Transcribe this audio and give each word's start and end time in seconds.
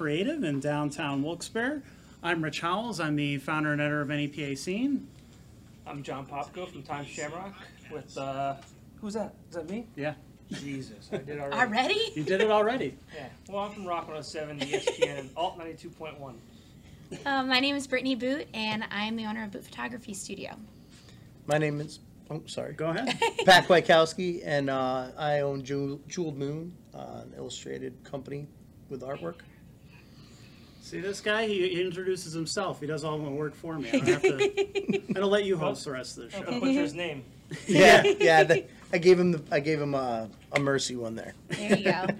Creative 0.00 0.42
in 0.44 0.60
downtown 0.60 1.22
Wilkes-Barre. 1.22 1.82
I'm 2.22 2.42
Rich 2.42 2.62
Howells. 2.62 3.00
I'm 3.00 3.16
the 3.16 3.36
founder 3.36 3.72
and 3.72 3.82
editor 3.82 4.00
of 4.00 4.08
NEPA 4.08 4.56
Scene. 4.56 5.06
I'm 5.86 6.02
John 6.02 6.24
Popko 6.24 6.72
from 6.72 6.82
Times 6.82 7.06
Shamrock 7.06 7.52
with, 7.92 8.16
uh, 8.16 8.54
who's 9.02 9.12
that? 9.12 9.34
Is 9.50 9.56
that 9.56 9.68
me? 9.68 9.84
Yeah, 9.96 10.14
Jesus, 10.48 11.10
I 11.12 11.18
did 11.18 11.38
already. 11.38 11.54
Already? 11.54 12.12
you 12.14 12.24
did 12.24 12.40
it 12.40 12.50
already. 12.50 12.96
Yeah. 13.14 13.28
Well, 13.50 13.58
I'm 13.64 13.72
from 13.72 13.84
Rock 13.84 14.08
107, 14.08 14.60
ESPN, 14.60 15.18
and 15.18 15.30
Alt 15.36 15.58
92.1. 15.58 16.34
Uh, 17.26 17.42
my 17.42 17.60
name 17.60 17.76
is 17.76 17.86
Brittany 17.86 18.14
Boot, 18.14 18.48
and 18.54 18.84
I'm 18.90 19.16
the 19.16 19.26
owner 19.26 19.44
of 19.44 19.50
Boot 19.50 19.64
Photography 19.66 20.14
Studio. 20.14 20.56
My 21.44 21.58
name 21.58 21.78
is, 21.78 22.00
oh, 22.30 22.42
sorry, 22.46 22.72
Go 22.72 22.88
ahead. 22.88 23.20
Pat 23.44 23.68
Kwiatkowski, 23.68 24.40
and 24.46 24.70
uh, 24.70 25.08
I 25.18 25.40
own 25.40 25.62
Jewel, 25.62 26.00
Jeweled 26.08 26.38
Moon, 26.38 26.72
uh, 26.94 27.20
an 27.24 27.34
illustrated 27.36 28.02
company 28.02 28.46
with 28.88 29.02
artwork. 29.02 29.40
See 30.80 31.00
this 31.00 31.20
guy? 31.20 31.46
He, 31.46 31.68
he 31.68 31.80
introduces 31.82 32.32
himself. 32.32 32.80
He 32.80 32.86
does 32.86 33.04
all 33.04 33.18
the 33.18 33.30
work 33.30 33.54
for 33.54 33.78
me. 33.78 33.88
I 33.90 33.98
don't 33.98 34.06
have 34.08 34.22
to. 34.22 35.02
I'm 35.08 35.14
gonna 35.14 35.26
let 35.26 35.44
you 35.44 35.56
host 35.56 35.84
the 35.84 35.92
rest 35.92 36.18
of 36.18 36.30
the 36.30 36.38
Don't 36.38 36.54
show. 36.54 36.60
butcher 36.60 36.80
his 36.80 36.94
name. 36.94 37.24
Yeah, 37.66 38.04
yeah. 38.20 38.44
The, 38.44 38.64
I 38.92 38.98
gave 38.98 39.18
him 39.18 39.32
the, 39.32 39.42
I 39.50 39.58
gave 39.58 39.80
him 39.80 39.94
a, 39.94 40.28
a 40.52 40.60
mercy 40.60 40.94
one 40.94 41.16
there. 41.16 41.34
There 41.48 41.76
you 41.78 41.84
go. 41.84 42.06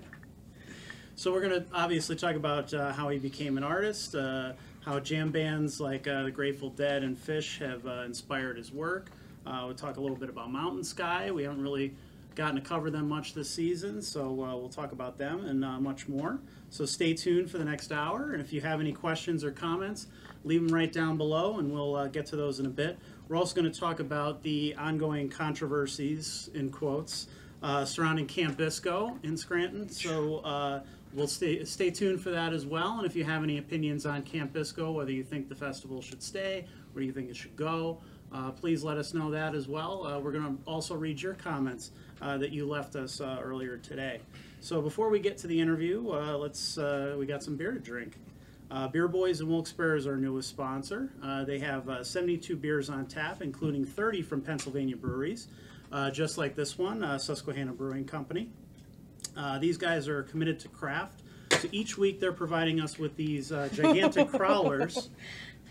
So 1.14 1.30
we're 1.32 1.42
going 1.46 1.62
to 1.62 1.66
obviously 1.74 2.16
talk 2.16 2.34
about 2.34 2.72
uh, 2.72 2.92
how 2.94 3.10
he 3.10 3.18
became 3.18 3.58
an 3.58 3.62
artist, 3.62 4.14
uh, 4.14 4.52
how 4.80 4.98
jam 5.00 5.30
bands 5.30 5.78
like 5.78 6.08
uh, 6.08 6.22
the 6.22 6.30
Grateful 6.30 6.70
Dead 6.70 7.02
and 7.02 7.14
Phish 7.14 7.58
have 7.58 7.86
uh, 7.86 8.04
inspired 8.06 8.56
his 8.56 8.72
work. 8.72 9.10
Uh, 9.46 9.64
we'll 9.66 9.74
talk 9.74 9.98
a 9.98 10.00
little 10.00 10.16
bit 10.16 10.30
about 10.30 10.50
Mountain 10.50 10.82
Sky. 10.82 11.30
We 11.30 11.42
haven't 11.42 11.60
really 11.62 11.94
gotten 12.36 12.54
to 12.54 12.62
cover 12.62 12.90
them 12.90 13.06
much 13.06 13.34
this 13.34 13.50
season, 13.50 14.00
so 14.00 14.30
uh, 14.42 14.56
we'll 14.56 14.70
talk 14.70 14.92
about 14.92 15.18
them 15.18 15.44
and 15.44 15.62
uh, 15.62 15.78
much 15.78 16.08
more. 16.08 16.38
So 16.70 16.86
stay 16.86 17.14
tuned 17.14 17.50
for 17.50 17.58
the 17.58 17.64
next 17.64 17.90
hour, 17.90 18.32
and 18.32 18.40
if 18.40 18.52
you 18.52 18.60
have 18.60 18.80
any 18.80 18.92
questions 18.92 19.42
or 19.42 19.50
comments, 19.50 20.06
leave 20.44 20.64
them 20.64 20.72
right 20.72 20.92
down 20.92 21.16
below, 21.16 21.58
and 21.58 21.72
we'll 21.72 21.96
uh, 21.96 22.06
get 22.06 22.26
to 22.26 22.36
those 22.36 22.60
in 22.60 22.66
a 22.66 22.70
bit. 22.70 22.96
We're 23.28 23.36
also 23.36 23.60
going 23.60 23.70
to 23.70 23.78
talk 23.78 23.98
about 23.98 24.42
the 24.42 24.74
ongoing 24.76 25.28
controversies, 25.28 26.48
in 26.54 26.70
quotes, 26.70 27.26
uh, 27.62 27.84
surrounding 27.84 28.26
Camp 28.26 28.56
Bisco 28.56 29.18
in 29.24 29.36
Scranton. 29.36 29.88
So 29.88 30.38
uh, 30.38 30.82
we'll 31.12 31.26
stay 31.26 31.64
stay 31.64 31.90
tuned 31.90 32.20
for 32.20 32.30
that 32.30 32.52
as 32.52 32.66
well. 32.66 32.98
And 32.98 33.06
if 33.06 33.14
you 33.14 33.24
have 33.24 33.42
any 33.42 33.58
opinions 33.58 34.06
on 34.06 34.22
Camp 34.22 34.52
Bisco, 34.52 34.92
whether 34.92 35.12
you 35.12 35.24
think 35.24 35.48
the 35.48 35.54
festival 35.54 36.00
should 36.00 36.22
stay 36.22 36.66
or 36.94 37.02
you 37.02 37.12
think 37.12 37.30
it 37.30 37.36
should 37.36 37.56
go, 37.56 38.00
uh, 38.32 38.52
please 38.52 38.84
let 38.84 38.96
us 38.96 39.12
know 39.12 39.30
that 39.30 39.54
as 39.54 39.68
well. 39.68 40.06
Uh, 40.06 40.18
we're 40.18 40.32
going 40.32 40.56
to 40.56 40.62
also 40.64 40.94
read 40.94 41.20
your 41.20 41.34
comments 41.34 41.90
uh, 42.22 42.38
that 42.38 42.52
you 42.52 42.66
left 42.66 42.96
us 42.96 43.20
uh, 43.20 43.38
earlier 43.42 43.76
today. 43.76 44.20
So 44.60 44.82
before 44.82 45.08
we 45.08 45.20
get 45.20 45.38
to 45.38 45.46
the 45.46 45.58
interview, 45.58 46.10
uh, 46.12 46.36
let's 46.36 46.76
uh, 46.76 47.16
we 47.18 47.24
got 47.24 47.42
some 47.42 47.56
beer 47.56 47.72
to 47.72 47.78
drink. 47.78 48.16
Uh, 48.70 48.86
Beer 48.86 49.08
Boys 49.08 49.40
in 49.40 49.48
Wilkes-Barre 49.48 49.96
is 49.96 50.06
our 50.06 50.16
newest 50.16 50.48
sponsor. 50.48 51.10
Uh, 51.22 51.44
they 51.44 51.58
have 51.58 51.88
uh, 51.88 52.04
72 52.04 52.54
beers 52.56 52.88
on 52.88 53.06
tap, 53.06 53.42
including 53.42 53.84
30 53.84 54.22
from 54.22 54.40
Pennsylvania 54.42 54.96
breweries, 54.96 55.48
uh, 55.90 56.10
just 56.10 56.38
like 56.38 56.54
this 56.54 56.78
one, 56.78 57.02
uh, 57.02 57.18
Susquehanna 57.18 57.72
Brewing 57.72 58.04
Company. 58.04 58.48
Uh, 59.36 59.58
these 59.58 59.76
guys 59.76 60.06
are 60.06 60.22
committed 60.22 60.60
to 60.60 60.68
craft. 60.68 61.22
So 61.52 61.68
each 61.72 61.98
week 61.98 62.20
they're 62.20 62.32
providing 62.32 62.80
us 62.80 62.96
with 62.96 63.16
these 63.16 63.50
uh, 63.50 63.70
gigantic 63.72 64.28
crowlers, 64.30 65.08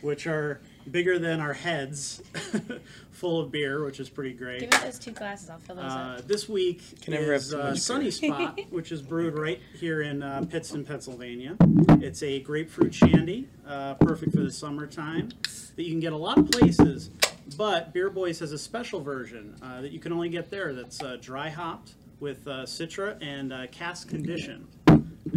which 0.02 0.28
are 0.28 0.60
bigger 0.92 1.20
than 1.20 1.40
our 1.40 1.54
heads, 1.54 2.22
full 3.12 3.40
of 3.40 3.52
beer, 3.52 3.84
which 3.84 4.00
is 4.00 4.10
pretty 4.10 4.34
great. 4.34 4.62
Give 4.62 4.72
me 4.72 4.78
those 4.86 5.00
two 5.00 5.12
glasses. 5.12 5.50
I'll 5.50 5.60
fill 5.60 5.76
those 5.76 5.86
Uh, 5.92 6.16
up. 6.20 6.28
this 6.28 6.48
week 6.48 7.02
Can 7.02 7.14
is 7.14 7.54
uh, 7.54 7.76
Sunny 7.76 8.12
Spot, 8.12 8.60
which 8.70 8.92
is 8.92 9.02
brewed 9.02 9.38
right 9.38 9.60
here 9.80 10.02
in 10.02 10.24
uh, 10.24 10.44
Pittston, 10.50 10.86
Pennsylvania. 10.86 11.56
It's 12.02 12.24
a 12.24 12.40
grapefruit 12.40 12.94
shandy, 12.94 13.48
uh, 13.68 13.96
perfect 13.96 14.34
for 14.34 14.42
the 14.42 14.52
summertime. 14.52 15.30
That 15.76 15.84
you 15.84 15.92
can 15.92 16.00
get 16.00 16.14
a 16.14 16.18
lot 16.18 16.38
of 16.38 16.50
places, 16.52 17.10
but 17.58 17.94
Beer 17.94 18.10
Boys 18.10 18.40
has 18.40 18.52
a 18.52 18.58
special 18.58 19.00
version 19.02 19.56
uh, 19.62 19.82
that 19.82 19.92
you 19.92 20.00
can 20.00 20.12
only 20.12 20.30
get 20.30 20.50
there. 20.50 20.74
That's 20.74 21.02
uh, 21.02 21.18
dry 21.22 21.50
hopped 21.50 21.94
with 22.20 22.46
uh, 22.48 22.64
Citra 22.64 23.18
and 23.22 23.54
uh, 23.54 23.68
cask 23.68 24.10
condition. 24.10 24.68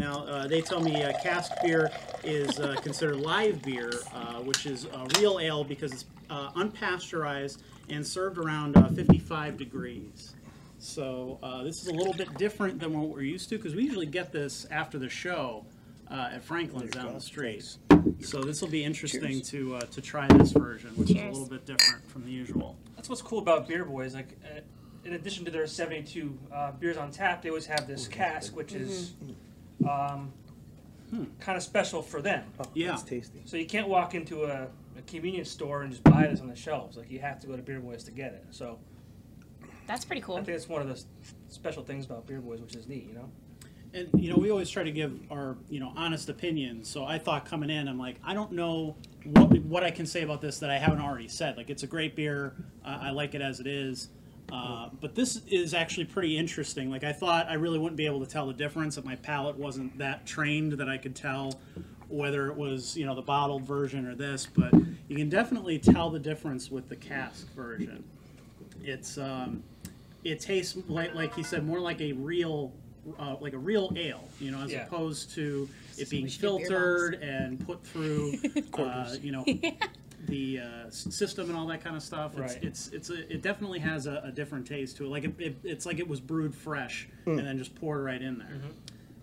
Now, 0.02 0.24
uh, 0.24 0.48
they 0.48 0.60
tell 0.60 0.80
me 0.80 1.00
uh, 1.04 1.12
cask 1.22 1.52
beer 1.62 1.88
is 2.24 2.58
uh, 2.58 2.74
considered 2.82 3.20
live 3.20 3.62
beer, 3.62 3.92
uh, 4.12 4.40
which 4.40 4.66
is 4.66 4.86
uh, 4.86 5.06
real 5.20 5.38
ale 5.38 5.62
because 5.62 5.92
it's 5.92 6.06
uh, 6.28 6.50
unpasteurized 6.54 7.58
and 7.88 8.04
served 8.04 8.36
around 8.36 8.76
uh, 8.76 8.88
55 8.88 9.56
degrees. 9.56 10.34
So 10.80 11.38
uh, 11.40 11.62
this 11.62 11.82
is 11.82 11.86
a 11.86 11.94
little 11.94 12.14
bit 12.14 12.36
different 12.36 12.80
than 12.80 12.98
what 12.98 13.10
we're 13.10 13.22
used 13.22 13.48
to 13.50 13.58
because 13.58 13.76
we 13.76 13.84
usually 13.84 14.06
get 14.06 14.32
this 14.32 14.66
after 14.72 14.98
the 14.98 15.08
show 15.08 15.64
uh, 16.10 16.30
at 16.32 16.42
Franklin's 16.42 16.90
down 16.90 17.14
the 17.14 17.20
street. 17.20 17.76
So 18.22 18.42
this 18.42 18.60
will 18.60 18.70
be 18.70 18.82
interesting 18.82 19.40
to 19.42 19.76
uh, 19.76 19.80
to 19.82 20.00
try 20.00 20.26
this 20.26 20.50
version, 20.50 20.90
which 20.96 21.10
is 21.12 21.16
a 21.16 21.28
little 21.28 21.46
bit 21.46 21.64
different 21.64 22.10
from 22.10 22.24
the 22.24 22.32
usual. 22.32 22.76
That's 22.96 23.08
what's 23.08 23.22
cool 23.22 23.38
about 23.38 23.68
Beer 23.68 23.84
Boys. 23.84 24.16
Like, 24.16 24.36
uh, 24.44 24.62
in 25.04 25.12
addition 25.12 25.44
to 25.44 25.52
their 25.52 25.68
72 25.68 26.36
uh, 26.52 26.72
beers 26.72 26.96
on 26.96 27.12
tap, 27.12 27.42
they 27.42 27.50
always 27.50 27.66
have 27.66 27.86
this 27.86 28.08
cask, 28.08 28.56
which 28.56 28.72
is 28.72 29.12
um, 29.88 30.32
kind 31.40 31.56
of 31.56 31.62
special 31.62 32.02
for 32.02 32.22
them. 32.22 32.44
Oh, 32.60 32.64
Yeah. 32.74 32.94
it's 32.94 33.02
tasty. 33.02 33.42
So 33.44 33.56
you 33.56 33.66
can't 33.66 33.88
walk 33.88 34.14
into 34.14 34.44
a, 34.44 34.68
a 34.96 35.02
convenience 35.06 35.50
store 35.50 35.82
and 35.82 35.90
just 35.90 36.04
buy 36.04 36.26
this 36.26 36.40
on 36.40 36.48
the 36.48 36.56
shelves. 36.56 36.96
Like, 36.96 37.10
you 37.10 37.18
have 37.20 37.40
to 37.40 37.46
go 37.46 37.56
to 37.56 37.62
Beer 37.62 37.80
Boys 37.80 38.04
to 38.04 38.10
get 38.10 38.32
it. 38.32 38.44
So 38.50 38.78
That's 39.86 40.04
pretty 40.04 40.22
cool. 40.22 40.36
I 40.36 40.38
cool. 40.38 40.46
think 40.46 40.56
it's 40.56 40.68
one 40.68 40.80
of 40.82 40.88
the 40.88 40.94
s- 40.94 41.06
special 41.48 41.82
things 41.82 42.06
about 42.06 42.26
Beer 42.26 42.40
Boys, 42.40 42.60
which 42.60 42.74
is 42.76 42.86
neat, 42.88 43.06
you 43.06 43.14
know? 43.14 43.28
And 43.94 44.08
you 44.16 44.30
know, 44.30 44.36
we 44.38 44.50
always 44.50 44.70
try 44.70 44.84
to 44.84 44.90
give 44.90 45.20
our 45.30 45.58
you 45.68 45.78
know 45.78 45.92
honest 45.94 46.30
opinions. 46.30 46.88
So 46.88 47.04
I 47.04 47.18
thought 47.18 47.44
coming 47.44 47.68
in, 47.68 47.88
I'm 47.88 47.98
like, 47.98 48.16
I 48.24 48.32
don't 48.32 48.52
know 48.52 48.96
what 49.24 49.52
what 49.64 49.84
I 49.84 49.90
can 49.90 50.06
say 50.06 50.22
about 50.22 50.40
this 50.40 50.60
that 50.60 50.70
I 50.70 50.78
haven't 50.78 51.02
already 51.02 51.28
said. 51.28 51.58
Like, 51.58 51.68
it's 51.68 51.82
a 51.82 51.86
great 51.86 52.16
beer. 52.16 52.54
Uh, 52.82 53.00
I 53.02 53.10
like 53.10 53.34
it 53.34 53.42
as 53.42 53.60
it 53.60 53.66
is. 53.66 54.08
Uh, 54.52 54.90
but 55.00 55.14
this 55.14 55.40
is 55.48 55.72
actually 55.72 56.04
pretty 56.04 56.36
interesting. 56.36 56.90
Like, 56.90 57.04
I 57.04 57.12
thought 57.12 57.48
I 57.48 57.54
really 57.54 57.78
wouldn't 57.78 57.96
be 57.96 58.04
able 58.04 58.20
to 58.20 58.30
tell 58.30 58.46
the 58.46 58.52
difference. 58.52 58.98
if 58.98 59.04
my 59.04 59.16
palate 59.16 59.56
wasn't 59.56 59.96
that 59.96 60.26
trained 60.26 60.72
that 60.72 60.90
I 60.90 60.98
could 60.98 61.16
tell 61.16 61.58
whether 62.08 62.48
it 62.48 62.56
was 62.56 62.94
you 62.94 63.06
know 63.06 63.14
the 63.14 63.22
bottled 63.22 63.62
version 63.62 64.06
or 64.06 64.14
this. 64.14 64.44
But 64.46 64.74
you 65.08 65.16
can 65.16 65.30
definitely 65.30 65.78
tell 65.78 66.10
the 66.10 66.18
difference 66.18 66.70
with 66.70 66.90
the 66.90 66.96
cask 66.96 67.50
version. 67.54 68.04
It's 68.84 69.16
um, 69.16 69.62
it 70.22 70.40
tastes 70.40 70.76
like 70.86 71.14
like 71.14 71.34
he 71.34 71.42
said 71.42 71.64
more 71.64 71.80
like 71.80 72.02
a 72.02 72.12
real 72.12 72.72
uh, 73.18 73.36
like 73.40 73.54
a 73.54 73.58
real 73.58 73.92
ale 73.96 74.28
you 74.38 74.50
know 74.50 74.60
as 74.60 74.72
Yeah. 74.72 74.84
opposed 74.86 75.32
to 75.34 75.68
it 75.96 76.10
being 76.10 76.24
we 76.24 76.28
should 76.28 76.42
do 76.42 76.58
beer 76.58 76.66
filtered 76.68 77.14
and 77.22 77.58
put 77.66 77.82
through 77.84 78.38
uh, 78.78 79.16
you 79.22 79.32
know 79.32 79.44
the 80.26 80.60
uh, 80.60 80.90
system 80.90 81.48
and 81.48 81.58
all 81.58 81.66
that 81.66 81.82
kind 81.82 81.96
of 81.96 82.02
stuff 82.02 82.32
it's 82.38 82.54
Right. 82.54 82.62
it's, 82.64 82.88
it's 82.88 83.10
a, 83.10 83.32
it 83.32 83.42
definitely 83.42 83.80
has 83.80 84.06
a, 84.06 84.20
a 84.24 84.30
different 84.30 84.66
taste 84.66 84.96
to 84.98 85.04
it 85.04 85.08
like 85.08 85.24
it, 85.24 85.34
it, 85.38 85.56
it's 85.64 85.84
like 85.86 85.98
it 85.98 86.06
was 86.06 86.20
brewed 86.20 86.54
fresh 86.54 87.08
and 87.26 87.38
then 87.40 87.58
just 87.58 87.74
poured 87.74 88.04
right 88.04 88.22
in 88.22 88.38
there 88.38 88.48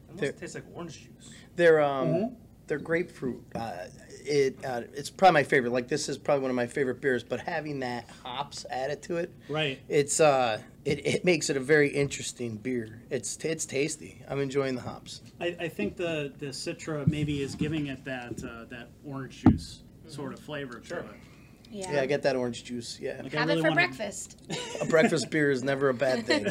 It 0.10 0.12
almost 0.22 0.40
tastes 0.40 0.56
like 0.56 0.66
orange 0.74 1.00
juice. 1.04 1.32
They're 1.56 1.82
um, 1.82 2.08
Mhm. 2.08 2.36
they're 2.68 2.78
grapefruit. 2.80 3.44
Uh, 3.56 3.88
it 4.26 4.58
uh, 4.66 4.82
it's 4.94 5.10
probably 5.10 5.34
my 5.34 5.44
favorite. 5.44 5.72
Like 5.72 5.88
this 5.88 6.08
is 6.10 6.18
probably 6.18 6.42
one 6.44 6.52
of 6.52 6.56
my 6.56 6.68
favorite 6.68 7.02
beers. 7.02 7.24
But 7.24 7.40
having 7.42 7.80
that 7.80 8.08
hops 8.24 8.66
added 8.70 9.02
to 9.04 9.18
it, 9.18 9.34
right 9.50 9.80
it's 9.88 10.20
uh, 10.20 10.62
it, 10.86 11.06
it 11.06 11.26
makes 11.26 11.50
it 11.50 11.58
a 11.58 11.60
very 11.60 11.90
interesting 11.90 12.58
beer. 12.58 13.02
It's 13.10 13.38
it's 13.44 13.66
tasty. 13.66 14.22
I'm 14.30 14.40
enjoying 14.40 14.76
the 14.76 14.82
hops. 14.82 15.22
I, 15.40 15.56
I 15.60 15.68
think 15.68 15.96
the 15.98 16.32
the 16.40 16.48
citra 16.48 17.08
maybe 17.08 17.42
is 17.42 17.56
giving 17.56 17.88
it 17.88 18.04
that 18.06 18.44
uh, 18.44 18.66
that 18.70 18.90
orange 19.06 19.44
juice 19.44 19.84
sort 20.12 20.34
of 20.34 20.40
flavor 20.40 20.82
Sure. 20.84 21.02
to 21.02 21.06
it 21.10 21.16
Yeah. 21.72 21.92
Yeah, 21.94 22.02
I 22.02 22.06
get 22.08 22.24
that 22.24 22.36
orange 22.36 22.64
juice. 22.64 22.98
Yeah, 23.00 23.20
Like, 23.22 23.36
I 23.36 23.40
Have 23.40 23.48
really 23.48 23.60
it 23.60 23.64
for 23.64 23.70
wanna- 23.70 23.76
breakfast. 23.76 24.38
a 24.82 24.86
breakfast 24.86 25.30
beer 25.30 25.52
is 25.52 25.64
never 25.64 25.90
a 25.90 25.94
bad 25.94 26.26
thing. 26.28 26.46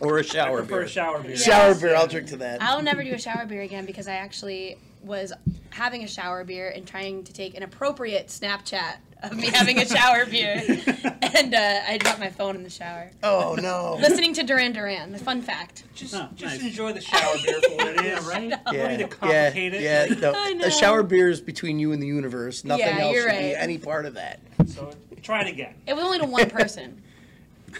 or 0.00 0.16
a 0.18 0.20
I 0.20 0.22
shower 0.22 0.58
prefer 0.58 0.76
beer. 0.78 0.82
a 0.82 0.88
shower 0.88 1.22
beer. 1.22 1.36
Shower 1.36 1.74
beer. 1.76 1.94
I'll 1.94 2.08
drink 2.08 2.28
to 2.30 2.36
that. 2.38 2.60
I'll 2.62 2.82
never 2.82 3.04
do 3.04 3.14
a 3.14 3.18
shower 3.18 3.46
beer 3.46 3.62
again 3.62 3.84
because 3.86 4.08
I 4.08 4.14
actually 4.14 4.76
was 5.04 5.32
having 5.70 6.02
a 6.02 6.08
shower 6.08 6.42
beer 6.44 6.68
and 6.70 6.84
trying 6.86 7.22
to 7.24 7.32
take 7.32 7.56
an 7.56 7.62
appropriate 7.62 8.26
Snapchat 8.28 8.96
of 9.32 9.36
me 9.38 9.46
having 9.48 9.78
a 9.78 9.86
shower 9.86 10.26
beer, 10.26 10.54
and 11.22 11.54
uh, 11.54 11.80
I 11.88 11.98
dropped 11.98 12.18
my 12.20 12.30
phone 12.30 12.56
in 12.56 12.62
the 12.62 12.70
shower. 12.70 13.10
Oh 13.22 13.56
no. 13.60 13.96
Listening 14.00 14.32
to 14.34 14.42
Duran 14.42 14.72
Duran. 14.72 15.12
The 15.12 15.18
fun 15.18 15.42
fact. 15.42 15.84
Just, 15.94 16.14
Oh, 16.14 16.28
just 16.34 16.56
nice. 16.60 16.62
enjoy 16.70 16.92
the 16.92 17.00
shower 17.00 17.34
beer 17.44 17.60
for 17.60 17.76
what 17.76 17.86
it 17.88 17.96
yeah 18.04 18.18
is. 18.18 18.24
right 18.26 18.50
Don't 18.64 18.74
Yeah, 18.74 18.88
need 18.88 18.96
to 18.96 19.02
yeah, 19.02 19.08
complicate 19.08 19.74
it. 19.74 19.82
yeah. 19.82 20.06
No, 20.20 20.32
I 20.36 20.52
know. 20.54 20.66
a 20.66 20.70
shower 20.70 21.02
beer 21.02 21.28
is 21.30 21.40
between 21.40 21.78
you 21.78 21.92
and 21.92 22.02
the 22.02 22.06
universe. 22.06 22.64
Nothing 22.64 22.86
Yeah, 22.86 22.98
else 22.98 23.14
you're 23.14 23.30
should 23.30 23.38
be 23.38 23.54
any 23.54 23.78
part 23.78 24.06
of 24.06 24.14
that. 24.14 24.40
So 24.66 24.94
try 25.22 25.42
it 25.42 25.48
again. 25.48 25.74
It 25.86 25.94
was 25.94 26.04
only 26.04 26.18
to 26.18 26.26
one 26.26 26.50
person. 26.50 27.02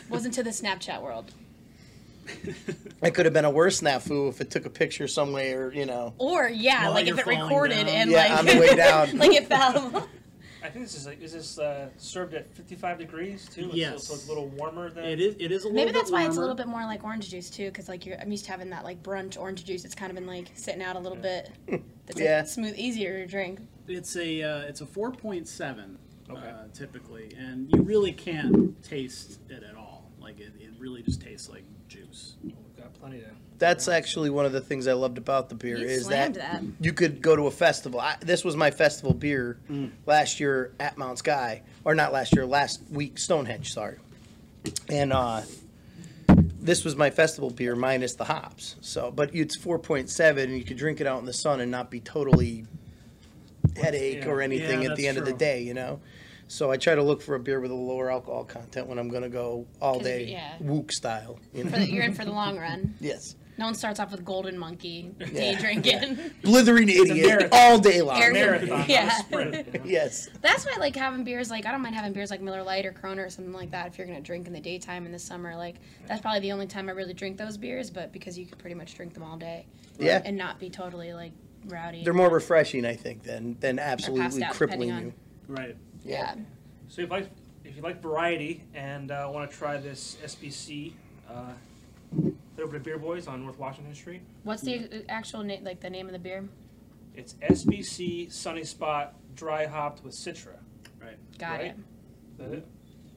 Wasn't 0.08 0.34
to 0.34 0.42
the 0.42 0.50
Snapchat 0.50 1.00
world. 1.02 1.32
It 3.02 3.12
could 3.14 3.26
have 3.26 3.34
been 3.34 3.44
a 3.44 3.50
worse 3.50 3.82
snafu 3.82 4.30
if 4.30 4.40
it 4.40 4.50
took 4.50 4.64
a 4.64 4.70
picture 4.70 5.06
somewhere, 5.06 5.72
you 5.74 5.84
know. 5.84 6.14
Or 6.18 6.48
yeah, 6.48 6.84
While 6.84 6.94
like 6.94 7.06
if 7.06 7.18
it 7.18 7.26
recorded 7.26 7.86
down. 7.86 7.88
and 7.88 8.10
Yeah, 8.10 8.16
like 8.28 8.38
on 8.38 8.46
the 8.46 8.58
way 8.58 8.74
down. 8.74 9.18
like 9.18 9.32
it 9.32 9.46
fell. 9.46 10.08
I 10.64 10.70
think 10.70 10.86
this 10.86 10.94
is 10.96 11.06
like, 11.06 11.20
is 11.20 11.34
this 11.34 11.58
uh, 11.58 11.90
served 11.98 12.32
at 12.32 12.50
55 12.54 12.98
degrees 12.98 13.46
too? 13.48 13.68
So- 13.68 13.76
Yes. 13.76 14.04
So, 14.04 14.14
it's 14.14 14.24
a 14.24 14.28
little 14.28 14.48
warmer 14.48 14.88
than. 14.90 15.04
It 15.04 15.20
is. 15.20 15.36
It 15.38 15.52
is 15.52 15.64
a 15.64 15.66
little. 15.68 15.72
Maybe 15.72 15.92
bit 15.92 15.98
that's 15.98 16.10
why 16.10 16.24
it's 16.26 16.38
a 16.38 16.40
little 16.40 16.54
bit 16.56 16.66
more 16.68 16.84
like 16.84 17.04
orange 17.04 17.28
juice 17.30 17.50
too, 17.50 17.66
because 17.66 17.86
like 17.88 18.06
you're, 18.06 18.18
I'm 18.18 18.30
used 18.30 18.46
to 18.46 18.50
having 18.50 18.70
that 18.70 18.82
like 18.82 19.02
brunch 19.02 19.38
orange 19.38 19.64
juice. 19.66 19.84
It's 19.84 19.94
kind 19.94 20.10
of 20.10 20.16
been 20.16 20.26
like 20.26 20.50
sitting 20.54 20.82
out 20.82 20.96
a 20.96 20.98
little 20.98 21.18
bit. 21.18 21.50
It's 22.06 22.20
Yeah. 22.20 22.38
like 22.40 22.48
smooth, 22.48 22.74
easier 22.76 23.16
to 23.18 23.26
drink. 23.26 23.60
It's 23.88 24.14
a 24.16 24.42
uh, 24.42 24.58
it's 24.62 24.80
a 24.82 24.86
four 24.86 25.10
point 25.12 25.48
seven 25.48 25.98
Okay. 26.30 26.48
uh, 26.48 26.64
typically, 26.74 27.32
and 27.38 27.70
you 27.74 27.82
really 27.82 28.12
can't 28.12 28.82
taste 28.82 29.40
it 29.50 29.62
at 29.62 29.74
all. 29.74 30.10
Like 30.20 30.38
it, 30.40 30.52
it 30.60 30.70
really 30.78 31.02
just 31.02 31.20
tastes 31.22 31.48
like 31.50 31.64
juice. 31.88 32.34
We've 33.04 33.10
plenty 33.12 33.24
to. 33.24 33.30
That's 33.58 33.86
actually 33.86 34.30
one 34.30 34.46
of 34.46 34.52
the 34.52 34.60
things 34.60 34.88
I 34.88 34.94
loved 34.94 35.16
about 35.16 35.48
the 35.48 35.54
beer 35.54 35.78
You 35.78 35.86
is 35.86 36.06
slammed 36.06 36.34
that, 36.34 36.60
that. 36.60 36.62
you 36.80 36.92
could 36.92 37.22
go 37.22 37.36
to 37.36 37.46
a 37.46 37.50
festival. 37.52 38.00
I, 38.00 38.16
this 38.20 38.44
was 38.44 38.56
my 38.56 38.70
festival 38.72 39.14
beer 39.14 39.58
Mm. 39.70 39.90
last 40.06 40.40
year 40.40 40.72
at 40.80 40.98
Mount 40.98 41.18
Sky, 41.18 41.62
or 41.84 41.94
not 41.94 42.12
last 42.12 42.34
year, 42.34 42.44
last 42.46 42.82
week 42.90 43.16
Stonehenge. 43.18 43.72
Sorry, 43.72 43.98
and 44.88 45.12
uh, 45.12 45.42
this 46.60 46.84
was 46.84 46.96
my 46.96 47.10
festival 47.10 47.48
beer 47.50 47.76
minus 47.76 48.14
the 48.14 48.24
hops. 48.24 48.74
So, 48.80 49.12
but 49.12 49.32
it's 49.34 49.56
four 49.56 49.78
point 49.78 50.10
seven, 50.10 50.50
and 50.50 50.58
you 50.58 50.64
could 50.64 50.76
drink 50.76 51.00
it 51.00 51.06
out 51.06 51.20
in 51.20 51.26
the 51.26 51.32
sun 51.32 51.60
and 51.60 51.70
not 51.70 51.90
be 51.90 52.00
totally 52.00 52.66
headache 53.76 54.24
Yeah. 54.24 54.28
or 54.30 54.40
anything 54.42 54.82
Yeah, 54.82 54.90
at 54.90 54.96
the 54.96 55.04
that's 55.04 55.08
end 55.08 55.18
of 55.18 55.24
the 55.26 55.30
true. 55.30 55.38
day. 55.38 55.62
You 55.62 55.74
know. 55.74 56.00
So 56.48 56.70
I 56.70 56.76
try 56.76 56.94
to 56.94 57.02
look 57.02 57.22
for 57.22 57.34
a 57.34 57.40
beer 57.40 57.60
with 57.60 57.70
a 57.70 57.74
lower 57.74 58.10
alcohol 58.10 58.44
content 58.44 58.86
when 58.86 58.98
I'm 58.98 59.08
going 59.08 59.22
to 59.22 59.28
go 59.28 59.66
all 59.80 59.98
'Cause 59.98 60.06
if- 60.06 60.26
day 60.26 60.32
yeah. 60.32 60.56
wook 60.62 60.90
style. 60.92 61.38
You 61.52 61.64
For 61.64 61.70
know? 61.70 61.78
the, 61.78 61.90
you're 61.90 62.04
in 62.04 62.14
for 62.14 62.24
the 62.24 62.32
long 62.32 62.58
run. 62.58 62.94
yes. 63.00 63.36
No 63.56 63.66
one 63.66 63.74
starts 63.76 64.00
off 64.00 64.10
with 64.10 64.24
golden 64.24 64.58
monkey 64.58 65.12
day 65.32 65.52
Yeah. 65.52 65.60
drinking. 65.60 66.18
Blithering 66.42 66.88
idiot 66.88 67.26
marathon. 67.26 67.48
all 67.52 67.78
day 67.78 68.02
long. 68.02 68.20
Air- 68.20 68.32
Marathon, 68.32 68.68
not 68.80 68.88
Yeah. 68.88 69.06
a 69.16 69.20
sprint. 69.22 69.54
you 69.66 69.72
know? 69.80 69.84
Yes. 69.84 70.28
That's 70.42 70.66
why 70.66 70.72
I 70.74 70.80
like 70.80 70.96
having 70.96 71.22
beers. 71.22 71.50
Like 71.50 71.64
I 71.64 71.70
don't 71.70 71.80
mind 71.80 71.94
having 71.94 72.12
beers 72.12 72.30
like 72.32 72.40
Miller 72.40 72.64
Lite 72.64 72.84
or 72.84 72.92
Corona 72.92 73.22
or 73.22 73.30
something 73.30 73.52
like 73.54 73.70
that. 73.70 73.86
If 73.86 73.96
you're 73.98 74.08
gonna 74.08 74.20
drink 74.20 74.48
in 74.48 74.52
the 74.52 74.60
daytime 74.60 75.06
in 75.06 75.12
the 75.12 75.20
summer, 75.20 75.54
like 75.56 75.76
that's 76.08 76.20
probably 76.20 76.40
the 76.40 76.50
only 76.50 76.66
time 76.66 76.88
I 76.88 76.92
really 76.92 77.14
drink 77.14 77.36
those 77.38 77.56
beers. 77.56 77.90
But 77.90 78.12
because 78.12 78.36
you 78.36 78.44
could 78.44 78.58
pretty 78.58 78.74
much 78.74 78.96
drink 78.96 79.14
them 79.14 79.22
all 79.22 79.36
day, 79.36 79.66
Yeah. 80.00 80.20
and 80.24 80.36
not 80.36 80.58
be 80.58 80.68
totally 80.68 81.12
like 81.14 81.30
rowdy. 81.68 82.02
They're 82.02 82.12
more 82.12 82.30
refreshing, 82.30 82.84
I 82.84 82.96
think, 82.96 83.22
than 83.22 83.56
than 83.60 83.78
absolutely 83.78 84.42
out, 84.42 84.54
crippling 84.54 84.88
depending 84.88 85.06
you. 85.06 85.14
Right. 85.48 85.76
yeah. 86.04 86.34
So 86.88 87.02
if 87.02 87.08
you 87.08 87.14
like 87.14 87.30
if 87.64 87.76
you 87.76 87.82
like 87.82 88.02
variety 88.02 88.64
and 88.74 89.10
uh, 89.10 89.28
want 89.32 89.50
to 89.50 89.56
try 89.56 89.78
this 89.78 90.16
SBC, 90.24 90.92
uh, 91.28 91.52
head 92.22 92.34
over 92.60 92.78
to 92.78 92.80
Beer 92.84 92.98
Boys 92.98 93.26
on 93.26 93.42
North 93.42 93.58
Washington 93.58 93.94
Street. 93.94 94.22
What's 94.42 94.62
the 94.62 95.04
actual 95.08 95.42
name? 95.42 95.64
Like 95.64 95.80
the 95.80 95.90
name 95.90 96.06
of 96.06 96.12
the 96.12 96.18
beer? 96.18 96.48
It's 97.14 97.34
SBC 97.34 98.32
Sunny 98.32 98.64
Spot 98.64 99.14
Dry 99.34 99.66
Hopped 99.66 100.04
with 100.04 100.14
Citra. 100.14 100.56
Right. 101.00 101.16
Got 101.38 101.60
Right. 101.60 101.74
Is 101.74 102.38
that 102.38 102.52
it? 102.52 102.66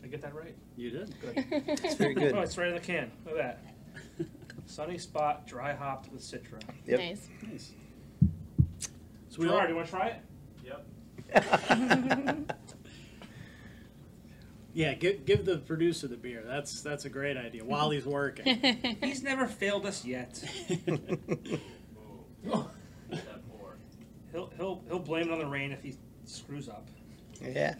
I 0.03 0.07
get 0.07 0.21
that 0.21 0.35
right? 0.35 0.55
You 0.75 0.91
did. 0.91 1.15
Good. 1.19 1.45
It's 1.83 1.95
very 1.95 2.13
good. 2.13 2.33
Oh, 2.33 2.41
it's 2.41 2.57
right 2.57 2.69
in 2.69 2.75
the 2.75 2.79
can. 2.79 3.11
Look 3.25 3.37
at 3.37 3.59
that. 4.17 4.27
Sunny 4.65 4.97
Spot 4.97 5.45
Dry 5.47 5.73
Hopped 5.73 6.11
with 6.11 6.21
Citra. 6.21 6.61
Yep. 6.85 6.99
Nice. 6.99 7.29
Nice. 7.49 7.71
So 9.29 9.39
we 9.39 9.47
Gerard, 9.47 9.63
all, 9.63 9.69
you 9.69 9.75
want 9.75 9.87
to 9.87 9.93
try 9.93 10.07
it? 10.07 10.21
yeah, 14.73 14.93
give, 14.93 15.25
give 15.25 15.45
the 15.45 15.57
producer 15.57 16.07
the 16.07 16.17
beer. 16.17 16.43
That's 16.45 16.81
that's 16.81 17.05
a 17.05 17.09
great 17.09 17.37
idea 17.37 17.63
while 17.63 17.89
he's 17.89 18.05
working. 18.05 18.45
He's 19.03 19.23
never 19.23 19.47
failed 19.47 19.85
us 19.85 20.05
yet. 20.05 20.43
He'll 24.33 24.51
he'll 24.57 24.83
he'll 24.87 24.99
blame 24.99 25.29
it 25.29 25.31
on 25.31 25.39
the 25.39 25.45
rain 25.47 25.71
if 25.71 25.81
he 25.81 25.95
screws 26.25 26.69
up. 26.69 26.87
yeah. 27.41 27.73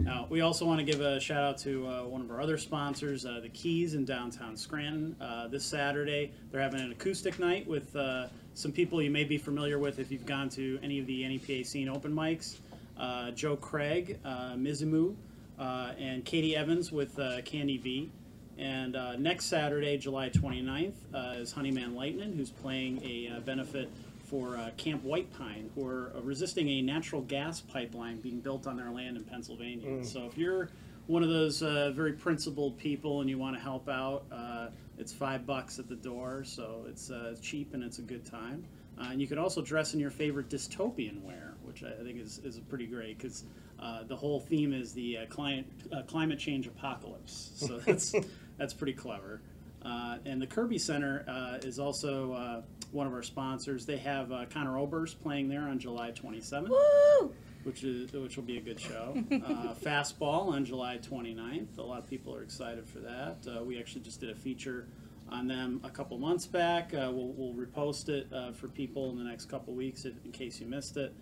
Now, 0.00 0.26
we 0.28 0.40
also 0.40 0.64
want 0.66 0.80
to 0.80 0.84
give 0.84 1.00
a 1.00 1.20
shout 1.20 1.44
out 1.44 1.58
to 1.58 1.86
uh, 1.86 2.02
one 2.02 2.20
of 2.20 2.30
our 2.30 2.40
other 2.40 2.58
sponsors, 2.58 3.24
uh, 3.24 3.38
the 3.40 3.48
Keys 3.50 3.94
in 3.94 4.04
downtown 4.04 4.56
Scranton. 4.56 5.14
Uh, 5.20 5.46
this 5.46 5.64
Saturday, 5.64 6.32
they're 6.50 6.60
having 6.60 6.80
an 6.80 6.90
acoustic 6.90 7.38
night 7.38 7.68
with 7.68 7.94
uh, 7.94 8.26
some 8.54 8.72
people 8.72 9.00
you 9.00 9.12
may 9.12 9.22
be 9.22 9.38
familiar 9.38 9.78
with 9.78 10.00
if 10.00 10.10
you've 10.10 10.26
gone 10.26 10.48
to 10.50 10.80
any 10.82 10.98
of 10.98 11.06
the 11.06 11.22
NEPA 11.28 11.64
scene 11.64 11.88
open 11.88 12.12
mics. 12.12 12.56
Uh, 12.98 13.30
Joe 13.32 13.56
Craig, 13.56 14.18
uh, 14.24 14.52
Mizumu, 14.54 15.14
uh, 15.58 15.92
and 15.98 16.24
Katie 16.24 16.56
Evans 16.56 16.90
with 16.92 17.18
uh, 17.18 17.42
Candy 17.42 17.76
V. 17.78 18.10
And 18.58 18.96
uh, 18.96 19.16
next 19.16 19.46
Saturday, 19.46 19.98
July 19.98 20.30
29th, 20.30 20.94
uh, 21.14 21.34
is 21.36 21.52
Honeyman 21.52 21.94
Lightning, 21.94 22.34
who's 22.36 22.50
playing 22.50 23.02
a 23.04 23.36
uh, 23.36 23.40
benefit 23.40 23.90
for 24.24 24.56
uh, 24.56 24.70
Camp 24.76 25.02
White 25.04 25.30
Pine, 25.36 25.70
who 25.74 25.86
are 25.86 26.12
uh, 26.16 26.20
resisting 26.22 26.68
a 26.68 26.82
natural 26.82 27.20
gas 27.22 27.60
pipeline 27.60 28.18
being 28.20 28.40
built 28.40 28.66
on 28.66 28.76
their 28.76 28.90
land 28.90 29.16
in 29.16 29.24
Pennsylvania. 29.24 30.04
So 30.04 30.24
if 30.26 30.36
you're 30.38 30.70
one 31.06 31.22
of 31.22 31.28
those 31.28 31.62
uh, 31.62 31.92
very 31.94 32.12
principled 32.14 32.76
people 32.78 33.20
and 33.20 33.30
you 33.30 33.38
want 33.38 33.54
to 33.56 33.62
help 33.62 33.88
out, 33.88 34.24
uh, 34.32 34.68
it's 34.98 35.12
five 35.12 35.46
bucks 35.46 35.78
at 35.78 35.88
the 35.88 35.94
door, 35.94 36.42
so 36.44 36.86
it's 36.88 37.10
uh, 37.10 37.36
cheap 37.42 37.74
and 37.74 37.84
it's 37.84 37.98
a 37.98 38.02
good 38.02 38.24
time. 38.24 38.64
Uh, 38.98 39.08
and 39.10 39.20
you 39.20 39.26
can 39.28 39.38
also 39.38 39.60
dress 39.62 39.92
in 39.94 40.00
your 40.00 40.10
favorite 40.10 40.48
dystopian 40.48 41.22
wear, 41.22 41.45
which 41.80 41.92
I 41.92 42.02
think 42.02 42.20
is, 42.20 42.40
is 42.44 42.58
pretty 42.68 42.86
great 42.86 43.18
because 43.18 43.44
uh, 43.80 44.04
the 44.04 44.16
whole 44.16 44.40
theme 44.40 44.72
is 44.72 44.92
the 44.92 45.18
uh, 45.18 45.26
climate 45.26 45.66
uh, 45.92 46.02
climate 46.02 46.38
change 46.38 46.66
apocalypse. 46.66 47.52
So 47.56 47.78
that's 47.86 48.14
that's 48.58 48.74
pretty 48.74 48.94
clever. 48.94 49.40
Uh, 49.82 50.18
and 50.24 50.42
the 50.42 50.46
Kirby 50.46 50.78
Center 50.78 51.24
uh, 51.28 51.58
is 51.62 51.78
also 51.78 52.32
uh, 52.32 52.62
one 52.90 53.06
of 53.06 53.12
our 53.12 53.22
sponsors. 53.22 53.86
They 53.86 53.98
have 53.98 54.32
uh, 54.32 54.46
Conor 54.50 54.78
Oberst 54.78 55.20
playing 55.22 55.48
there 55.48 55.62
on 55.62 55.78
July 55.78 56.10
27th, 56.10 56.70
Woo! 56.70 57.32
which 57.62 57.84
is 57.84 58.12
which 58.12 58.36
will 58.36 58.44
be 58.44 58.58
a 58.58 58.60
good 58.60 58.80
show. 58.80 59.14
Uh, 59.30 59.74
Fastball 59.84 60.48
on 60.48 60.64
July 60.64 60.98
29th. 60.98 61.78
A 61.78 61.82
lot 61.82 61.98
of 61.98 62.08
people 62.08 62.34
are 62.34 62.42
excited 62.42 62.88
for 62.88 62.98
that. 63.00 63.36
Uh, 63.46 63.62
we 63.62 63.78
actually 63.78 64.00
just 64.00 64.20
did 64.20 64.30
a 64.30 64.34
feature 64.34 64.88
on 65.28 65.46
them 65.48 65.80
a 65.84 65.90
couple 65.90 66.18
months 66.18 66.46
back. 66.46 66.94
Uh, 66.94 67.10
we'll, 67.12 67.32
we'll 67.36 67.54
repost 67.54 68.08
it 68.08 68.32
uh, 68.32 68.52
for 68.52 68.68
people 68.68 69.10
in 69.10 69.18
the 69.18 69.24
next 69.24 69.46
couple 69.46 69.74
weeks 69.74 70.04
in 70.04 70.16
in 70.24 70.32
case 70.32 70.60
you 70.60 70.66
missed 70.66 70.96
it. 70.96 71.14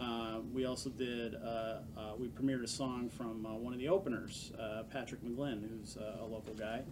Uh, 0.00 0.40
we 0.52 0.64
also 0.64 0.88
did, 0.90 1.34
uh, 1.34 1.78
uh, 1.96 2.12
we 2.18 2.28
premiered 2.28 2.64
a 2.64 2.68
song 2.68 3.10
from 3.10 3.44
uh, 3.44 3.54
one 3.54 3.72
of 3.72 3.78
the 3.78 3.88
openers, 3.88 4.52
uh, 4.58 4.82
Patrick 4.90 5.22
McGlynn, 5.22 5.68
who's 5.68 5.96
a 5.96 6.24
local 6.24 6.54
guy. 6.54 6.82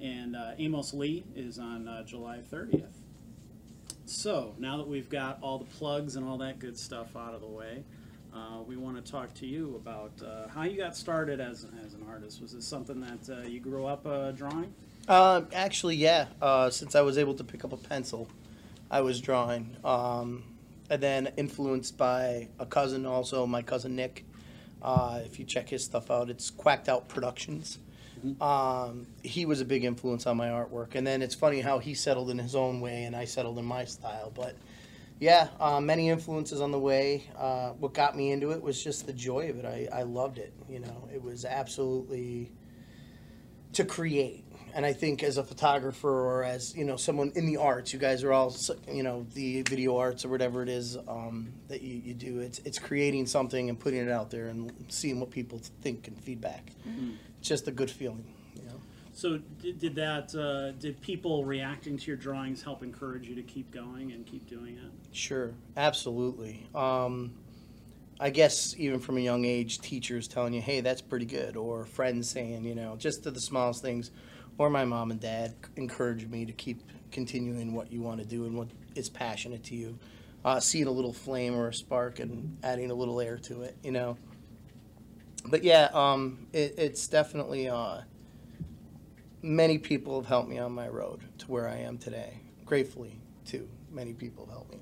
And 0.00 0.36
Amos 0.58 0.94
Lee 0.94 1.24
is 1.34 1.58
on 1.58 2.04
July 2.06 2.40
30th. 2.52 2.84
So 4.04 4.54
now 4.58 4.76
that 4.76 4.86
we've 4.86 5.08
got 5.08 5.38
all 5.42 5.58
the 5.58 5.64
plugs 5.64 6.16
and 6.16 6.26
all 6.26 6.38
that 6.38 6.58
good 6.60 6.78
stuff 6.78 7.16
out 7.16 7.34
of 7.34 7.40
the 7.40 7.48
way, 7.48 7.82
we 8.66 8.76
want 8.76 9.04
to 9.04 9.10
talk 9.10 9.34
to 9.34 9.46
you 9.46 9.74
about 9.74 10.12
how 10.50 10.62
you 10.62 10.76
got 10.76 10.96
started 10.96 11.40
as, 11.40 11.66
as 11.84 11.94
an 11.94 12.04
artist. 12.08 12.40
Was 12.40 12.52
this 12.52 12.66
something 12.66 13.00
that 13.00 13.48
you 13.50 13.58
grew 13.58 13.86
up 13.86 14.04
drawing? 14.36 14.72
Actually, 15.08 15.96
yeah. 15.96 16.26
Since 16.70 16.94
I 16.94 17.00
was 17.00 17.18
able 17.18 17.34
to 17.34 17.44
pick 17.44 17.64
up 17.64 17.72
a 17.72 17.76
pencil, 17.76 18.28
I 18.88 19.00
was 19.00 19.20
drawing. 19.20 19.76
Um, 19.84 20.44
and 20.90 21.02
then 21.02 21.32
influenced 21.36 21.96
by 21.96 22.48
a 22.58 22.66
cousin, 22.66 23.06
also 23.06 23.46
my 23.46 23.62
cousin 23.62 23.96
Nick. 23.96 24.24
Uh, 24.80 25.20
if 25.24 25.38
you 25.38 25.44
check 25.44 25.68
his 25.68 25.84
stuff 25.84 26.10
out, 26.10 26.30
it's 26.30 26.50
Quacked 26.50 26.88
Out 26.88 27.08
Productions. 27.08 27.78
Um, 28.40 29.06
he 29.22 29.46
was 29.46 29.60
a 29.60 29.64
big 29.64 29.84
influence 29.84 30.26
on 30.26 30.36
my 30.36 30.48
artwork. 30.48 30.94
And 30.94 31.06
then 31.06 31.22
it's 31.22 31.34
funny 31.34 31.60
how 31.60 31.78
he 31.78 31.94
settled 31.94 32.30
in 32.30 32.38
his 32.38 32.54
own 32.54 32.80
way 32.80 33.04
and 33.04 33.14
I 33.14 33.24
settled 33.24 33.58
in 33.58 33.64
my 33.64 33.84
style. 33.84 34.32
But 34.34 34.56
yeah, 35.20 35.48
uh, 35.60 35.80
many 35.80 36.08
influences 36.08 36.60
on 36.60 36.70
the 36.70 36.78
way. 36.78 37.24
Uh, 37.36 37.70
what 37.70 37.94
got 37.94 38.16
me 38.16 38.30
into 38.30 38.52
it 38.52 38.62
was 38.62 38.82
just 38.82 39.06
the 39.06 39.12
joy 39.12 39.50
of 39.50 39.58
it. 39.58 39.64
I, 39.64 40.00
I 40.00 40.02
loved 40.02 40.38
it. 40.38 40.52
You 40.68 40.80
know, 40.80 41.08
it 41.12 41.22
was 41.22 41.44
absolutely 41.44 42.52
to 43.72 43.84
create. 43.84 44.44
And 44.78 44.86
I 44.86 44.92
think 44.92 45.24
as 45.24 45.38
a 45.38 45.42
photographer 45.42 46.08
or 46.08 46.44
as 46.44 46.72
you 46.76 46.84
know 46.84 46.94
someone 46.94 47.32
in 47.34 47.46
the 47.46 47.56
arts, 47.56 47.92
you 47.92 47.98
guys 47.98 48.22
are 48.22 48.32
all 48.32 48.54
you 48.88 49.02
know 49.02 49.26
the 49.34 49.62
video 49.62 49.96
arts 49.96 50.24
or 50.24 50.28
whatever 50.28 50.62
it 50.62 50.68
is 50.68 50.96
um, 51.08 51.52
that 51.66 51.82
you, 51.82 51.96
you 51.96 52.14
do. 52.14 52.38
It's 52.38 52.60
it's 52.60 52.78
creating 52.78 53.26
something 53.26 53.68
and 53.68 53.76
putting 53.76 53.98
it 53.98 54.08
out 54.08 54.30
there 54.30 54.46
and 54.46 54.72
seeing 54.86 55.18
what 55.18 55.32
people 55.32 55.60
think 55.82 56.06
and 56.06 56.16
feedback. 56.20 56.70
It's 57.40 57.48
just 57.48 57.66
a 57.66 57.72
good 57.72 57.90
feeling. 57.90 58.24
You 58.54 58.62
know. 58.66 58.80
So 59.14 59.38
did, 59.60 59.80
did 59.80 59.96
that, 59.96 60.32
uh, 60.32 60.78
did 60.78 61.00
people 61.00 61.44
reacting 61.44 61.98
to 61.98 62.06
your 62.06 62.16
drawings 62.16 62.62
help 62.62 62.84
encourage 62.84 63.26
you 63.26 63.34
to 63.34 63.42
keep 63.42 63.72
going 63.72 64.12
and 64.12 64.24
keep 64.24 64.48
doing 64.48 64.76
it? 64.76 64.92
Sure, 65.10 65.54
absolutely. 65.76 66.68
Um, 66.72 67.32
I 68.20 68.30
guess 68.30 68.76
even 68.78 69.00
from 69.00 69.16
a 69.16 69.20
young 69.20 69.44
age, 69.44 69.80
teachers 69.80 70.28
telling 70.28 70.54
you, 70.54 70.60
"Hey, 70.60 70.82
that's 70.82 71.02
pretty 71.02 71.26
good," 71.26 71.56
or 71.56 71.84
friends 71.84 72.30
saying, 72.30 72.62
you 72.62 72.76
know, 72.76 72.94
just 72.96 73.24
to 73.24 73.32
the 73.32 73.40
smallest 73.40 73.82
things, 73.82 74.12
or 74.58 74.68
my 74.68 74.84
mom 74.84 75.10
and 75.10 75.20
dad 75.20 75.54
encouraged 75.76 76.30
me 76.30 76.44
to 76.44 76.52
keep 76.52 76.82
continuing 77.10 77.72
what 77.72 77.90
you 77.90 78.02
want 78.02 78.20
to 78.20 78.26
do 78.26 78.44
and 78.44 78.56
what 78.56 78.68
is 78.94 79.08
passionate 79.08 79.64
to 79.64 79.74
you. 79.74 79.98
Uh, 80.44 80.60
seeing 80.60 80.86
a 80.86 80.90
little 80.90 81.12
flame 81.12 81.54
or 81.54 81.68
a 81.68 81.74
spark 81.74 82.20
and 82.20 82.58
adding 82.62 82.90
a 82.90 82.94
little 82.94 83.20
air 83.20 83.38
to 83.38 83.62
it, 83.62 83.76
you 83.82 83.90
know. 83.90 84.16
But 85.46 85.64
yeah, 85.64 85.88
um, 85.92 86.46
it, 86.52 86.74
it's 86.78 87.08
definitely 87.08 87.68
uh, 87.68 88.02
many 89.42 89.78
people 89.78 90.20
have 90.20 90.26
helped 90.26 90.48
me 90.48 90.58
on 90.58 90.72
my 90.72 90.88
road 90.88 91.20
to 91.38 91.46
where 91.46 91.68
I 91.68 91.78
am 91.78 91.98
today. 91.98 92.40
Gratefully, 92.64 93.20
too, 93.44 93.68
many 93.90 94.12
people 94.12 94.46
have 94.46 94.54
helped 94.54 94.72
me. 94.72 94.80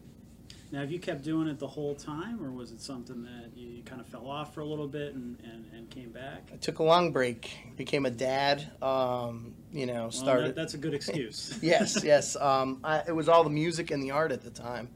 Now, 0.72 0.80
have 0.80 0.90
you 0.90 0.98
kept 0.98 1.22
doing 1.22 1.46
it 1.46 1.60
the 1.60 1.66
whole 1.66 1.94
time, 1.94 2.44
or 2.44 2.50
was 2.50 2.72
it 2.72 2.80
something 2.80 3.22
that 3.22 3.56
you 3.56 3.82
kind 3.84 4.00
of 4.00 4.06
fell 4.08 4.28
off 4.28 4.52
for 4.52 4.60
a 4.60 4.64
little 4.64 4.88
bit 4.88 5.14
and, 5.14 5.38
and, 5.44 5.64
and 5.72 5.88
came 5.90 6.10
back? 6.10 6.50
I 6.52 6.56
took 6.56 6.80
a 6.80 6.82
long 6.82 7.12
break, 7.12 7.56
became 7.76 8.04
a 8.04 8.10
dad. 8.10 8.68
Um, 8.82 9.54
you 9.76 9.86
know, 9.86 10.02
Well, 10.02 10.10
started. 10.10 10.48
that, 10.48 10.56
that's 10.56 10.74
a 10.74 10.78
good 10.78 10.94
excuse. 10.94 11.58
yes, 11.62 12.02
yes. 12.02 12.36
Um, 12.36 12.80
I, 12.82 13.02
it 13.06 13.14
was 13.14 13.28
all 13.28 13.44
the 13.44 13.50
music 13.50 13.90
and 13.90 14.02
the 14.02 14.10
art 14.12 14.32
at 14.32 14.42
the 14.42 14.50
time. 14.50 14.88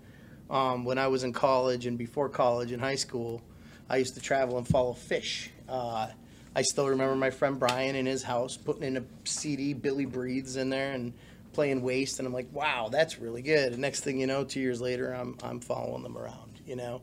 Um, 0.48 0.84
when 0.84 0.98
I 0.98 1.06
was 1.08 1.22
in 1.22 1.32
college 1.32 1.86
and 1.86 1.96
before 1.96 2.28
college 2.28 2.72
in 2.72 2.80
high 2.80 2.96
school, 2.96 3.40
I 3.88 3.98
used 3.98 4.14
to 4.14 4.20
travel 4.20 4.58
and 4.58 4.66
follow 4.66 4.94
Phish. 4.94 5.48
Uh, 5.68 6.08
I 6.56 6.62
still 6.62 6.88
remember 6.88 7.14
my 7.14 7.30
friend 7.30 7.58
Brian 7.58 7.94
in 7.94 8.06
his 8.06 8.22
house 8.24 8.56
putting 8.56 8.82
in 8.82 8.96
a 8.96 9.04
CD, 9.24 9.72
Billy 9.74 10.06
Breathes 10.06 10.56
in 10.56 10.68
there, 10.70 10.92
and 10.92 11.12
playing 11.52 11.82
Waste, 11.82 12.18
and 12.18 12.26
I'm 12.26 12.32
like, 12.34 12.48
wow, 12.52 12.88
that's 12.90 13.18
really 13.18 13.42
good. 13.42 13.72
And 13.72 13.80
next 13.82 14.00
thing 14.00 14.18
you 14.18 14.26
know, 14.26 14.42
two 14.44 14.60
years 14.60 14.80
later, 14.80 15.12
I'm 15.12 15.36
I'm 15.42 15.60
following 15.60 16.02
them 16.02 16.16
around. 16.18 16.60
You 16.66 16.76
know, 16.76 17.02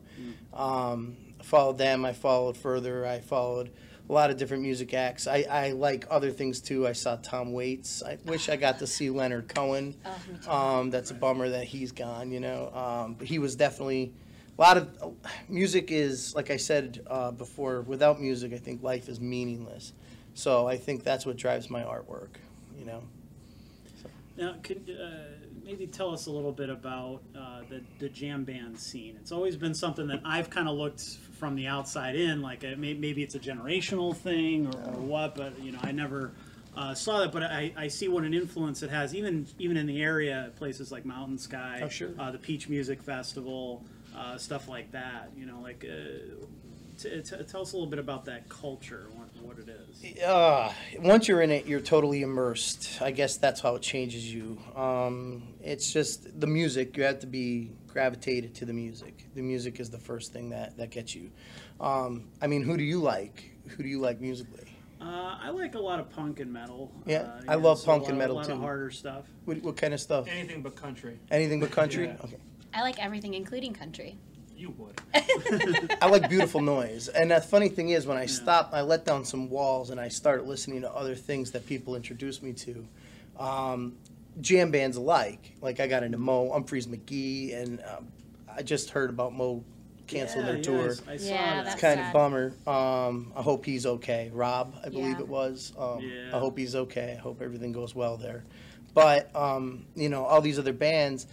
um, 0.54 1.16
I 1.40 1.42
followed 1.44 1.78
them. 1.78 2.04
I 2.04 2.12
followed 2.12 2.56
Furthur. 2.56 3.06
I 3.06 3.20
followed 3.20 3.70
a 4.08 4.12
lot 4.12 4.30
of 4.30 4.36
different 4.36 4.62
music 4.62 4.94
acts. 4.94 5.26
I, 5.26 5.44
I 5.50 5.72
like 5.72 6.06
other 6.10 6.30
things 6.30 6.60
too. 6.60 6.86
I 6.86 6.92
saw 6.92 7.16
Tom 7.16 7.52
Waits. 7.52 8.02
I 8.02 8.18
wish 8.24 8.48
I 8.48 8.56
got 8.56 8.78
to 8.78 8.86
see 8.86 9.10
Leonard 9.10 9.48
Cohen. 9.48 9.94
Oh, 10.04 10.18
me 10.32 10.38
too. 10.38 10.50
Um, 10.50 10.90
that's 10.90 11.10
a 11.10 11.14
bummer 11.14 11.48
that 11.50 11.64
he's 11.64 11.92
gone. 11.92 12.30
You 12.30 12.40
know, 12.40 12.70
um, 12.74 13.14
but 13.14 13.26
he 13.26 13.38
was 13.38 13.56
definitely 13.56 14.12
a 14.58 14.60
lot 14.60 14.76
of 14.76 14.88
uh, 15.02 15.28
music 15.48 15.90
is 15.90 16.34
like 16.34 16.50
I 16.50 16.56
said 16.56 17.04
uh, 17.06 17.30
before. 17.32 17.82
Without 17.82 18.20
music, 18.20 18.52
I 18.52 18.58
think 18.58 18.82
life 18.82 19.08
is 19.08 19.20
meaningless. 19.20 19.92
So 20.34 20.66
I 20.66 20.76
think 20.76 21.04
that's 21.04 21.26
what 21.26 21.36
drives 21.36 21.68
my 21.68 21.82
artwork. 21.82 22.36
You 22.78 22.86
know. 22.86 23.02
Now, 24.36 24.54
could 24.62 24.96
uh, 25.00 25.47
maybe 25.68 25.86
tell 25.86 26.10
us 26.14 26.26
a 26.26 26.30
little 26.30 26.50
bit 26.50 26.70
about 26.70 27.20
uh, 27.38 27.60
the 27.68 27.82
the 27.98 28.08
jam 28.08 28.42
band 28.44 28.78
scene? 28.80 29.16
It's 29.20 29.30
always 29.32 29.54
been 29.56 29.74
something 29.74 30.06
that 30.08 30.22
I've 30.24 30.48
kind 30.48 30.66
of 30.66 30.76
looked 30.76 31.02
from 31.38 31.54
the 31.54 31.66
outside 31.66 32.16
in, 32.16 32.40
like 32.40 32.64
uh, 32.64 32.74
may, 32.78 32.94
maybe 32.94 33.22
it's 33.22 33.34
a 33.34 33.38
generational 33.38 34.16
thing 34.16 34.66
or, 34.74 34.78
or 34.94 35.00
what, 35.02 35.36
but 35.36 35.60
you 35.60 35.70
know, 35.72 35.78
I 35.82 35.92
never. 35.92 36.32
Uh, 36.76 36.94
saw 36.94 37.18
that, 37.18 37.32
but 37.32 37.42
I, 37.42 37.72
I 37.76 37.88
see 37.88 38.06
what 38.06 38.22
an 38.22 38.32
influence 38.32 38.84
it 38.84 38.90
has, 38.90 39.12
even 39.12 39.48
even 39.58 39.76
in 39.76 39.86
the 39.86 40.00
area, 40.00 40.52
places 40.56 40.92
like 40.92 41.04
Mountain 41.04 41.38
Sky, 41.38 41.80
Oh, 41.82 41.88
sure. 41.88 42.10
uh, 42.18 42.30
the 42.30 42.38
Peach 42.38 42.68
Music 42.68 43.02
Festival, 43.02 43.82
uh, 44.16 44.38
stuff 44.38 44.68
like 44.68 44.92
that. 44.92 45.30
You 45.36 45.46
know, 45.46 45.58
like 45.60 45.84
uh, 45.84 46.36
t- 46.98 47.20
t- 47.20 47.44
tell 47.48 47.62
us 47.62 47.72
a 47.72 47.76
little 47.76 47.90
bit 47.90 47.98
about 47.98 48.26
that 48.26 48.48
culture, 48.48 49.08
what, 49.48 49.56
what 49.58 49.68
it 49.68 50.14
is. 50.16 50.22
Uh, 50.22 50.72
once 51.00 51.26
you're 51.28 51.42
in 51.42 51.50
it, 51.50 51.66
you're 51.66 51.80
totally 51.80 52.22
immersed. 52.22 53.00
I 53.00 53.10
guess 53.10 53.36
that's 53.36 53.60
how 53.60 53.74
it 53.74 53.82
changes 53.82 54.32
you. 54.32 54.58
Um, 54.76 55.42
it's 55.62 55.92
just 55.92 56.40
the 56.40 56.46
music. 56.46 56.96
You 56.96 57.04
have 57.04 57.20
to 57.20 57.26
be 57.26 57.72
gravitated 57.86 58.54
to 58.56 58.64
the 58.64 58.72
music. 58.72 59.26
The 59.34 59.42
music 59.42 59.80
is 59.80 59.90
the 59.90 59.98
first 59.98 60.32
thing 60.32 60.50
that, 60.50 60.76
that 60.76 60.90
gets 60.90 61.14
you. 61.14 61.30
Um, 61.80 62.28
I 62.42 62.46
mean, 62.46 62.62
who 62.62 62.76
do 62.76 62.84
you 62.84 63.00
like? 63.00 63.44
Who 63.68 63.82
do 63.82 63.88
you 63.88 64.00
like 64.00 64.20
musically? 64.20 64.64
Uh, 65.00 65.38
I 65.40 65.50
like 65.50 65.74
a 65.76 65.78
lot 65.78 66.00
of 66.00 66.10
punk 66.10 66.40
and 66.40 66.52
metal. 66.52 66.90
Yeah, 67.06 67.18
uh, 67.20 67.40
I 67.48 67.54
you 67.54 67.60
love 67.60 67.78
so 67.78 67.86
punk 67.86 68.04
a 68.04 68.08
and 68.08 68.18
lot- 68.18 68.22
metal, 68.24 68.36
A 68.36 68.38
lot 68.38 68.46
too. 68.46 68.52
of 68.54 68.58
harder 68.60 68.90
stuff. 68.90 69.26
What, 69.44 69.62
what 69.62 69.76
kind 69.76 69.94
of 69.94 70.00
stuff? 70.00 70.26
Anything 70.28 70.60
but 70.62 70.74
country. 70.74 71.18
Anything 71.30 71.60
but 71.60 71.70
country? 71.70 72.06
Yeah. 72.06 72.16
Okay. 72.24 72.36
I 72.74 72.82
like 72.82 72.98
everything, 73.02 73.34
including 73.34 73.72
country. 73.72 74.18
You 74.58 74.74
would. 74.76 75.00
I 76.02 76.08
like 76.08 76.28
beautiful 76.28 76.60
noise. 76.60 77.06
And 77.08 77.30
the 77.30 77.40
funny 77.40 77.68
thing 77.68 77.90
is, 77.90 78.06
when 78.06 78.16
I 78.16 78.22
Yeah. 78.22 78.26
stopped, 78.26 78.74
I 78.74 78.80
let 78.82 79.04
down 79.04 79.24
some 79.24 79.48
walls 79.48 79.90
and 79.90 80.00
I 80.00 80.08
start 80.08 80.46
listening 80.46 80.80
to 80.82 80.90
other 80.92 81.14
things 81.14 81.52
that 81.52 81.64
people 81.66 81.94
introduce 81.94 82.42
me 82.42 82.52
to. 82.54 82.84
Um, 83.38 83.94
jam 84.40 84.70
bands 84.72 84.96
alike. 84.96 85.52
Like 85.60 85.78
I 85.80 85.86
got 85.86 86.02
into 86.02 86.18
moe., 86.18 86.50
Umphrey's 86.50 86.88
McGee, 86.88 87.54
and 87.54 87.80
um, 87.82 88.08
I 88.52 88.62
just 88.62 88.90
heard 88.90 89.10
about 89.10 89.32
moe. 89.32 89.62
canceling 90.08 90.46
Yeah, 90.46 90.52
their 90.52 90.56
yeah, 90.56 90.62
tour. 90.64 90.86
I 90.88 90.88
s- 90.88 91.02
I, 91.08 91.16
saw 91.18 91.30
Yeah, 91.34 91.62
that. 91.62 91.72
It's 91.74 91.80
kind 91.80 91.98
sad. 92.00 92.06
of 92.08 92.12
bummer. 92.14 92.52
Um, 92.66 93.32
I 93.36 93.42
hope 93.42 93.64
he's 93.66 93.84
okay. 93.86 94.30
Rob, 94.32 94.74
I 94.84 94.88
believe 94.88 95.18
Yeah. 95.18 95.20
it 95.20 95.28
was. 95.28 95.72
Um, 95.78 96.00
Yeah. 96.00 96.34
I 96.34 96.38
hope 96.40 96.56
he's 96.58 96.74
okay. 96.74 97.14
I 97.16 97.20
hope 97.20 97.42
everything 97.42 97.72
goes 97.72 97.94
well 97.94 98.16
there. 98.16 98.42
But 98.94 99.34
um, 99.36 99.84
you 99.94 100.08
know, 100.08 100.24
all 100.24 100.40
these 100.40 100.58
other 100.58 100.72
bands, 100.72 101.26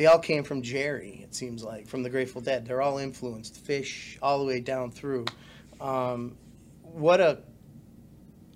they 0.00 0.06
all 0.06 0.18
came 0.18 0.44
from 0.44 0.62
Jerry. 0.62 1.20
It 1.22 1.34
seems 1.34 1.62
like 1.62 1.86
from 1.86 2.02
the 2.02 2.08
Grateful 2.08 2.40
Dead. 2.40 2.64
They're 2.64 2.80
all 2.80 2.96
influenced. 2.96 3.62
Phish 3.66 4.16
all 4.22 4.38
the 4.38 4.46
way 4.46 4.58
down 4.58 4.90
through. 4.90 5.26
Um, 5.78 6.36
what 6.80 7.20
a 7.20 7.40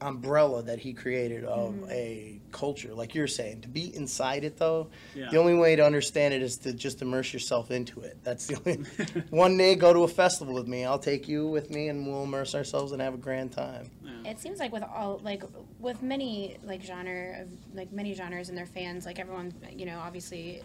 umbrella 0.00 0.62
that 0.62 0.78
he 0.78 0.94
created 0.94 1.44
of 1.44 1.74
Mm-hmm. 1.74 1.90
a 1.90 2.40
culture, 2.50 2.94
like 2.94 3.14
you're 3.14 3.26
saying. 3.26 3.60
To 3.62 3.68
be 3.68 3.94
inside 3.94 4.42
it 4.44 4.56
though, 4.56 4.88
Yeah. 5.14 5.28
the 5.30 5.36
only 5.36 5.52
way 5.54 5.76
to 5.76 5.84
understand 5.84 6.32
it 6.32 6.40
is 6.40 6.56
to 6.58 6.72
just 6.72 7.02
immerse 7.02 7.30
yourself 7.34 7.70
into 7.70 8.00
it. 8.00 8.16
That's 8.24 8.46
the 8.46 8.56
only. 8.64 9.22
One 9.30 9.58
day, 9.58 9.74
go 9.74 9.92
to 9.92 10.00
a 10.04 10.08
festival 10.08 10.54
with 10.54 10.66
me. 10.66 10.86
I'll 10.86 10.98
take 10.98 11.28
you 11.28 11.46
with 11.46 11.68
me, 11.70 11.88
and 11.88 12.06
we'll 12.06 12.22
immerse 12.24 12.54
ourselves 12.54 12.92
and 12.92 13.02
have 13.02 13.12
a 13.12 13.18
grand 13.18 13.52
time. 13.52 13.90
Yeah. 14.02 14.30
It 14.30 14.40
seems 14.40 14.58
like 14.60 14.72
with 14.72 14.82
all 14.82 15.20
like 15.22 15.42
with 15.78 16.02
many 16.02 16.56
like 16.64 16.82
genre 16.82 17.42
of 17.42 17.48
like 17.74 17.92
many 17.92 18.14
genres 18.14 18.48
and 18.48 18.56
their 18.56 18.64
fans, 18.66 19.04
like 19.04 19.18
everyone 19.18 19.52
you 19.70 19.84
know 19.84 19.98
obviously 19.98 20.62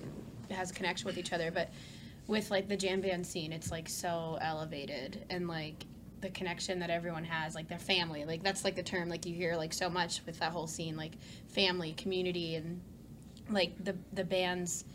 has 0.51 0.71
a 0.71 0.73
connection 0.73 1.05
with 1.05 1.17
each 1.17 1.33
other, 1.33 1.51
but 1.51 1.69
with 2.27 2.51
like 2.51 2.67
the 2.67 2.77
jam 2.77 3.01
band 3.01 3.25
scene, 3.25 3.51
it's 3.53 3.71
like 3.71 3.89
so 3.89 4.37
elevated 4.41 5.25
and 5.29 5.47
like 5.47 5.85
the 6.21 6.29
connection 6.29 6.79
that 6.79 6.89
everyone 6.89 7.23
has, 7.23 7.55
like 7.55 7.67
their 7.67 7.79
family, 7.79 8.25
like 8.25 8.43
that's 8.43 8.63
like 8.63 8.75
the 8.75 8.83
term 8.83 9.09
like 9.09 9.25
you 9.25 9.33
hear 9.33 9.55
like 9.55 9.73
so 9.73 9.89
much 9.89 10.21
with 10.25 10.37
that 10.39 10.51
whole 10.51 10.67
scene, 10.67 10.95
like 10.97 11.13
family, 11.47 11.93
community, 11.93 12.55
and 12.55 12.81
like 13.49 13.71
the 13.83 13.95
the 14.13 14.23
bands. 14.23 14.85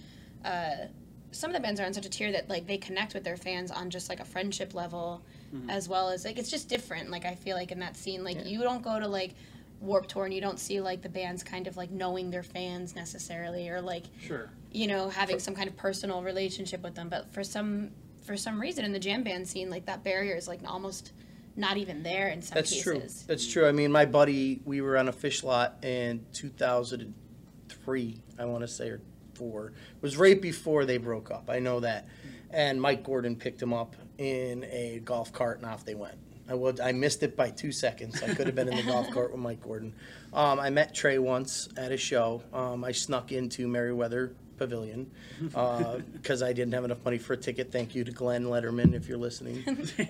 Uh, 0.45 0.87
some 1.33 1.51
of 1.51 1.55
the 1.57 1.61
bands 1.61 1.81
are 1.81 1.85
on 1.85 1.93
such 1.93 2.07
a 2.07 2.09
tier 2.11 2.31
that 2.31 2.49
like 2.49 2.65
they 2.69 2.77
connect 2.79 3.13
with 3.15 3.25
their 3.25 3.37
fans 3.37 3.73
on 3.73 3.91
just 3.91 4.09
like 4.09 4.21
a 4.21 4.25
friendship 4.25 4.73
level 4.75 5.21
as 5.69 5.89
well 5.89 6.09
as 6.09 6.25
like 6.25 6.37
it's 6.39 6.51
just 6.51 6.69
different 6.69 7.11
like 7.11 7.25
i 7.25 7.35
feel 7.37 7.57
like 7.57 7.71
in 7.73 7.79
that 7.79 7.97
scene 7.97 8.23
like 8.25 8.37
Yeah. 8.37 8.43
you 8.45 8.63
don't 8.63 8.83
go 8.83 8.99
to 9.01 9.07
like 9.07 9.35
warp 9.81 10.07
tour 10.09 10.25
and 10.25 10.35
you 10.35 10.41
don't 10.41 10.59
see 10.61 10.81
like 10.81 11.01
the 11.03 11.09
bands 11.09 11.43
kind 11.45 11.67
of 11.69 11.77
like 11.77 11.91
knowing 11.93 12.31
their 12.31 12.43
fans 12.45 12.95
necessarily 12.97 13.69
or 13.69 13.81
like 13.81 14.05
Sure. 14.21 14.49
You 14.75 14.89
know 14.89 15.09
having 15.09 15.39
some 15.39 15.55
kind 15.55 15.69
of 15.69 15.77
personal 15.77 16.23
relationship 16.23 16.83
with 16.83 16.95
them 16.95 17.09
but 17.09 17.33
for 17.33 17.43
some 17.43 17.91
for 18.25 18.37
some 18.37 18.61
reason 18.61 18.85
in 18.85 18.93
the 18.93 18.99
jam 18.99 19.23
band 19.23 19.47
scene 19.47 19.71
like 19.71 19.87
that 19.87 20.03
barrier 20.03 20.35
is 20.35 20.49
like 20.49 20.61
almost 20.67 21.13
not 21.57 21.77
even 21.77 22.03
there 22.03 22.29
in 22.29 22.43
some 22.43 22.55
That's 22.55 22.71
cases 22.71 22.83
true. 22.85 23.27
That's 23.27 23.47
true. 23.47 23.67
I 23.67 23.73
mean, 23.73 23.93
my 23.93 24.07
buddy, 24.07 24.61
we 24.65 24.81
were 24.81 24.97
on 24.99 25.09
a 25.09 25.13
Phish 25.13 25.45
lot 25.45 25.85
in 25.85 26.25
2003, 26.33 28.23
I 28.39 28.45
want 28.45 28.63
to 28.63 28.69
say, 28.69 28.89
or 28.89 29.01
four. 29.35 29.69
It 29.69 30.03
was 30.03 30.17
right 30.17 30.41
before 30.41 30.85
they 30.85 30.99
broke 30.99 31.31
up. 31.31 31.49
I 31.49 31.59
know 31.59 31.81
that. 31.81 32.09
And 32.51 32.81
Mike 32.81 33.05
Gordon 33.05 33.37
picked 33.37 33.61
him 33.61 33.73
up 33.73 33.97
in 34.19 34.65
a 34.65 35.01
golf 35.05 35.33
cart, 35.33 35.59
and 35.59 35.67
off 35.67 35.85
they 35.85 35.95
went. 35.95 36.17
I 36.49 36.55
would. 36.55 36.79
I 36.81 36.93
missed 36.93 37.23
it 37.23 37.37
by 37.37 37.51
two 37.51 37.73
seconds. 37.73 38.23
I 38.23 38.35
could 38.35 38.47
have 38.47 38.55
been 38.55 38.69
in 38.69 38.77
the 38.77 38.83
golf 38.93 39.11
cart 39.11 39.33
with 39.33 39.41
Mike 39.41 39.63
Gordon. 39.63 39.95
Um, 40.33 40.61
I 40.61 40.71
met 40.71 40.95
Trey 40.95 41.19
once 41.19 41.69
at 41.77 41.91
a 41.91 41.97
show. 41.97 42.43
Um, 42.53 42.85
I 42.85 42.93
snuck 42.93 43.33
into 43.33 43.67
Merriweather 43.67 44.35
Pavilion 44.57 45.11
because 45.43 46.43
I 46.43 46.53
didn't 46.53 46.75
have 46.75 46.85
enough 46.85 47.05
money 47.05 47.19
for 47.19 47.35
a 47.35 47.37
ticket. 47.37 47.73
Thank 47.73 47.95
you 47.95 48.05
to 48.05 48.13
Glenn 48.13 48.45
Letterman 48.45 48.95
if 48.95 49.09
you're 49.09 49.19
listening 49.19 49.65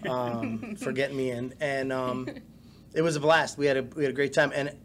um, 0.09 0.77
for 0.77 0.93
getting 0.93 1.17
me 1.17 1.31
in. 1.31 1.55
And 1.61 1.93
um, 1.93 2.29
it 2.95 3.03
was 3.03 3.17
a 3.17 3.21
blast. 3.21 3.59
We 3.59 3.67
had 3.67 3.77
a 3.77 3.83
we 3.83 4.05
had 4.05 4.11
a 4.11 4.15
great 4.15 4.33
time. 4.33 4.53
And 4.55 4.77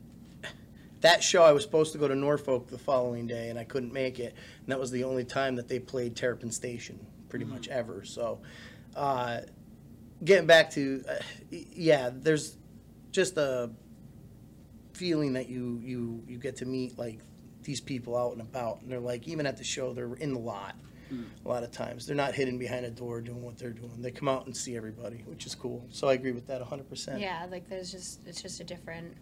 that 1.01 1.23
show, 1.23 1.43
I 1.43 1.51
was 1.51 1.63
supposed 1.63 1.93
to 1.93 1.97
go 1.97 2.07
to 2.07 2.15
Norfolk 2.15 2.67
the 2.67 2.77
following 2.77 3.27
day, 3.27 3.49
and 3.49 3.57
I 3.57 3.63
couldn't 3.63 3.93
make 3.93 4.19
it. 4.19 4.35
And 4.59 4.67
that 4.67 4.79
was 4.79 4.91
the 4.91 5.05
only 5.05 5.23
time 5.23 5.55
that 5.55 5.67
they 5.67 5.79
played 5.79 6.15
Terrapin 6.15 6.51
Station, 6.51 6.99
pretty 7.29 7.45
much 7.45 7.67
ever. 7.69 8.03
So, 8.03 8.39
uh, 8.95 9.41
getting 10.23 10.47
back 10.47 10.71
to, 10.71 11.03
uh, 11.07 11.15
yeah, 11.51 12.09
there's 12.13 12.57
just 13.11 13.37
a 13.37 13.69
feeling 14.93 15.33
that 15.33 15.47
you 15.47 15.79
you 15.81 16.21
you 16.27 16.37
get 16.37 16.57
to 16.57 16.65
meet 16.65 16.97
like 16.97 17.19
these 17.69 17.79
people 17.79 18.17
out 18.17 18.31
and 18.31 18.41
about, 18.41 18.81
and 18.81 18.89
they're 18.91 18.99
like 18.99 19.27
even 19.27 19.45
at 19.45 19.55
the 19.55 19.63
show, 19.63 19.93
they're 19.93 20.15
in 20.15 20.33
the 20.33 20.39
lot. 20.39 20.75
Hmm. 21.09 21.25
A 21.45 21.47
lot 21.47 21.61
of 21.61 21.71
times, 21.71 22.07
they're 22.07 22.15
not 22.15 22.33
hidden 22.33 22.57
behind 22.57 22.83
a 22.83 22.89
door 22.89 23.21
doing 23.21 23.43
what 23.43 23.59
they're 23.59 23.69
doing. 23.69 23.91
They 24.01 24.09
come 24.09 24.27
out 24.27 24.47
and 24.47 24.57
see 24.57 24.75
everybody, 24.75 25.23
which 25.27 25.45
is 25.45 25.53
cool. 25.53 25.85
So 25.91 26.07
I 26.07 26.13
agree 26.13 26.31
with 26.31 26.47
that 26.47 26.61
100%. 26.63 27.19
yeah 27.19 27.45
like 27.51 27.69
there's 27.69 27.91
just 27.91 28.25
it's 28.27 28.41
just 28.41 28.59
a 28.59 28.63
different 28.63 29.15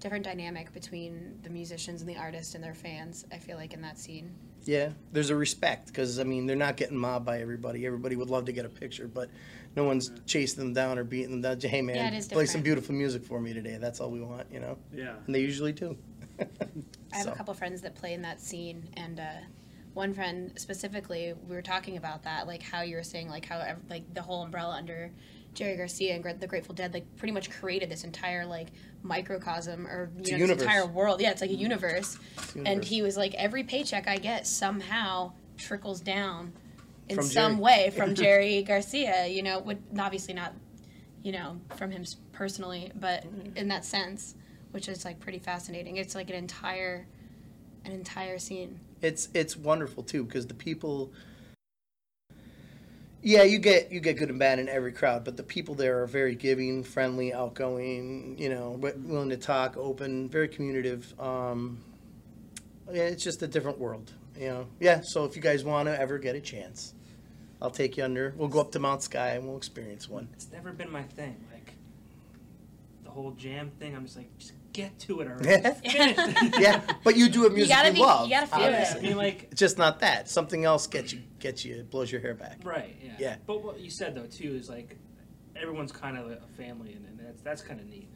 different 0.00 0.24
dynamic 0.24 0.72
between 0.72 1.38
the 1.42 1.50
musicians 1.50 2.00
and 2.00 2.08
the 2.08 2.16
artists 2.16 2.54
and 2.54 2.62
their 2.62 2.74
fans 2.74 3.24
i 3.32 3.38
feel 3.38 3.56
like 3.56 3.72
in 3.72 3.80
that 3.80 3.98
scene 3.98 4.28
Yeah, 4.66 4.90
there's 5.12 5.30
a 5.30 5.36
respect 5.36 5.86
because 5.88 6.18
I 6.18 6.24
mean 6.24 6.46
they're 6.46 6.64
not 6.68 6.76
getting 6.78 6.96
mobbed 6.96 7.26
by 7.26 7.36
everybody. 7.40 7.84
Everybody 7.86 8.16
would 8.16 8.30
love 8.30 8.44
to 8.46 8.52
get 8.52 8.64
a 8.64 8.68
picture, 8.82 9.06
but 9.08 9.28
no 9.76 9.84
one's 9.84 10.10
chasing 10.26 10.60
them 10.64 10.72
down 10.72 10.98
or 10.98 11.04
beating 11.04 11.32
them 11.32 11.42
down. 11.42 11.70
Hey 11.70 11.82
man, 11.82 11.96
Yeah, 11.96 12.08
it 12.08 12.14
is 12.14 12.28
play 12.28 12.46
some 12.46 12.62
beautiful 12.62 12.94
music 12.94 13.22
for 13.30 13.38
me 13.40 13.52
today. 13.52 13.76
That's 13.78 14.00
all 14.00 14.10
we 14.10 14.22
want, 14.22 14.46
you 14.54 14.60
know. 14.60 14.76
Yeah. 15.02 15.16
And 15.26 15.34
they 15.34 15.40
usually 15.40 15.72
do. 15.72 15.96
I 17.14 17.18
have 17.18 17.26
So. 17.26 17.32
a 17.32 17.36
couple 17.36 17.54
friends 17.54 17.80
that 17.82 17.94
play 17.94 18.12
in 18.12 18.22
that 18.22 18.40
scene, 18.40 18.88
and 18.96 19.20
uh, 19.20 19.24
one 19.94 20.12
friend 20.12 20.52
specifically, 20.56 21.32
we 21.48 21.54
were 21.54 21.62
talking 21.62 21.96
about 21.96 22.24
that, 22.24 22.46
like 22.46 22.62
how 22.62 22.82
you 22.82 22.96
were 22.96 23.02
saying, 23.02 23.28
like 23.28 23.46
how 23.46 23.76
like 23.88 24.12
the 24.12 24.22
whole 24.22 24.42
umbrella 24.42 24.74
under 24.76 25.10
Jerry 25.54 25.76
Garcia 25.76 26.14
and 26.16 26.40
the 26.40 26.46
Grateful 26.48 26.74
Dead, 26.74 26.92
like 26.92 27.04
pretty 27.16 27.32
much 27.32 27.48
created 27.50 27.88
this 27.88 28.02
entire 28.04 28.44
like 28.44 28.68
microcosm 29.02 29.86
or 29.86 30.10
you 30.24 30.36
know 30.36 30.46
this 30.46 30.60
entire 30.60 30.86
world. 30.86 31.20
Yeah, 31.20 31.30
it's 31.30 31.40
like 31.40 31.50
a 31.50 31.54
universe. 31.54 32.18
It's 32.36 32.56
a 32.56 32.66
And 32.66 32.84
he 32.84 33.02
was 33.02 33.16
like, 33.16 33.34
every 33.34 33.62
paycheck 33.62 34.08
I 34.08 34.16
get 34.16 34.46
somehow 34.46 35.32
trickles 35.56 36.00
down 36.00 36.52
in 37.08 37.16
From 37.16 37.24
some 37.26 37.52
Jerry. 37.52 37.62
way 37.62 37.90
from 37.96 38.14
Jerry 38.16 38.62
Garcia. 38.62 39.26
You 39.28 39.42
know, 39.44 39.60
would 39.60 39.80
obviously 39.96 40.34
not, 40.34 40.54
you 41.22 41.30
know, 41.30 41.60
from 41.76 41.92
him 41.92 42.04
personally, 42.32 42.90
but 42.96 43.24
in 43.54 43.68
that 43.68 43.84
sense, 43.84 44.34
which 44.74 44.88
is 44.88 45.04
like 45.04 45.20
pretty 45.20 45.38
fascinating. 45.38 45.96
It's 45.96 46.14
like 46.16 46.28
an 46.30 46.36
entire, 46.36 47.06
an 47.84 47.92
entire 47.92 48.38
scene. 48.38 48.80
it's 49.00 49.28
it's 49.34 49.56
wonderful 49.56 50.02
too 50.02 50.24
because 50.24 50.46
the 50.46 50.54
people 50.54 51.12
yeah 53.22 53.42
you 53.42 53.58
get 53.58 53.92
you 53.92 54.00
get 54.00 54.16
good 54.16 54.30
and 54.30 54.38
bad 54.38 54.58
in 54.58 54.68
every 54.68 54.92
crowd 54.92 55.24
but 55.24 55.36
the 55.36 55.42
people 55.42 55.74
there 55.74 56.02
are 56.02 56.06
very 56.06 56.34
giving 56.34 56.82
friendly 56.82 57.32
outgoing 57.32 58.34
you 58.38 58.48
know 58.48 58.70
willing 59.04 59.28
to 59.30 59.36
talk 59.36 59.76
open 59.76 60.28
very 60.28 60.48
communicative 60.48 61.12
um 61.20 61.78
yeah, 62.92 63.02
it's 63.02 63.22
just 63.24 63.42
a 63.42 63.46
different 63.46 63.78
world 63.78 64.10
you 64.38 64.48
know 64.48 64.66
yeah 64.80 65.00
so 65.02 65.24
if 65.24 65.36
you 65.36 65.42
guys 65.42 65.64
want 65.64 65.86
to 65.86 66.00
ever 66.00 66.18
get 66.18 66.34
a 66.34 66.40
chance 66.40 66.94
i'll 67.62 67.70
take 67.70 67.96
you 67.96 68.04
under 68.04 68.34
we'll 68.36 68.48
go 68.48 68.60
up 68.60 68.72
to 68.72 68.78
mount 68.78 69.02
sky 69.02 69.30
and 69.30 69.46
we'll 69.46 69.56
experience 69.56 70.08
one 70.08 70.28
It's 70.34 70.50
never 70.52 70.72
been 70.72 70.90
my 70.90 71.02
thing. 71.02 71.36
Like 71.52 71.72
the 73.04 73.10
whole 73.10 73.32
jam 73.32 73.70
thing. 73.78 73.94
I'm 73.94 74.04
just 74.04 74.16
like, 74.16 74.30
just 74.38 74.52
get 74.74 74.98
to 74.98 75.20
it 75.20 75.28
already. 75.28 75.48
Yeah. 75.48 75.72
Finish 76.14 76.60
yeah 76.60 76.80
but 77.02 77.16
you 77.16 77.30
do 77.30 77.46
a 77.46 77.50
music 77.50 77.74
gotta 77.74 77.88
you 77.88 77.94
be- 77.94 78.00
love 78.00 78.28
you 78.28 78.34
gotta 78.34 78.46
feel 78.46 78.64
it. 78.64 78.70
yeah. 78.72 78.94
I 78.96 79.00
mean, 79.00 79.16
like, 79.16 79.48
it's 79.50 79.58
just 79.58 79.78
not 79.78 80.00
that 80.00 80.28
something 80.28 80.64
else 80.66 80.86
gets 80.86 81.12
you 81.14 81.20
gets 81.38 81.64
you 81.64 81.86
blows 81.90 82.12
your 82.12 82.20
hair 82.20 82.34
back 82.34 82.58
right, 82.64 82.94
yeah. 83.02 83.12
Yeah. 83.18 83.36
But 83.46 83.64
what 83.64 83.80
you 83.80 83.88
said 83.90 84.14
though 84.14 84.26
too 84.26 84.54
is 84.54 84.68
like, 84.68 84.96
everyone's 85.56 85.92
kind 85.92 86.18
of 86.18 86.30
a 86.30 86.36
family, 86.56 86.92
and, 86.92 87.06
and 87.06 87.18
that's 87.18 87.40
that's 87.40 87.62
kind 87.62 87.80
of 87.80 87.86
neat. 87.86 88.08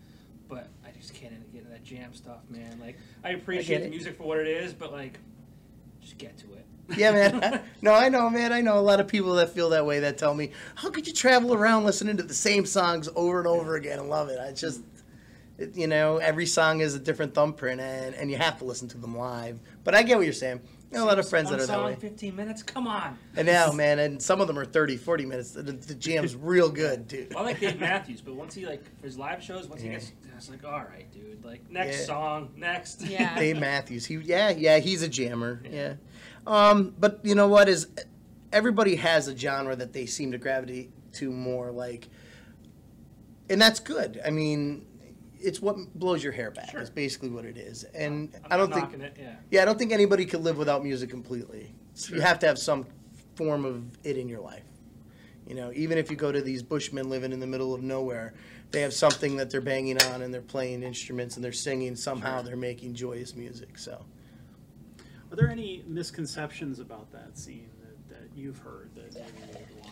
But 0.48 0.68
I 0.84 0.90
just 0.98 1.14
can't 1.14 1.32
get 1.52 1.60
into 1.60 1.70
that 1.70 1.84
jam 1.84 2.14
stuff, 2.14 2.40
man. 2.48 2.78
Like, 2.80 2.96
I 3.22 3.30
appreciate 3.30 3.82
the 3.82 3.90
music 3.90 4.16
for 4.16 4.24
what 4.24 4.38
it 4.38 4.46
is, 4.46 4.72
but 4.72 4.92
like, 4.92 5.18
just 6.00 6.16
get 6.18 6.36
to 6.38 6.46
it. 6.54 6.66
Yeah, 6.96 7.12
man. 7.12 7.60
No, 7.82 7.92
I 7.92 8.08
know, 8.08 8.28
man. 8.30 8.52
I 8.52 8.60
know 8.62 8.78
a 8.78 8.80
lot 8.80 8.98
of 8.98 9.06
people 9.06 9.34
that 9.34 9.50
feel 9.50 9.68
that 9.70 9.84
way 9.86 10.00
that 10.00 10.16
tell 10.18 10.34
me, 10.34 10.50
how 10.74 10.90
could 10.90 11.06
you 11.06 11.12
travel 11.12 11.52
around 11.54 11.84
listening 11.84 12.16
to 12.16 12.22
the 12.22 12.34
same 12.34 12.64
songs 12.66 13.08
over 13.14 13.38
and 13.38 13.46
over 13.46 13.76
again 13.76 13.98
and 13.98 14.08
love 14.08 14.30
it? 14.30 14.38
I 14.40 14.52
just, 14.52 14.80
it, 15.58 15.76
you 15.76 15.86
know, 15.86 16.18
every 16.18 16.46
song 16.46 16.80
is 16.80 16.94
a 16.94 16.98
different 16.98 17.34
thumbprint 17.34 17.80
and, 17.80 18.14
and 18.14 18.30
you 18.30 18.36
have 18.36 18.58
to 18.58 18.64
listen 18.64 18.88
to 18.88 18.98
them 18.98 19.16
live. 19.16 19.58
But 19.84 19.94
I 19.94 20.02
get 20.02 20.16
what 20.16 20.24
you're 20.24 20.32
saying. 20.32 20.60
You 20.90 20.98
know, 20.98 21.04
a 21.04 21.06
lot 21.06 21.18
of 21.18 21.28
friends 21.28 21.50
One 21.50 21.58
that 21.58 21.64
are 21.64 21.66
that 21.66 21.84
way. 21.84 21.96
15 21.96 22.34
minutes. 22.34 22.62
Come 22.62 22.86
on. 22.86 23.18
And 23.36 23.46
now, 23.46 23.72
man, 23.72 23.98
and 23.98 24.22
some 24.22 24.40
of 24.40 24.46
them 24.46 24.58
are 24.58 24.64
30, 24.64 24.96
40 24.96 25.26
minutes. 25.26 25.50
The, 25.50 25.62
the 25.62 25.94
jam's 25.94 26.34
real 26.36 26.70
good, 26.70 27.06
dude. 27.08 27.34
I 27.36 27.42
like 27.42 27.60
Dave 27.60 27.78
Matthews, 27.80 28.22
but 28.22 28.34
once 28.34 28.54
he 28.54 28.64
like 28.64 28.82
for 28.98 29.04
his 29.06 29.18
live 29.18 29.42
shows, 29.42 29.66
once 29.66 29.82
he 29.82 29.90
gets, 29.90 30.12
I 30.32 30.36
was 30.36 30.48
like, 30.48 30.64
all 30.64 30.70
right, 30.90 31.10
dude. 31.12 31.44
Like 31.44 31.68
next 31.70 31.98
Yeah. 32.00 32.04
song, 32.06 32.50
next. 32.56 33.02
Yeah. 33.02 33.34
Dave 33.38 33.58
Matthews. 33.58 34.06
He 34.06 34.14
yeah, 34.16 34.48
yeah, 34.50 34.78
he's 34.78 35.02
a 35.02 35.08
jammer. 35.08 35.60
Yeah. 35.70 35.94
Um, 36.46 36.94
but 36.98 37.20
you 37.22 37.34
know 37.34 37.48
what 37.48 37.68
is 37.68 37.88
everybody 38.50 38.96
has 38.96 39.28
a 39.28 39.36
genre 39.36 39.76
that 39.76 39.92
they 39.92 40.06
seem 40.06 40.32
to 40.32 40.38
gravitate 40.38 40.90
to 41.14 41.30
more 41.30 41.70
like 41.70 42.08
and 43.50 43.60
that's 43.60 43.80
good. 43.80 44.20
I 44.24 44.30
mean, 44.30 44.86
it's 45.40 45.60
what 45.60 45.76
blows 45.94 46.22
your 46.22 46.32
hair 46.32 46.50
back. 46.50 46.70
Sure. 46.70 46.80
Is 46.80 46.90
basically 46.90 47.30
what 47.30 47.44
it 47.44 47.56
is. 47.56 47.84
And 47.84 48.34
I'm 48.44 48.52
I 48.52 48.56
don't 48.56 48.72
think 48.72 48.92
it. 48.94 49.16
Yeah. 49.18 49.34
yeah, 49.50 49.62
I 49.62 49.64
don't 49.64 49.78
think 49.78 49.92
anybody 49.92 50.26
could 50.26 50.42
live 50.42 50.58
without 50.58 50.82
music 50.82 51.10
completely. 51.10 51.72
Sure. 51.96 52.16
You 52.16 52.22
have 52.22 52.38
to 52.40 52.46
have 52.46 52.58
some 52.58 52.86
form 53.34 53.64
of 53.64 53.84
it 54.04 54.16
in 54.16 54.28
your 54.28 54.40
life. 54.40 54.64
You 55.46 55.54
know, 55.54 55.72
even 55.74 55.96
if 55.96 56.10
you 56.10 56.16
go 56.16 56.30
to 56.30 56.42
these 56.42 56.62
bushmen 56.62 57.08
living 57.08 57.32
in 57.32 57.40
the 57.40 57.46
middle 57.46 57.74
of 57.74 57.82
nowhere, 57.82 58.34
they 58.70 58.82
have 58.82 58.92
something 58.92 59.36
that 59.36 59.50
they're 59.50 59.62
banging 59.62 60.00
on 60.02 60.20
and 60.20 60.32
they're 60.32 60.42
playing 60.42 60.82
instruments 60.82 61.36
and 61.36 61.44
they're 61.44 61.52
singing. 61.52 61.96
Somehow 61.96 62.42
they're 62.42 62.56
making 62.56 62.94
joyous 62.94 63.34
music. 63.34 63.78
So, 63.78 64.04
Are 65.30 65.36
there 65.36 65.48
any 65.48 65.84
misconceptions 65.86 66.80
about 66.80 67.10
that 67.12 67.38
scene 67.38 67.70
that, 67.80 68.14
that 68.14 68.28
you've 68.36 68.58
heard 68.58 68.90
that 68.94 69.14
maybe 69.14 69.26
you 69.38 69.46
would 69.52 69.82
want 69.82 69.84
to? 69.84 69.87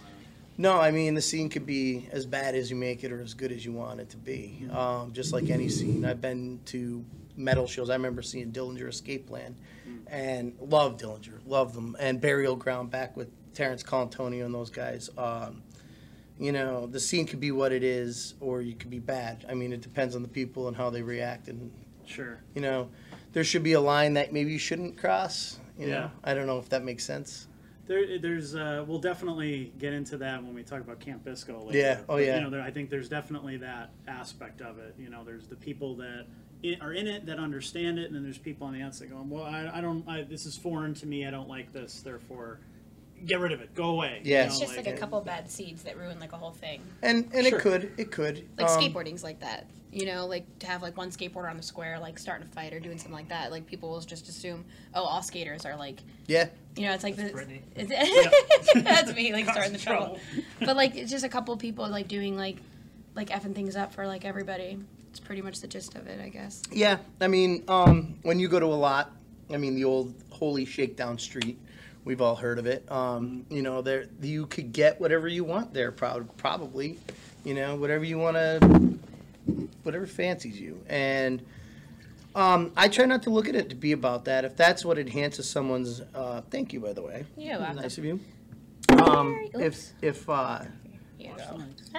No, 0.58 0.78
I 0.80 0.90
mean, 0.90 1.14
the 1.14 1.22
scene 1.22 1.48
could 1.48 1.66
be 1.66 2.08
as 2.12 2.26
bad 2.26 2.54
as 2.54 2.70
you 2.70 2.76
make 2.76 3.04
it 3.04 3.12
or 3.12 3.20
as 3.20 3.34
good 3.34 3.52
as 3.52 3.64
you 3.64 3.72
want 3.72 4.00
it 4.00 4.10
to 4.10 4.16
be. 4.16 4.66
Um, 4.72 5.12
just 5.12 5.32
like 5.32 5.50
any 5.50 5.68
scene. 5.68 6.04
I've 6.04 6.20
been 6.20 6.60
to 6.66 7.04
metal 7.36 7.66
shows. 7.66 7.90
I 7.90 7.94
remember 7.94 8.22
seeing 8.22 8.50
Dillinger 8.52 8.88
Escape 8.88 9.26
Plan 9.26 9.54
and 10.06 10.54
love 10.60 10.96
Dillinger, 10.96 11.40
love 11.46 11.74
them. 11.74 11.96
And 12.00 12.20
Burial 12.20 12.56
Ground 12.56 12.90
back 12.90 13.16
with 13.16 13.28
Terrence 13.54 13.82
Colantonio 13.82 14.44
and 14.46 14.54
those 14.54 14.70
guys. 14.70 15.10
Um, 15.18 15.62
you 16.38 16.52
know, 16.52 16.86
the 16.86 17.00
scene 17.00 17.26
could 17.26 17.40
be 17.40 17.50
what 17.50 17.72
it 17.72 17.82
is 17.82 18.34
or 18.40 18.60
you 18.60 18.74
could 18.74 18.90
be 18.90 18.98
bad. 18.98 19.44
I 19.48 19.54
mean, 19.54 19.72
it 19.72 19.80
depends 19.80 20.14
on 20.14 20.22
the 20.22 20.28
people 20.28 20.68
and 20.68 20.76
how 20.76 20.90
they 20.90 21.02
react. 21.02 21.48
And, 21.48 21.70
Sure. 22.06 22.38
you 22.54 22.60
know, 22.62 22.88
there 23.32 23.42
should 23.42 23.62
be 23.62 23.72
a 23.72 23.80
line 23.80 24.14
that 24.14 24.32
maybe 24.32 24.52
you 24.52 24.58
shouldn't 24.58 24.96
cross. 24.96 25.58
You 25.78 25.88
Yeah. 25.88 25.94
know, 26.00 26.10
I 26.24 26.34
don't 26.34 26.46
know 26.46 26.58
if 26.58 26.68
that 26.70 26.84
makes 26.84 27.04
sense. 27.04 27.45
There, 27.86 28.18
there's, 28.18 28.54
uh, 28.54 28.84
we'll 28.86 28.98
definitely 28.98 29.72
get 29.78 29.92
into 29.92 30.16
that 30.18 30.42
when 30.42 30.54
we 30.54 30.62
talk 30.62 30.80
about 30.80 30.98
Camp 31.00 31.24
Bisco 31.24 31.64
later. 31.64 31.78
Yeah. 31.78 31.98
Oh, 32.08 32.14
But, 32.14 32.24
yeah. 32.24 32.36
You 32.36 32.42
know, 32.42 32.50
there, 32.50 32.62
I 32.62 32.70
think 32.70 32.90
there's 32.90 33.08
definitely 33.08 33.58
that 33.58 33.90
aspect 34.08 34.60
of 34.60 34.78
it. 34.78 34.94
You 34.98 35.08
know, 35.08 35.22
there's 35.24 35.46
the 35.46 35.56
people 35.56 35.94
that 35.96 36.26
i 36.64 36.76
are 36.80 36.92
in 36.92 37.06
it 37.06 37.26
that 37.26 37.38
understand 37.38 37.98
it, 37.98 38.06
and 38.06 38.14
then 38.14 38.22
there's 38.22 38.38
people 38.38 38.66
on 38.66 38.72
the 38.72 38.82
outside 38.82 39.10
going, 39.10 39.28
"Well, 39.28 39.44
I, 39.44 39.70
I 39.74 39.80
don't. 39.80 40.08
I, 40.08 40.22
this 40.22 40.46
is 40.46 40.56
foreign 40.56 40.94
to 40.94 41.06
me. 41.06 41.26
I 41.26 41.30
don't 41.30 41.48
like 41.48 41.72
this. 41.72 42.00
Therefore, 42.00 42.60
get 43.24 43.40
rid 43.40 43.52
of 43.52 43.60
it. 43.60 43.74
Go 43.74 43.90
away." 43.90 44.20
you 44.24 44.32
Yeah. 44.32 44.40
know, 44.42 44.46
It's 44.46 44.58
just 44.60 44.76
like, 44.76 44.86
a 44.86 44.94
uh, 44.94 44.96
couple 44.96 45.20
bad 45.20 45.50
seeds 45.50 45.82
that 45.84 45.96
ruin 45.96 46.18
like 46.20 46.32
a 46.32 46.36
whole 46.36 46.52
thing. 46.52 46.82
And 47.02 47.28
and 47.32 47.46
Sure. 47.46 47.58
it 47.58 47.62
could, 47.62 47.92
it 47.96 48.10
could. 48.10 48.46
Like 48.58 48.68
Um, 48.68 48.80
skateboarding's 48.80 49.22
like 49.24 49.40
that. 49.40 49.66
You 49.92 50.04
know, 50.04 50.26
like 50.26 50.58
to 50.58 50.66
have 50.66 50.82
like 50.82 50.96
one 50.96 51.10
skateboarder 51.10 51.48
on 51.48 51.56
the 51.56 51.62
square, 51.62 51.98
like 51.98 52.18
starting 52.18 52.46
a 52.46 52.50
fight 52.50 52.74
or 52.74 52.80
doing 52.80 52.98
something 52.98 53.14
like 53.14 53.28
that. 53.30 53.50
Like 53.50 53.66
people 53.66 53.88
will 53.88 54.00
just 54.00 54.28
assume, 54.28 54.64
oh, 54.94 55.02
all 55.04 55.22
skaters 55.22 55.64
are 55.64 55.76
like, 55.76 56.00
Yeah. 56.26 56.48
you 56.76 56.84
know, 56.86 56.92
it's 56.92 57.04
like 57.04 57.16
this. 57.16 57.32
Brittany. 57.32 57.62
It's, 57.74 57.88
that's 58.82 59.14
me, 59.16 59.32
like 59.32 59.44
starting 59.48 59.72
the 59.72 59.78
Causing 59.78 59.96
trouble. 59.96 60.18
but 60.60 60.76
like 60.76 60.96
it's 60.96 61.10
just 61.10 61.24
a 61.24 61.28
couple 61.30 61.56
people 61.56 61.88
like 61.88 62.08
doing 62.08 62.36
like, 62.36 62.58
like 63.14 63.30
effing 63.30 63.54
things 63.54 63.74
up 63.76 63.92
for 63.94 64.06
like 64.06 64.24
everybody. 64.26 64.78
It's 65.10 65.20
pretty 65.20 65.40
much 65.40 65.60
the 65.60 65.66
gist 65.66 65.94
of 65.94 66.06
it, 66.08 66.20
I 66.20 66.28
guess. 66.28 66.62
Yeah, 66.70 66.98
I 67.22 67.28
mean, 67.28 67.64
um, 67.68 68.18
when 68.22 68.38
you 68.38 68.48
go 68.48 68.60
to 68.60 68.66
a 68.66 68.76
lot, 68.76 69.12
I 69.50 69.56
mean, 69.56 69.74
the 69.74 69.84
old 69.84 70.12
Holy 70.28 70.66
Shakedown 70.66 71.16
Street, 71.18 71.58
we've 72.06 72.22
all 72.22 72.36
heard 72.36 72.58
of 72.58 72.66
it. 72.66 72.90
Um, 72.90 73.44
you 73.50 73.60
know, 73.60 73.82
there 73.82 74.06
you 74.22 74.46
could 74.46 74.72
get 74.72 74.98
whatever 74.98 75.28
you 75.28 75.44
want 75.44 75.74
there, 75.74 75.92
probably. 75.92 76.98
You 77.44 77.54
know, 77.54 77.76
whatever 77.76 78.04
you 78.04 78.16
want 78.18 78.36
to, 78.36 78.98
whatever 79.82 80.06
fancies 80.06 80.58
you. 80.58 80.82
And 80.88 81.44
um, 82.34 82.72
I 82.76 82.88
try 82.88 83.04
not 83.04 83.22
to 83.24 83.30
look 83.30 83.48
at 83.48 83.54
it 83.54 83.68
to 83.68 83.74
be 83.76 83.92
about 83.92 84.24
that. 84.24 84.44
If 84.44 84.56
that's 84.56 84.84
what 84.84 84.98
enhances 84.98 85.48
someone's, 85.48 86.00
uh, 86.14 86.40
thank 86.50 86.72
you, 86.72 86.80
by 86.80 86.92
the 86.94 87.02
way. 87.02 87.24
You're. 87.36 87.58
Nice 87.58 87.98
of 87.98 88.04
you. 88.04 88.20
Um, 88.90 89.48
if 89.54 89.92
if 90.00 90.28
uh, 90.30 90.60
Yeah. 91.18 91.34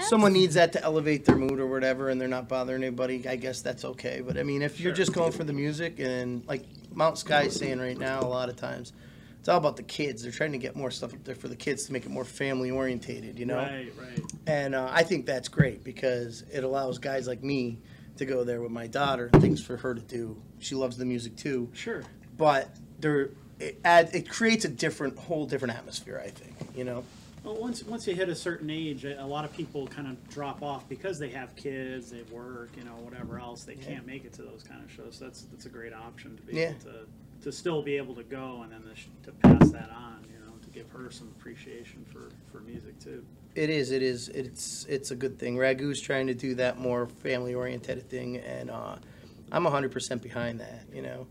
someone 0.01 0.31
needs 0.33 0.55
that 0.55 0.71
to 0.73 0.83
elevate 0.83 1.25
their 1.25 1.35
mood 1.35 1.59
or 1.59 1.67
whatever 1.67 2.09
and 2.09 2.19
they're 2.19 2.27
not 2.29 2.47
bothering 2.47 2.81
anybody, 2.83 3.27
I 3.27 3.35
guess 3.35 3.61
that's 3.61 3.83
okay. 3.83 4.21
But 4.25 4.37
I 4.37 4.43
mean, 4.43 4.61
if 4.61 4.79
you're 4.79 4.91
Sure. 4.91 4.95
just 5.05 5.13
going 5.13 5.31
for 5.33 5.43
the 5.43 5.53
music 5.53 5.99
and 5.99 6.45
like 6.47 6.63
Mount 6.93 7.17
Sky's 7.17 7.55
saying 7.55 7.79
right 7.79 7.97
now, 7.97 8.21
a 8.21 8.27
lot 8.27 8.47
of 8.49 8.55
times, 8.55 8.93
it's 9.47 9.53
all 9.53 9.57
about 9.59 9.77
the 9.77 9.83
kids. 9.83 10.23
They're 10.23 10.31
trying 10.33 10.51
to 10.51 10.57
get 10.57 10.75
more 10.75 10.91
stuff 10.91 11.13
up 11.13 11.23
there 11.23 11.33
for 11.33 11.47
the 11.47 11.55
kids 11.55 11.85
to 11.85 11.93
make 11.93 12.05
it 12.05 12.09
more 12.11 12.25
family 12.25 12.69
orientated, 12.69 13.39
you 13.39 13.45
know? 13.45 13.55
Right. 13.55 13.93
Right. 13.97 14.19
And 14.45 14.75
uh, 14.75 14.89
I 14.91 15.03
think 15.03 15.25
that's 15.25 15.47
great 15.47 15.85
because 15.85 16.43
it 16.51 16.65
allows 16.65 16.97
guys 16.99 17.27
like 17.29 17.41
me 17.43 17.79
to 18.17 18.25
go 18.25 18.43
there 18.43 18.59
with 18.59 18.71
my 18.71 18.87
daughter, 18.87 19.29
things 19.39 19.63
for 19.63 19.77
her 19.77 19.95
to 19.95 20.01
do. 20.01 20.35
She 20.59 20.75
loves 20.75 20.97
the 20.97 21.05
music 21.05 21.37
too, 21.37 21.69
Sure. 21.73 22.03
but 22.35 22.75
there 22.99 23.29
it 23.61 23.79
adds 23.85 24.13
it 24.13 24.27
creates 24.29 24.65
a 24.65 24.69
different 24.69 25.17
whole 25.17 25.45
different 25.45 25.75
atmosphere. 25.75 26.21
I 26.21 26.27
think, 26.29 26.53
you 26.75 26.83
know. 26.83 27.05
Well, 27.45 27.55
once 27.55 27.83
once 27.85 28.05
you 28.05 28.15
hit 28.15 28.27
a 28.27 28.35
certain 28.35 28.69
age, 28.69 29.05
a 29.05 29.25
lot 29.25 29.45
of 29.45 29.53
people 29.53 29.87
kind 29.87 30.09
of 30.09 30.27
drop 30.29 30.61
off 30.61 30.89
because 30.89 31.19
they 31.19 31.29
have 31.29 31.55
kids, 31.55 32.11
they 32.11 32.23
work, 32.23 32.71
you 32.77 32.83
know, 32.83 32.95
whatever 33.01 33.39
else. 33.39 33.63
They 33.63 33.75
can't 33.75 34.05
make 34.05 34.25
it 34.25 34.33
to 34.33 34.41
those 34.41 34.63
kind 34.67 34.83
of 34.83 34.91
shows. 34.91 35.15
So 35.19 35.23
that's 35.25 35.43
that's 35.43 35.65
a 35.67 35.69
great 35.69 35.93
option 35.93 36.35
to 36.35 36.43
be 36.43 36.53
Yeah. 36.57 36.71
able 36.71 36.79
to 36.81 37.07
to 37.43 37.51
still 37.51 37.81
be 37.81 37.97
able 37.97 38.15
to 38.15 38.23
go 38.23 38.61
and 38.63 38.71
then 38.71 38.83
the 38.87 38.95
sh- 38.95 39.07
to 39.23 39.31
pass 39.31 39.69
that 39.71 39.89
on, 39.91 40.25
you 40.31 40.39
know, 40.45 40.53
to 40.61 40.69
give 40.69 40.89
her 40.91 41.09
some 41.11 41.27
appreciation 41.39 42.05
for 42.11 42.29
for 42.51 42.61
music 42.63 42.99
too. 42.99 43.23
It 43.55 43.69
is. 43.69 43.91
It 43.91 44.01
is. 44.03 44.29
It's 44.29 44.85
it's 44.85 45.11
a 45.11 45.15
good 45.15 45.39
thing. 45.39 45.57
Ragu's 45.57 45.99
trying 46.01 46.27
to 46.27 46.33
do 46.33 46.55
that 46.55 46.77
more 46.79 47.07
family 47.07 47.53
oriented 47.55 48.07
thing, 48.09 48.37
and 48.37 48.69
uh, 48.69 48.95
I'm 49.51 49.63
100 49.63 49.91
percent 49.91 50.21
behind 50.21 50.59
that. 50.59 50.83
You 50.93 51.01
know, 51.01 51.27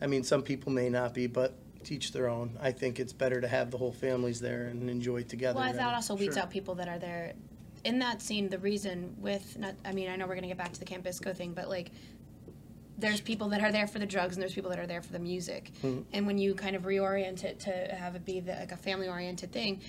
I 0.00 0.06
mean, 0.06 0.22
some 0.22 0.42
people 0.42 0.72
may 0.72 0.88
not 0.88 1.12
be, 1.14 1.26
but 1.26 1.54
teach 1.84 2.12
their 2.12 2.28
own. 2.28 2.56
I 2.62 2.70
think 2.70 3.00
it's 3.00 3.12
better 3.12 3.40
to 3.40 3.48
have 3.48 3.70
the 3.70 3.76
whole 3.78 3.92
families 3.92 4.40
there 4.40 4.66
and 4.66 4.88
enjoy 4.88 5.24
together. 5.24 5.58
Well, 5.58 5.72
that 5.72 5.94
also 5.94 6.14
weeds 6.14 6.34
Sure. 6.34 6.44
out 6.44 6.50
people 6.50 6.74
that 6.76 6.88
are 6.88 6.98
there. 6.98 7.32
In 7.84 7.98
that 7.98 8.22
scene, 8.22 8.48
the 8.48 8.60
reason 8.60 9.14
with 9.18 9.58
not, 9.58 9.74
I 9.84 9.92
mean, 9.92 10.08
I 10.08 10.14
know 10.14 10.26
we're 10.28 10.36
gonna 10.36 10.46
get 10.46 10.56
back 10.56 10.72
to 10.72 10.78
the 10.78 10.84
Camp 10.86 11.02
Bisco 11.02 11.32
thing, 11.32 11.52
but 11.52 11.68
like, 11.68 11.90
there's 13.02 13.20
people 13.20 13.48
that 13.50 13.60
are 13.60 13.70
there 13.72 13.86
for 13.86 13.98
the 13.98 14.06
drugs 14.06 14.36
and 14.36 14.42
there's 14.42 14.54
people 14.54 14.70
that 14.70 14.78
are 14.78 14.86
there 14.86 15.02
for 15.02 15.12
the 15.12 15.18
music. 15.18 15.70
Mhm. 15.82 16.04
And 16.12 16.26
when 16.26 16.38
you 16.38 16.54
kind 16.54 16.74
of 16.74 16.84
reorient 16.84 17.44
it 17.44 17.60
to 17.60 17.70
have 17.94 18.14
it 18.14 18.24
be 18.24 18.40
the, 18.40 18.52
like 18.52 18.72
a 18.72 18.76
family 18.76 19.08
oriented 19.08 19.52
thing, 19.52 19.80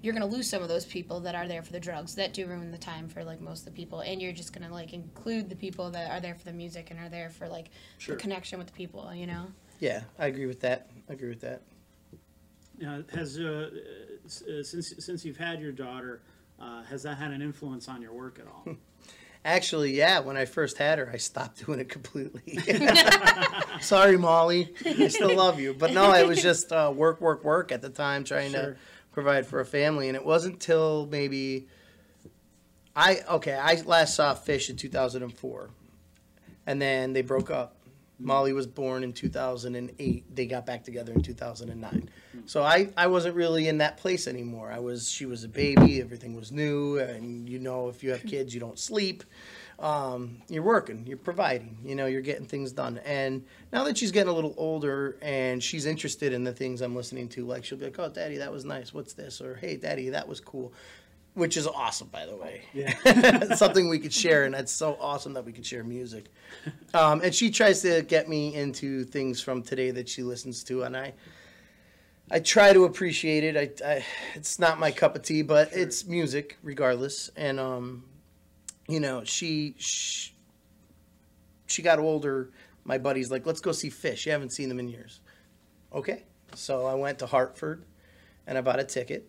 you're 0.00 0.14
gonna 0.14 0.26
lose 0.26 0.48
some 0.50 0.62
of 0.62 0.68
those 0.68 0.84
people 0.84 1.20
that 1.20 1.36
are 1.36 1.46
there 1.46 1.62
for 1.62 1.70
the 1.70 1.78
drugs 1.78 2.16
that 2.16 2.32
do 2.32 2.44
ruin 2.46 2.72
the 2.72 2.78
time 2.78 3.08
for 3.08 3.22
like 3.22 3.40
most 3.40 3.60
of 3.60 3.66
the 3.66 3.70
people, 3.70 4.00
and 4.00 4.20
you're 4.20 4.32
just 4.32 4.52
gonna 4.52 4.72
like 4.72 4.92
include 4.92 5.48
the 5.48 5.54
people 5.54 5.90
that 5.90 6.10
are 6.10 6.18
there 6.20 6.34
for 6.34 6.44
the 6.44 6.52
music 6.52 6.90
and 6.90 6.98
are 6.98 7.08
there 7.08 7.28
for 7.30 7.46
like 7.48 7.68
Sure. 7.98 8.16
the 8.16 8.20
connection 8.20 8.58
with 8.58 8.66
the 8.66 8.72
people, 8.72 9.14
you 9.14 9.26
know. 9.28 9.46
Yeah, 9.78 10.02
I 10.18 10.26
agree 10.26 10.46
with 10.46 10.60
that. 10.60 10.90
I 11.08 11.12
agree 11.12 11.28
with 11.28 11.40
that. 11.42 11.62
Uh, 12.84 13.02
has 13.14 13.38
uh, 13.38 13.70
uh, 14.24 14.62
since 14.64 14.94
since 14.98 15.24
you've 15.24 15.36
had 15.36 15.60
your 15.60 15.72
daughter, 15.72 16.22
uh, 16.58 16.82
has 16.84 17.02
that 17.04 17.16
had 17.18 17.30
an 17.30 17.42
influence 17.42 17.86
on 17.86 18.02
your 18.02 18.12
work 18.12 18.40
at 18.40 18.46
all? 18.46 18.74
Actually, 19.44 19.92
yeah, 19.92 20.20
when 20.20 20.36
I 20.36 20.44
first 20.44 20.78
had 20.78 20.98
her, 20.98 21.10
I 21.12 21.16
stopped 21.16 21.66
doing 21.66 21.80
it 21.80 21.88
completely. 21.88 22.58
Sorry, 23.80 24.16
Molly. 24.16 24.72
I 24.84 25.08
still 25.08 25.34
love 25.36 25.58
you. 25.58 25.74
But 25.74 25.92
no, 25.92 26.12
it 26.14 26.26
was 26.26 26.40
just 26.40 26.72
uh, 26.72 26.92
work, 26.94 27.20
work, 27.20 27.44
work 27.44 27.72
at 27.72 27.82
the 27.82 27.90
time, 27.90 28.24
trying 28.24 28.52
to 28.52 28.76
provide 29.12 29.46
for 29.46 29.60
a 29.60 29.66
family. 29.66 30.08
And 30.08 30.16
it 30.16 30.24
wasn't 30.24 30.60
till 30.60 31.06
maybe 31.10 31.66
I, 32.94 33.20
okay, 33.28 33.54
I 33.54 33.80
last 33.84 34.14
saw 34.14 34.34
Phish 34.34 34.70
in 34.70 34.76
2004. 34.76 35.70
And 36.66 36.80
then 36.80 37.12
they 37.12 37.22
broke 37.22 37.50
up. 37.50 37.76
Molly 38.18 38.52
was 38.52 38.68
born 38.68 39.02
in 39.02 39.12
2008. 39.12 40.36
They 40.36 40.46
got 40.46 40.64
back 40.64 40.84
together 40.84 41.12
in 41.12 41.22
2009. 41.22 42.08
So 42.46 42.62
I, 42.62 42.88
I 42.96 43.06
wasn't 43.06 43.36
really 43.36 43.68
in 43.68 43.78
that 43.78 43.96
place 43.98 44.26
anymore. 44.26 44.70
I 44.72 44.78
was 44.78 45.10
she 45.10 45.26
was 45.26 45.44
a 45.44 45.48
baby, 45.48 46.00
everything 46.00 46.34
was 46.34 46.50
new, 46.50 46.98
and 46.98 47.48
you 47.48 47.58
know 47.58 47.88
if 47.88 48.02
you 48.02 48.10
have 48.10 48.24
kids, 48.24 48.54
you 48.54 48.60
don't 48.60 48.78
sleep. 48.78 49.24
Um, 49.78 50.42
you're 50.48 50.62
working, 50.62 51.04
you're 51.08 51.16
providing, 51.16 51.76
you 51.84 51.96
know, 51.96 52.06
you're 52.06 52.20
getting 52.20 52.46
things 52.46 52.70
done. 52.70 53.00
And 53.04 53.44
now 53.72 53.82
that 53.84 53.98
she's 53.98 54.12
getting 54.12 54.30
a 54.30 54.32
little 54.32 54.54
older 54.56 55.16
and 55.20 55.60
she's 55.60 55.86
interested 55.86 56.32
in 56.32 56.44
the 56.44 56.52
things 56.52 56.80
I'm 56.82 56.94
listening 56.94 57.28
to, 57.30 57.44
like 57.44 57.64
she'll 57.64 57.78
be 57.78 57.86
like, 57.86 57.98
"Oh, 57.98 58.08
Daddy, 58.08 58.36
that 58.38 58.52
was 58.52 58.64
nice. 58.64 58.94
What's 58.94 59.14
this?" 59.14 59.40
Or 59.40 59.56
"Hey, 59.56 59.76
Daddy, 59.76 60.10
that 60.10 60.28
was 60.28 60.38
cool," 60.38 60.72
which 61.34 61.56
is 61.56 61.66
awesome, 61.66 62.08
by 62.08 62.26
the 62.26 62.36
way. 62.36 62.62
Yeah. 62.72 63.54
Something 63.54 63.88
we 63.88 63.98
could 63.98 64.12
share, 64.12 64.44
and 64.44 64.54
that's 64.54 64.72
so 64.72 64.96
awesome 65.00 65.32
that 65.34 65.44
we 65.44 65.52
could 65.52 65.66
share 65.66 65.82
music. 65.82 66.26
Um, 66.94 67.20
and 67.22 67.34
she 67.34 67.50
tries 67.50 67.82
to 67.82 68.02
get 68.02 68.28
me 68.28 68.54
into 68.54 69.04
things 69.04 69.40
from 69.40 69.62
today 69.62 69.90
that 69.92 70.08
she 70.08 70.22
listens 70.22 70.62
to, 70.64 70.84
and 70.84 70.96
I, 70.96 71.14
I 72.32 72.38
try 72.38 72.72
to 72.72 72.84
appreciate 72.84 73.44
it. 73.44 73.82
I, 73.84 73.86
I 73.86 74.04
it's 74.34 74.58
not 74.58 74.80
my 74.80 74.90
cup 74.90 75.14
of 75.14 75.22
tea, 75.22 75.42
but 75.42 75.68
it's 75.72 76.06
music 76.06 76.56
regardless. 76.62 77.30
And 77.36 77.60
um, 77.60 78.04
you 78.88 79.00
know, 79.00 79.22
she, 79.22 79.74
she 79.76 80.32
she 81.66 81.82
got 81.82 81.98
older. 81.98 82.50
My 82.84 82.96
buddy's 82.96 83.30
like, 83.30 83.44
let's 83.44 83.60
go 83.60 83.72
see 83.72 83.90
Phish. 83.90 84.24
You 84.24 84.32
haven't 84.32 84.50
seen 84.50 84.70
them 84.70 84.80
in 84.80 84.88
years. 84.88 85.20
Okay, 85.92 86.24
so 86.54 86.86
I 86.86 86.94
went 86.94 87.18
to 87.18 87.26
Hartford, 87.26 87.84
and 88.46 88.56
I 88.56 88.62
bought 88.62 88.80
a 88.80 88.84
ticket 88.84 89.28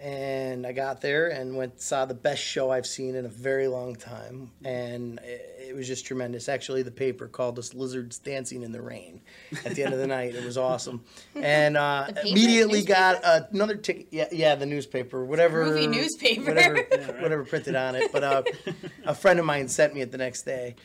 and 0.00 0.66
I 0.66 0.72
got 0.72 1.00
there 1.00 1.28
and 1.28 1.56
went 1.56 1.80
saw 1.80 2.04
the 2.04 2.14
best 2.14 2.42
show 2.42 2.70
I've 2.70 2.86
seen 2.86 3.16
in 3.16 3.24
a 3.24 3.28
very 3.28 3.66
long 3.66 3.96
time, 3.96 4.50
and 4.64 5.18
it, 5.24 5.68
it 5.70 5.76
was 5.76 5.86
just 5.86 6.06
tremendous. 6.06 6.48
Actually, 6.48 6.82
the 6.82 6.90
paper 6.90 7.26
called 7.26 7.58
us 7.58 7.74
"lizards 7.74 8.18
dancing 8.18 8.62
in 8.62 8.70
the 8.70 8.80
rain" 8.80 9.20
at 9.64 9.74
the 9.74 9.82
end 9.82 9.92
of 9.92 9.98
the 9.98 10.06
night. 10.18 10.34
It 10.34 10.44
was 10.44 10.56
awesome, 10.56 11.04
and 11.34 11.76
uh, 11.76 12.08
immediately 12.24 12.82
got 12.82 13.20
another 13.52 13.74
ticket. 13.76 14.08
Yeah, 14.10 14.28
yeah, 14.30 14.54
the 14.54 14.66
newspaper, 14.66 15.24
whatever 15.24 15.64
Movie 15.64 15.88
newspaper. 15.88 16.44
whatever, 16.44 16.74
right. 16.90 17.22
whatever 17.22 17.44
printed 17.44 17.74
on 17.74 17.96
it. 17.96 18.12
But 18.12 18.24
uh, 18.24 18.42
a 19.04 19.14
friend 19.14 19.40
of 19.40 19.46
mine 19.46 19.68
sent 19.68 19.94
me 19.94 20.00
it 20.02 20.12
the 20.12 20.18
next 20.18 20.42
day, 20.42 20.76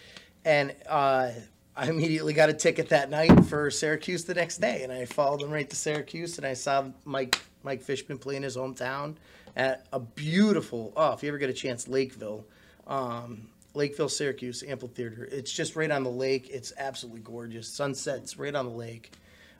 and 0.44 0.76
uh, 0.90 1.30
I 1.76 1.90
immediately 1.90 2.34
got 2.34 2.50
a 2.50 2.54
ticket 2.54 2.90
that 2.90 3.12
night 3.12 3.46
for 3.46 3.70
Syracuse 3.70 4.26
the 4.26 4.34
next 4.34 4.58
day, 4.58 4.84
and 4.84 4.92
I 4.92 5.06
followed 5.06 5.42
them 5.42 5.52
right 5.52 5.70
to 5.70 5.76
Syracuse, 5.76 6.38
and 6.38 6.48
I 6.48 6.54
saw 6.54 6.86
Mike 7.06 7.40
Mike 7.64 7.82
Fishman 7.82 8.18
play 8.18 8.36
in 8.36 8.44
his 8.44 8.58
hometown 8.58 9.16
at 9.56 9.86
a 9.92 10.00
beautiful. 10.00 10.94
Oh, 10.96 11.14
if 11.14 11.24
you 11.24 11.30
ever 11.30 11.38
get 11.38 11.50
a 11.50 11.54
chance, 11.54 11.88
Lakeview. 11.88 12.44
Um, 12.88 13.48
Lakeview, 13.74 14.08
Syracuse 14.08 14.64
Amphitheater. 14.64 15.28
It's 15.32 15.52
just 15.52 15.76
right 15.76 15.90
on 15.90 16.04
the 16.04 16.12
lake. 16.12 16.50
It's 16.50 16.74
absolutely 16.78 17.22
gorgeous. 17.22 17.68
Sunsets 17.68 18.38
right 18.38 18.54
on 18.54 18.66
the 18.66 18.72
lake, 18.72 19.12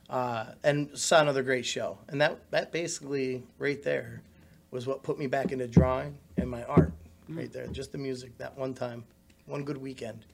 uh, 0.08 0.46
and 0.62 0.96
saw 0.96 1.20
another 1.20 1.42
great 1.42 1.66
show. 1.66 1.98
And 2.08 2.20
that 2.20 2.38
that 2.50 2.70
basically 2.70 3.42
right 3.58 3.82
there 3.82 4.22
was 4.70 4.86
what 4.86 5.02
put 5.02 5.18
me 5.18 5.26
back 5.26 5.52
into 5.52 5.66
drawing 5.66 6.16
and 6.36 6.50
my 6.50 6.62
art. 6.64 6.92
Right 7.28 7.50
there, 7.50 7.66
just 7.68 7.90
the 7.90 7.98
music 7.98 8.36
that 8.36 8.56
one 8.58 8.74
time, 8.74 9.02
one 9.46 9.64
good 9.64 9.78
weekend, 9.78 10.26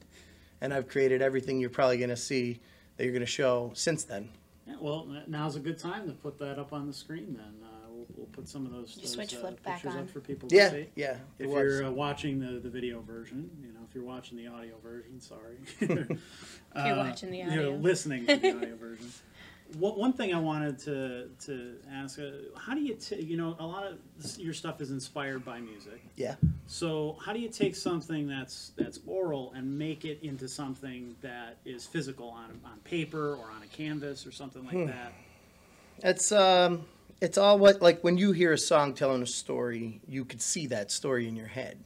and 0.61 0.75
I've 0.75 0.89
created 0.89 1.23
everything 1.23 1.61
you're 1.61 1.71
probably 1.71 1.99
gonna 1.99 2.17
see 2.17 2.59
that 2.97 3.05
you're 3.05 3.13
gonna 3.13 3.27
show 3.27 3.71
since 3.75 4.03
then. 4.03 4.29
Yeah, 4.71 4.77
well, 4.81 5.07
n- 5.11 5.25
now's 5.27 5.57
a 5.57 5.61
good 5.61 5.79
time 5.79 6.07
to 6.07 6.13
put 6.15 6.39
that 6.39 6.59
up 6.59 6.73
on 6.73 6.87
the 6.87 6.93
screen. 6.93 7.35
Then 7.37 7.55
uh, 7.63 7.67
we'll, 7.91 8.07
we'll 8.17 8.27
put 8.27 8.49
some 8.49 8.67
of 8.67 8.73
those, 8.73 8.95
You 8.97 9.03
those 9.03 9.13
switch 9.13 9.35
uh, 9.35 9.39
flip 9.39 9.63
back 9.63 9.75
pictures 9.83 9.95
on. 9.95 10.01
up 10.03 10.11
for 10.11 10.21
people 10.21 10.49
to 10.49 10.55
Yeah, 10.57 10.71
see. 10.71 10.87
yeah, 10.95 11.13
it 11.39 11.45
If 11.45 11.47
was. 11.51 11.57
you're 11.63 11.87
uh, 11.87 11.91
watching 11.91 12.39
the, 12.39 12.59
the 12.61 12.69
video 12.71 13.01
version, 13.01 13.51
you 13.61 13.69
know, 13.73 13.81
if 13.89 13.95
you're 13.95 14.05
watching 14.05 14.37
the 14.39 14.47
audio 14.47 14.75
version, 14.83 15.21
sorry. 15.21 15.57
if 15.81 15.91
you're 15.99 16.97
watching 16.97 17.31
the 17.31 17.39
You're 17.39 17.71
listening 17.71 18.27
to 18.27 18.37
the 18.37 18.57
audio 18.57 18.77
version. 18.81 19.07
What, 19.79 19.97
one 19.99 20.13
thing 20.13 20.35
I 20.35 20.39
wanted 20.41 20.79
to 20.81 21.29
to 21.47 21.77
ask, 21.93 22.19
uh, 22.19 22.23
how 22.57 22.75
do 22.75 22.81
you, 22.81 22.95
t- 22.95 23.21
you 23.23 23.37
know, 23.37 23.57
a 23.59 23.67
lot 23.67 23.87
of 23.87 23.99
s- 24.23 24.39
your 24.39 24.53
stuff 24.55 24.81
is 24.81 24.91
inspired 24.91 25.45
by 25.45 25.61
music. 25.61 26.01
yeah. 26.17 26.35
So 26.67 27.17
how 27.25 27.33
do 27.33 27.41
you 27.41 27.49
take 27.49 27.75
something 27.75 28.27
that's 28.29 28.73
that's 28.77 29.01
oral 29.07 29.53
and 29.57 29.79
make 29.79 30.05
it 30.05 30.19
into 30.23 30.49
something 30.49 31.17
that 31.21 31.57
is 31.65 31.85
physical 31.87 32.29
on 32.29 32.61
on 32.65 32.79
paper 32.85 33.35
or 33.35 33.51
on 33.51 33.63
a 33.63 33.67
canvas 33.67 34.27
or 34.27 34.33
something 34.33 34.63
Hmm. 34.63 34.77
like 34.85 34.87
that? 34.89 35.13
It's 36.03 36.33
um, 36.33 36.85
it's 37.21 37.37
all 37.39 37.59
what 37.59 37.83
like 37.83 38.03
when 38.03 38.17
you 38.19 38.33
hear 38.33 38.53
a 38.53 38.59
song 38.59 38.95
telling 38.95 39.23
a 39.23 39.27
story, 39.27 40.01
you 40.09 40.25
could 40.25 40.41
see 40.43 40.67
that 40.69 40.91
story 40.91 41.27
in 41.29 41.37
your 41.37 41.49
head. 41.49 41.79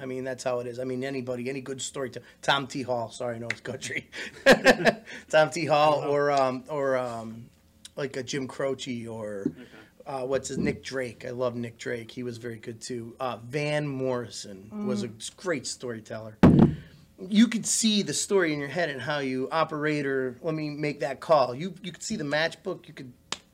I 0.00 0.06
mean, 0.06 0.24
that's 0.24 0.44
how 0.44 0.60
it 0.60 0.66
is. 0.66 0.78
I 0.78 0.84
mean, 0.84 1.04
anybody, 1.04 1.48
any 1.48 1.60
good 1.60 1.80
story. 1.80 2.10
To, 2.10 2.22
Tom 2.42 2.66
T. 2.66 2.82
Hall. 2.82 3.10
Sorry, 3.10 3.38
no, 3.38 3.46
it's 3.48 3.60
country. 3.60 4.08
Tom 5.30 5.50
T. 5.50 5.64
Hall, 5.66 6.04
or 6.04 6.30
um, 6.30 6.64
or 6.68 6.96
um, 6.96 7.46
like 7.96 8.16
a 8.16 8.22
Jim 8.22 8.46
Croce, 8.46 9.06
or 9.06 9.50
uh, 10.06 10.22
what's 10.22 10.48
his 10.48 10.58
Nick 10.58 10.82
Drake. 10.82 11.24
I 11.26 11.30
love 11.30 11.56
Nick 11.56 11.78
Drake. 11.78 12.10
He 12.10 12.22
was 12.22 12.38
very 12.38 12.58
good 12.58 12.80
too. 12.80 13.14
Uh, 13.18 13.38
Van 13.44 13.86
Morrison 13.86 14.86
was 14.86 15.02
a 15.02 15.10
great 15.36 15.66
storyteller 15.66 16.36
you 17.28 17.48
could 17.48 17.66
see 17.66 18.02
the 18.02 18.14
story 18.14 18.52
in 18.52 18.58
your 18.58 18.68
head 18.68 18.88
and 18.88 19.00
how 19.00 19.18
you 19.18 19.48
operate 19.52 20.06
or 20.06 20.36
let 20.42 20.54
me 20.54 20.70
make 20.70 21.00
that 21.00 21.20
call. 21.20 21.54
You 21.54 21.74
you 21.82 21.92
could 21.92 22.02
see 22.02 22.16
the 22.16 22.24
matchbook. 22.24 22.88
You 22.88 22.94
could 22.94 23.12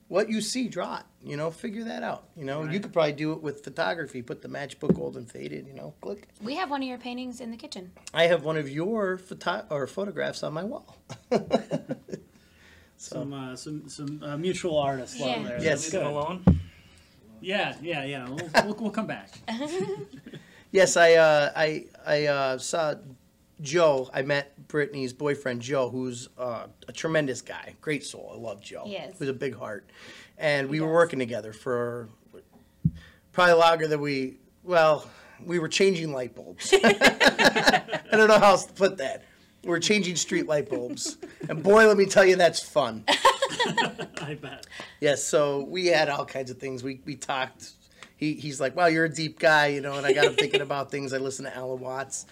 what 0.09 0.29
you 0.31 0.41
see, 0.41 0.69
draw 0.69 0.99
it. 0.99 1.05
You 1.23 1.37
know, 1.37 1.51
figure 1.51 1.85
that 1.85 2.03
out. 2.03 2.29
You 2.37 2.45
know, 2.45 2.63
you 2.65 2.79
could 2.81 2.93
probably 2.93 3.13
do 3.13 3.33
it 3.33 3.43
with 3.43 3.65
photography. 3.65 4.23
Put 4.23 4.43
the 4.43 4.49
matchbook 4.49 4.99
old 4.99 5.17
and 5.17 5.29
faded. 5.31 5.67
You 5.67 5.75
know, 5.75 5.95
click. 6.01 6.29
We 6.41 6.55
have 6.57 6.71
one 6.71 6.83
of 6.83 6.89
your 6.89 6.99
paintings 6.99 7.41
in 7.41 7.51
the 7.51 7.57
kitchen. 7.57 7.91
I 8.15 8.27
have 8.29 8.45
one 8.45 8.57
of 8.57 8.69
your 8.69 9.19
photo 9.19 9.65
or 9.71 9.87
photographs 9.87 10.43
on 10.43 10.53
my 10.53 10.65
wall. 10.65 10.97
Some 12.99 13.33
uh, 13.35 13.55
some 13.57 13.89
some 13.91 14.23
uh, 14.23 14.37
mutual 14.39 14.79
artists 14.79 15.21
love 15.21 15.29
Yeah. 15.29 15.43
there. 15.43 15.61
Yes. 15.61 15.83
That's 15.83 15.91
good. 15.93 16.03
alone. 16.07 16.43
Yeah, 17.43 17.75
yeah, 17.83 18.05
yeah. 18.05 18.27
We'll, 18.27 18.51
we'll, 18.65 18.75
we'll 18.81 18.91
come 18.91 19.07
back. 19.07 19.39
yes, 20.73 20.97
I 20.97 21.13
uh, 21.15 21.53
I 21.55 21.85
I 22.07 22.25
uh, 22.27 22.59
saw 22.59 22.95
Joe. 23.61 24.11
I 24.13 24.23
met 24.23 24.69
Brittany's 24.69 25.13
boyfriend 25.13 25.63
Joe, 25.63 25.89
who's 25.89 26.29
uh, 26.39 26.67
a 26.89 26.93
tremendous 26.93 27.41
guy, 27.41 27.75
great 27.81 28.05
soul. 28.05 28.33
I 28.35 28.39
love 28.39 28.61
Joe. 28.61 28.85
He 28.85 28.97
is. 28.97 29.19
With 29.19 29.29
a 29.29 29.35
big 29.35 29.57
heart, 29.57 29.89
and 30.39 30.69
we 30.69 30.81
were 30.81 30.93
working 30.93 31.19
together 31.19 31.53
for 31.53 32.09
probably 33.33 33.55
longer 33.55 33.87
than 33.87 34.01
we. 34.01 34.39
Well, 34.63 35.09
we 35.45 35.59
were 35.59 35.69
changing 35.69 36.13
light 36.13 36.35
bulbs. 36.35 36.73
I 36.85 38.03
don't 38.11 38.29
know 38.29 38.39
how 38.39 38.51
else 38.51 38.67
to 38.67 38.73
put 38.73 38.99
that. 38.99 39.25
We 39.63 39.71
We're 39.71 39.81
changing 39.81 40.17
street 40.17 40.47
light 40.47 40.69
bulbs, 40.69 41.19
and 41.49 41.63
boy, 41.63 41.87
let 41.87 41.97
me 41.97 42.07
tell 42.07 42.25
you, 42.25 42.37
that's 42.37 42.61
fun. 42.61 43.05
I 43.09 44.37
bet. 44.41 44.67
Yes, 45.01 45.23
so 45.25 45.65
we 45.65 45.87
had 45.87 46.09
all 46.09 46.25
kinds 46.25 46.51
of 46.51 46.59
things. 46.59 46.83
We 46.83 47.01
we 47.05 47.17
talked. 47.17 47.73
He 48.17 48.35
he's 48.35 48.61
like, 48.61 48.77
"Wow, 48.77 48.87
you're 48.87 49.05
a 49.05 49.13
deep 49.13 49.39
guy," 49.39 49.69
you 49.69 49.81
know, 49.81 49.95
and 49.95 50.07
I 50.07 50.13
got 50.13 50.25
him 50.25 50.35
thinking 50.35 50.61
about 50.63 50.91
things. 50.91 51.13
I 51.13 51.19
listen 51.19 51.45
to 51.45 51.55
Alan 51.55 51.81
Watts, 51.81 52.27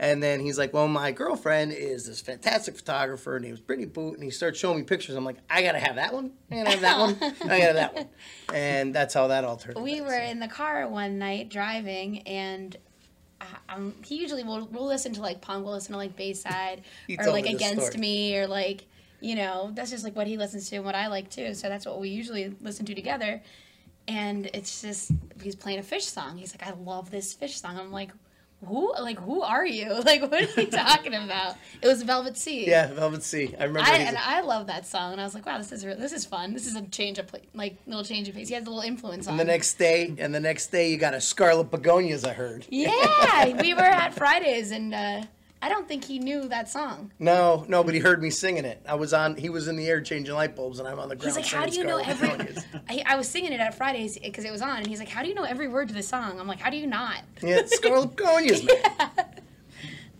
and 0.00 0.22
then 0.22 0.40
he's 0.40 0.56
like, 0.56 0.72
"Well, 0.72 0.88
my 0.88 1.12
girlfriend 1.12 1.72
is 1.72 2.06
this 2.06 2.22
fantastic 2.22 2.74
photographer, 2.74 3.36
and 3.36 3.44
he 3.44 3.50
was 3.50 3.60
Brittany 3.60 3.86
Boot," 3.86 4.14
and 4.14 4.24
he 4.24 4.30
started 4.30 4.56
showing 4.56 4.78
me 4.78 4.82
pictures. 4.84 5.14
I'm 5.14 5.26
like, 5.26 5.36
"I 5.50 5.62
gotta 5.62 5.78
have 5.78 5.96
that 5.96 6.14
one. 6.14 6.32
I 6.50 6.56
gotta 6.56 6.70
have 6.70 6.80
that 6.80 6.98
one. 6.98 7.18
I 7.20 7.28
gotta 7.30 7.62
have 7.62 7.74
that 7.74 7.94
one," 7.94 8.08
and 8.54 8.94
that's 8.94 9.12
how 9.12 9.26
that 9.26 9.44
all 9.44 9.58
turned. 9.58 9.76
out. 9.76 9.84
We 9.84 10.00
were 10.00 10.08
so. 10.08 10.22
in 10.22 10.40
the 10.40 10.48
car 10.48 10.88
one 10.88 11.18
night 11.18 11.50
driving, 11.50 12.20
and 12.20 12.74
uh, 13.42 13.44
um, 13.68 13.94
he 14.02 14.16
usually 14.16 14.42
will 14.42 14.66
we'll 14.72 14.86
listen 14.86 15.12
to 15.12 15.20
like 15.20 15.42
punk, 15.42 15.66
we'll 15.66 15.74
listen 15.74 15.92
to 15.92 15.98
like 15.98 16.16
Bayside, 16.16 16.82
or 17.18 17.30
like 17.30 17.44
Against 17.44 17.88
story. 17.88 18.00
Me, 18.00 18.38
or 18.38 18.46
like 18.46 18.86
you 19.20 19.34
know 19.34 19.70
that's 19.74 19.90
just 19.90 20.02
like 20.02 20.16
what 20.16 20.26
he 20.26 20.38
listens 20.38 20.70
to 20.70 20.76
and 20.76 20.84
what 20.86 20.94
I 20.94 21.08
like 21.08 21.28
too. 21.28 21.52
So 21.52 21.68
that's 21.68 21.84
what 21.84 22.00
we 22.00 22.08
usually 22.08 22.54
listen 22.62 22.86
to 22.86 22.94
together. 22.94 23.42
And 24.08 24.48
it's 24.54 24.80
just 24.80 25.12
he's 25.42 25.54
playing 25.54 25.78
a 25.78 25.82
Phish 25.82 26.02
song. 26.02 26.38
He's 26.38 26.54
like, 26.54 26.66
I 26.66 26.72
love 26.72 27.10
this 27.10 27.36
Phish 27.36 27.60
song. 27.60 27.78
I'm 27.78 27.92
like, 27.92 28.12
who? 28.66 28.92
Like 29.00 29.18
who 29.18 29.42
are 29.42 29.64
you? 29.66 29.88
Like 30.04 30.22
what 30.22 30.34
are 30.56 30.60
you 30.60 30.66
talking 30.70 31.14
about? 31.14 31.56
It 31.82 31.86
was 31.86 32.02
Velvet 32.02 32.36
Sea. 32.36 32.68
Yeah, 32.68 32.88
Velvet 32.92 33.22
Sea. 33.22 33.54
I 33.58 33.64
remember. 33.64 33.88
I, 33.90 33.96
and 33.98 34.16
a- 34.16 34.26
I 34.28 34.40
love 34.40 34.66
that 34.66 34.86
song, 34.86 35.12
and 35.12 35.20
I 35.20 35.24
was 35.24 35.34
like, 35.34 35.46
"Wow, 35.46 35.58
this 35.58 35.72
is 35.72 35.82
this 35.82 36.12
is 36.12 36.24
fun. 36.24 36.52
This 36.52 36.66
is 36.66 36.76
a 36.76 36.82
change 36.82 37.18
of 37.18 37.26
pla- 37.26 37.40
like 37.54 37.76
little 37.86 38.04
change 38.04 38.28
of 38.28 38.34
pace." 38.34 38.48
He 38.48 38.54
has 38.54 38.64
a 38.66 38.68
little 38.70 38.82
influence 38.82 39.26
on. 39.26 39.32
and 39.34 39.40
the 39.40 39.44
next 39.44 39.74
day, 39.74 40.14
and 40.18 40.34
the 40.34 40.40
next 40.40 40.68
day, 40.68 40.90
you 40.90 40.96
got 40.98 41.14
a 41.14 41.20
Scarlet 41.20 41.70
Begonias. 41.70 42.24
I 42.26 42.32
heard. 42.32 42.66
Yeah, 42.68 43.60
we 43.60 43.72
were 43.74 43.80
at 43.80 44.14
Fridays, 44.20 44.70
and 44.72 44.94
uh, 44.94 45.22
I 45.62 45.68
don't 45.68 45.86
think 45.86 46.04
he 46.04 46.18
knew 46.18 46.48
that 46.48 46.70
song. 46.70 47.12
No, 47.18 47.66
no, 47.68 47.84
but 47.84 47.92
he 47.92 48.00
heard 48.00 48.22
me 48.22 48.30
singing 48.30 48.64
it. 48.64 48.80
I 48.88 48.94
was 48.94 49.12
on. 49.12 49.36
He 49.36 49.50
was 49.50 49.68
in 49.68 49.76
the 49.76 49.86
air 49.86 50.00
changing 50.00 50.34
light 50.34 50.56
bulbs, 50.56 50.78
and 50.78 50.88
I'm 50.88 50.98
on 50.98 51.10
the 51.10 51.16
ground. 51.16 51.36
He's 51.36 51.36
like, 51.36 51.44
how 51.60 51.66
do 51.66 51.76
you 51.76 51.84
know 51.84 51.98
every? 51.98 52.30
I, 52.88 53.02
I 53.06 53.16
was 53.16 53.28
singing 53.28 53.52
it 53.52 53.60
at 53.60 53.74
Fridays 53.74 54.18
because 54.18 54.44
it 54.44 54.50
was 54.52 54.62
on, 54.62 54.78
and 54.78 54.86
he's 54.86 54.98
like, 55.00 55.08
how 55.08 55.22
do 55.22 55.28
you 55.28 55.34
know 55.34 55.44
every 55.44 55.68
word 55.68 55.88
to 55.88 55.94
the 55.94 56.02
song? 56.02 56.40
I'm 56.40 56.46
like, 56.46 56.60
how 56.60 56.70
do 56.70 56.76
you 56.78 56.86
not? 56.86 57.22
Yeah, 57.42 57.62
Scarlet 57.66 58.10
Begonias, 58.16 58.64
man. 58.64 59.26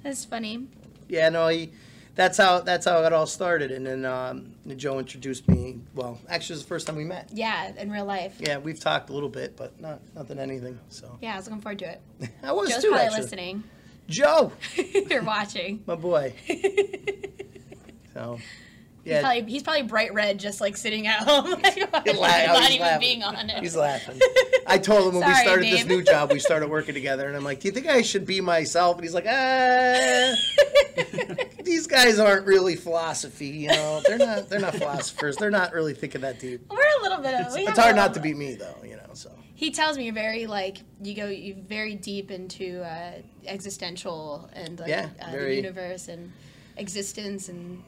That's 0.03 0.25
funny. 0.25 0.67
Yeah, 1.09 1.29
no, 1.31 1.49
he. 1.49 1.73
That's 2.17 2.37
how 2.37 2.61
that's 2.61 2.85
how 2.85 3.03
it 3.05 3.13
all 3.15 3.27
started, 3.27 3.71
and 3.71 3.87
then 3.87 4.05
um, 4.05 4.53
Joe 4.77 4.99
introduced 4.99 5.49
me. 5.49 5.79
Well, 5.95 6.19
actually, 6.29 6.55
it 6.55 6.57
was 6.57 6.63
the 6.65 6.69
first 6.69 6.87
time 6.87 6.97
we 6.97 7.05
met. 7.05 7.31
Yeah, 7.33 7.73
in 7.79 7.91
real 7.91 8.05
life. 8.05 8.37
Yeah, 8.41 8.59
we've 8.59 8.81
talked 8.81 9.09
a 9.09 9.15
little 9.15 9.29
bit, 9.31 9.57
but 9.57 9.81
not 9.81 10.01
nothing 10.15 10.39
anything. 10.39 10.79
So 10.91 11.17
Yeah, 11.23 11.35
I 11.35 11.37
was 11.37 11.47
looking 11.47 11.63
forward 11.63 11.79
to 11.79 11.93
it. 11.93 12.01
I 12.43 12.53
was 12.53 12.69
Joe's 12.69 12.83
too. 12.83 12.89
probably 12.89 13.07
Actually, 13.07 13.23
listening. 13.23 13.65
Joe, 14.11 14.53
You're 15.09 15.23
watching. 15.23 15.83
my 15.87 15.95
boy. 15.95 16.35
So, 18.13 18.39
He's 19.05 19.13
yeah, 19.13 19.21
probably 19.21 19.51
he's 19.51 19.63
probably 19.63 19.83
bright 19.85 20.13
red, 20.13 20.39
just 20.39 20.61
like 20.61 20.77
sitting 20.77 21.07
at 21.07 21.21
home, 21.21 21.51
like, 21.63 21.75
He's 21.75 21.87
la- 21.87 21.97
oh, 22.03 22.07
not 22.09 22.63
he's 22.65 22.71
even 22.75 22.81
laughing. 22.87 23.01
being 23.01 23.23
on 23.23 23.49
it. 23.49 23.63
he's 23.63 23.77
laughing. 23.77 24.19
I 24.67 24.77
told 24.79 25.09
him 25.15 25.21
when 25.21 25.27
we 25.29 25.33
Sorry, 25.35 25.47
started 25.47 25.73
this 25.73 25.87
new 25.87 26.03
job, 26.03 26.31
we 26.33 26.39
started 26.41 26.69
working 26.69 26.93
together, 26.93 27.27
and 27.29 27.35
I'm 27.37 27.45
like, 27.45 27.61
"Do 27.61 27.69
you 27.69 27.73
think 27.73 27.87
I 27.87 28.03
should 28.03 28.27
be 28.27 28.41
myself?" 28.43 28.97
And 28.97 29.05
he's 29.05 29.15
like, 29.15 29.27
"Ah." 29.29 30.35
These 31.65 31.87
guys 31.87 32.19
aren't 32.19 32.47
really 32.47 32.77
philosophy, 32.77 33.47
you 33.47 33.69
know. 33.69 34.03
They're 34.07 34.19
not. 34.19 34.49
They're 34.51 34.61
not 34.61 34.75
philosophers. 34.75 35.37
They're 35.37 35.51
not 35.51 35.73
really 35.73 35.95
thinking 35.95 36.21
that 36.23 36.39
deep. 36.41 36.67
We're 36.69 36.79
a 36.99 37.03
little 37.03 37.23
bit 37.23 37.35
of. 37.35 37.55
we 37.55 37.61
It's 37.69 37.79
hard 37.79 37.97
not 37.97 38.13
to 38.15 38.21
be 38.21 38.35
me, 38.35 38.55
though, 38.57 38.77
you 38.85 38.97
know. 38.97 39.11
So 39.15 39.31
He 39.61 39.71
tells 39.71 39.99
me 39.99 40.05
you're 40.07 40.15
very 40.15 40.47
like 40.47 40.79
you 41.03 41.15
go 41.15 41.27
you 41.27 41.55
very 41.55 41.95
deep 41.95 42.31
into 42.31 42.83
uh, 42.83 43.21
existential 43.47 44.49
and 44.55 44.81
like 44.81 44.89
Yeah, 44.89 45.11
uh, 45.21 45.31
very- 45.31 45.51
the 45.51 45.57
universe 45.57 46.09
and 46.09 46.33
existence 46.79 47.51
and 47.51 47.83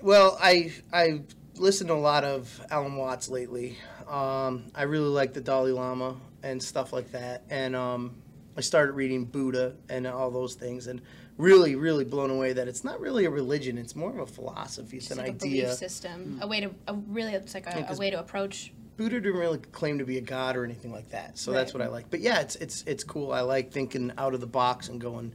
Well, 0.00 0.38
I 0.40 0.72
I 0.92 1.22
listened 1.56 1.88
to 1.88 1.94
a 1.94 2.04
lot 2.12 2.22
of 2.22 2.60
Alan 2.70 2.94
Watts 2.94 3.28
lately. 3.28 3.76
Um, 4.08 4.70
I 4.76 4.82
really 4.84 5.08
like 5.08 5.32
the 5.32 5.40
Dalai 5.40 5.72
Lama 5.72 6.14
and 6.44 6.62
stuff 6.62 6.92
like 6.92 7.10
that, 7.10 7.42
and 7.50 7.74
um, 7.74 8.14
I 8.56 8.60
started 8.60 8.92
reading 8.92 9.24
Buddha 9.24 9.74
and 9.88 10.06
all 10.06 10.30
those 10.30 10.54
things, 10.54 10.86
and 10.86 11.02
really, 11.36 11.74
really 11.74 12.04
blown 12.04 12.30
away 12.30 12.52
that 12.52 12.68
it's 12.68 12.84
not 12.84 13.00
really 13.00 13.24
a 13.24 13.30
religion; 13.30 13.76
it's 13.76 13.96
more 13.96 14.10
of 14.10 14.20
a 14.20 14.26
philosophy. 14.26 14.98
It's 14.98 15.10
an 15.10 15.18
like 15.18 15.30
a 15.30 15.32
belief 15.32 15.72
system, 15.72 16.38
a 16.40 16.46
way 16.46 16.60
to 16.60 16.70
a 16.86 16.94
really 16.94 17.32
it's 17.34 17.54
like 17.54 17.66
Yeah, 17.66 17.78
a, 17.78 17.82
a 17.82 17.86
'cause- 17.88 17.98
way 17.98 18.10
to 18.10 18.20
approach. 18.20 18.72
Buddha 18.98 19.20
didn't 19.20 19.38
really 19.38 19.58
claim 19.58 19.98
to 19.98 20.04
be 20.04 20.18
a 20.18 20.20
god 20.20 20.56
or 20.56 20.64
anything 20.64 20.92
like 20.92 21.10
that, 21.10 21.38
so 21.38 21.52
that's 21.52 21.72
what 21.72 21.80
I 21.80 21.86
like. 21.86 22.10
But 22.10 22.18
yeah, 22.18 22.40
it's 22.40 22.56
it's 22.56 22.82
it's 22.82 23.04
cool. 23.04 23.32
I 23.32 23.42
like 23.42 23.70
thinking 23.70 24.12
out 24.18 24.34
of 24.34 24.40
the 24.40 24.46
box 24.46 24.88
and 24.88 25.00
going 25.00 25.32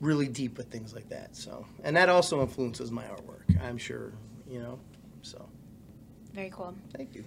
really 0.00 0.28
deep 0.28 0.58
with 0.58 0.70
things 0.70 0.94
like 0.94 1.08
that. 1.08 1.34
So, 1.34 1.66
and 1.82 1.96
that 1.96 2.10
also 2.10 2.42
influences 2.42 2.92
my 2.92 3.04
artwork. 3.04 3.60
I'm 3.64 3.78
sure, 3.78 4.12
you 4.46 4.60
know. 4.60 4.78
So, 5.22 5.48
Very 6.34 6.50
cool. 6.50 6.74
thank 6.96 7.14
you. 7.14 7.24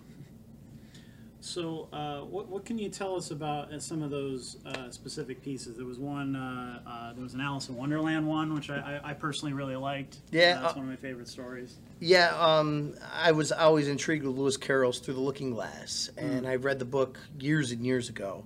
So, 1.43 1.89
uh, 1.91 2.19
what, 2.19 2.47
what 2.49 2.65
can 2.65 2.77
you 2.77 2.88
tell 2.88 3.15
us 3.15 3.32
about 3.32 3.73
uh, 3.73 3.80
some 3.80 4.04
of 4.04 4.12
those 4.12 4.58
uh, 4.63 4.91
specific 4.91 5.41
pieces? 5.41 5.75
There 5.75 5.88
was 5.88 5.97
one, 5.97 6.36
uh, 6.36 6.80
uh, 6.88 7.13
there 7.13 7.23
was 7.23 7.34
an 7.34 7.41
Alice 7.41 7.67
in 7.67 7.75
Wonderland 7.75 8.27
one, 8.27 8.54
which 8.54 8.69
I, 8.69 9.01
I, 9.04 9.13
personally 9.13 9.54
really 9.54 9.75
liked. 9.75 10.17
Yeah, 10.32 10.62
that's 10.62 10.75
one 10.75 10.86
of 10.86 10.89
my 10.89 10.95
favorite 10.95 11.27
stories. 11.27 11.77
Yeah, 11.99 12.30
um, 12.39 12.93
I 13.12 13.32
was 13.32 13.51
always 13.51 13.88
intrigued 13.88 14.23
with 14.23 14.38
Lewis 14.38 14.56
Carroll's 14.56 14.99
Through 14.99 15.15
the 15.15 15.21
Looking 15.21 15.49
Glass, 15.49 16.12
and 16.15 16.47
I 16.47 16.56
read 16.58 16.77
the 16.77 16.86
book 16.86 17.17
years 17.39 17.71
and 17.71 17.84
years 17.84 18.08
ago, 18.08 18.45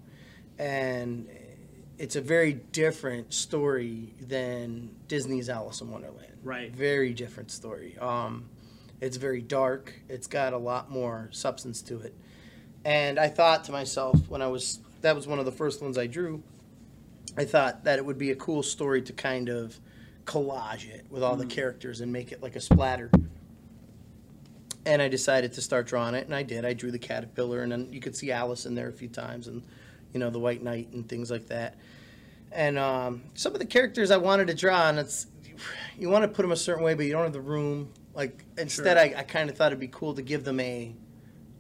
and 0.58 1.28
it's 1.98 2.16
a 2.16 2.22
very 2.22 2.54
different 2.54 3.34
story 3.34 4.14
than 4.22 4.90
Disney's 5.10 5.50
Alice 5.50 5.82
in 5.82 5.92
Wonderland. 5.92 6.32
Right. 6.44 6.72
Very 6.74 7.14
different 7.14 7.52
story. 7.52 7.98
Um, 8.00 8.46
it's 9.02 9.18
very 9.18 9.42
dark. 9.42 9.94
It's 10.08 10.28
got 10.28 10.54
a 10.54 10.58
lot 10.58 10.90
more 10.90 11.30
substance 11.32 11.82
to 11.84 12.00
it, 12.00 12.14
and 12.86 13.20
I 13.20 13.28
thought 13.28 13.66
to 13.66 13.74
myself 13.74 14.30
when 14.30 14.42
I 14.42 14.48
was 14.48 14.80
that 15.02 15.16
was 15.16 15.28
one 15.28 15.40
of 15.40 15.46
the 15.46 15.52
first 15.52 15.82
ones 15.82 15.98
I 15.98 16.08
drew. 16.08 16.42
I 17.38 17.44
thought 17.44 17.84
that 17.84 18.00
it 18.00 18.06
would 18.06 18.18
be 18.18 18.32
a 18.32 18.36
cool 18.36 18.64
story 18.64 19.02
to 19.02 19.14
kind 19.14 19.50
of 19.50 19.78
collage 20.24 20.88
it 20.88 21.06
with 21.10 21.22
all 21.22 21.36
the 21.36 21.46
characters 21.46 22.00
and 22.00 22.12
make 22.12 22.32
it 22.32 22.42
like 22.42 22.56
a 22.56 22.62
splatter 22.62 23.12
and 24.86 25.02
I 25.02 25.08
decided 25.08 25.54
to 25.54 25.62
start 25.62 25.88
drawing 25.88 26.16
it, 26.16 26.26
and 26.26 26.36
I 26.36 26.44
did. 26.44 26.64
I 26.64 26.74
drew 26.74 26.92
the 26.92 27.00
caterpillar, 27.00 27.62
and 27.62 27.72
then 27.72 27.92
you 27.92 28.00
could 28.00 28.16
see 28.16 28.32
Alice 28.32 28.66
in 28.66 28.76
there 28.76 28.88
a 28.88 28.94
few 28.94 29.08
times, 29.08 29.48
and 29.48 29.64
you 30.14 30.20
know 30.20 30.30
the 30.30 30.40
White 30.40 30.62
Knight 30.64 30.90
and 30.94 31.08
things 31.08 31.32
like 31.32 31.48
that. 31.48 31.76
And 32.52 32.78
um, 32.78 33.24
some 33.34 33.54
of 33.54 33.60
the 33.60 33.66
characters 33.66 34.12
I 34.12 34.18
wanted 34.18 34.48
to 34.48 34.54
draw, 34.54 34.90
and 34.90 35.00
it's 35.00 35.28
you 35.98 36.10
want 36.10 36.24
to 36.24 36.28
put 36.28 36.44
them 36.44 36.52
a 36.52 36.58
certain 36.58 36.84
way, 36.84 36.94
but 36.94 37.06
you 37.06 37.12
don't 37.12 37.24
have 37.24 37.34
the 37.34 37.42
room. 37.42 37.92
Like 38.14 38.46
instead, 38.58 38.98
I, 38.98 39.20
I 39.20 39.24
kind 39.24 39.50
of 39.50 39.58
thought 39.58 39.68
it'd 39.68 39.80
be 39.80 39.88
cool 39.88 40.14
to 40.14 40.22
give 40.22 40.44
them 40.44 40.60
a, 40.60 40.94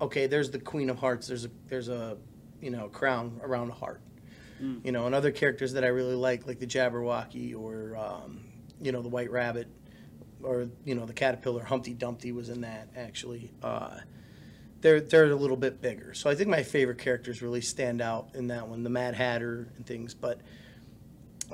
okay, 0.01 0.27
there's 0.27 0.51
the 0.51 0.59
Queen 0.59 0.89
of 0.89 0.99
Hearts. 0.99 1.27
There's 1.27 1.45
a 1.45 1.49
there's 1.67 1.89
a 1.89 2.17
you 2.61 2.71
know 2.71 2.87
crown 2.89 3.39
around 3.43 3.69
a 3.69 3.73
heart. 3.73 4.01
You 4.85 4.93
know, 4.93 5.05
and 5.05 5.13
other 5.13 5.31
characters 5.31 5.73
that 5.73 5.83
I 5.83 5.87
really 5.87 6.15
like, 6.15 6.47
like 6.47 6.59
the 6.59 6.67
Jabberwocky 6.67 7.59
or 7.59 7.97
um, 7.97 8.45
you 8.81 8.93
know 8.93 9.01
the 9.01 9.09
White 9.09 9.29
Rabbit 9.29 9.67
or 10.43 10.69
you 10.83 10.95
know 10.95 11.05
the 11.05 11.13
caterpillar 11.13 11.63
Humpty 11.63 11.93
Dumpty 11.93 12.31
was 12.31 12.49
in 12.49 12.61
that 12.61 12.89
actually. 12.95 13.51
Uh, 13.61 13.97
they're 14.81 15.01
they're 15.01 15.31
a 15.31 15.35
little 15.35 15.57
bit 15.57 15.81
bigger, 15.81 16.13
so 16.13 16.29
I 16.29 16.35
think 16.35 16.49
my 16.49 16.63
favorite 16.63 16.99
characters 16.99 17.41
really 17.41 17.61
stand 17.61 18.01
out 18.01 18.29
in 18.35 18.47
that 18.47 18.67
one, 18.67 18.83
the 18.83 18.89
Mad 18.89 19.15
Hatter 19.15 19.67
and 19.75 19.85
things. 19.85 20.13
But 20.13 20.41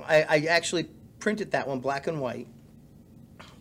I, 0.06 0.24
I 0.24 0.38
actually 0.50 0.90
printed 1.20 1.52
that 1.52 1.68
one 1.68 1.80
black 1.80 2.08
and 2.08 2.20
white, 2.20 2.48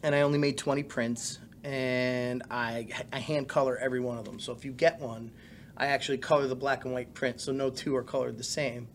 and 0.03 0.15
I 0.15 0.23
only 0.23 0.39
made 0.39 0.59
twenty 0.59 0.83
prints, 0.83 1.39
and 1.65 2.43
I 2.51 2.89
I 3.13 3.19
hand 3.19 3.49
color 3.49 3.77
every 3.77 4.01
one 4.01 4.19
of 4.19 4.25
them. 4.25 4.39
So 4.41 4.53
if 4.53 4.65
you 4.65 4.73
get 4.73 5.01
one, 5.01 5.31
I 5.77 5.87
actually 5.87 6.19
color 6.19 6.47
the 6.47 6.57
black 6.57 6.85
and 6.85 6.93
white 6.93 7.15
print, 7.15 7.41
so 7.41 7.53
no 7.53 7.71
two 7.71 7.95
are 7.97 8.03
colored 8.03 8.39
the 8.39 8.45
same. 8.45 8.89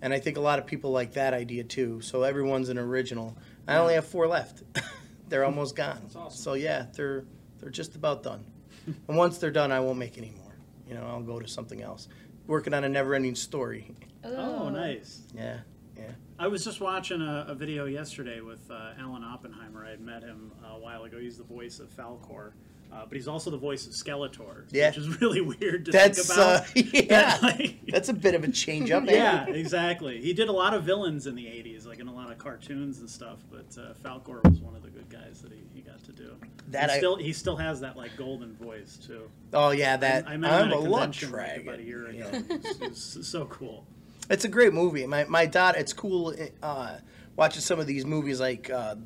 And 0.00 0.12
I 0.12 0.18
think 0.18 0.36
a 0.36 0.40
lot 0.40 0.58
of 0.58 0.66
people 0.66 0.90
like 0.90 1.12
that 1.12 1.32
idea 1.32 1.62
too. 1.62 2.00
So 2.00 2.22
everyone's 2.24 2.68
an 2.68 2.78
original. 2.78 3.36
I 3.68 3.76
only 3.76 3.94
have 3.94 4.06
four 4.06 4.26
left. 4.26 4.62
they're 5.28 5.44
almost 5.44 5.76
gone. 5.76 6.00
That's 6.02 6.16
awesome. 6.16 6.42
So 6.42 6.54
yeah, 6.54 6.86
they're 6.94 7.24
they're 7.60 7.70
just 7.70 7.94
about 7.94 8.22
done. 8.22 8.44
and 8.86 9.16
once 9.16 9.38
they're 9.38 9.52
done, 9.52 9.70
I 9.70 9.80
won't 9.80 9.98
make 9.98 10.18
any 10.18 10.30
more. 10.30 10.52
You 10.88 10.94
know, 10.94 11.06
I'll 11.06 11.22
go 11.22 11.38
to 11.38 11.48
something 11.48 11.80
else. 11.80 12.08
Working 12.48 12.74
on 12.74 12.82
a 12.82 12.88
never-ending 12.88 13.36
story. 13.36 13.94
Oh, 14.24 14.66
Ooh. 14.66 14.70
nice. 14.70 15.20
Yeah, 15.32 15.58
yeah. 16.02 16.12
I 16.38 16.48
was 16.48 16.64
just 16.64 16.80
watching 16.80 17.20
a, 17.22 17.46
a 17.48 17.54
video 17.54 17.86
yesterday 17.86 18.40
with 18.40 18.70
uh, 18.70 18.90
Alan 18.98 19.22
Oppenheimer. 19.24 19.84
I 19.86 19.90
had 19.90 20.00
met 20.00 20.22
him 20.22 20.52
a 20.64 20.78
while 20.78 21.04
ago. 21.04 21.18
He's 21.18 21.38
the 21.38 21.44
voice 21.44 21.78
of 21.78 21.88
Falkor, 21.96 22.52
uh, 22.92 23.04
but 23.06 23.12
he's 23.12 23.28
also 23.28 23.50
the 23.50 23.56
voice 23.56 23.86
of 23.86 23.92
Skeletor, 23.92 24.64
Yeah. 24.72 24.88
which 24.88 24.98
is 24.98 25.20
really 25.20 25.40
weird 25.40 25.84
to 25.86 25.92
That's 25.92 26.26
think 26.26 26.38
about. 26.38 26.60
uh, 26.62 26.64
yeah. 26.74 27.02
That, 27.38 27.42
like- 27.42 27.76
That's 27.86 28.08
a 28.08 28.12
bit 28.14 28.34
of 28.34 28.42
a 28.44 28.48
change 28.50 28.90
up. 28.90 29.04
eh? 29.08 29.14
yeah, 29.14 29.46
exactly. 29.46 30.20
He 30.20 30.32
did 30.32 30.48
a 30.48 30.52
lot 30.52 30.74
of 30.74 30.82
villains 30.84 31.26
in 31.26 31.34
the 31.36 31.44
'80s, 31.44 31.86
like 31.86 32.00
in 32.00 32.08
a 32.08 32.12
lot 32.14 32.30
of 32.32 32.38
cartoons 32.38 32.98
and 33.00 33.08
stuff. 33.08 33.38
But 33.50 33.80
uh, 33.80 33.92
Falkor 34.02 34.42
was 34.48 34.60
one 34.60 34.74
of 34.74 34.82
the 34.82 34.90
good 34.90 35.08
guys 35.10 35.42
that 35.42 35.52
he, 35.52 35.60
he 35.74 35.80
got 35.82 36.02
to 36.04 36.12
do. 36.12 36.34
That 36.70 36.90
he 36.90 36.96
I- 36.96 36.98
still 36.98 37.16
he 37.16 37.32
still 37.32 37.56
has 37.56 37.80
that 37.80 37.96
like 37.96 38.16
golden 38.16 38.54
voice 38.56 38.96
too. 39.06 39.30
Oh 39.52 39.70
yeah, 39.70 39.96
that 39.98 40.26
I, 40.26 40.32
I 40.32 40.36
met 40.38 40.50
him 40.52 40.58
I'm 40.58 40.66
at 40.68 40.72
a 40.74 40.78
a 40.78 40.82
convention 40.82 41.30
like, 41.32 41.62
about 41.62 41.78
a 41.78 41.82
year 41.84 42.06
ago. 42.08 42.18
Yeah. 42.32 42.40
It, 42.50 42.62
was, 42.62 42.80
it 42.82 42.88
was 43.18 43.28
so 43.28 43.44
cool. 43.46 43.86
It's 44.30 44.44
a 44.44 44.48
great 44.48 44.72
movie. 44.72 45.06
My 45.06 45.24
my 45.24 45.46
daughter. 45.46 45.78
It's 45.78 45.92
cool 45.92 46.34
uh, 46.62 46.96
watching 47.36 47.60
some 47.60 47.80
of 47.80 47.86
these 47.86 48.06
movies 48.06 48.40
like 48.40 48.70
uh, 48.70 48.96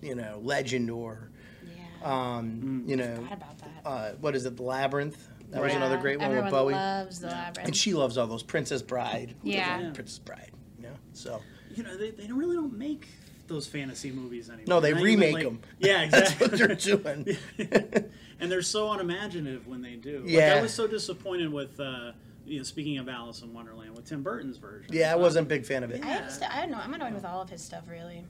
you 0.00 0.14
know 0.14 0.40
Legend 0.42 0.90
or 0.90 1.30
Yeah. 1.66 1.82
um, 2.02 2.84
you 2.86 2.96
know 2.96 3.26
about 3.30 3.58
that. 3.58 3.82
uh, 3.84 4.12
what 4.20 4.34
is 4.34 4.46
it, 4.46 4.56
The 4.56 4.62
Labyrinth? 4.62 5.28
That 5.50 5.60
was 5.62 5.74
another 5.74 5.98
great 5.98 6.18
one 6.18 6.28
Everyone 6.28 6.44
with 6.46 6.52
Bowie. 6.52 6.72
loves 6.72 7.20
the 7.20 7.26
labyrinth. 7.26 7.66
and 7.68 7.76
she 7.76 7.92
loves 7.92 8.16
all 8.16 8.26
those 8.26 8.42
Princess 8.42 8.80
Bride. 8.80 9.34
Yeah. 9.42 9.80
Yeah. 9.80 9.90
Princess 9.92 10.18
Bride. 10.18 10.50
You 10.78 10.84
know, 10.84 10.94
so 11.12 11.42
You 11.74 11.82
know, 11.82 11.94
they, 11.98 12.10
they 12.10 12.26
don't 12.26 12.38
really 12.38 12.56
don't 12.56 12.78
make 12.78 13.06
those 13.48 13.66
fantasy 13.66 14.10
movies 14.10 14.48
anymore. 14.48 14.64
No, 14.66 14.80
they 14.80 14.92
Not 14.92 15.00
even, 15.02 15.04
remake 15.20 15.34
like- 15.34 15.44
'em. 15.46 15.60
Yeah, 15.78 16.08
That's 16.08 16.32
what 16.40 16.52
they're 16.52 16.74
doing. 16.74 17.36
and 18.40 18.50
they're 18.50 18.62
so 18.62 18.90
unimaginative 18.92 19.66
when 19.66 19.82
they 19.82 19.96
do. 19.96 20.20
Like, 20.20 20.30
Yeah. 20.30 20.54
I 20.58 20.62
was 20.62 20.72
so 20.72 20.86
disappointed 20.86 21.52
with, 21.52 21.78
uh, 21.78 22.12
you 22.52 22.58
know, 22.58 22.64
speaking 22.64 22.98
of 22.98 23.08
Alice 23.08 23.42
in 23.42 23.52
Wonderland, 23.54 23.96
with 23.96 24.04
Tim 24.06 24.22
Burton's 24.22 24.58
version. 24.58 24.92
yeah, 24.94 25.10
I 25.12 25.14
Uh, 25.14 25.18
wasn't 25.18 25.46
a 25.46 25.48
big 25.48 25.64
fan 25.64 25.82
of 25.82 25.90
it. 25.90 26.04
I, 26.04 26.18
just, 26.18 26.42
I 26.42 26.60
don't 26.60 26.70
know. 26.70 26.78
I'm 26.78 26.92
annoyed 26.92 27.14
with 27.14 27.24
all 27.24 27.40
of 27.40 27.48
his 27.50 27.62
stuff, 27.62 27.84
really. 27.88 28.24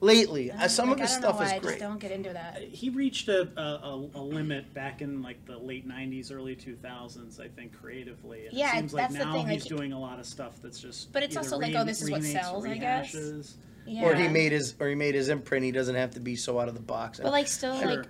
Lately, 0.00 0.52
uh, 0.52 0.68
some 0.68 0.88
like, 0.90 0.98
of 0.98 1.00
his 1.02 1.10
I 1.10 1.14
know 1.16 1.20
stuff 1.20 1.38
why 1.40 1.46
is 1.46 1.52
I 1.52 1.58
great. 1.58 1.70
just 1.72 1.80
don't 1.80 1.98
get 1.98 2.12
into 2.12 2.32
that. 2.32 2.62
He 2.62 2.88
reached 2.88 3.28
a, 3.28 3.48
a, 3.60 3.60
a, 3.60 4.08
a 4.14 4.22
limit 4.22 4.72
back 4.72 5.02
in 5.02 5.22
like 5.22 5.44
the 5.44 5.58
late 5.58 5.88
'90s, 5.88 6.32
early 6.32 6.54
2000s, 6.54 7.40
I 7.40 7.48
think, 7.48 7.72
creatively. 7.80 8.46
And 8.46 8.54
Yeah, 8.56 8.70
it 8.76 8.78
seems 8.78 8.94
like 8.94 9.08
that's 9.10 9.18
the 9.18 9.24
now 9.24 9.32
thing, 9.32 9.48
he's 9.48 9.62
like- 9.68 9.76
doing 9.76 9.92
a 9.92 9.98
lot 10.00 10.20
of 10.20 10.26
stuff 10.26 10.62
that's 10.62 10.78
just. 10.80 11.12
But 11.12 11.24
it's 11.24 11.36
either 11.36 11.44
also 11.46 11.58
like, 11.58 11.74
oh, 11.74 11.84
this 11.84 12.00
is 12.00 12.10
what 12.12 12.22
sells, 12.22 12.64
I 12.64 12.76
guess. 12.78 13.12
rehashes. 13.12 13.52
Yeah. 13.86 14.04
Or 14.04 14.14
he 14.14 14.28
made 14.28 14.52
his, 14.52 14.74
or 14.78 14.88
he 14.88 14.94
made 14.94 15.14
his 15.16 15.30
imprint. 15.30 15.64
He 15.64 15.72
doesn't 15.72 15.94
have 15.96 16.12
to 16.12 16.20
be 16.20 16.36
so 16.36 16.60
out 16.60 16.68
of 16.68 16.74
the 16.74 16.80
box. 16.80 17.18
But 17.20 17.32
like, 17.32 17.48
still, 17.48 17.76
Sure. 17.80 17.96
like, 17.96 18.06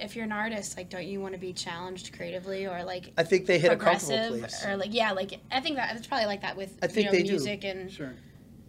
if 0.00 0.14
you're 0.16 0.24
an 0.24 0.32
artist, 0.32 0.76
like, 0.76 0.88
don't 0.90 1.06
you 1.06 1.20
want 1.20 1.34
to 1.34 1.38
be 1.40 1.52
challenged 1.52 2.12
creatively 2.16 2.66
or 2.66 2.84
like 2.84 3.12
I 3.16 3.22
think 3.24 3.46
they 3.46 3.58
hit 3.58 3.72
a 3.72 3.76
comfortable 3.76 4.16
progressive 4.16 4.40
place. 4.40 4.64
or 4.66 4.76
like, 4.76 4.94
yeah, 4.94 5.12
like 5.12 5.38
I 5.50 5.60
think 5.60 5.76
that 5.76 5.96
it's 5.96 6.06
probably 6.06 6.26
like 6.26 6.42
that 6.42 6.56
with 6.56 6.76
I 6.82 6.86
think 6.86 6.96
you 6.96 7.04
know, 7.04 7.10
they 7.12 7.22
do. 7.22 7.30
music 7.32 7.64
and 7.64 7.90
Sure. 7.90 8.14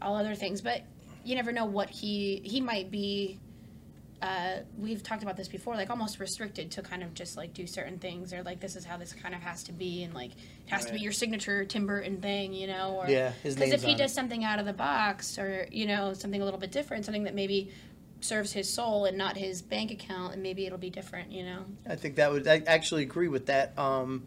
all 0.02 0.16
other 0.16 0.36
things. 0.36 0.62
But 0.62 0.84
you 1.24 1.36
never 1.36 1.52
know 1.52 1.66
what 1.66 1.90
he 1.90 2.42
he 2.44 2.62
might 2.62 2.90
be. 2.92 3.40
Uh, 4.22 4.58
we've 4.78 5.02
talked 5.02 5.24
about 5.24 5.38
this 5.38 5.48
before, 5.48 5.76
like 5.76 5.90
almost 5.90 6.20
restricted 6.20 6.70
to 6.72 6.82
kind 6.82 7.04
of 7.04 7.14
just 7.14 7.38
like 7.38 7.54
do 7.54 7.66
certain 7.66 7.98
things, 8.00 8.34
or 8.34 8.44
like 8.44 8.60
this 8.60 8.76
is 8.76 8.84
how 8.84 8.98
this 8.98 9.14
kind 9.14 9.34
of 9.34 9.40
has 9.40 9.64
to 9.64 9.72
be, 9.72 10.04
and 10.04 10.14
like 10.14 10.32
it 10.32 10.38
has 10.68 10.84
to 10.88 10.92
be 10.94 11.00
your 11.00 11.14
signature 11.14 11.64
Tim 11.64 11.86
Burton 11.88 12.20
thing, 12.20 12.54
you 12.54 12.68
know, 12.68 12.98
or 13.02 13.08
Yeah, 13.10 13.32
because 13.44 13.72
if 13.72 13.82
he 13.82 13.94
on 13.94 13.98
does 13.98 14.12
it. 14.12 14.16
something 14.16 14.44
out 14.44 14.60
of 14.60 14.66
the 14.66 14.74
box, 14.74 15.38
or 15.40 15.68
you 15.72 15.86
know 15.86 16.12
something 16.14 16.42
a 16.42 16.44
little 16.44 16.60
bit 16.60 16.70
different, 16.74 17.06
something 17.06 17.24
that 17.24 17.34
maybe 17.34 17.72
serves 18.22 18.54
his 18.54 18.72
soul 18.72 19.06
and 19.06 19.18
not 19.18 19.38
his 19.38 19.62
bank 19.62 19.92
account, 19.92 20.34
and 20.34 20.44
maybe 20.44 20.66
it'll 20.66 20.78
be 20.78 20.90
different, 20.90 21.32
you 21.32 21.44
know. 21.44 21.66
I 21.88 21.96
think 21.96 22.16
that 22.16 22.32
would. 22.32 22.48
I 22.48 22.62
actually 22.68 23.04
agree 23.04 23.28
with 23.28 23.46
that. 23.48 23.78
Um, 23.78 24.24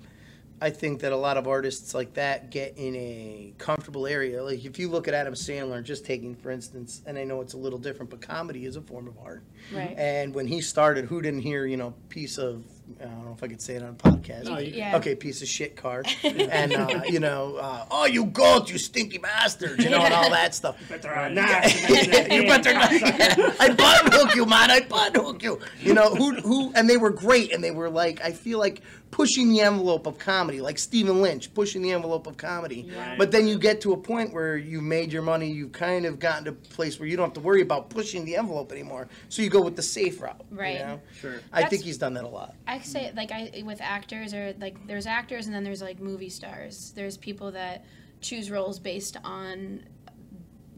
I 0.63 0.71
think 0.71 1.01
that 1.01 1.11
a 1.11 1.17
lot 1.17 1.37
of 1.37 1.49
artists 1.49 1.93
like 1.93 2.15
that 2.15 2.51
get 2.51 2.75
in 2.77 2.95
a 2.95 3.53
comfortable 3.59 4.07
area. 4.07 4.45
Like 4.45 4.65
if 4.65 4.79
you 4.79 4.89
look 4.89 5.09
at 5.09 5.15
Adam 5.15 5.35
Sandler, 5.35 5.83
just 5.83 6.07
taking 6.07 6.37
for 6.37 6.53
instance, 6.53 7.03
and 7.05 7.19
I 7.19 7.25
know 7.25 7.41
it's 7.41 7.55
a 7.55 7.59
little 7.59 7.81
different, 7.81 8.11
but 8.11 8.21
comedy 8.21 8.65
is 8.65 8.77
a 8.77 8.81
form 8.81 9.09
of 9.09 9.19
art. 9.19 9.43
Right. 9.75 9.93
And 9.99 10.33
when 10.33 10.47
he 10.47 10.61
started, 10.61 11.07
who 11.07 11.21
didn't 11.21 11.41
hear, 11.41 11.67
you 11.67 11.77
know, 11.77 11.95
piece 12.09 12.39
of, 12.39 12.65
I 13.01 13.05
don't 13.05 13.25
know 13.25 13.33
if 13.33 13.43
I 13.43 13.49
could 13.49 13.61
say 13.61 13.75
it 13.77 13.83
on 13.83 13.91
a 13.91 13.93
podcast. 13.95 14.45
No, 14.45 14.59
you- 14.59 14.73
Yeah. 14.75 14.97
Okay, 14.97 15.15
piece 15.15 15.43
of 15.43 15.49
shit 15.49 15.77
card. 15.77 16.07
and, 16.25 16.73
uh, 16.75 17.03
you 17.09 17.21
know, 17.21 17.57
uh, 17.57 17.87
oh, 17.91 18.05
you 18.07 18.27
goat, 18.27 18.71
you 18.71 18.79
stinky 18.79 19.19
bastard, 19.19 19.83
you 19.83 19.91
know, 19.91 20.01
and 20.01 20.13
all 20.15 20.31
that 20.31 20.55
stuff. 20.55 20.77
Better 20.89 21.11
uh, 21.11 21.15
Right. 21.15 21.33
not. 21.33 22.31
you 22.31 22.43
better 22.47 22.73
not. 22.75 22.91
I 23.61 23.75
button 23.75 24.13
hook 24.13 24.35
you, 24.35 24.47
man. 24.47 24.71
I 24.71 24.81
button 24.81 25.23
hook 25.25 25.43
you. 25.43 25.61
You 25.81 25.95
know 25.95 26.15
who? 26.15 26.35
Who? 26.41 26.73
And 26.75 26.89
they 26.89 26.97
were 26.97 27.11
great. 27.11 27.53
And 27.53 27.63
they 27.63 27.71
were 27.71 27.91
like, 27.91 28.21
I 28.23 28.33
feel 28.33 28.59
like 28.59 28.83
pushing 29.13 29.51
the 29.51 29.61
envelope 29.61 30.07
of 30.07 30.19
comedy, 30.19 30.61
like 30.61 30.79
Stephen 30.79 31.21
Lynch 31.23 31.53
pushing 31.55 31.83
the 31.83 31.93
envelope 31.93 32.27
of 32.27 32.37
comedy. 32.37 32.91
Right. 32.97 33.17
But 33.19 33.31
then 33.31 33.47
you 33.47 33.59
get 33.59 33.81
to 33.83 33.93
a 33.93 33.97
point 33.97 34.33
where 34.33 34.57
you've 34.57 34.83
made 34.83 35.13
your 35.13 35.21
money. 35.23 35.53
You've 35.53 35.71
kind 35.71 36.07
of 36.07 36.19
gotten 36.19 36.45
to 36.47 36.51
a 36.51 36.55
place 36.55 36.99
where 36.99 37.07
you 37.07 37.17
don't 37.17 37.27
have 37.27 37.35
to 37.35 37.41
worry 37.41 37.61
about 37.61 37.91
pushing 37.91 38.25
the 38.25 38.37
envelope 38.37 38.73
anymore. 38.73 39.07
So 39.29 39.43
you 39.43 39.51
go 39.51 39.61
with 39.63 39.77
the 39.77 39.83
safe 39.83 40.21
route. 40.21 40.43
you 40.51 40.57
Right. 40.59 40.79
know? 40.79 41.01
Sure. 41.21 41.35
I 41.53 41.57
That's- 41.61 41.71
think 41.71 41.83
he's 41.85 41.99
done 41.99 42.15
that 42.15 42.25
a 42.25 42.29
lot. 42.29 42.57
I 42.67 42.81
say 42.81 43.13
like 43.15 43.31
I 43.31 43.63
with 43.65 43.81
actors 43.83 44.33
or 44.35 44.55
like 44.59 44.85
there's 44.89 45.07
actors 45.07 45.47
and 45.47 45.55
then 45.55 45.63
there's 45.63 45.83
like 45.83 46.01
movie 46.01 46.31
stars. 46.31 46.93
There's 46.97 47.17
people 47.19 47.53
that 47.53 47.85
choose 48.23 48.51
roles 48.51 48.81
based 48.81 49.19
on 49.23 49.85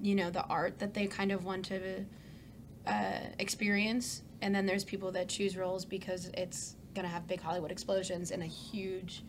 you 0.03 0.15
know 0.17 0.29
the 0.31 0.43
art 0.47 0.81
that 0.81 0.93
they 0.93 1.07
kind 1.07 1.31
of 1.33 1.45
want 1.45 1.67
to 1.67 2.05
uh, 2.87 3.21
experience, 3.39 4.23
and 4.43 4.55
then 4.55 4.67
there's 4.67 4.85
people 4.85 5.13
that 5.13 5.29
choose 5.29 5.57
roles 5.57 5.85
because 5.87 6.31
it's 6.35 6.75
gonna 6.95 7.09
have 7.09 7.27
big 7.27 7.41
Hollywood 7.41 7.71
explosions 7.71 8.31
and 8.31 8.43
a 8.43 8.47
huge, 8.47 9.23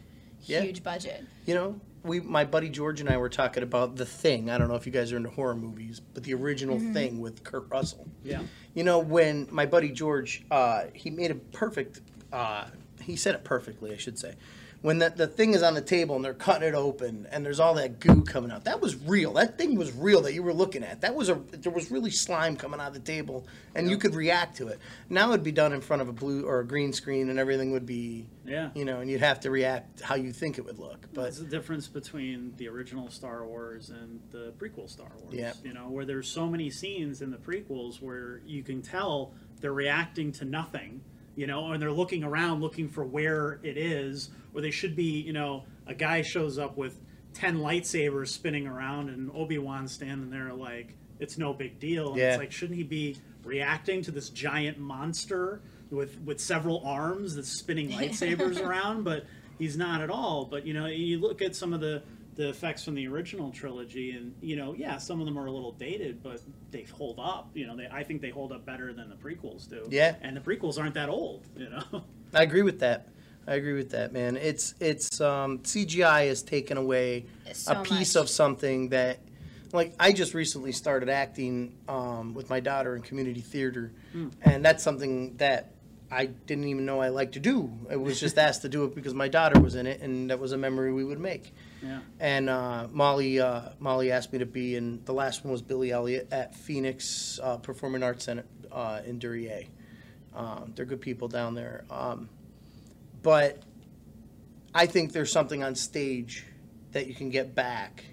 Yeah. 0.43 0.62
huge 0.62 0.84
budget. 0.84 1.23
You 1.45 1.56
know, 1.56 1.80
we 2.04 2.19
my 2.19 2.45
buddy 2.45 2.69
George 2.69 3.01
and 3.01 3.10
I 3.10 3.17
were 3.17 3.30
talking 3.30 3.63
about 3.63 3.95
the 3.95 4.06
thing. 4.06 4.49
I 4.49 4.58
don't 4.58 4.67
know 4.67 4.75
if 4.75 4.86
you 4.86 4.91
guys 4.91 5.12
are 5.12 5.17
into 5.17 5.30
horror 5.32 5.56
movies, 5.56 5.99
but 6.13 6.23
the 6.23 6.34
original 6.34 6.80
thing 6.93 7.19
with 7.19 7.43
Kurt 7.43 7.69
Russell. 7.69 8.08
Yeah. 8.23 8.43
You 8.73 8.84
know, 8.84 8.99
when 8.99 9.47
my 9.51 9.65
buddy 9.65 9.89
George, 9.89 10.43
uh, 10.51 10.86
he 10.93 11.10
made 11.10 11.32
a 11.32 11.36
perfect. 11.36 12.01
Uh, 12.32 12.65
he 13.01 13.15
said 13.15 13.36
it 13.36 13.43
perfectly, 13.43 13.91
I 13.93 13.97
should 13.97 14.17
say. 14.19 14.36
When 14.81 14.99
the, 14.99 15.09
the 15.09 15.25
thing 15.25 15.53
is 15.55 15.63
on 15.63 15.73
the 15.73 15.81
table 15.81 16.15
and 16.15 16.23
they're 16.23 16.33
cutting 16.35 16.67
it 16.67 16.75
open 16.75 17.27
and 17.31 17.43
there's 17.43 17.59
all 17.59 17.73
that 17.75 17.99
goo 17.99 18.21
coming 18.23 18.51
out, 18.51 18.65
that 18.65 18.81
was 18.81 18.95
real. 18.95 19.33
That 19.33 19.57
thing 19.57 19.75
was 19.75 19.91
real 19.93 20.21
that 20.21 20.33
you 20.33 20.43
were 20.43 20.53
looking 20.53 20.83
at. 20.83 21.01
That 21.01 21.15
was 21.15 21.29
a 21.29 21.35
there 21.51 21.71
was 21.71 21.89
really 21.89 22.11
slime 22.11 22.55
coming 22.55 22.79
out 22.79 22.89
of 22.89 22.93
the 22.93 22.99
table 22.99 23.47
and 23.73 23.89
you 23.89 23.97
could 23.97 24.13
react 24.13 24.57
to 24.57 24.67
it. 24.67 24.79
Now 25.09 25.29
it'd 25.29 25.43
be 25.43 25.51
done 25.51 25.73
in 25.73 25.81
front 25.81 26.03
of 26.03 26.09
a 26.09 26.13
blue 26.13 26.45
or 26.45 26.59
a 26.59 26.67
green 26.67 26.93
screen 26.93 27.29
and 27.29 27.39
everything 27.39 27.71
would 27.71 27.85
be, 27.88 28.27
Yeah. 28.45 28.69
you 28.75 28.85
know, 28.85 28.99
and 28.99 29.09
you'd 29.09 29.21
have 29.21 29.39
to 29.41 29.49
react 29.49 30.01
how 30.01 30.15
you 30.15 30.31
think 30.31 30.59
it 30.59 30.65
would 30.65 30.77
look. 30.77 31.07
But 31.13 31.23
What's 31.23 31.39
the 31.39 31.45
difference 31.45 31.88
between 31.88 32.53
the 32.57 32.67
original 32.67 33.09
Star 33.09 33.43
Wars 33.45 33.89
and 33.89 34.19
the 34.29 34.53
prequel 34.59 34.88
Star 34.89 35.09
Wars? 35.23 35.33
Yeah. 35.33 35.53
You 35.63 35.73
know, 35.73 35.89
where 35.89 36.05
there's 36.05 36.27
so 36.27 36.47
many 36.47 36.69
scenes 36.69 37.23
in 37.23 37.31
the 37.31 37.38
prequels 37.38 38.01
where 38.01 38.41
you 38.45 38.61
can 38.61 38.81
tell 38.83 39.33
they're 39.61 39.73
reacting 39.73 40.31
to 40.33 40.45
nothing, 40.45 41.01
you 41.36 41.48
know, 41.48 41.71
and 41.71 41.82
they're 41.82 41.91
looking 41.91 42.24
around 42.24 42.62
looking 42.62 42.88
for 42.88 43.04
where 43.04 43.60
it 43.63 43.78
is, 43.78 44.30
or 44.54 44.62
they 44.62 44.71
should 44.71 44.95
be, 44.95 45.21
you 45.21 45.34
know, 45.34 45.63
a 45.88 45.93
guy 45.93 46.21
shows 46.21 46.58
up 46.58 46.78
with 46.78 47.00
10 47.34 47.58
lightsabers 47.58 48.30
spinning 48.30 48.65
around 48.67 49.10
and 49.10 49.30
Obi-Wan 49.36 49.88
standing 49.88 50.30
there 50.30 50.54
like 50.54 50.95
it's 51.19 51.38
no 51.38 51.54
big 51.54 51.80
deal. 51.80 52.10
And 52.10 52.17
Yeah. 52.17 52.30
It's 52.32 52.39
like 52.39 52.52
shouldn't 52.52 52.78
he 52.78 52.84
be 52.84 53.17
reacting 53.43 54.02
to 54.04 54.12
this 54.12 54.30
giant 54.30 54.80
monster 54.80 55.62
with 55.91 56.19
with 56.21 56.39
several 56.39 56.82
arms 56.86 57.36
that's 57.36 57.60
spinning 57.60 57.89
lightsabers 57.98 58.65
around? 58.65 59.04
But 59.04 59.26
he's 59.60 59.78
not 59.78 60.02
at 60.02 60.10
all. 60.10 60.45
But 60.45 60.65
you 60.65 60.74
know, 60.74 60.86
you 60.88 61.19
look 61.19 61.41
at 61.41 61.56
some 61.56 61.74
of 61.74 61.82
the 61.82 62.02
the 62.36 62.50
effects 62.50 62.84
from 62.84 62.95
the 62.95 63.08
original 63.08 63.50
trilogy, 63.52 64.12
and 64.12 64.34
you 64.41 64.56
know, 64.56 64.74
yeah, 64.74 64.98
some 64.98 65.19
of 65.19 65.26
them 65.26 65.38
are 65.38 65.45
a 65.45 65.52
little 65.52 65.71
dated, 65.71 66.21
but 66.21 66.41
they 66.71 66.84
hold 66.84 67.19
up. 67.19 67.50
You 67.54 67.67
know, 67.67 67.76
they 67.76 67.88
I 67.91 68.04
think 68.04 68.21
they 68.21 68.30
hold 68.30 68.52
up 68.52 68.65
better 68.65 68.93
than 68.93 69.10
the 69.10 69.15
prequels 69.15 69.69
do. 69.69 69.88
Yeah. 69.89 70.15
and 70.21 70.36
the 70.36 70.41
prequels 70.41 70.78
aren't 70.80 70.95
that 70.95 71.10
old. 71.10 71.45
You 71.56 71.69
know, 71.69 72.04
I 72.34 72.43
agree 72.43 72.63
with 72.63 72.80
that. 72.80 73.08
I 73.48 73.56
agree 73.56 73.74
with 73.74 73.91
that, 73.91 74.12
man. 74.12 74.38
It's 74.38 74.74
it's 74.80 75.21
um, 75.21 75.60
CGI 75.60 76.28
has 76.28 76.41
taken 76.41 76.78
away 76.78 77.26
So 77.54 77.74
a 77.74 77.84
piece 77.84 78.15
much. 78.15 78.24
of 78.24 78.30
something 78.30 78.89
that, 78.89 79.19
like, 79.71 79.93
I 80.00 80.12
just 80.13 80.34
recently 80.34 80.71
started 80.71 81.10
acting 81.10 81.76
um, 81.88 82.34
with 82.34 82.50
my 82.50 82.60
daughter 82.60 82.95
in 82.95 83.02
community 83.04 83.41
theater, 83.41 83.91
and 84.41 84.65
that's 84.65 84.84
something 84.84 85.38
that 85.38 85.71
I 86.12 86.26
didn't 86.26 86.65
even 86.65 86.86
know 86.86 87.02
I 87.02 87.10
liked 87.10 87.34
to 87.34 87.39
do. 87.39 87.71
I 87.89 87.98
was 87.98 88.19
just 88.19 88.38
asked 88.48 88.63
to 88.63 88.69
do 88.69 88.84
it 88.86 88.95
because 88.95 89.13
my 89.13 89.28
daughter 89.28 89.60
was 89.62 89.76
in 89.76 89.86
it, 89.86 90.02
and 90.02 90.30
that 90.32 90.39
was 90.39 90.52
a 90.52 90.58
memory 90.58 90.91
we 90.91 91.04
would 91.04 91.19
make. 91.19 91.54
Yeah, 91.86 92.00
And 92.19 92.50
uh, 92.50 92.88
Molly 92.91 93.39
uh, 93.39 93.69
Molly 93.80 94.12
asked 94.12 94.34
me 94.34 94.39
to 94.39 94.45
be 94.45 94.76
in 94.76 95.04
the 95.06 95.13
last 95.13 95.43
one 95.43 95.52
was 95.52 95.62
Billy 95.62 95.91
Elliot 95.91 96.28
at 96.32 96.56
Phoenix 96.56 97.39
uh, 97.43 97.58
Performing 97.58 98.02
Arts 98.02 98.26
Center 98.26 98.45
uh, 98.71 99.02
in 99.06 99.19
Duryea. 99.19 99.67
Um, 100.36 100.74
they're 100.76 100.86
good 100.86 101.02
people 101.02 101.28
down 101.28 101.54
there. 101.54 101.86
Um, 101.89 102.30
but 103.21 103.63
I 104.74 104.86
think 104.86 105.13
there's 105.13 105.32
something 105.32 105.63
on 105.63 105.76
stage 105.76 106.45
that 106.91 107.08
you 107.08 107.13
can 107.13 107.30
get 107.30 107.56
back 107.56 108.04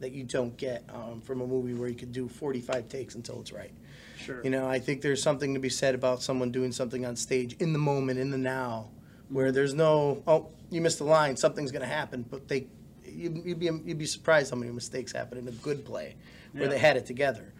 that 0.00 0.12
you 0.12 0.24
don't 0.24 0.56
get 0.56 0.84
um, 0.92 1.20
from 1.20 1.40
a 1.40 1.46
movie 1.46 1.72
where 1.72 1.88
you 1.88 1.94
could 1.94 2.12
do 2.12 2.28
45 2.28 2.88
takes 2.88 3.14
until 3.14 3.40
it's 3.40 3.52
right. 3.52 3.72
sure. 4.18 4.42
You 4.44 4.50
know, 4.50 4.68
I 4.68 4.78
think 4.78 5.00
there's 5.00 5.22
something 5.22 5.54
to 5.54 5.60
be 5.60 5.70
said 5.70 5.94
about 5.94 6.22
someone 6.22 6.50
doing 6.52 6.72
something 6.72 7.06
on 7.06 7.16
stage 7.16 7.56
in 7.60 7.72
the 7.72 7.78
moment, 7.78 8.18
in 8.18 8.30
the 8.30 8.38
now, 8.38 8.90
where 9.28 9.50
there's 9.50 9.72
no, 9.72 10.22
oh, 10.26 10.50
you 10.70 10.80
missed 10.80 11.00
a 11.00 11.04
line, 11.04 11.36
something's 11.36 11.72
going 11.72 11.82
to 11.82 11.88
happen. 11.88 12.24
But 12.28 12.48
they, 12.48 12.66
you, 13.14 13.42
you'd 13.44 13.58
be 13.58 13.66
you'd 13.66 13.98
be 13.98 14.06
surprised 14.06 14.50
how 14.50 14.56
many 14.56 14.72
mistakes 14.72 15.12
happen 15.12 15.38
in 15.38 15.48
a 15.48 15.52
good 15.52 15.84
play 15.84 16.16
where 16.52 16.64
Yeah. 16.64 16.68
they 16.70 16.78
had 16.78 16.96
it 16.96 17.06
together. 17.06 17.52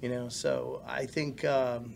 You 0.00 0.08
know, 0.08 0.28
so 0.28 0.82
I 0.86 1.04
think 1.06 1.44
um, 1.44 1.94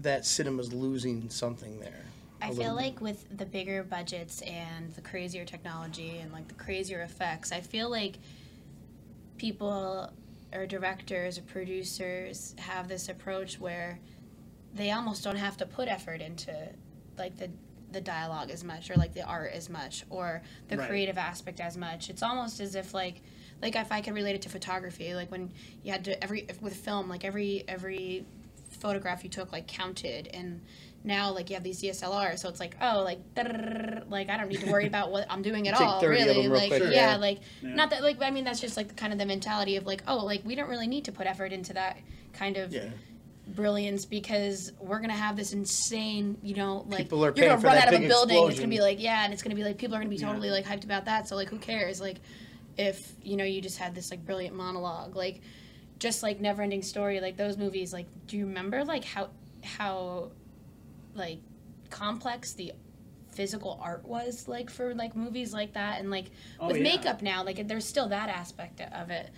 that 0.00 0.24
cinema's 0.24 0.72
losing 0.72 1.28
something 1.28 1.80
there. 1.80 2.04
I 2.40 2.48
feel 2.48 2.74
bit. 2.76 2.84
like 2.84 3.00
with 3.00 3.36
the 3.36 3.46
bigger 3.46 3.82
budgets 3.84 4.40
and 4.42 4.92
the 4.94 5.00
crazier 5.00 5.44
technology 5.44 6.18
and 6.18 6.32
like 6.32 6.48
the 6.48 6.54
crazier 6.54 7.02
effects, 7.02 7.52
I 7.52 7.60
feel 7.60 7.88
like 7.90 8.18
people 9.38 10.12
or 10.52 10.66
directors 10.66 11.38
or 11.38 11.42
producers 11.42 12.54
have 12.58 12.88
this 12.88 13.08
approach 13.08 13.58
where 13.58 13.98
they 14.74 14.90
almost 14.90 15.24
don't 15.24 15.36
have 15.36 15.56
to 15.58 15.66
put 15.66 15.88
effort 15.88 16.20
into 16.20 16.54
like 17.18 17.36
the 17.38 17.48
the 17.92 18.00
dialogue 18.00 18.50
as 18.50 18.64
much 18.64 18.90
or 18.90 18.96
like 18.96 19.14
the 19.14 19.22
art 19.22 19.52
as 19.52 19.68
much 19.68 20.04
or 20.10 20.42
the 20.68 20.76
Right. 20.78 20.88
creative 20.88 21.18
aspect 21.18 21.60
as 21.60 21.76
much. 21.76 22.10
It's 22.10 22.22
almost 22.22 22.60
as 22.60 22.74
if 22.74 22.94
like 22.94 23.22
like 23.60 23.76
if 23.76 23.92
I 23.92 24.00
could 24.00 24.14
relate 24.14 24.34
it 24.34 24.42
to 24.42 24.48
photography, 24.48 25.14
like 25.14 25.30
when 25.30 25.50
you 25.84 25.92
had 25.92 26.04
to 26.06 26.22
every 26.22 26.46
with 26.60 26.74
film, 26.76 27.08
like 27.08 27.24
every 27.24 27.64
every 27.68 28.24
photograph 28.70 29.22
you 29.22 29.30
took 29.30 29.52
like 29.52 29.66
counted 29.68 30.28
and 30.34 30.60
now 31.04 31.30
like 31.32 31.50
you 31.50 31.54
have 31.54 31.62
these 31.64 31.82
DSLRs 31.82 32.38
so 32.38 32.48
it's 32.48 32.58
like 32.60 32.76
oh 32.80 33.02
like 33.04 33.18
like 34.08 34.28
I 34.30 34.36
don't 34.36 34.48
need 34.48 34.60
to 34.60 34.70
worry 34.70 34.86
about 34.86 35.10
what 35.10 35.26
I'm 35.30 35.42
doing 35.42 35.68
at 35.68 35.74
all 35.74 36.00
really 36.00 36.42
real 36.48 36.50
like 36.52 36.68
quick, 36.68 36.82
yeah, 36.84 37.12
yeah. 37.12 37.16
like 37.16 37.40
Yeah. 37.60 37.74
not 37.74 37.90
that 37.90 38.02
like 38.02 38.20
I 38.22 38.30
mean 38.30 38.44
that's 38.44 38.60
just 38.60 38.76
like 38.76 38.96
kind 38.96 39.12
of 39.12 39.18
the 39.18 39.26
mentality 39.26 39.76
of 39.76 39.86
like 39.86 40.02
oh 40.06 40.24
like 40.24 40.42
we 40.44 40.54
don't 40.54 40.68
really 40.68 40.86
need 40.86 41.04
to 41.06 41.12
put 41.12 41.26
effort 41.26 41.52
into 41.52 41.72
that 41.74 41.98
kind 42.32 42.56
of 42.56 42.72
Yeah. 42.72 42.84
Brilliance 43.54 44.04
because 44.04 44.72
we're 44.80 45.00
gonna 45.00 45.12
have 45.12 45.36
this 45.36 45.52
insane 45.52 46.36
you 46.42 46.54
know 46.54 46.84
like 46.88 46.98
People 46.98 47.24
are 47.24 47.32
you're 47.36 47.48
gonna 47.48 47.60
run 47.60 47.76
out 47.76 47.92
of 47.92 48.00
a 48.02 48.08
building 48.08 48.48
it's 48.48 48.58
gonna 48.58 48.68
be 48.68 48.80
like 48.80 49.00
yeah 49.00 49.24
and 49.24 49.32
it's 49.32 49.42
gonna 49.42 49.54
be 49.54 49.64
like 49.64 49.78
people 49.78 49.94
are 49.96 49.98
gonna 49.98 50.10
be 50.10 50.16
Yeah. 50.16 50.26
totally 50.28 50.50
like 50.50 50.64
hyped 50.64 50.84
about 50.84 51.04
that. 51.06 51.28
So 51.28 51.36
like 51.36 51.48
who 51.48 51.58
cares? 51.58 52.00
Like 52.00 52.18
if 52.78 52.98
you 53.22 53.36
know 53.36 53.44
you 53.44 53.60
just 53.60 53.78
had 53.78 53.94
this 53.94 54.10
like 54.10 54.24
brilliant 54.24 54.56
monologue 54.56 55.14
like 55.14 55.40
just 55.98 56.22
like 56.22 56.40
never 56.40 56.62
ending 56.62 56.80
story 56.82 57.20
like 57.20 57.36
those 57.36 57.58
movies 57.58 57.92
like 57.92 58.06
do 58.26 58.38
you 58.38 58.46
remember 58.46 58.82
like 58.82 59.04
how 59.04 59.28
how 59.62 60.30
like 61.14 61.38
complex 61.90 62.54
the 62.54 62.72
physical 63.32 63.78
art 63.82 64.04
was 64.06 64.48
like 64.48 64.68
for 64.70 64.94
like 64.94 65.14
movies 65.16 65.52
like 65.52 65.72
that? 65.74 66.00
And 66.00 66.10
like 66.10 66.30
Oh, 66.60 66.68
with 66.68 66.78
yeah. 66.78 66.82
makeup 66.82 67.22
now 67.22 67.44
like 67.44 67.66
there's 67.68 67.84
still 67.86 68.08
that 68.08 68.28
aspect 68.28 68.80
of 68.80 69.10
it 69.10 69.30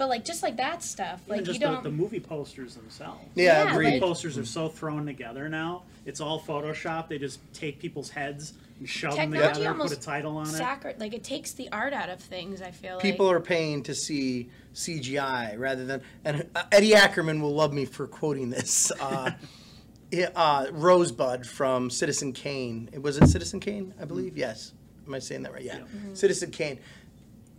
But 0.00 0.08
like 0.08 0.24
just 0.24 0.42
like 0.42 0.56
that 0.56 0.82
stuff, 0.82 1.20
like 1.28 1.40
you 1.40 1.44
just 1.44 1.60
the, 1.60 1.66
don't. 1.66 1.82
the 1.82 1.90
movie 1.90 2.20
posters 2.20 2.74
themselves. 2.74 3.20
Yeah, 3.34 3.64
Yeah, 3.64 3.72
agreed. 3.74 3.90
like- 3.92 4.00
posters 4.00 4.38
are 4.38 4.46
so 4.46 4.66
thrown 4.66 5.04
together 5.04 5.46
now. 5.50 5.82
It's 6.06 6.22
all 6.22 6.40
Photoshop. 6.40 7.08
They 7.08 7.18
just 7.18 7.38
take 7.52 7.78
people's 7.78 8.08
heads 8.08 8.54
and 8.78 8.88
shove 8.88 9.14
them 9.14 9.30
Technology 9.30 9.58
together, 9.60 9.78
put 9.78 9.92
a 9.92 10.00
title 10.00 10.38
on 10.38 10.46
it. 10.48 10.98
Like 10.98 11.12
it 11.12 11.22
takes 11.22 11.52
the 11.52 11.70
art 11.70 11.92
out 11.92 12.08
of 12.08 12.18
things. 12.18 12.62
I 12.62 12.70
feel 12.70 12.98
People 12.98 13.26
like. 13.26 13.36
are 13.36 13.40
paying 13.40 13.82
to 13.82 13.94
see 13.94 14.48
CGI 14.74 15.58
rather 15.58 15.84
than. 15.84 16.00
And 16.24 16.46
uh, 16.56 16.62
Eddie 16.72 16.94
Ackerman 16.94 17.42
will 17.42 17.54
love 17.54 17.74
me 17.74 17.84
for 17.84 18.06
quoting 18.06 18.48
this. 18.48 18.90
Uh, 18.98 19.32
yeah, 20.10 20.30
uh, 20.34 20.68
Rosebud 20.72 21.46
from 21.46 21.90
Citizen 21.90 22.32
Kane. 22.32 22.88
Was 23.02 23.18
it 23.18 23.26
Citizen 23.26 23.60
Kane? 23.60 23.92
I 24.00 24.06
believe. 24.06 24.38
Yes. 24.38 24.72
Am 25.06 25.14
I 25.14 25.18
saying 25.18 25.42
that 25.42 25.52
right? 25.52 25.62
Yeah. 25.62 25.78
Yeah. 25.78 25.82
Mm-hmm. 25.82 26.14
Citizen 26.14 26.50
Kane. 26.50 26.78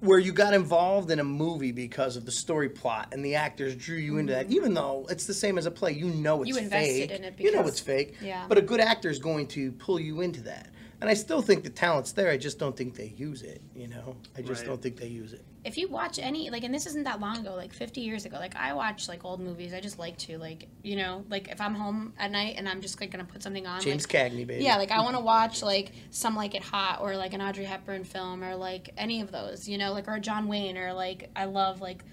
Where 0.01 0.19
you 0.19 0.33
got 0.33 0.53
involved 0.55 1.11
in 1.11 1.19
a 1.19 1.23
movie 1.23 1.71
because 1.71 2.17
of 2.17 2.25
the 2.25 2.31
story 2.31 2.69
plot 2.69 3.09
and 3.11 3.23
the 3.23 3.35
actors 3.35 3.75
drew 3.75 3.97
you 3.97 4.17
into 4.17 4.33
that, 4.33 4.49
even 4.51 4.73
though 4.73 5.05
it's 5.09 5.27
the 5.27 5.33
same 5.33 5.57
as 5.59 5.65
a 5.67 5.71
play, 5.71 5.91
you 5.91 6.07
know 6.07 6.41
it's 6.41 6.51
Mm-hmm. 6.51 6.57
You 6.57 6.63
invested 6.63 7.09
fake. 7.09 7.11
in 7.19 7.23
it 7.23 7.37
because, 7.37 7.51
you 7.53 7.57
know 7.59 7.67
it's 7.67 7.79
fake. 7.79 8.15
Yeah. 8.19 8.45
But 8.49 8.57
a 8.57 8.61
good 8.63 8.79
actor 8.79 9.09
is 9.09 9.19
going 9.19 9.45
to 9.49 9.71
pull 9.73 9.99
you 9.99 10.21
into 10.21 10.41
that. 10.41 10.69
And 11.01 11.09
I 11.09 11.13
still 11.13 11.41
think 11.41 11.63
the 11.63 11.69
talent's 11.69 12.11
there. 12.13 12.29
I 12.31 12.37
just 12.37 12.57
don't 12.59 12.75
think 12.75 12.95
they 12.95 13.13
use 13.15 13.43
it. 13.43 13.61
You 13.75 13.87
know, 13.87 14.15
I 14.37 14.41
just 14.41 14.61
Right. 14.61 14.67
don't 14.69 14.81
think 14.81 14.97
they 14.97 15.07
use 15.07 15.33
it. 15.33 15.45
If 15.63 15.77
you 15.77 15.87
watch 15.87 16.17
any 16.17 16.49
like 16.49 16.63
and 16.63 16.73
this 16.73 16.85
isn't 16.85 17.03
that 17.03 17.19
long 17.19 17.37
ago 17.37 17.53
like 17.55 17.71
50 17.71 18.01
years 18.01 18.25
ago 18.25 18.37
like 18.37 18.55
i 18.55 18.73
watch 18.73 19.07
like 19.07 19.23
old 19.23 19.39
movies 19.39 19.73
i 19.73 19.79
just 19.79 19.99
like 19.99 20.17
to 20.17 20.37
like 20.37 20.67
you 20.81 20.95
know 20.95 21.23
like 21.29 21.49
if 21.49 21.61
i'm 21.61 21.75
home 21.75 22.13
at 22.17 22.31
night 22.31 22.55
and 22.57 22.67
i'm 22.67 22.81
just 22.81 22.99
like 22.99 23.11
gonna 23.11 23.23
put 23.23 23.43
something 23.43 23.67
on 23.67 23.79
James 23.81 24.11
like, 24.11 24.31
Cagney, 24.31 24.47
baby. 24.47 24.63
yeah 24.63 24.77
like 24.77 24.91
i 24.91 24.99
want 25.01 25.15
to 25.15 25.21
watch 25.23 25.61
like 25.61 25.91
some 26.09 26.35
like 26.35 26.55
it 26.55 26.63
hot 26.63 26.99
or 27.01 27.15
like 27.15 27.33
an 27.33 27.41
audrey 27.41 27.65
hepburn 27.65 28.03
film 28.03 28.43
or 28.43 28.55
like 28.55 28.89
any 28.97 29.21
of 29.21 29.31
those 29.31 29.67
you 29.67 29.77
know 29.77 29.93
like 29.93 30.07
or 30.07 30.19
john 30.19 30.47
wayne 30.47 30.77
or 30.77 30.93
like 30.93 31.29
i 31.35 31.45
love 31.45 31.79
like 31.79 32.03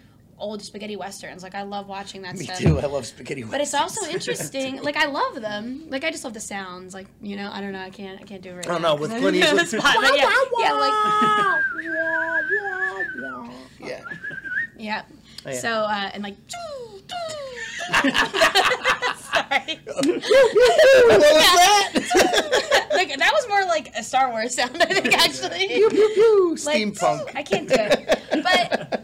old 0.40 0.62
spaghetti 0.62 0.96
westerns 0.96 1.42
like 1.42 1.54
i 1.54 1.62
love 1.62 1.88
watching 1.88 2.22
that 2.22 2.36
Me 2.36 2.44
stuff 2.44 2.58
too. 2.58 2.78
I 2.78 2.86
love 2.86 3.04
spaghetti. 3.06 3.42
Westerns. 3.42 3.50
But 3.50 3.60
it's 3.60 3.74
also 3.74 4.06
interesting. 4.10 4.80
Like 4.82 4.96
I 4.96 5.06
love 5.06 5.40
them. 5.40 5.84
Like 5.88 6.04
I 6.04 6.10
just 6.10 6.22
love 6.24 6.32
the 6.34 6.40
sounds. 6.40 6.94
Like 6.94 7.06
you 7.20 7.36
know, 7.36 7.50
I 7.52 7.60
don't 7.60 7.72
know. 7.72 7.80
I 7.82 7.90
can't. 7.90 8.20
I 8.20 8.24
can't 8.24 8.40
do 8.42 8.50
it 8.50 8.54
right 8.54 8.66
I 8.66 8.70
don't 8.70 8.82
now 8.82 8.94
know, 8.94 9.00
With 9.00 9.10
I 9.12 9.18
Clint 9.18 9.40
don't 9.40 9.56
know 9.56 9.62
Eastwood. 9.62 9.80
the 9.80 9.82
spot, 9.82 9.96
but 10.00 10.16
yeah, 10.16 10.30
yeah, 10.60 10.72
like 10.72 10.92
yeah. 13.80 14.00
yeah. 14.78 15.02
Oh, 15.46 15.50
yeah. 15.50 15.58
So 15.60 15.68
uh, 15.70 16.10
and 16.14 16.22
like. 16.22 16.36
Sorry. 17.88 19.80
what 19.86 19.96
was 19.96 20.12
that? 21.22 22.88
like 22.92 23.16
that 23.16 23.32
was 23.32 23.48
more 23.48 23.64
like 23.64 23.90
a 23.96 24.02
Star 24.02 24.30
Wars 24.30 24.54
sound. 24.54 24.76
I 24.82 24.86
think 24.86 25.16
actually. 25.16 25.68
pew, 25.68 25.88
pew, 25.88 26.10
pew. 26.14 26.56
Like, 26.64 26.76
Steampunk. 26.76 27.30
I 27.34 27.42
can't 27.42 27.68
do 27.68 27.74
it. 27.78 28.18
But 28.42 28.97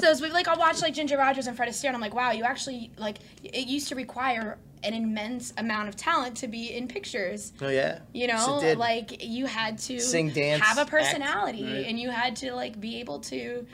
watch 0.00 0.08
those. 0.08 0.20
We 0.20 0.30
like 0.30 0.48
I'll 0.48 0.58
watch 0.58 0.82
like 0.82 0.94
Ginger 0.94 1.16
Rogers 1.18 1.46
and 1.46 1.56
Fred 1.56 1.68
Astaire, 1.68 1.86
and 1.88 1.96
I'm 1.96 2.00
like, 2.00 2.14
wow, 2.14 2.30
you 2.32 2.44
actually 2.44 2.90
like. 2.96 3.18
It 3.42 3.66
used 3.66 3.88
to 3.88 3.94
require 3.94 4.58
an 4.84 4.94
immense 4.94 5.52
amount 5.58 5.88
of 5.88 5.96
talent 5.96 6.36
to 6.38 6.48
be 6.48 6.72
in 6.74 6.86
pictures. 6.86 7.52
oh 7.60 7.68
yeah. 7.68 8.00
You 8.12 8.26
Yes, 8.26 8.46
know, 8.46 8.60
did. 8.60 8.78
like 8.78 9.24
you 9.24 9.46
had 9.46 9.78
to 9.78 9.98
Sing, 9.98 10.30
dance, 10.30 10.62
have 10.62 10.78
a 10.78 10.82
act. 10.82 10.90
personality, 10.90 11.64
Right. 11.64 11.86
and 11.86 11.98
you 11.98 12.10
had 12.10 12.36
to 12.36 12.52
like 12.54 12.80
be 12.80 13.00
able 13.00 13.18
to 13.20 13.66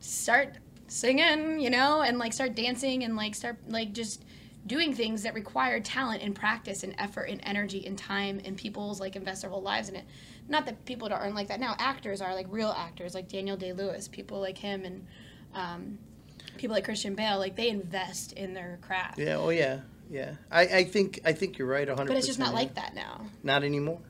start 0.00 0.54
singing, 0.88 1.60
you 1.60 1.70
know, 1.70 2.02
and 2.02 2.18
like 2.18 2.32
start 2.32 2.54
dancing 2.54 3.04
and 3.04 3.16
like 3.16 3.34
start 3.34 3.56
like 3.68 3.92
just 3.92 4.24
doing 4.66 4.94
things 4.94 5.22
that 5.22 5.34
require 5.34 5.78
talent 5.78 6.22
and 6.22 6.34
practice 6.34 6.82
and 6.82 6.94
effort 6.98 7.24
and 7.28 7.40
energy 7.44 7.86
and 7.86 7.98
time 7.98 8.40
and 8.46 8.56
people's 8.56 8.98
like 9.00 9.14
invest 9.14 9.42
their 9.42 9.50
whole 9.50 9.62
lives 9.62 9.88
in 9.88 9.94
it. 9.96 10.04
Not 10.48 10.66
that 10.66 10.84
people 10.84 11.08
aren't 11.12 11.22
earn 11.24 11.34
like 11.34 11.48
that 11.48 11.60
now. 11.60 11.74
Actors 11.78 12.20
are 12.20 12.34
like 12.34 12.46
real 12.50 12.74
actors, 12.76 13.14
like 13.14 13.28
Daniel 13.28 13.56
Day 13.56 13.72
Lewis, 13.72 14.08
people 14.08 14.40
like 14.40 14.58
him, 14.58 14.84
and 14.84 15.06
um, 15.54 15.98
people 16.58 16.74
like 16.74 16.84
Christian 16.84 17.14
Bale. 17.14 17.38
Like 17.38 17.56
they 17.56 17.68
invest 17.68 18.32
in 18.32 18.54
their 18.54 18.78
craft. 18.82 19.18
Yeah. 19.18 19.36
Oh 19.36 19.50
yeah. 19.50 19.80
Yeah. 20.10 20.34
I, 20.50 20.62
I 20.62 20.84
think 20.84 21.20
I 21.24 21.32
think 21.32 21.58
you're 21.58 21.68
right. 21.68 21.86
100. 21.86 22.08
But 22.08 22.16
it's 22.16 22.26
just 22.26 22.38
not 22.38 22.54
like 22.54 22.74
that 22.74 22.94
now. 22.94 23.26
Not 23.42 23.64
anymore. 23.64 24.00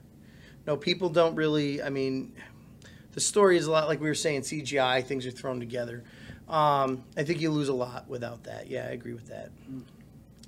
No, 0.67 0.77
people 0.77 1.09
don't 1.11 1.35
really. 1.35 1.83
I 1.83 1.91
mean, 1.91 2.33
the 3.13 3.21
story 3.21 3.57
is 3.57 3.67
a 3.67 3.71
lot 3.71 3.89
like 3.89 4.01
we 4.01 4.09
were 4.09 4.15
saying. 4.15 4.43
CGI 4.43 5.05
things 5.05 5.27
are 5.27 5.31
thrown 5.31 5.61
together. 5.61 6.05
Um, 6.49 7.05
I 7.17 7.25
think 7.25 7.41
you 7.41 7.51
lose 7.51 7.69
a 7.69 7.75
lot 7.75 8.09
without 8.09 8.45
that. 8.45 8.69
Yeah, 8.69 8.85
I 8.85 8.91
agree 8.91 9.15
with 9.15 9.29
that. 9.29 9.51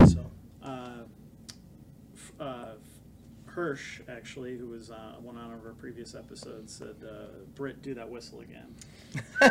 So 0.08 0.26
uh, 0.62 1.02
f- 2.14 2.32
uh, 2.38 2.66
Hirsch, 3.46 4.00
actually, 4.08 4.58
who 4.58 4.68
was 4.68 4.90
uh, 4.90 5.14
one 5.22 5.38
on 5.38 5.50
our 5.50 5.72
previous 5.78 6.14
episodes, 6.14 6.74
said, 6.74 6.96
uh, 7.02 7.38
Britt, 7.54 7.80
do 7.80 7.94
that 7.94 8.10
whistle 8.10 8.40
again. 8.40 8.74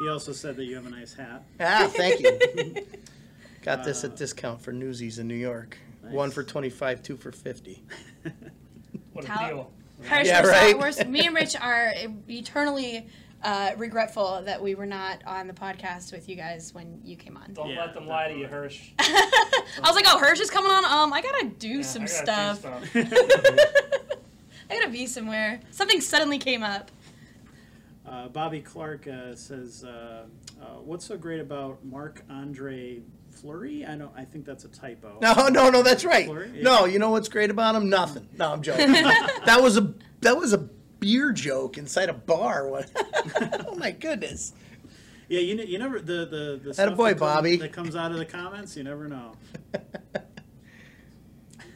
He 0.00 0.08
also 0.08 0.32
said 0.32 0.56
that 0.56 0.64
you 0.64 0.74
have 0.74 0.86
a 0.86 0.90
nice 0.90 1.14
hat. 1.14 1.42
ah, 1.60 1.88
thank 1.90 2.20
you. 2.20 2.84
Got 3.62 3.84
this 3.84 4.04
Uh, 4.04 4.08
at 4.08 4.16
discount 4.16 4.60
for 4.60 4.72
Newsies 4.72 5.18
in 5.18 5.26
New 5.28 5.34
York. 5.36 5.78
One 6.02 6.28
Nice. 6.28 6.34
for 6.34 6.42
twenty 6.42 6.68
five, 6.68 7.02
two 7.02 7.16
for 7.16 7.32
fifty. 7.32 7.82
What 9.12 9.24
a 9.24 9.28
Tell- 9.28 9.48
deal. 9.48 9.70
Hirsch, 10.02 10.26
Yeah, 10.26 10.42
we're 10.42 10.50
right. 10.50 10.78
we're- 10.78 11.04
me 11.04 11.24
and 11.26 11.34
Rich 11.34 11.54
are 11.58 11.92
eternally 12.28 13.06
uh, 13.44 13.70
regretful 13.76 14.42
that 14.44 14.60
we 14.60 14.74
were 14.74 14.86
not 14.86 15.22
on 15.24 15.46
the 15.46 15.52
podcast 15.54 16.12
with 16.12 16.28
you 16.28 16.34
guys 16.34 16.74
when 16.74 17.00
you 17.04 17.14
came 17.16 17.36
on. 17.36 17.54
Don't 17.54 17.70
Yeah, 17.70 17.82
let 17.84 17.94
them 17.94 18.08
lie 18.08 18.28
to 18.28 18.34
you, 18.36 18.42
definitely. 18.42 18.68
Hirsch. 18.68 18.80
I 18.98 19.80
was 19.82 19.94
like, 19.94 20.04
oh, 20.08 20.18
Hirsch 20.18 20.40
is 20.40 20.50
coming 20.50 20.70
on. 20.72 20.84
Um, 20.84 21.12
I 21.12 21.22
gotta 21.22 21.46
do 21.58 21.68
Yeah, 21.68 21.82
some 21.82 22.02
I 22.02 22.06
gotta 22.06 22.60
do 22.92 23.04
stuff. 23.04 24.16
I 24.70 24.74
gotta 24.74 24.90
be 24.90 25.06
somewhere. 25.06 25.60
Something 25.70 26.00
suddenly 26.00 26.38
came 26.38 26.62
up. 26.64 26.90
Uh, 28.14 28.28
Bobby 28.28 28.60
Clark 28.60 29.08
uh, 29.08 29.34
says, 29.34 29.82
uh, 29.82 30.26
uh, 30.62 30.64
"What's 30.84 31.04
so 31.04 31.16
great 31.16 31.40
about 31.40 31.84
Marc-Andre 31.84 33.02
Fleury? 33.32 33.84
I 33.84 33.96
don't. 33.96 34.12
I 34.16 34.24
think 34.24 34.44
that's 34.44 34.64
a 34.64 34.68
typo. 34.68 35.18
No, 35.20 35.48
no, 35.48 35.68
no, 35.68 35.82
that's 35.82 36.04
right. 36.04 36.26
Flurry? 36.26 36.52
Yeah. 36.54 36.62
No, 36.62 36.84
you 36.84 37.00
know 37.00 37.10
what's 37.10 37.28
great 37.28 37.50
about 37.50 37.74
him? 37.74 37.88
Nothing. 37.90 38.28
No, 38.38 38.52
I'm 38.52 38.62
joking. 38.62 38.92
that 39.46 39.58
was 39.60 39.76
a 39.78 39.94
that 40.20 40.36
was 40.36 40.52
a 40.52 40.58
beer 41.00 41.32
joke 41.32 41.76
inside 41.76 42.08
a 42.08 42.12
bar. 42.12 42.68
What? 42.68 42.88
oh 43.66 43.74
my 43.74 43.90
goodness. 43.90 44.52
Yeah, 45.28 45.40
you, 45.40 45.56
ne- 45.56 45.66
you 45.66 45.80
never 45.80 45.98
the 45.98 46.24
the 46.24 46.60
the 46.62 46.74
stuff 46.74 46.96
boy, 46.96 47.14
that, 47.14 47.18
comes- 47.18 47.34
Bobby. 47.34 47.56
that 47.56 47.72
comes 47.72 47.96
out 47.96 48.12
of 48.12 48.18
the 48.18 48.26
comments. 48.26 48.76
You 48.76 48.84
never 48.84 49.08
know. 49.08 49.32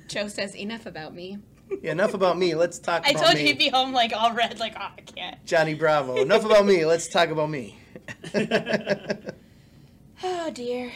Joe 0.07 0.29
says 0.29 0.55
enough 0.55 0.87
about 0.87 1.17
me. 1.17 1.39
Yeah, 1.83 1.93
enough 1.93 2.15
about 2.15 2.39
me. 2.39 2.55
Let's 2.55 2.79
talk 2.79 3.07
I 3.07 3.11
about 3.11 3.23
told 3.25 3.35
me. 3.35 3.41
you 3.43 3.47
he'd 3.49 3.59
be 3.59 3.69
home 3.69 3.93
like 3.93 4.13
all 4.15 4.33
red, 4.33 4.59
like 4.59 4.75
oh, 4.77 4.89
I 4.97 5.01
can't. 5.03 5.45
Johnny 5.45 5.75
Bravo. 5.75 6.17
Enough 6.17 6.45
about 6.45 6.65
me. 6.67 6.85
Let's 6.85 7.09
talk 7.09 7.31
about 7.31 7.51
me. 7.51 7.79
Oh 10.23 10.51
dear. 10.51 10.91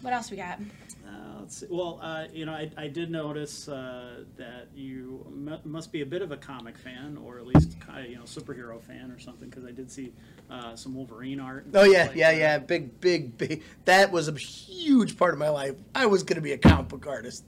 What 0.00 0.12
else 0.12 0.30
we 0.30 0.36
got? 0.36 0.58
Uh, 1.06 1.38
let's 1.40 1.58
see. 1.58 1.66
Well, 1.70 2.00
uh, 2.02 2.24
you 2.32 2.46
know, 2.46 2.52
I, 2.52 2.68
I 2.76 2.88
did 2.88 3.10
notice 3.10 3.68
uh, 3.68 4.24
that 4.36 4.68
you 4.74 5.24
mu 5.32 5.56
must 5.64 5.92
be 5.92 6.00
a 6.02 6.06
bit 6.06 6.20
of 6.20 6.32
a 6.32 6.36
comic 6.36 6.76
fan, 6.76 7.16
or 7.24 7.38
at 7.38 7.46
least 7.46 7.76
you 8.08 8.16
know 8.16 8.22
superhero 8.22 8.82
fan 8.82 9.10
or 9.12 9.18
something, 9.20 9.48
because 9.48 9.64
I 9.64 9.70
did 9.70 9.90
see 9.90 10.12
uh, 10.50 10.74
some 10.74 10.94
Wolverine 10.94 11.38
art. 11.38 11.66
Oh 11.74 11.84
yeah, 11.84 12.06
like 12.06 12.16
yeah, 12.16 12.32
that. 12.32 12.38
yeah. 12.38 12.58
Big, 12.58 13.00
big, 13.00 13.38
big. 13.38 13.62
That 13.84 14.10
was 14.10 14.28
a 14.28 14.34
huge 14.34 15.16
part 15.16 15.32
of 15.32 15.38
my 15.38 15.48
life. 15.48 15.76
I 15.94 16.06
was 16.06 16.24
gonna 16.24 16.40
be 16.40 16.52
a 16.52 16.58
comic 16.58 16.88
book 16.88 17.06
artist. 17.06 17.44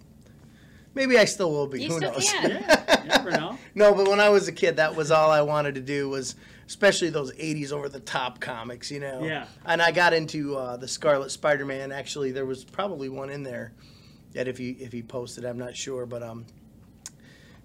Maybe 0.99 1.17
I 1.17 1.25
still 1.27 1.51
will 1.53 1.69
be. 1.69 1.81
You 1.85 1.91
Who 1.91 1.97
still 1.99 2.13
knows? 2.13 2.31
can. 2.33 2.51
Yeah, 2.51 3.03
you 3.03 3.09
never 3.09 3.31
know. 3.31 3.59
No, 3.75 3.95
but 3.95 4.09
when 4.09 4.19
I 4.19 4.29
was 4.31 4.49
a 4.49 4.53
kid, 4.53 4.77
that 4.79 4.97
was 4.97 5.13
all 5.13 5.31
I 5.31 5.43
wanted 5.43 5.77
to 5.77 5.81
do 5.81 6.09
was, 6.09 6.35
especially 6.67 7.11
those 7.11 7.33
'80s 7.35 7.71
over-the-top 7.71 8.41
comics, 8.41 8.91
you 8.91 8.99
know. 8.99 9.23
Yeah. 9.23 9.47
And 9.65 9.81
I 9.81 9.93
got 9.93 10.13
into 10.13 10.57
uh, 10.57 10.77
the 10.77 10.89
Scarlet 10.89 11.31
Spider-Man. 11.31 11.93
Actually, 11.93 12.33
there 12.33 12.45
was 12.47 12.65
probably 12.65 13.09
one 13.09 13.31
in 13.31 13.45
there 13.45 13.73
that 14.33 14.49
if 14.49 14.59
he 14.59 14.71
if 14.71 14.91
he 14.93 15.03
posted, 15.03 15.45
I'm 15.45 15.59
not 15.59 15.77
sure, 15.77 16.07
but 16.07 16.25
um, 16.25 16.45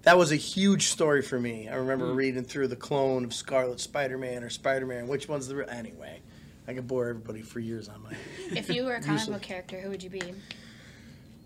that 0.02 0.16
was 0.16 0.30
a 0.30 0.36
huge 0.36 0.86
story 0.86 1.20
for 1.22 1.40
me. 1.40 1.68
I 1.68 1.74
remember 1.76 2.06
Mm. 2.06 2.14
reading 2.16 2.44
through 2.44 2.68
the 2.68 2.76
clone 2.76 3.24
of 3.24 3.34
Scarlet 3.34 3.80
Spider-Man 3.80 4.44
or 4.44 4.50
Spider-Man. 4.50 5.08
Which 5.08 5.28
one's 5.28 5.48
the 5.48 5.56
real? 5.56 5.68
Anyway, 5.70 6.20
I 6.68 6.74
could 6.74 6.86
bore 6.86 7.08
everybody 7.08 7.42
for 7.42 7.58
years 7.58 7.88
on 7.88 8.04
my. 8.04 8.12
If 8.56 8.68
you 8.70 8.84
were 8.84 8.94
a 8.94 9.02
comic 9.02 9.26
book 9.26 9.42
character, 9.42 9.80
who 9.80 9.88
would 9.90 10.02
you 10.02 10.10
be? 10.10 10.22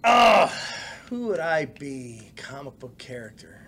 Oh, 0.05 0.53
who 1.09 1.27
would 1.29 1.41
I 1.41 1.65
be? 1.67 2.31
Comic 2.37 2.79
book 2.79 2.97
character. 2.99 3.61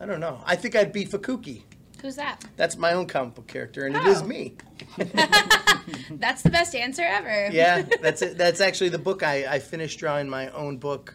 I 0.00 0.06
don't 0.06 0.20
know. 0.20 0.40
I 0.44 0.56
think 0.56 0.74
I'd 0.76 0.92
be 0.92 1.04
Fukuki. 1.04 1.62
Who's 2.02 2.16
that? 2.16 2.44
That's 2.56 2.76
my 2.76 2.92
own 2.92 3.06
comic 3.06 3.34
book 3.34 3.46
character, 3.46 3.86
and 3.86 3.96
it 3.96 4.04
is 4.04 4.20
Oh. 4.20 4.26
me. 4.26 4.54
That's 6.10 6.42
the 6.42 6.50
best 6.50 6.74
answer 6.74 7.02
ever. 7.02 7.48
Yeah, 7.50 7.82
that's 8.00 8.22
it. 8.22 8.36
That's 8.38 8.60
actually 8.60 8.88
the 8.90 8.98
book 8.98 9.22
I, 9.22 9.44
I 9.54 9.58
finished 9.58 9.98
drawing 9.98 10.28
my 10.28 10.48
own 10.50 10.78
book 10.78 11.14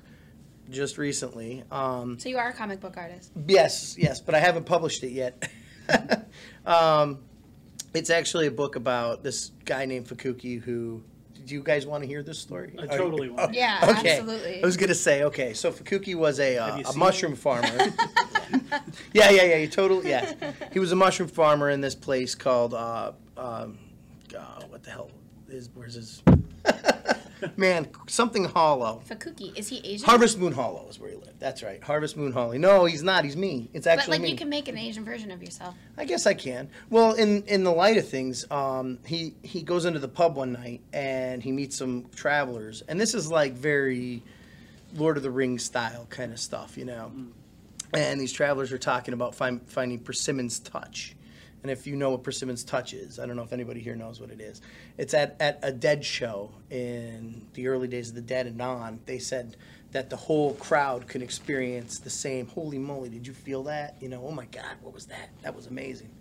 just 0.70 0.97
recently. 0.99 1.64
Um, 1.72 2.20
So 2.20 2.30
you 2.30 2.38
are 2.38 2.49
a 2.49 2.53
comic 2.53 2.80
book 2.80 2.95
artist. 2.97 3.32
yes, 3.47 3.95
yes, 3.97 4.20
but 4.22 4.36
I 4.36 4.39
haven't 4.39 4.66
published 4.66 5.03
it 5.03 5.12
yet. 5.12 5.49
um, 6.66 7.20
it's 7.95 8.10
actually 8.12 8.45
a 8.47 8.51
book 8.51 8.76
about 8.76 9.24
this 9.24 9.51
guy 9.66 9.86
named 9.86 10.07
Fukuki 10.07 10.62
who. 10.62 11.03
Do 11.50 11.56
you 11.56 11.64
guys 11.64 11.88
want 11.88 12.04
to 12.04 12.08
hear 12.08 12.22
this 12.22 12.38
story? 12.38 12.76
I 12.78 12.86
totally 12.86 13.28
want. 13.28 13.56
Yeah, 13.56 13.80
Okay. 13.82 14.18
absolutely. 14.18 14.62
I 14.62 14.66
was 14.68 14.78
gonna 14.78 14.93
say 14.93 15.24
okay. 15.24 15.54
So 15.56 15.72
Fukuki 15.72 16.14
was 16.14 16.39
a 16.39 16.54
Have 16.54 16.76
uh, 16.78 16.82
a 16.82 16.86
seen 16.86 17.00
mushroom 17.00 17.36
farmer. 17.36 17.68
yeah, 19.14 19.32
yeah, 19.32 19.43
yeah. 19.45 19.56
You 19.56 19.68
totally 19.68 20.10
yeah. 20.12 20.32
He 20.72 20.78
was 20.78 20.91
a 20.91 20.95
mushroom 20.95 21.28
farmer 21.28 21.72
in 21.72 21.82
this 21.82 21.95
place 21.95 22.36
called 22.36 22.76
uh, 22.76 23.14
um, 23.36 23.80
uh, 24.38 24.62
what 24.70 24.84
the 24.84 24.91
hell 24.91 25.10
is 25.47 25.72
where's 25.74 25.95
his 25.95 26.22
man 27.58 27.88
something 28.08 28.46
Hollow. 28.46 29.02
Fukuki, 29.10 29.58
is 29.58 29.68
he 29.68 29.80
Asian? 29.84 30.06
Harvest 30.06 30.38
Moon 30.38 30.52
Hollow 30.54 30.88
is 30.90 31.00
where 31.00 31.10
he 31.10 31.16
lived. 31.16 31.40
That's 31.40 31.64
right, 31.64 31.82
Harvest 31.84 32.18
Moon 32.18 32.32
Hollow. 32.32 32.54
No, 32.54 32.86
he's 32.86 33.04
not. 33.04 33.24
He's 33.24 33.38
me. 33.38 33.70
It's 33.74 33.86
But 33.86 34.00
actually 34.00 34.12
like 34.14 34.22
me. 34.22 34.32
you 34.32 34.38
can 34.38 34.50
make 34.50 34.68
an 34.68 34.78
Asian 34.78 35.06
version 35.06 35.32
of 35.32 35.42
yourself. 35.42 35.76
I 35.98 36.06
guess 36.06 36.26
I 36.26 36.34
can. 36.34 36.70
Well, 36.90 37.14
in 37.14 37.44
in 37.44 37.64
the 37.64 37.72
light 37.72 37.98
of 37.98 38.08
things, 38.08 38.50
um, 38.52 39.00
he 39.06 39.34
he 39.44 39.62
goes 39.62 39.86
into 39.86 40.00
the 40.00 40.08
pub 40.08 40.36
one 40.36 40.54
night 40.54 40.82
and 40.94 41.42
he 41.42 41.52
meets 41.52 41.78
some 41.78 42.06
travelers, 42.16 42.82
and 42.88 43.00
this 43.00 43.14
is 43.14 43.32
like 43.32 43.54
very 43.54 44.24
Lord 44.96 45.18
of 45.18 45.24
the 45.24 45.32
Rings 45.32 45.64
style 45.64 46.08
kind 46.10 46.32
of 46.34 46.40
stuff, 46.40 46.78
you 46.78 46.86
know. 46.86 47.12
And 47.94 48.20
these 48.22 48.32
travelers 48.32 48.72
are 48.72 48.78
talking 48.78 49.14
about 49.16 49.34
find, 49.34 49.62
finding 49.68 50.00
persimmon's 50.00 50.60
touch. 50.60 51.16
And 51.62 51.72
if 51.72 51.86
you 51.86 51.95
know 51.95 52.12
what 52.12 52.24
persimmon's 52.24 52.64
touch 52.64 52.93
is, 52.93 53.20
I 53.20 53.26
don't 53.26 53.36
know 53.36 53.43
if 53.43 53.51
anybody 53.51 53.82
here 53.82 53.95
knows 53.95 54.22
what 54.22 54.30
it 54.30 54.39
is. 54.39 54.62
It's 54.97 55.14
at, 55.14 55.36
at 55.39 55.60
a 55.62 55.72
dead 55.72 56.05
show 56.05 56.51
in 56.70 57.45
the 57.53 57.68
early 57.68 57.88
days 57.88 58.10
of 58.10 58.16
the 58.16 58.22
Dead 58.22 58.47
and 58.47 58.57
Non. 58.57 58.99
They 59.05 59.20
said 59.20 59.57
that 59.91 60.10
the 60.10 60.16
whole 60.16 60.53
crowd 60.53 61.07
could 61.07 61.22
experience 61.22 61.99
the 61.99 62.10
same. 62.10 62.47
Holy 62.47 62.78
moly, 62.78 63.10
did 63.10 63.28
you 63.28 63.34
feel 63.34 63.64
that? 63.64 63.95
You 63.99 64.07
know, 64.10 64.26
oh 64.26 64.32
my 64.32 64.45
God, 64.45 64.76
what 64.82 64.93
was 64.93 65.07
that? 65.07 65.30
That 65.41 65.55
was 65.55 65.68
amazing. 65.68 66.12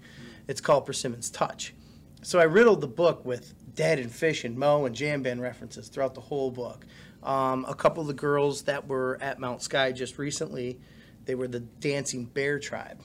It's 0.49 0.61
called 0.61 0.87
Persimmon's 0.87 1.31
Touch. 1.31 1.75
So 2.23 2.41
I 2.41 2.45
riddled 2.45 2.81
the 2.81 2.89
book 2.89 3.25
with 3.25 3.55
Dead 3.75 3.99
and 3.99 4.11
Phish 4.11 4.45
and 4.45 4.57
moe 4.57 4.87
and 4.87 4.95
Jam 4.95 5.23
Band 5.23 5.41
references 5.41 5.89
throughout 5.89 6.15
the 6.15 6.21
whole 6.21 6.51
book. 6.51 6.85
Um, 7.23 7.65
a 7.69 7.75
couple 7.75 8.01
of 8.01 8.07
the 8.07 8.15
girls 8.15 8.63
that 8.63 8.89
were 8.89 9.19
at 9.21 9.39
Mount 9.39 9.63
Sky 9.63 9.93
just 9.93 10.19
recently, 10.19 10.81
they 11.27 11.35
were 11.35 11.47
the 11.49 11.61
Dancing 11.61 12.25
Bear 12.25 12.59
Tribe, 12.59 13.01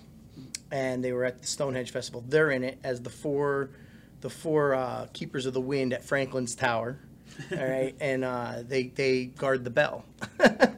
and 0.73 1.03
they 1.03 1.13
were 1.13 1.23
at 1.23 1.39
the 1.39 1.47
Stonehenge 1.47 1.91
Festival. 1.91 2.25
They're 2.27 2.49
in 2.49 2.63
it 2.63 2.79
as 2.83 2.99
the 2.99 3.09
four, 3.11 3.69
the 4.21 4.29
four 4.29 4.73
uh, 4.73 5.05
keepers 5.13 5.45
of 5.45 5.53
the 5.53 5.61
wind 5.61 5.93
at 5.93 6.03
Franklin's 6.03 6.55
Tower. 6.55 6.97
All 7.51 7.57
right, 7.59 7.95
and 8.01 8.25
uh, 8.25 8.63
they 8.67 8.87
they 8.87 9.25
guard 9.25 9.63
the 9.63 9.69
bell. 9.69 10.03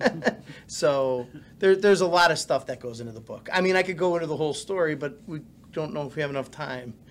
so 0.68 1.28
there, 1.60 1.78
there's 1.78 2.02
a 2.02 2.08
lot 2.08 2.30
of 2.30 2.38
stuff 2.38 2.66
that 2.66 2.82
goes 2.82 3.00
into 3.00 3.14
the 3.14 3.22
book. 3.22 3.50
I 3.52 3.62
mean, 3.62 3.78
I 3.78 3.84
could 3.84 3.98
go 3.98 4.16
into 4.16 4.28
the 4.28 4.36
whole 4.36 4.54
story, 4.54 4.96
but 4.96 5.18
we 5.28 5.40
don't 5.72 5.94
know 5.94 6.06
if 6.06 6.16
we 6.16 6.22
have 6.22 6.30
enough 6.30 6.52
time. 6.52 6.94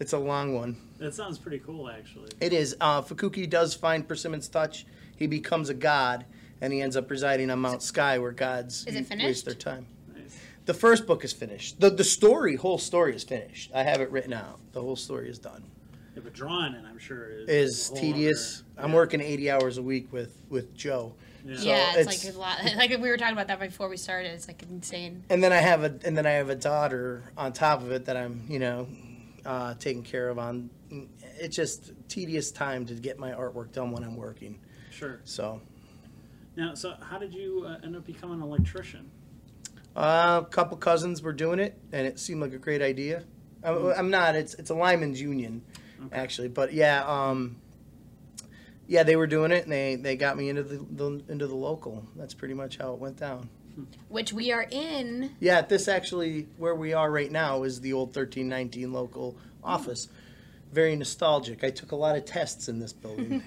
It's 0.00 0.12
a 0.12 0.18
long 0.18 0.54
one. 0.54 0.76
That 0.98 1.12
sounds 1.12 1.40
pretty 1.40 1.58
cool, 1.58 1.90
actually. 1.90 2.30
It 2.40 2.52
is. 2.52 2.76
Uh, 2.80 3.02
Fukuki 3.02 3.50
does 3.50 3.74
find 3.74 4.06
Persimmon's 4.06 4.46
touch. 4.46 4.86
He 5.16 5.26
becomes 5.26 5.70
a 5.70 5.74
god, 5.74 6.24
and 6.60 6.72
he 6.72 6.80
ends 6.80 6.96
up 6.96 7.10
residing 7.10 7.50
on 7.50 7.58
Mount 7.58 7.82
Sky, 7.82 8.16
where 8.18 8.30
gods 8.30 8.86
Is 8.86 8.94
it 8.94 9.10
waste 9.10 9.44
their 9.44 9.54
time. 9.54 9.88
Nice. 10.68 10.76
The 10.76 10.80
first 10.80 11.06
book 11.06 11.24
is 11.24 11.32
finished. 11.32 11.80
the 11.80 11.90
The 11.90 12.04
story, 12.04 12.56
whole 12.56 12.78
story, 12.78 13.14
is 13.16 13.24
finished. 13.24 13.70
I 13.74 13.82
have 13.82 14.00
it 14.00 14.10
written 14.10 14.32
out. 14.32 14.60
The 14.72 14.80
whole 14.80 14.96
story 14.96 15.28
is 15.28 15.38
done. 15.38 15.64
Yeah, 16.14 16.22
but 16.24 16.32
drawing 16.34 16.74
it, 16.74 16.84
I'm 16.88 16.98
sure 16.98 17.28
is, 17.30 17.48
Is 17.48 17.90
tedious. 17.90 18.62
other- 18.76 18.84
I'm 18.86 18.90
yeah. 18.90 18.96
working 18.96 19.20
80 19.20 19.50
hours 19.50 19.78
a 19.78 19.82
week 19.82 20.12
with 20.12 20.36
with 20.48 20.74
Joe. 20.74 21.14
Yeah. 21.44 21.56
So 21.56 21.62
yeah, 21.64 21.90
it's, 21.96 21.98
it's- 22.12 22.24
like 22.24 22.34
a 22.34 22.38
lot. 22.38 22.58
Like 22.76 22.90
we 23.00 23.08
were 23.08 23.16
talking 23.16 23.32
about 23.34 23.46
that 23.48 23.60
before 23.60 23.88
we 23.88 23.96
started. 23.96 24.32
It's 24.32 24.48
like 24.48 24.62
insane. 24.62 25.24
and 25.30 25.42
then 25.42 25.52
I 25.52 25.58
have 25.58 25.84
a 25.84 25.94
and 26.04 26.16
then 26.16 26.26
I 26.26 26.32
have 26.32 26.50
a 26.50 26.54
daughter 26.56 27.22
on 27.36 27.52
top 27.52 27.82
of 27.82 27.90
it 27.92 28.04
that 28.06 28.16
I'm 28.16 28.44
you 28.48 28.58
know 28.58 28.88
uh, 29.46 29.74
taking 29.74 30.02
care 30.02 30.28
of 30.28 30.38
on. 30.38 30.70
It's 31.40 31.54
just 31.54 31.92
tedious 32.08 32.50
time 32.50 32.84
to 32.86 32.94
get 32.94 33.18
my 33.18 33.30
artwork 33.30 33.72
done 33.72 33.92
when 33.92 34.02
I'm 34.02 34.16
working. 34.16 34.58
Sure. 34.90 35.20
So 35.24 35.60
Now, 36.56 36.74
so 36.74 36.94
how 37.00 37.18
did 37.18 37.32
you 37.32 37.64
uh, 37.66 37.78
end 37.84 37.94
up 37.94 38.04
becoming 38.04 38.38
an 38.38 38.42
electrician? 38.42 39.08
Uh, 39.98 40.42
a 40.44 40.48
couple 40.50 40.76
cousins 40.76 41.20
were 41.22 41.32
doing 41.32 41.58
it, 41.58 41.78
and 41.92 42.06
it 42.06 42.18
seemed 42.18 42.40
like 42.40 42.52
a 42.52 42.58
great 42.58 42.80
idea. 42.82 43.24
I'm, 43.64 43.86
I'm 43.88 44.10
not. 44.10 44.34
It's 44.36 44.54
it's 44.54 44.70
a 44.70 44.74
lineman's 44.74 45.20
union, 45.20 45.62
Okay. 46.06 46.16
actually, 46.16 46.48
but 46.48 46.72
yeah. 46.72 47.04
Um, 47.06 47.56
yeah, 48.86 49.02
they 49.02 49.16
were 49.16 49.26
doing 49.26 49.50
it, 49.52 49.64
and 49.64 49.72
they, 49.72 49.96
they 49.96 50.16
got 50.16 50.38
me 50.38 50.48
into 50.48 50.62
the, 50.62 50.78
the 50.90 51.22
into 51.28 51.46
the 51.46 51.54
local. 51.54 52.06
That's 52.16 52.32
pretty 52.32 52.54
much 52.54 52.78
how 52.78 52.94
it 52.94 52.98
went 52.98 53.16
down. 53.18 53.50
Which 54.08 54.32
we 54.32 54.50
are 54.50 54.66
in. 54.70 55.36
Yeah, 55.40 55.60
this 55.60 55.88
actually 55.88 56.48
where 56.56 56.74
we 56.74 56.94
are 56.94 57.10
right 57.10 57.30
now 57.30 57.64
is 57.64 57.80
the 57.80 57.92
old 57.92 58.14
thirteen 58.14 58.48
nineteen 58.48 58.92
local 58.92 59.36
office. 59.62 60.08
Very 60.72 60.96
nostalgic. 60.96 61.64
I 61.64 61.70
took 61.70 61.92
a 61.92 61.96
lot 61.96 62.16
of 62.16 62.24
tests 62.24 62.68
in 62.68 62.78
this 62.78 62.92
building. 62.92 63.42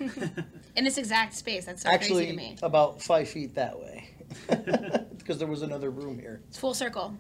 In 0.76 0.86
this 0.86 0.98
exact 0.98 1.34
space. 1.36 1.66
That's 1.66 1.82
so 1.84 1.90
crazy 1.90 2.00
to 2.08 2.14
actually, 2.22 2.36
me. 2.36 2.58
about 2.64 3.02
five 3.02 3.28
feet 3.28 3.56
that 3.56 3.78
way, 3.78 4.11
because 5.18 5.38
there 5.40 5.48
was 5.48 5.62
another 5.62 5.90
room 5.90 6.20
here. 6.20 6.42
It's 6.50 6.58
full 6.58 6.74
circle. 6.74 7.16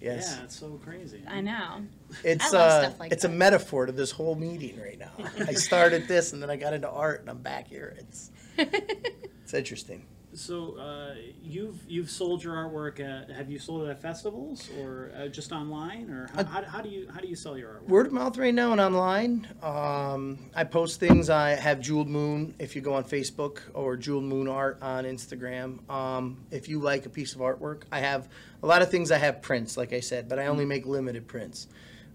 Yes, 0.00 0.36
Yeah, 0.36 0.44
it's 0.44 0.58
so 0.58 0.80
crazy. 0.82 1.22
I 1.28 1.40
know. 1.40 1.82
it's 2.24 2.52
I 2.52 2.58
love 2.58 2.70
uh, 2.70 2.82
stuff 2.88 3.00
like 3.00 3.12
it's 3.12 3.24
a 3.24 3.28
metaphor 3.28 3.86
to 3.86 3.92
this 3.92 4.10
whole 4.10 4.34
meeting 4.34 4.80
right 4.80 4.98
now. 4.98 5.12
I 5.46 5.52
started 5.54 6.08
this, 6.08 6.32
and 6.32 6.42
then 6.42 6.50
I 6.50 6.56
got 6.56 6.72
into 6.74 6.90
art, 6.90 7.20
and 7.20 7.30
I'm 7.30 7.38
back 7.38 7.68
here. 7.68 7.94
It's 7.98 8.30
it's 8.58 9.54
interesting. 9.54 10.04
So 10.34 10.78
uh, 10.78 11.14
you've 11.42 11.78
you've 11.86 12.10
sold 12.10 12.42
your 12.42 12.54
artwork. 12.54 13.00
At, 13.00 13.30
have 13.30 13.50
you 13.50 13.58
sold 13.58 13.86
it 13.86 13.90
at 13.90 14.00
festivals 14.00 14.70
or 14.80 15.12
uh, 15.16 15.28
just 15.28 15.52
online, 15.52 16.08
or 16.10 16.30
how, 16.34 16.44
how, 16.44 16.62
how 16.62 16.80
do 16.80 16.88
you 16.88 17.06
how 17.12 17.20
do 17.20 17.28
you 17.28 17.36
sell 17.36 17.58
your 17.58 17.74
artwork? 17.74 17.88
Word 17.88 18.06
of 18.06 18.12
mouth 18.12 18.38
right 18.38 18.54
now 18.54 18.72
and 18.72 18.80
online. 18.80 19.46
Um, 19.62 20.50
I 20.54 20.64
post 20.64 21.00
things. 21.00 21.28
I 21.28 21.50
have 21.50 21.80
Jeweled 21.80 22.08
Moon 22.08 22.54
if 22.58 22.74
you 22.74 22.80
go 22.80 22.94
on 22.94 23.04
Facebook 23.04 23.58
or 23.74 23.96
Jeweled 23.96 24.24
Moon 24.24 24.48
Art 24.48 24.78
on 24.80 25.04
Instagram. 25.04 25.88
Um, 25.90 26.38
if 26.50 26.66
you 26.66 26.80
like 26.80 27.04
a 27.04 27.10
piece 27.10 27.34
of 27.34 27.40
artwork, 27.40 27.82
I 27.92 28.00
have 28.00 28.28
a 28.62 28.66
lot 28.66 28.80
of 28.80 28.90
things. 28.90 29.10
I 29.10 29.18
have 29.18 29.42
prints, 29.42 29.76
like 29.76 29.92
I 29.92 30.00
said, 30.00 30.30
but 30.30 30.38
I 30.38 30.46
only 30.46 30.64
make 30.64 30.86
limited 30.86 31.28
prints. 31.28 31.68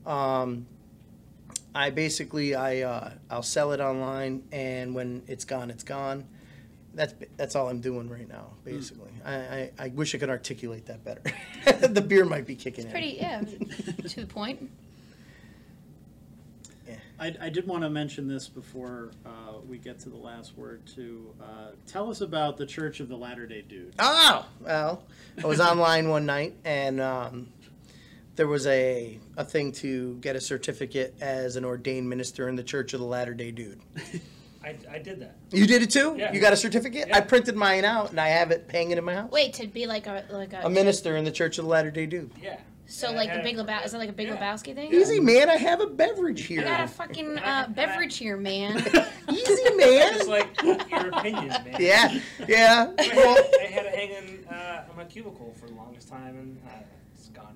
Um, 0.08 0.66
I 1.76 1.92
basically 1.92 2.56
I 2.56 2.82
uh, 2.82 3.12
I'll 3.30 3.44
sell 3.44 3.74
it 3.74 3.80
online, 3.80 4.44
and 4.52 4.96
when 4.96 5.22
it's 5.28 5.46
gone, 5.46 5.70
it's 5.70 5.84
gone. 5.84 6.26
That's 6.98 7.14
that's 7.38 7.56
all 7.56 7.70
I'm 7.70 7.80
doing 7.80 8.10
right 8.10 8.28
now, 8.28 8.48
basically. 8.66 9.12
I, 9.24 9.36
I, 9.36 9.72
I 9.78 9.88
wish 9.90 10.16
I 10.16 10.18
could 10.18 10.32
articulate 10.32 10.88
that 10.88 11.04
better. 11.06 11.22
the 11.88 12.02
beer 12.02 12.26
might 12.26 12.48
be 12.48 12.56
kicking 12.56 12.86
in. 12.86 12.92
Pretty 12.92 13.18
yeah. 13.20 13.42
to 14.08 14.22
the 14.22 14.26
point. 14.26 14.68
Yeah. 16.88 16.96
I, 17.20 17.36
I 17.40 17.50
did 17.50 17.68
want 17.68 17.84
to 17.84 17.90
mention 17.92 18.28
this 18.28 18.48
before 18.48 19.12
uh, 19.28 19.60
we 19.70 19.78
get 19.78 20.00
to 20.00 20.10
the 20.10 20.18
last 20.18 20.58
word. 20.58 20.88
To 20.96 21.32
uh, 21.40 21.46
tell 21.86 22.10
us 22.10 22.22
about 22.22 22.58
the 22.58 22.66
Church 22.66 23.00
of 23.00 23.10
the 23.10 23.16
Latter 23.16 23.46
Day 23.46 23.62
Dude. 23.62 23.94
Oh, 24.00 24.48
well, 24.60 25.04
I 25.44 25.46
was 25.46 25.60
online 25.60 26.10
one 26.10 26.26
night 26.26 26.56
and 26.66 27.00
um, 27.00 27.50
there 28.38 28.48
was 28.48 28.66
a, 28.66 29.20
a 29.36 29.46
thing 29.46 29.72
to 29.74 30.16
get 30.16 30.36
a 30.36 30.42
certificate 30.42 31.14
as 31.22 31.58
an 31.58 31.64
ordained 31.64 32.10
minister 32.10 32.50
in 32.50 32.56
the 32.56 32.64
Church 32.64 32.96
of 32.96 33.02
the 33.02 33.06
Latter 33.06 33.36
day 33.36 33.52
Dude. 33.52 33.82
I, 34.68 34.96
I 34.96 35.00
did 35.00 35.20
that. 35.22 35.36
You 35.52 35.66
did 35.66 35.82
it 35.82 35.90
too? 35.90 36.16
Yeah. 36.18 36.34
You 36.34 36.40
got 36.40 36.54
a 36.54 36.58
certificate? 36.58 37.10
I 37.14 37.22
printed 37.22 37.56
mine 37.56 37.86
out 37.86 38.12
and 38.12 38.20
I 38.20 38.28
have 38.28 38.52
it 38.52 38.70
hanging 38.72 38.98
in 38.98 39.04
my 39.04 39.14
house. 39.16 39.32
Wait 39.32 39.54
to 39.56 39.68
be 39.68 39.86
like 39.88 40.08
a 40.08 40.26
like 40.30 40.54
a, 40.54 40.62
A 40.64 40.70
minister 40.70 41.16
in 41.18 41.24
the 41.24 41.32
Church 41.32 41.58
of 41.58 41.66
the 41.66 41.70
Latter 41.72 41.92
day 41.92 42.06
Dude. 42.06 42.32
Yeah. 42.42 42.60
So 42.90 43.10
I 43.10 43.16
like 43.16 43.30
had 43.30 43.40
the 43.40 43.44
Big 43.44 43.58
it- 43.58 43.66
Lebowski 43.66 43.86
is 43.86 43.92
that 43.92 43.98
like 43.98 44.10
a 44.10 44.14
Big 44.14 44.28
Yeah. 44.28 44.38
Lebowski 44.38 44.74
thing? 44.76 44.94
Easy, 44.94 45.20
man. 45.20 45.50
I 45.50 45.58
have 45.58 45.82
a 45.82 45.88
beverage 45.88 46.46
here. 46.46 46.62
I 46.62 46.64
got 46.64 46.74
a 46.74 46.78
here. 46.78 46.88
fucking 46.88 47.38
uh, 47.40 47.68
beverage 47.70 48.18
here, 48.18 48.38
man. 48.38 48.78
Easy, 49.30 49.76
man. 49.76 50.14
Just 50.14 50.28
like 50.30 50.62
your 50.62 51.10
opinion, 51.10 51.48
man. 51.50 51.76
Yeah, 51.80 52.20
yeah. 52.48 52.92
I 52.98 53.12
Well, 53.16 53.36
had, 53.36 53.46
I 53.62 53.66
had 53.66 53.86
it 53.88 53.96
hanging 53.96 54.46
uh, 54.50 54.86
on 54.90 54.96
my 54.96 55.04
cubicle 55.04 55.54
for 55.60 55.68
the 55.68 55.74
longest 55.76 56.08
time, 56.08 56.38
and 56.38 56.62
uh, 56.66 56.72
it's 57.14 57.28
gone 57.30 57.56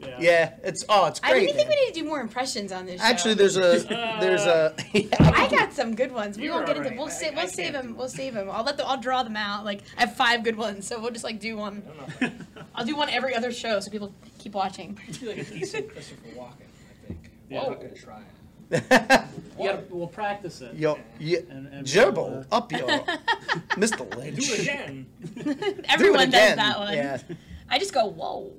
now. 0.00 0.06
But 0.10 0.20
yeah, 0.22 0.54
it's, 0.62 0.84
oh, 0.88 1.06
it's 1.06 1.20
I 1.22 1.30
great. 1.30 1.40
really 1.42 1.52
think 1.52 1.68
man. 1.68 1.76
we 1.78 1.84
need 1.86 1.94
to 1.94 2.00
do 2.02 2.06
more 2.08 2.20
impressions 2.20 2.72
on 2.72 2.86
this. 2.86 3.00
Actually, 3.00 3.34
show. 3.34 3.38
there's 3.38 3.56
a, 3.56 3.60
there's 4.20 4.42
a, 4.42 4.74
I 5.20 5.48
got 5.48 5.72
some 5.72 5.94
good 5.94 6.12
ones. 6.12 6.36
We 6.38 6.50
won't 6.50 6.66
get 6.66 6.76
into. 6.76 6.88
alright. 6.90 6.98
We'll 6.98 7.08
I- 7.08 7.10
save. 7.10 7.36
We'll 7.36 7.48
save 7.48 7.72
them. 7.72 7.96
We'll 7.96 8.08
save 8.08 8.34
them. 8.34 8.50
I'll 8.50 8.64
let. 8.64 8.76
The, 8.76 8.86
I'll 8.86 9.00
draw 9.00 9.22
them 9.22 9.36
out. 9.36 9.64
Like 9.64 9.82
I 9.96 10.00
have 10.00 10.16
five 10.16 10.42
good 10.44 10.56
ones, 10.56 10.86
so 10.86 11.00
we'll 11.00 11.10
just 11.12 11.24
like 11.24 11.40
do 11.40 11.56
one. 11.56 11.82
I 12.20 12.26
don't 12.26 12.38
know. 12.38 12.64
I'll 12.74 12.84
do 12.84 12.96
one 12.96 13.08
every 13.08 13.34
other 13.34 13.52
show, 13.52 13.78
so 13.80 13.90
people 13.90 14.12
keep 14.38 14.52
watching. 14.54 14.98
I 15.08 15.12
feel 15.12 15.28
like 15.30 15.38
a 15.38 15.44
decent 15.44 15.88
Christopher 15.90 16.28
Walken. 16.36 16.50
I 16.50 17.06
think. 17.06 17.30
Yeah. 17.48 17.62
I'm 17.62 17.70
not 17.70 17.80
gonna 17.80 17.94
try 17.94 18.18
it. 18.20 18.24
You 19.58 19.68
gotta, 19.68 19.84
we'll 19.90 20.08
practice 20.08 20.60
it. 20.60 20.74
Yo, 20.74 20.98
yeah, 21.20 21.38
And- 21.50 21.68
and 21.68 21.86
gerbil, 21.86 22.14
we'll, 22.30 22.40
uh, 22.50 22.56
up 22.56 22.72
your, 22.72 22.80
Mr. 23.76 24.16
Lynch. 24.16 24.36
Do 24.46 24.52
it 24.54 24.60
again. 24.62 25.06
Do 25.36 25.82
Everyone 25.88 26.20
it 26.22 26.30
does 26.32 26.56
that 26.56 26.78
one. 26.80 26.94
Yeah. 26.94 27.18
I 27.68 27.78
just 27.78 27.92
go 27.94 28.06
whoa, 28.06 28.50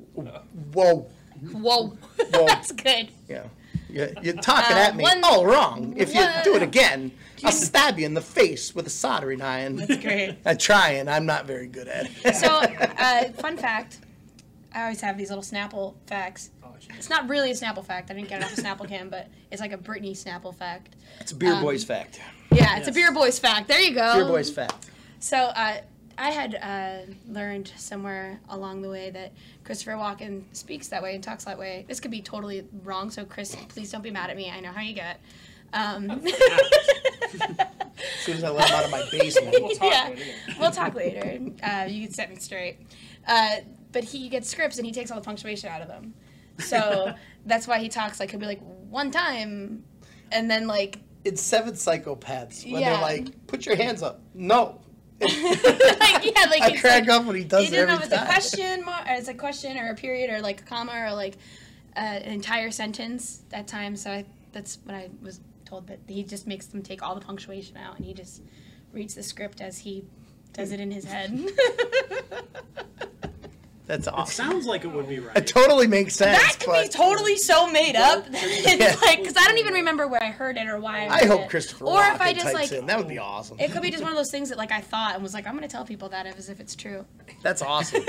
Whoa. 0.73 1.07
Whoa. 1.51 1.87
Whoa. 2.17 2.45
That's 2.45 2.71
good. 2.71 3.09
Yeah. 3.27 3.43
You're, 3.89 4.09
you're 4.21 4.33
talking 4.35 4.75
Uh, 4.75 4.79
at 4.79 4.95
me 4.95 5.03
one- 5.03 5.23
all 5.23 5.45
wrong. 5.45 5.93
If 5.97 6.13
you 6.13 6.25
do 6.43 6.55
it 6.55 6.61
again, 6.63 7.11
I'll 7.43 7.51
stab 7.51 7.97
you 7.99 8.05
in 8.05 8.13
the 8.13 8.21
face 8.21 8.73
with 8.75 8.87
a 8.87 8.89
soldering 8.89 9.41
iron. 9.41 9.77
That's 9.77 9.97
great. 9.97 10.37
I 10.45 10.53
try 10.55 10.91
and 10.91 11.09
I'm 11.09 11.25
not 11.25 11.45
very 11.45 11.67
good 11.67 11.87
at 11.87 12.09
it. 12.23 12.35
So, 12.35 12.47
uh, 12.47 13.31
fun 13.33 13.55
fact. 13.57 13.99
I 14.73 14.81
always 14.83 14.99
have 15.01 15.17
these 15.17 15.29
little 15.29 15.43
Snapple 15.43 15.93
facts. 16.07 16.49
Oh. 16.63 16.69
It's 16.97 17.09
not 17.09 17.29
really 17.29 17.51
a 17.51 17.53
Snapple 17.53 17.85
fact. 17.85 18.11
I 18.11 18.13
didn't 18.15 18.27
get 18.27 18.41
it 18.41 18.45
off 18.45 18.57
a 18.57 18.61
Snapple 18.61 18.87
can, 18.89 19.07
but 19.07 19.29
it's 19.51 19.61
like 19.61 19.71
a 19.71 19.77
Britney 19.77 20.11
Snapple 20.11 20.53
fact. 20.53 20.95
it's 21.21 21.31
a 21.31 21.35
beer 21.35 21.53
um, 21.53 21.61
boys 21.63 21.83
fact. 21.85 22.19
Yeah, 22.51 22.77
it's 22.77 22.87
a 22.87 22.91
Yes. 22.91 22.95
Beer 22.95 23.11
Boys 23.13 23.39
fact. 23.39 23.67
There 23.69 23.79
you 23.79 23.93
go. 23.95 24.15
Beer 24.15 24.25
boys 24.25 24.49
fact. 24.49 24.87
So, 25.19 25.37
uh, 25.37 25.77
I 26.17 26.31
had 26.31 26.55
uh, 26.55 27.11
learned 27.27 27.71
somewhere 27.77 28.39
along 28.49 28.81
the 28.81 28.89
way 28.89 29.09
that 29.09 29.33
Christopher 29.63 29.91
Walken 29.93 30.43
speaks 30.53 30.87
that 30.89 31.03
way 31.03 31.15
and 31.15 31.23
talks 31.23 31.43
that 31.45 31.57
way. 31.59 31.85
This 31.87 31.99
could 31.99 32.11
be 32.11 32.21
totally 32.21 32.65
wrong, 32.83 33.09
so 33.11 33.25
Chris, 33.25 33.55
please 33.69 33.91
don't 33.91 34.01
be 34.03 34.11
mad 34.11 34.29
at 34.29 34.37
me. 34.37 34.49
I 34.49 34.59
know 34.61 34.71
how 34.71 34.81
you 34.81 34.93
get. 34.93 35.19
Um, 35.73 36.09
As 36.11 36.23
soon 38.23 38.37
as 38.37 38.43
I 38.43 38.49
let 38.49 38.69
him 38.69 38.75
out 38.77 38.85
of 38.85 38.91
my 38.91 39.03
basement. 39.11 39.55
We'll 39.59 39.75
talk 39.75 39.91
Yeah. 39.91 40.09
later. 40.09 40.23
we'll 40.59 40.71
talk 40.71 40.93
later. 40.95 41.39
Uh, 41.61 41.85
you 41.89 42.05
can 42.05 42.13
set 42.13 42.29
me 42.29 42.37
straight. 42.37 42.77
Uh, 43.27 43.57
but 43.91 44.03
he 44.03 44.29
gets 44.29 44.49
scripts 44.49 44.77
and 44.77 44.85
he 44.85 44.91
takes 44.93 45.11
all 45.11 45.19
the 45.19 45.25
punctuation 45.25 45.69
out 45.69 45.81
of 45.81 45.87
them. 45.87 46.13
So 46.59 47.13
that's 47.45 47.67
why 47.67 47.79
he 47.79 47.89
talks 47.89 48.19
like 48.19 48.31
he'll 48.31 48.39
be 48.39 48.45
like 48.45 48.61
one 48.89 49.11
time, 49.11 49.83
and 50.31 50.49
then 50.49 50.67
like 50.67 50.99
It's 51.25 51.41
seven 51.41 51.73
psychopaths 51.73 52.69
when 52.71 52.81
Yeah. 52.81 52.93
they're 52.93 53.01
like, 53.01 53.47
"Put 53.47 53.65
your 53.65 53.75
hands 53.75 54.01
up." 54.03 54.21
No. 54.33 54.79
like 55.21 55.31
yeah, 55.31 56.45
like 56.49 56.61
I 56.61 56.69
it's 56.71 56.81
crack 56.81 57.07
like, 57.07 57.09
up 57.09 57.25
when 57.25 57.37
he 57.37 57.43
does 57.45 57.61
you 57.61 57.67
it 57.67 57.71
didn't 57.71 57.87
know 57.87 57.93
every 57.95 58.07
if 58.07 58.13
it's 58.13 58.21
a 58.21 58.25
question 58.25 58.85
mark, 58.85 59.07
or 59.07 59.13
it's 59.13 59.27
a 59.29 59.33
question 59.33 59.77
or 59.77 59.89
a 59.91 59.95
period 59.95 60.29
or 60.29 60.41
like 60.41 60.61
a 60.61 60.63
comma 60.65 60.91
or 60.93 61.13
like 61.13 61.37
uh, 61.95 61.99
an 61.99 62.33
entire 62.33 62.69
sentence 62.69 63.41
at 63.53 63.67
times. 63.67 64.01
So 64.03 64.11
I, 64.11 64.25
that's 64.51 64.79
what 64.83 64.95
I 64.95 65.09
was 65.21 65.39
told. 65.63 65.85
But 65.87 65.99
he 66.07 66.23
just 66.23 66.47
makes 66.47 66.65
them 66.65 66.81
take 66.81 67.01
all 67.01 67.15
the 67.15 67.21
punctuation 67.21 67.77
out, 67.77 67.95
and 67.95 68.05
he 68.05 68.13
just 68.13 68.41
reads 68.91 69.15
the 69.15 69.23
script 69.23 69.61
as 69.61 69.77
he 69.77 70.03
does 70.51 70.71
it 70.71 70.79
in 70.79 70.91
his 70.91 71.05
head. 71.05 71.31
That's 73.87 74.07
It 74.07 74.13
awesome. 74.15 74.45
sounds 74.51 74.65
like 74.65 74.83
it 74.83 74.87
would 74.87 75.07
be 75.07 75.19
right. 75.19 75.37
It 75.37 75.45
totally 75.45 75.85
makes 75.85 76.15
sense. 76.15 76.41
that 76.41 76.59
could 76.59 76.81
be 76.83 76.87
totally 76.89 77.37
so 77.37 77.67
made 77.69 77.95
up. 77.95 78.25
it's 78.31 78.79
Yeah. 78.81 78.95
like 79.07 79.19
because 79.19 79.37
I 79.37 79.45
don't 79.47 79.59
even 79.59 79.73
remember 79.75 80.07
where 80.07 80.23
I 80.23 80.31
heard 80.31 80.57
it 80.57 80.67
or 80.67 80.79
why. 80.79 81.05
I, 81.05 81.19
I 81.19 81.25
hope 81.25 81.41
it. 81.41 81.49
Christopher 81.49 81.85
Or 81.85 81.97
Walken 82.01 82.15
if 82.15 82.21
I 82.21 82.33
just 82.33 82.45
types 82.47 82.71
like. 82.71 82.71
in. 82.71 82.87
That 82.87 82.97
would 82.97 83.07
be 83.07 83.19
awesome. 83.19 83.59
It 83.59 83.71
could 83.71 83.83
be 83.83 83.91
just 83.91 84.01
one 84.01 84.11
of 84.11 84.17
those 84.17 84.31
things 84.31 84.49
that 84.49 84.57
like 84.57 84.71
I 84.71 84.81
thought 84.81 85.13
and 85.13 85.21
was 85.23 85.35
like, 85.35 85.45
I'm 85.45 85.53
gonna 85.53 85.67
tell 85.67 85.85
people 85.85 86.09
that 86.09 86.25
as 86.25 86.49
if 86.49 86.59
it's 86.59 86.75
true. 86.75 87.05
That's 87.43 87.61
awesome. 87.61 88.03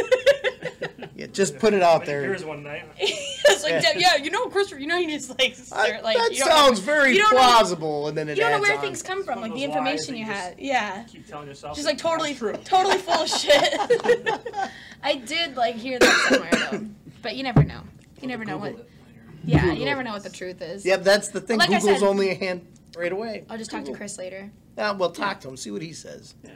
yeah, 1.14 1.26
just 1.26 1.58
put 1.58 1.74
it 1.74 1.82
out 1.82 2.06
there. 2.06 2.22
Beers 2.22 2.44
one 2.44 2.62
night. 2.62 2.84
it's 2.98 3.62
like, 3.62 3.82
Yeah. 3.82 3.92
yeah. 3.96 4.16
you 4.16 4.30
know, 4.30 4.46
Christopher, 4.46 4.80
you 4.80 4.86
know, 4.86 4.96
you 4.96 5.10
just 5.10 5.28
like, 5.28 5.40
I- 5.42 5.52
start, 5.52 6.02
like 6.04 6.16
that 6.16 6.30
you 6.32 6.38
don't- 6.38 6.48
sounds 6.48 6.78
very 6.80 7.12
you 7.12 7.18
don't 7.18 7.32
know- 7.32 7.38
plausible, 7.38 8.08
and 8.08 8.16
then 8.16 8.30
it 8.30 8.38
You 8.38 8.44
don't 8.44 8.52
know 8.52 8.60
where 8.60 8.76
on. 8.76 8.80
things 8.80 9.02
come 9.02 9.24
from, 9.24 9.42
like 9.42 9.52
the 9.52 9.62
information 9.64 10.14
you 10.14 10.20
you 10.24 10.26
just- 10.32 10.40
had. 10.44 10.54
Yeah, 10.58 11.02
Keep 11.04 11.26
telling 11.26 11.48
yourself. 11.48 11.76
She's 11.76 11.84
like 11.84 11.98
totally, 11.98 12.34
true. 12.34 12.54
totally 12.64 12.96
full 12.96 13.14
of 13.24 13.28
shit. 13.28 13.74
I 15.02 15.16
did 15.16 15.56
like 15.56 15.65
hear 15.74 15.98
that 15.98 16.26
somewhere 16.28 16.50
though, 16.70 16.86
but 17.22 17.36
you 17.36 17.42
never 17.42 17.64
know. 17.64 17.80
You 18.20 18.28
never 18.28 18.44
know 18.44 18.56
what. 18.56 18.72
Google 18.72 18.86
it 18.86 18.90
later. 19.06 19.66
Yeah, 19.66 19.72
you 19.72 19.84
never 19.84 20.02
know 20.02 20.12
what 20.12 20.22
the 20.22 20.30
truth 20.30 20.60
is. 20.62 20.84
Yep, 20.84 21.02
that's 21.04 21.28
the 21.28 21.40
thing. 21.40 21.58
Like 21.58 21.68
Google's 21.70 22.00
said- 22.00 22.02
only 22.06 22.30
a 22.30 22.34
hand 22.34 22.66
right 22.96 23.12
away. 23.12 23.44
I'll 23.50 23.58
just 23.58 23.70
talk 23.70 23.84
to 23.84 23.92
Chris 23.92 24.18
later. 24.18 24.50
Yeah, 24.76 24.92
well, 24.92 25.10
talk 25.10 25.40
to 25.40 25.48
him. 25.48 25.56
See 25.56 25.70
what 25.70 25.82
he 25.82 25.92
says. 25.92 26.34
Yeah. 26.44 26.50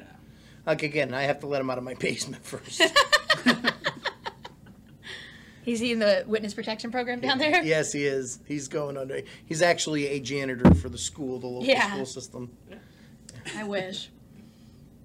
Like 0.66 0.82
again, 0.82 1.14
I 1.14 1.22
have 1.22 1.40
to 1.40 1.46
let 1.46 1.60
him 1.60 1.70
out 1.70 1.78
of 1.78 1.84
my 1.84 1.94
basement 1.94 2.44
first. 2.44 2.82
He's 5.62 5.82
in 5.82 5.98
the 5.98 6.24
witness 6.26 6.54
protection 6.54 6.90
program 6.90 7.20
down 7.20 7.38
there? 7.38 7.62
yes, 7.62 7.92
he 7.92 8.04
is. 8.04 8.40
He's 8.46 8.66
going 8.68 8.96
under. 8.96 9.20
He's 9.44 9.60
actually 9.62 10.06
a 10.08 10.18
janitor 10.20 10.74
for 10.74 10.88
the 10.88 10.98
school, 10.98 11.38
the 11.38 11.46
local 11.46 11.64
Yeah. 11.68 11.92
school 11.92 12.06
system. 12.06 12.50
I 13.56 13.64
wish. 13.64 14.10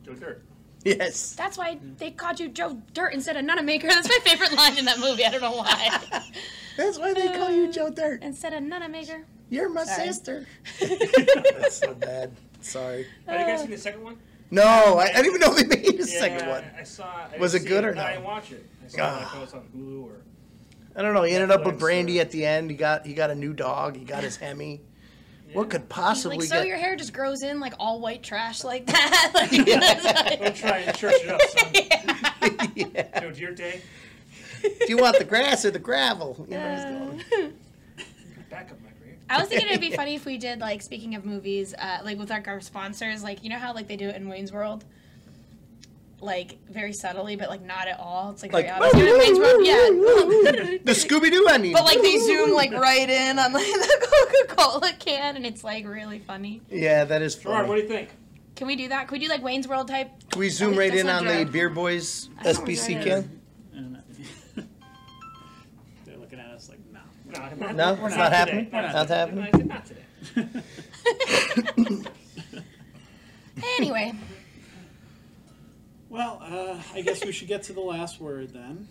Joe 0.06 0.14
Dirt. 0.14 0.43
Yes. 0.99 1.33
That's 1.33 1.57
why 1.57 1.79
they 1.97 2.11
called 2.11 2.39
you 2.39 2.47
Joe 2.49 2.79
Dirt 2.93 3.13
instead 3.13 3.36
of 3.38 3.43
Nunamaker. 3.43 3.89
That's 3.89 4.07
my 4.07 4.19
favorite 4.23 4.53
line 4.53 4.77
in 4.77 4.86
that 4.86 4.99
movie. 4.99 5.25
I 5.25 5.31
don't 5.31 5.41
know 5.41 5.55
why. 5.55 5.99
That's 6.77 6.99
why 6.99 7.11
they 7.13 7.27
call 7.29 7.49
you 7.49 7.71
Joe 7.71 7.89
Dirt. 7.89 8.21
instead 8.21 8.53
of 8.53 8.61
Nunamaker. 8.61 9.23
You're 9.49 9.69
my 9.69 9.83
Sorry. 9.83 10.07
sister. 10.07 10.45
That's 10.79 11.77
so 11.77 11.95
bad. 11.95 12.31
Sorry. 12.61 13.07
Have 13.27 13.39
you 13.39 13.45
guys 13.47 13.61
seen 13.61 13.71
the 13.71 13.77
second 13.79 14.03
one? 14.03 14.17
No, 14.51 14.63
I, 14.63 15.05
I 15.05 15.21
didn't 15.23 15.25
even 15.27 15.41
know 15.41 15.53
they 15.55 15.65
made 15.65 15.88
a 15.88 15.97
yeah, 15.97 16.03
second 16.05 16.49
one. 16.49 16.63
I 16.79 16.83
saw. 16.83 17.05
I 17.33 17.38
Was 17.39 17.53
didn't 17.53 17.65
it 17.65 17.67
see 17.69 17.73
good 17.75 17.83
or 17.86 17.95
no? 17.95 18.01
no? 18.01 18.07
I 18.07 18.11
didn't 18.11 18.23
watch 18.25 18.51
it. 18.51 18.65
I 18.86 18.88
saw 18.88 18.97
Ah. 19.01 19.33
it. 19.33 19.38
It 19.38 19.41
was 19.41 19.53
on 19.55 19.63
Hulu 19.75 20.03
or. 20.05 20.21
I 20.95 21.01
don't 21.01 21.13
know. 21.15 21.23
He 21.23 21.33
ended 21.33 21.49
up 21.51 21.65
with 21.65 21.75
Netflix 21.75 21.79
Brandy 21.79 22.19
or- 22.19 22.21
at 22.21 22.31
the 22.31 22.45
end. 22.45 22.69
He 22.69 22.77
got 22.77 23.05
he 23.07 23.13
got 23.15 23.31
a 23.31 23.36
new 23.36 23.53
dog. 23.53 23.95
He 23.97 24.05
got 24.05 24.23
his 24.23 24.38
Hemi. 24.38 24.81
What 25.53 25.69
could 25.69 25.87
possibly 25.87 26.37
like, 26.39 26.47
so 26.47 26.55
get? 26.57 26.67
your 26.67 26.77
hair 26.77 26.95
just 26.95 27.13
grows 27.13 27.41
in 27.43 27.59
like 27.59 27.73
all 27.79 27.99
white 28.01 28.23
trash 28.23 28.63
like 28.63 28.85
that. 28.87 29.31
like, 29.33 30.39
Don't 30.41 30.55
try 30.55 30.77
and 30.79 30.97
church 30.97 31.13
it 31.23 31.29
up, 31.29 31.41
son. 31.41 32.71
yeah. 32.75 33.19
Joe 33.21 33.31
Dirt 33.31 33.55
Day. 33.55 33.81
Do 34.61 34.85
you 34.87 34.97
want 34.97 35.17
the 35.19 35.25
grass 35.25 35.63
or 35.63 35.71
the 35.71 35.79
gravel? 35.79 36.45
You 36.49 36.57
know, 36.57 36.75
he's 36.75 36.83
going- 37.29 37.53
Back 38.49 38.71
up, 38.71 38.77
my 38.81 38.89
career. 38.99 39.17
I 39.29 39.39
was 39.39 39.47
thinking 39.47 39.67
it'd 39.69 39.79
be 39.81 39.91
funny 39.95 40.15
if 40.15 40.25
we 40.25 40.37
did 40.37 40.59
like 40.59 40.81
speaking 40.81 41.15
of 41.15 41.23
movies, 41.25 41.73
uh, 41.77 41.99
like 42.03 42.17
with 42.17 42.29
like 42.29 42.47
our 42.47 42.59
sponsors, 42.61 43.23
like 43.23 43.43
you 43.43 43.49
know 43.49 43.57
how 43.59 43.73
like 43.73 43.87
they 43.87 43.95
do 43.97 44.07
it 44.09 44.15
in 44.15 44.27
Wayne's 44.27 44.51
World, 44.51 44.83
like 46.26 46.57
very 46.69 46.91
subtly, 46.91 47.36
but 47.36 47.49
like 47.49 47.61
not 47.61 47.88
at 47.88 47.99
all. 47.99 48.32
It's 48.32 48.41
like, 48.43 48.51
Like, 48.51 48.65
very 48.65 48.80
obvious. 48.80 48.97
You 48.97 49.05
know, 49.05 49.13
in 49.13 49.19
Wayne's 49.19 49.39
World, 49.39 49.65
yeah. 49.65 49.89
the 50.84 50.91
Scooby 50.91 51.32
Doo 51.32 51.47
ending. 51.49 51.71
But 51.73 51.86
like 51.86 52.01
they 52.01 52.17
zoom 52.19 52.51
like 52.53 52.71
right 52.73 53.09
in 53.09 53.39
on 53.39 53.53
like 53.53 53.65
the 53.65 54.07
Coca 54.47 54.55
Cola 54.55 54.91
can, 54.99 55.36
and 55.38 55.45
it's 55.45 55.63
like 55.63 55.86
really 55.88 56.19
funny. 56.19 56.61
Yeah, 56.69 57.05
that 57.05 57.21
is 57.21 57.36
Gerard, 57.36 57.67
what 57.67 57.76
do 57.76 57.82
you 57.84 57.88
think? 57.88 58.09
Can 58.55 58.67
we 58.67 58.76
do 58.76 58.89
that? 58.89 59.07
Can 59.07 59.17
we 59.19 59.26
do 59.26 59.30
like 59.30 59.43
Wayne's 59.43 59.67
World 59.67 59.88
type? 59.88 60.09
Can 60.32 60.39
we 60.39 60.49
zoom 60.49 60.73
oh, 60.73 60.78
right 60.78 60.93
in 60.93 61.07
on 61.09 61.26
the 61.26 61.45
Beer 61.45 61.69
Boys 61.69 62.30
I 62.39 62.43
SBC 62.53 63.03
can? 63.03 63.41
They're 66.05 66.17
looking 66.17 66.39
at 66.39 66.47
us 66.47 66.69
like, 66.69 66.80
no. 66.91 66.99
No, 67.67 67.71
No, 67.73 67.93
we're 68.01 68.07
it's 68.07 68.17
not 68.17 68.32
not 68.32 68.47
today. 68.47 68.47
happening? 68.69 68.69
Not 68.71 68.93
Not 68.93 69.01
today. 69.03 69.15
happening? 69.15 69.67
Not 69.67 69.86
today. 69.86 70.01
Anyway, 73.78 74.13
Well, 76.16 76.41
uh, 76.41 76.82
I 76.93 77.01
guess 77.01 77.26
we 77.26 77.34
should 77.34 77.49
get 77.49 77.63
to 77.63 77.74
the 77.74 77.82
last 77.82 78.22
word 78.22 78.53
then. 78.53 78.88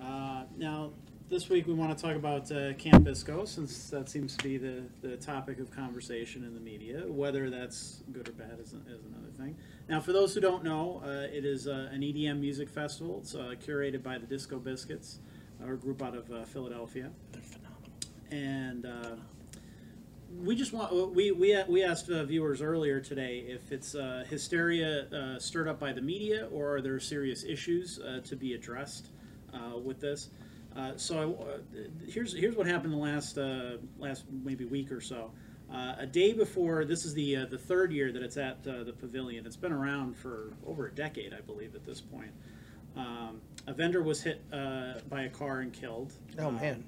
Uh, 0.00 0.44
now, 0.56 0.92
this 1.28 1.48
week 1.48 1.66
we 1.66 1.74
want 1.74 1.98
to 1.98 2.00
talk 2.00 2.14
about 2.14 2.52
uh, 2.52 2.74
Camp 2.74 3.02
Bisco, 3.02 3.44
since 3.44 3.90
that 3.90 4.08
seems 4.08 4.36
to 4.36 4.44
be 4.44 4.56
the, 4.56 4.84
the 5.02 5.16
topic 5.16 5.58
of 5.58 5.72
conversation 5.72 6.44
in 6.44 6.54
the 6.54 6.60
media. 6.60 7.02
Whether 7.08 7.50
that's 7.50 8.04
good 8.12 8.28
or 8.28 8.32
bad 8.34 8.60
is, 8.60 8.68
is 8.68 9.04
another 9.04 9.32
thing. 9.36 9.56
Now, 9.88 9.98
for 9.98 10.12
those 10.12 10.32
who 10.32 10.40
don't 10.40 10.62
know, 10.62 11.02
uh, 11.04 11.26
it 11.36 11.44
is 11.44 11.66
uh, 11.66 11.88
an 11.90 12.02
EDM 12.02 12.38
music 12.38 12.68
festival. 12.68 13.18
It's 13.20 13.34
uh, 13.34 13.54
curated 13.60 14.04
by 14.04 14.18
the 14.18 14.26
Disco 14.26 14.60
Biscuits, 14.60 15.18
a 15.60 15.74
group 15.74 16.00
out 16.00 16.16
of 16.16 16.30
uh, 16.30 16.44
Philadelphia. 16.44 17.10
They're 17.32 17.42
phenomenal. 17.42 17.90
And 18.30 18.86
uh, 18.86 19.16
we 20.38 20.54
just 20.54 20.72
want 20.72 21.14
we 21.14 21.32
we 21.32 21.60
we 21.68 21.82
asked 21.82 22.08
uh, 22.08 22.24
viewers 22.24 22.62
earlier 22.62 23.00
today 23.00 23.44
if 23.48 23.72
it's 23.72 23.94
uh, 23.94 24.24
hysteria 24.28 25.06
uh, 25.06 25.38
stirred 25.38 25.68
up 25.68 25.80
by 25.80 25.92
the 25.92 26.00
media 26.00 26.48
or 26.52 26.76
are 26.76 26.80
there 26.80 26.98
serious 27.00 27.44
issues 27.44 27.98
uh, 28.00 28.20
to 28.24 28.36
be 28.36 28.54
addressed 28.54 29.08
uh, 29.52 29.76
with 29.78 30.00
this. 30.00 30.30
Uh, 30.76 30.92
so 30.96 31.46
uh, 31.50 31.58
here's 32.06 32.32
here's 32.32 32.54
what 32.54 32.66
happened 32.66 32.92
the 32.92 32.96
last 32.96 33.36
last 33.98 34.24
maybe 34.44 34.64
week 34.64 34.92
or 34.92 35.00
so. 35.00 35.30
A 35.98 36.06
day 36.06 36.32
before, 36.32 36.84
this 36.84 37.04
is 37.04 37.14
the 37.14 37.44
the 37.46 37.58
third 37.58 37.92
year 37.92 38.12
that 38.12 38.22
it's 38.22 38.36
at 38.36 38.62
the 38.62 38.94
pavilion. 38.98 39.46
It's 39.46 39.56
been 39.56 39.72
around 39.72 40.16
for 40.16 40.52
over 40.66 40.86
a 40.86 40.92
decade, 40.92 41.34
I 41.34 41.40
believe, 41.40 41.74
at 41.74 41.84
this 41.84 42.00
point. 42.00 42.30
Um, 42.96 43.40
a 43.66 43.72
vendor 43.72 44.02
was 44.02 44.22
hit 44.22 44.48
by 44.50 45.22
a 45.22 45.28
car 45.28 45.60
and 45.60 45.72
killed. 45.72 46.12
Oh 46.38 46.50
man. 46.50 46.84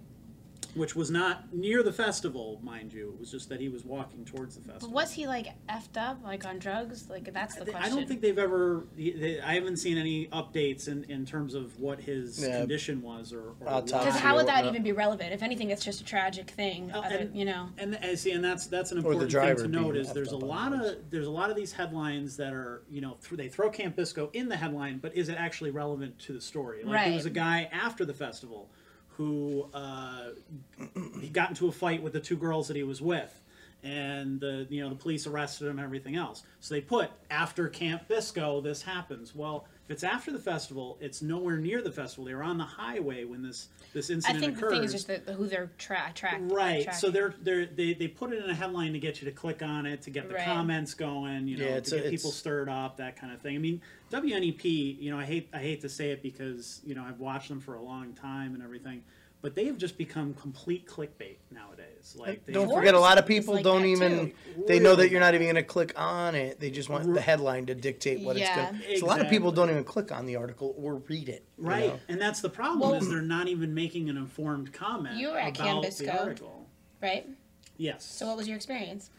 Which 0.74 0.96
was 0.96 1.10
not 1.10 1.52
near 1.52 1.82
the 1.82 1.92
festival, 1.92 2.58
mind 2.62 2.92
you. 2.92 3.10
It 3.14 3.20
was 3.20 3.30
just 3.30 3.48
that 3.50 3.60
he 3.60 3.68
was 3.68 3.84
walking 3.84 4.24
towards 4.24 4.54
the 4.56 4.62
but 4.62 4.72
festival. 4.74 4.94
was 4.94 5.12
he 5.12 5.26
like 5.26 5.48
effed 5.68 5.96
up, 5.96 6.18
like 6.24 6.44
on 6.46 6.58
drugs? 6.58 7.10
Like 7.10 7.32
that's 7.32 7.56
the 7.56 7.64
They- 7.64 7.72
question. 7.72 7.92
I 7.92 7.94
don't 7.94 8.08
think 8.08 8.20
they've 8.22 8.38
ever. 8.38 8.84
they- 8.96 9.40
I 9.40 9.54
haven't 9.54 9.76
seen 9.76 9.98
any 9.98 10.26
updates 10.28 10.88
in, 10.88 11.04
in 11.04 11.26
terms 11.26 11.54
of 11.54 11.78
what 11.78 12.00
his 12.00 12.42
Yeah. 12.42 12.60
condition 12.60 13.02
was, 13.02 13.32
or, 13.32 13.50
or 13.60 13.68
Autopsy 13.68 13.92
why. 13.94 14.04
Because 14.06 14.20
how 14.20 14.36
would 14.36 14.46
that 14.46 14.64
even 14.64 14.82
be 14.82 14.92
relevant? 14.92 15.32
If 15.32 15.42
anything, 15.42 15.70
it's 15.70 15.84
just 15.84 16.00
a 16.00 16.04
tragic 16.04 16.50
thing. 16.50 16.90
Oh, 16.94 17.00
other- 17.02 17.16
and- 17.16 17.36
you 17.36 17.44
know. 17.44 17.68
And 17.78 17.96
I 18.02 18.14
see, 18.14 18.32
and 18.32 18.42
that's 18.42 18.66
that's 18.66 18.92
an 18.92 18.98
important 18.98 19.30
thing 19.30 19.56
to 19.56 19.68
note 19.68 19.96
is 19.96 20.12
there's 20.12 20.28
a 20.32 20.34
effed 20.34 20.36
up 20.38 20.42
on 20.44 20.48
lot 20.48 20.68
drugs. 20.70 20.90
of 20.92 21.10
there's 21.10 21.26
a 21.26 21.30
lot 21.30 21.50
of 21.50 21.56
these 21.56 21.72
headlines 21.72 22.36
that 22.38 22.52
are 22.54 22.82
you 22.90 23.00
know 23.00 23.16
th- 23.22 23.36
they 23.38 23.48
throw 23.48 23.68
Camp 23.70 23.96
Bisco 23.96 24.30
in 24.32 24.48
the 24.48 24.56
headline, 24.56 24.98
but 24.98 25.14
is 25.14 25.28
it 25.28 25.34
actually 25.38 25.70
relevant 25.70 26.18
to 26.20 26.32
the 26.32 26.40
story? 26.40 26.82
Like 26.84 27.04
there 27.06 27.14
was 27.14 27.26
a 27.26 27.30
guy 27.30 27.68
after 27.72 28.04
the 28.04 28.14
festival 28.14 28.70
who 29.16 29.68
uh, 29.74 30.30
he 31.20 31.28
got 31.28 31.50
into 31.50 31.68
a 31.68 31.72
fight 31.72 32.02
with 32.02 32.12
the 32.12 32.20
two 32.20 32.36
girls 32.36 32.68
that 32.68 32.76
he 32.76 32.82
was 32.82 33.00
with. 33.00 33.38
And 33.84 34.38
the 34.38 34.66
you 34.70 34.80
know 34.80 34.90
the 34.90 34.94
police 34.94 35.26
arrested 35.26 35.64
him 35.64 35.78
and 35.78 35.80
everything 35.80 36.14
else. 36.14 36.44
So 36.60 36.74
they 36.74 36.80
put 36.80 37.10
after 37.30 37.68
Camp 37.68 38.06
Bisco 38.06 38.60
this 38.60 38.82
happens. 38.82 39.34
Well, 39.34 39.66
it's 39.92 40.04
after 40.04 40.32
the 40.32 40.38
festival, 40.38 40.98
it's 41.00 41.22
nowhere 41.22 41.56
near 41.56 41.82
the 41.82 41.92
festival. 41.92 42.24
They 42.24 42.34
were 42.34 42.42
on 42.42 42.58
the 42.58 42.64
highway 42.64 43.24
when 43.24 43.42
this 43.42 43.68
this 43.92 44.10
incident 44.10 44.42
I 44.42 44.46
incident 44.46 44.56
think 44.56 44.56
occurs. 44.58 44.70
the 44.70 44.76
thing 44.76 44.84
is 44.84 44.92
just 44.92 45.06
the, 45.06 45.18
the, 45.30 45.32
who 45.34 45.46
they're 45.46 45.70
tra- 45.78 46.10
track. 46.14 46.40
Right. 46.42 46.84
tracking. 46.84 46.98
So 47.00 47.10
they're 47.10 47.34
they're 47.42 47.66
they, 47.66 47.94
they 47.94 48.08
put 48.08 48.32
it 48.32 48.42
in 48.42 48.50
a 48.50 48.54
headline 48.54 48.92
to 48.94 48.98
get 48.98 49.20
you 49.20 49.26
to 49.26 49.32
click 49.32 49.62
on 49.62 49.86
it, 49.86 50.02
to 50.02 50.10
get 50.10 50.28
the 50.28 50.34
Right. 50.34 50.44
comments 50.44 50.94
going, 50.94 51.46
you 51.46 51.58
know, 51.58 51.66
Yeah, 51.66 51.80
to 51.80 51.96
a- 51.96 52.00
get 52.02 52.10
people 52.10 52.30
stirred 52.30 52.68
up, 52.68 52.96
that 52.96 53.16
kind 53.16 53.32
of 53.32 53.40
thing. 53.40 53.54
I 53.54 53.58
mean, 53.58 53.80
WNEP, 54.10 55.00
you 55.00 55.10
know, 55.10 55.18
I 55.18 55.24
hate 55.24 55.48
I 55.52 55.58
hate 55.58 55.80
to 55.82 55.88
say 55.88 56.10
it 56.10 56.22
because, 56.22 56.80
you 56.84 56.94
know, 56.94 57.04
I've 57.04 57.20
watched 57.20 57.48
them 57.48 57.60
for 57.60 57.74
a 57.74 57.82
long 57.82 58.12
time 58.14 58.54
and 58.54 58.62
everything. 58.62 59.02
but 59.42 59.56
they 59.56 59.64
have 59.66 59.76
just 59.76 59.98
become 59.98 60.34
complete 60.34 60.86
clickbait 60.86 61.36
nowadays. 61.50 61.71
Like 62.16 62.44
they 62.44 62.52
Don't 62.52 62.66
Forbes 62.66 62.80
forget, 62.80 62.94
a 62.94 63.00
lot 63.00 63.18
of 63.18 63.26
people 63.26 63.54
like 63.54 63.64
don't 63.64 63.84
even. 63.84 64.30
too. 64.30 64.64
They 64.66 64.78
know 64.78 64.94
that 64.96 65.10
you're 65.10 65.20
not 65.20 65.34
even 65.34 65.46
going 65.46 65.56
to 65.56 65.62
click 65.62 65.92
on 65.96 66.34
it. 66.34 66.58
They 66.60 66.70
just 66.70 66.88
want 66.88 67.12
the 67.14 67.20
headline 67.20 67.66
to 67.66 67.74
dictate 67.74 68.20
what 68.20 68.36
Yeah. 68.36 68.70
it's 68.72 68.86
going. 68.86 68.98
So 69.00 69.06
a 69.06 69.08
lot 69.08 69.20
of 69.20 69.28
people 69.30 69.52
don't 69.52 69.70
even 69.70 69.84
click 69.84 70.10
on 70.12 70.26
the 70.26 70.36
article 70.36 70.74
or 70.76 70.96
read 71.08 71.28
it. 71.28 71.44
you 71.58 71.64
Right, 71.68 71.86
know? 71.88 72.00
and 72.08 72.20
that's 72.20 72.40
the 72.40 72.50
problem 72.50 72.90
Well- 72.90 72.94
is 73.00 73.08
they're 73.08 73.22
not 73.22 73.48
even 73.48 73.72
making 73.74 74.08
an 74.10 74.16
informed 74.16 74.72
comment 74.72 75.16
You 75.16 75.28
were 75.30 75.38
at 75.38 75.56
about 75.56 75.66
Canvas 75.66 75.98
the 75.98 76.06
Go. 76.06 76.12
article. 76.12 76.66
right? 77.00 77.28
Yes. 77.76 78.04
So 78.04 78.26
what 78.26 78.36
was 78.36 78.46
your 78.46 78.56
experience? 78.56 79.10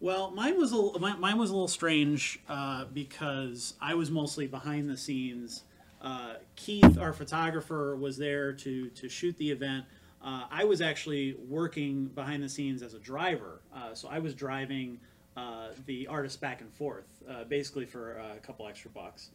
Well, 0.00 0.30
mine 0.30 0.56
was 0.56 0.70
a 0.72 0.76
little- 0.76 1.00
mine, 1.00 1.18
mine 1.20 1.38
was 1.38 1.50
a 1.50 1.52
little 1.52 1.66
strange 1.68 2.38
uh, 2.48 2.84
because 2.86 3.74
I 3.80 3.94
was 3.94 4.10
mostly 4.10 4.46
behind 4.46 4.88
the 4.88 4.96
scenes. 4.96 5.64
Uh, 6.00 6.34
Keith, 6.54 6.96
our 6.96 7.12
photographer, 7.12 7.96
was 7.96 8.16
there 8.16 8.52
to 8.52 8.88
to 8.90 9.08
shoot 9.08 9.36
the 9.38 9.50
event. 9.50 9.84
Uh, 10.22 10.44
I 10.50 10.64
was 10.64 10.80
actually 10.80 11.36
working 11.48 12.06
behind 12.06 12.42
the 12.42 12.48
scenes 12.48 12.82
as 12.82 12.94
a 12.94 12.98
driver, 12.98 13.60
uh, 13.74 13.94
so 13.94 14.08
I 14.08 14.18
was 14.18 14.34
driving 14.34 14.98
uh, 15.36 15.68
the 15.86 16.08
artist 16.08 16.40
back 16.40 16.60
and 16.60 16.72
forth, 16.72 17.06
uh, 17.30 17.44
basically 17.44 17.86
for 17.86 18.14
a 18.14 18.38
couple 18.40 18.66
extra 18.66 18.90
bucks. 18.90 19.30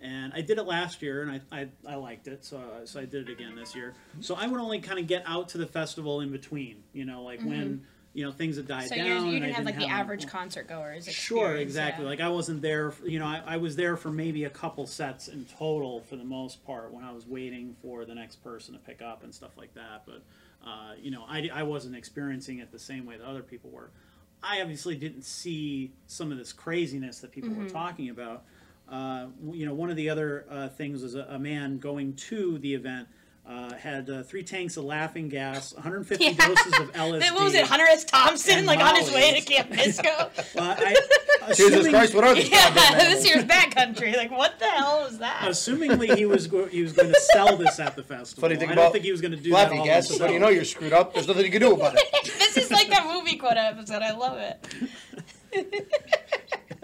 And 0.00 0.32
I 0.34 0.40
did 0.40 0.58
it 0.58 0.64
last 0.64 1.00
year, 1.02 1.22
and 1.22 1.40
I, 1.52 1.60
I, 1.60 1.68
I 1.88 1.94
liked 1.94 2.26
it, 2.26 2.44
so 2.44 2.60
so 2.84 3.00
I 3.00 3.04
did 3.04 3.28
it 3.28 3.32
again 3.32 3.54
this 3.54 3.74
year. 3.74 3.94
So 4.20 4.34
I 4.34 4.46
would 4.46 4.60
only 4.60 4.80
kind 4.80 4.98
of 4.98 5.06
get 5.06 5.22
out 5.24 5.48
to 5.50 5.58
the 5.58 5.66
festival 5.66 6.20
in 6.20 6.30
between, 6.30 6.82
you 6.92 7.04
know, 7.04 7.22
like 7.22 7.40
when 7.40 7.86
you 8.14 8.24
know 8.24 8.32
things 8.32 8.56
had 8.56 8.66
died 8.66 8.88
So 8.88 8.94
down. 8.96 9.06
you're, 9.06 9.16
you 9.26 9.40
didn't 9.40 9.54
have 9.54 9.64
like 9.66 9.76
the 9.76 9.86
have- 9.86 10.00
average 10.06 10.26
concert 10.26 10.68
goers. 10.68 11.06
Sure, 11.06 11.56
exactly. 11.56 12.04
yeah. 12.04 12.10
Like 12.10 12.20
I 12.20 12.28
wasn't 12.28 12.62
there. 12.62 12.92
For, 12.92 13.06
you 13.06 13.18
know, 13.18 13.26
I, 13.26 13.42
I 13.46 13.56
was 13.58 13.76
there 13.76 13.96
for 13.96 14.10
maybe 14.10 14.44
a 14.44 14.50
couple 14.50 14.86
sets 14.86 15.28
in 15.28 15.44
total 15.58 16.00
for 16.02 16.16
the 16.16 16.24
most 16.24 16.64
part 16.64 16.92
when 16.94 17.04
I 17.04 17.12
was 17.12 17.26
waiting 17.26 17.74
for 17.82 18.04
the 18.04 18.14
next 18.14 18.36
person 18.36 18.72
to 18.74 18.80
pick 18.80 19.02
up 19.02 19.22
and 19.24 19.34
stuff 19.34 19.50
like 19.58 19.74
that. 19.74 20.04
But 20.06 20.22
uh, 20.66 20.92
you 21.02 21.10
know, 21.10 21.24
I, 21.28 21.50
I 21.52 21.62
wasn't 21.64 21.94
experiencing 21.96 22.58
it 22.60 22.72
the 22.72 22.78
same 22.78 23.04
way 23.04 23.16
that 23.18 23.26
other 23.26 23.42
people 23.42 23.68
were. 23.70 23.90
I 24.42 24.60
obviously 24.60 24.94
didn't 24.94 25.22
see 25.24 25.92
some 26.06 26.30
of 26.30 26.38
this 26.38 26.52
craziness 26.52 27.18
that 27.20 27.32
people 27.32 27.50
Mm-hmm. 27.50 27.64
were 27.64 27.68
talking 27.70 28.10
about. 28.10 28.44
Uh, 28.88 29.26
you 29.50 29.64
know, 29.64 29.72
one 29.74 29.88
of 29.90 29.96
the 29.96 30.10
other 30.10 30.44
uh, 30.50 30.68
things 30.68 31.02
was 31.02 31.14
a, 31.14 31.26
a 31.30 31.38
man 31.38 31.78
going 31.78 32.14
to 32.14 32.58
the 32.58 32.74
event. 32.74 33.08
Uh, 33.46 33.74
had 33.74 34.08
uh, 34.08 34.22
three 34.22 34.42
tanks 34.42 34.78
of 34.78 34.84
laughing 34.84 35.28
gas, 35.28 35.74
150 35.74 36.24
Yeah. 36.24 36.32
doses 36.32 36.78
of 36.80 36.92
LSD. 36.94 37.20
Then 37.20 37.34
what 37.34 37.44
was 37.44 37.52
it, 37.54 37.66
Hunter 37.66 37.84
S. 37.90 38.02
Thompson, 38.04 38.56
And 38.60 38.66
like 38.66 38.80
on 38.80 38.96
his 38.96 39.12
way 39.12 39.38
to 39.38 39.44
Camp 39.44 39.68
Bisco? 39.70 40.08
Well, 40.54 40.74
I, 40.78 41.52
Jesus 41.54 41.86
Christ, 41.88 42.14
what 42.14 42.24
are 42.24 42.34
these 42.34 42.48
yeah, 42.48 42.70
this 42.70 42.90
animals? 42.92 43.26
year's 43.26 43.44
backcountry. 43.44 44.16
Like, 44.16 44.30
what 44.30 44.58
the 44.58 44.64
hell 44.64 45.02
was 45.02 45.18
that? 45.18 45.42
Assumingly, 45.42 46.16
he 46.16 46.24
was 46.24 46.46
go- 46.46 46.64
he 46.64 46.80
was 46.82 46.94
going 46.94 47.12
to 47.12 47.20
sell 47.20 47.54
this 47.58 47.78
at 47.78 47.96
the 47.96 48.02
festival. 48.02 48.40
Funny 48.48 48.56
thing 48.56 48.70
I 48.70 48.74
don't 48.76 48.90
think 48.92 49.04
he 49.04 49.12
was 49.12 49.20
going 49.20 49.32
to 49.32 49.36
do 49.36 49.50
that 49.50 49.54
Laughing 49.56 49.80
all 49.80 49.84
gas. 49.84 50.08
himself. 50.08 50.28
When 50.28 50.32
you 50.32 50.40
know 50.40 50.48
you're 50.48 50.64
screwed 50.64 50.94
up, 50.94 51.12
there's 51.12 51.28
nothing 51.28 51.44
you 51.44 51.50
can 51.50 51.60
do 51.60 51.74
about 51.74 51.96
it. 51.98 52.32
this 52.38 52.56
is 52.56 52.70
like 52.70 52.88
that 52.88 53.04
movie 53.12 53.36
quote 53.36 53.58
episode. 53.58 54.00
I 54.00 54.12
love 54.12 54.38
it. 54.38 55.70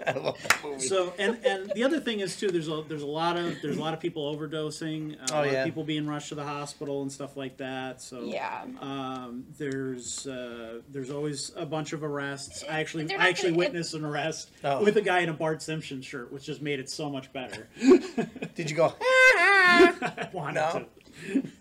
I 0.07 0.11
love 0.13 0.41
that 0.41 0.59
movie. 0.63 0.79
So 0.87 1.13
and 1.19 1.37
and 1.45 1.71
the 1.75 1.83
other 1.83 1.99
thing 1.99 2.19
is 2.21 2.35
too. 2.37 2.49
There's 2.49 2.67
a 2.67 2.83
there's 2.87 3.01
a 3.03 3.07
lot 3.07 3.37
of 3.37 3.55
there's 3.61 3.77
a 3.77 3.79
lot 3.81 3.93
of 3.93 3.99
people 3.99 4.35
overdosing. 4.35 5.13
Uh, 5.13 5.25
a 5.29 5.33
Oh, 5.33 5.35
lot 5.37 5.51
yeah. 5.51 5.59
of 5.59 5.65
people 5.65 5.83
being 5.83 6.07
rushed 6.07 6.29
to 6.29 6.35
the 6.35 6.43
hospital 6.43 7.01
and 7.01 7.11
stuff 7.11 7.35
like 7.37 7.57
that. 7.57 8.01
So 8.01 8.21
Yeah. 8.23 8.63
Um, 8.79 9.45
there's 9.57 10.25
uh, 10.27 10.79
there's 10.89 11.11
always 11.11 11.51
a 11.55 11.65
bunch 11.65 11.93
of 11.93 12.03
arrests. 12.03 12.63
I 12.69 12.79
actually 12.79 13.13
I 13.15 13.27
actually 13.29 13.49
gonna- 13.51 13.57
witnessed 13.59 13.93
an 13.93 14.05
arrest 14.05 14.51
Oh. 14.63 14.83
with 14.83 14.97
a 14.97 15.01
guy 15.01 15.19
in 15.19 15.29
a 15.29 15.33
Bart 15.33 15.61
Simpson 15.61 16.01
shirt, 16.01 16.31
which 16.31 16.43
just 16.45 16.61
made 16.61 16.79
it 16.79 16.89
so 16.89 17.09
much 17.09 17.31
better. 17.33 17.67
Did 18.55 18.69
you 18.69 18.75
go? 18.75 18.93
I 19.01 20.29
wanted 20.33 20.55
No. 20.55 20.85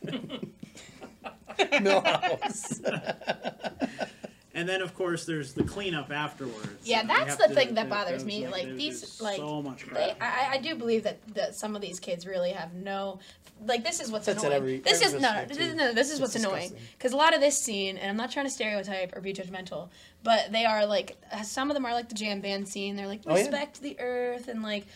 to. 0.07 0.41
Milhouse. 1.59 2.81
And 4.55 4.69
then 4.69 4.83
of 4.83 4.95
course 4.95 5.25
there's 5.27 5.53
the 5.55 5.63
cleanup 5.63 6.11
afterwards. 6.11 6.69
Yeah, 6.85 7.01
And 7.01 7.09
we 7.09 7.15
that's 7.15 7.37
the 7.37 7.49
to- 7.49 7.55
thing 7.55 7.75
that 7.75 7.89
bothers 7.89 8.25
me. 8.25 8.49
Like, 8.49 8.65
there's 8.67 8.79
these, 8.79 9.21
like, 9.21 9.37
so 9.37 9.63
much 9.63 9.87
They. 9.93 10.15
I, 10.21 10.53
I 10.55 10.59
do 10.59 10.75
believe 10.75 11.05
that, 11.05 11.19
that 11.35 11.55
some 11.55 11.77
of 11.77 11.83
these 11.83 12.01
kids 12.01 12.27
really 12.27 12.51
have 12.51 12.75
no, 12.75 13.21
like 13.65 13.85
this 13.85 14.01
is 14.01 14.11
what's 14.11 14.27
That's 14.27 14.43
annoying. 14.43 14.57
every- 14.57 14.79
this 14.79 15.03
is 15.03 15.13
no, 15.15 15.21
no, 15.35 15.45
this 15.45 15.59
is 15.59 15.75
no, 15.75 15.93
this 15.93 16.07
is 16.09 16.13
It's 16.15 16.21
what's 16.21 16.35
annoying 16.37 16.73
because 16.99 17.13
a 17.13 17.17
lot 17.17 17.35
of 17.35 17.41
this 17.41 17.59
scene, 17.63 17.97
and 17.97 18.11
I'm 18.11 18.17
not 18.17 18.31
trying 18.33 18.47
to 18.47 18.51
stereotype 18.51 19.15
or 19.17 19.21
be 19.21 19.33
judgmental, 19.33 19.89
but 20.25 20.51
they 20.51 20.65
are 20.65 20.85
like 20.87 21.17
some 21.45 21.71
of 21.71 21.75
them 21.75 21.85
are 21.87 21.93
like 21.93 22.09
the 22.09 22.15
jam 22.15 22.41
band 22.41 22.69
scene. 22.69 22.97
They're 22.97 23.07
like 23.07 23.21
Oh, 23.27 23.35
yeah. 23.37 23.43
respect 23.43 23.81
the 23.83 24.01
earth 24.01 24.49
and 24.49 24.63
like 24.63 24.87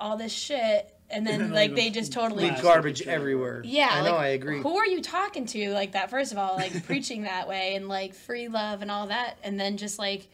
all 0.00 0.16
this 0.16 0.32
shit, 0.32 0.94
and 1.12 1.26
then 1.26 1.38
then 1.40 1.52
like 1.52 1.74
they 1.74 1.90
just 1.90 2.12
totally 2.12 2.44
Leave 2.50 2.60
garbage 2.62 3.02
everywhere. 3.02 3.58
everywhere. 3.58 3.62
yeah, 3.64 3.88
I 3.92 4.04
know. 4.04 4.12
like, 4.12 4.20
I 4.20 4.26
agree. 4.28 4.60
Who 4.62 4.76
are 4.76 4.86
you 4.86 5.00
talking 5.02 5.46
to 5.46 5.70
like 5.72 5.92
that? 5.92 6.10
First 6.10 6.32
of 6.32 6.38
all, 6.38 6.56
like 6.56 6.84
preaching 6.86 7.22
that 7.22 7.48
way 7.48 7.74
and 7.76 7.88
like 7.88 8.14
free 8.14 8.48
love 8.48 8.82
and 8.82 8.90
all 8.90 9.06
that, 9.08 9.36
and 9.44 9.60
then 9.60 9.76
just 9.76 9.98
like, 9.98 10.26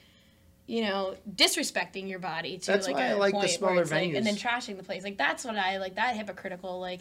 you 0.66 0.82
know, 0.82 1.16
disrespecting 1.34 2.08
your 2.08 2.18
body 2.20 2.58
to 2.58 2.66
That's 2.72 2.86
like 2.86 2.96
why 2.96 3.06
a 3.06 3.10
I 3.10 3.14
like 3.14 3.32
the 3.32 3.38
point 3.38 3.42
where 3.42 3.48
smaller 3.58 3.82
it's, 3.82 3.90
like, 3.90 4.14
and 4.14 4.24
then 4.26 4.36
trashing 4.36 4.76
the 4.76 4.84
place. 4.84 5.02
Like 5.04 5.18
that's 5.18 5.44
what 5.44 5.56
I 5.56 5.78
like. 5.78 5.96
That 5.96 6.14
hypocritical 6.16 6.78
like 6.80 7.00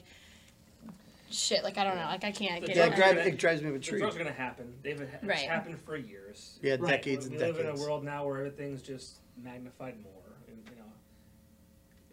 shit. 1.30 1.63
Like 1.63 1.78
I 1.78 1.84
don't 1.84 1.95
know. 1.97 2.05
Like 2.05 2.23
I 2.23 2.32
can't 2.32 2.61
The 2.61 2.67
get 2.67 2.75
Yeah, 2.78 2.86
it. 2.86 2.93
it, 2.93 2.95
drives, 2.95 3.28
it 3.28 3.38
drives 3.38 3.61
me 3.61 3.69
up 3.69 3.75
a 3.75 3.78
The 3.80 3.84
tree. 3.84 3.99
drugs 3.99 4.15
are 4.15 4.19
gonna 4.19 4.32
happen. 4.32 4.73
They've 4.84 4.99
it's 4.99 5.23
Right. 5.23 5.38
happened 5.39 5.80
for 5.82 5.95
years. 5.97 6.59
Yeah, 6.61 6.78
Right. 6.80 6.88
decades 7.03 7.28
we 7.30 7.36
and 7.36 7.41
live 7.41 7.59
in 7.59 7.67
a 7.67 7.75
world 7.75 8.03
now 8.03 8.25
where 8.25 8.38
everything's 8.38 8.82
just 8.82 9.17
magnified 9.43 10.01
more, 10.01 10.13
and 10.47 10.57
you 10.69 10.75
know. 10.78 10.88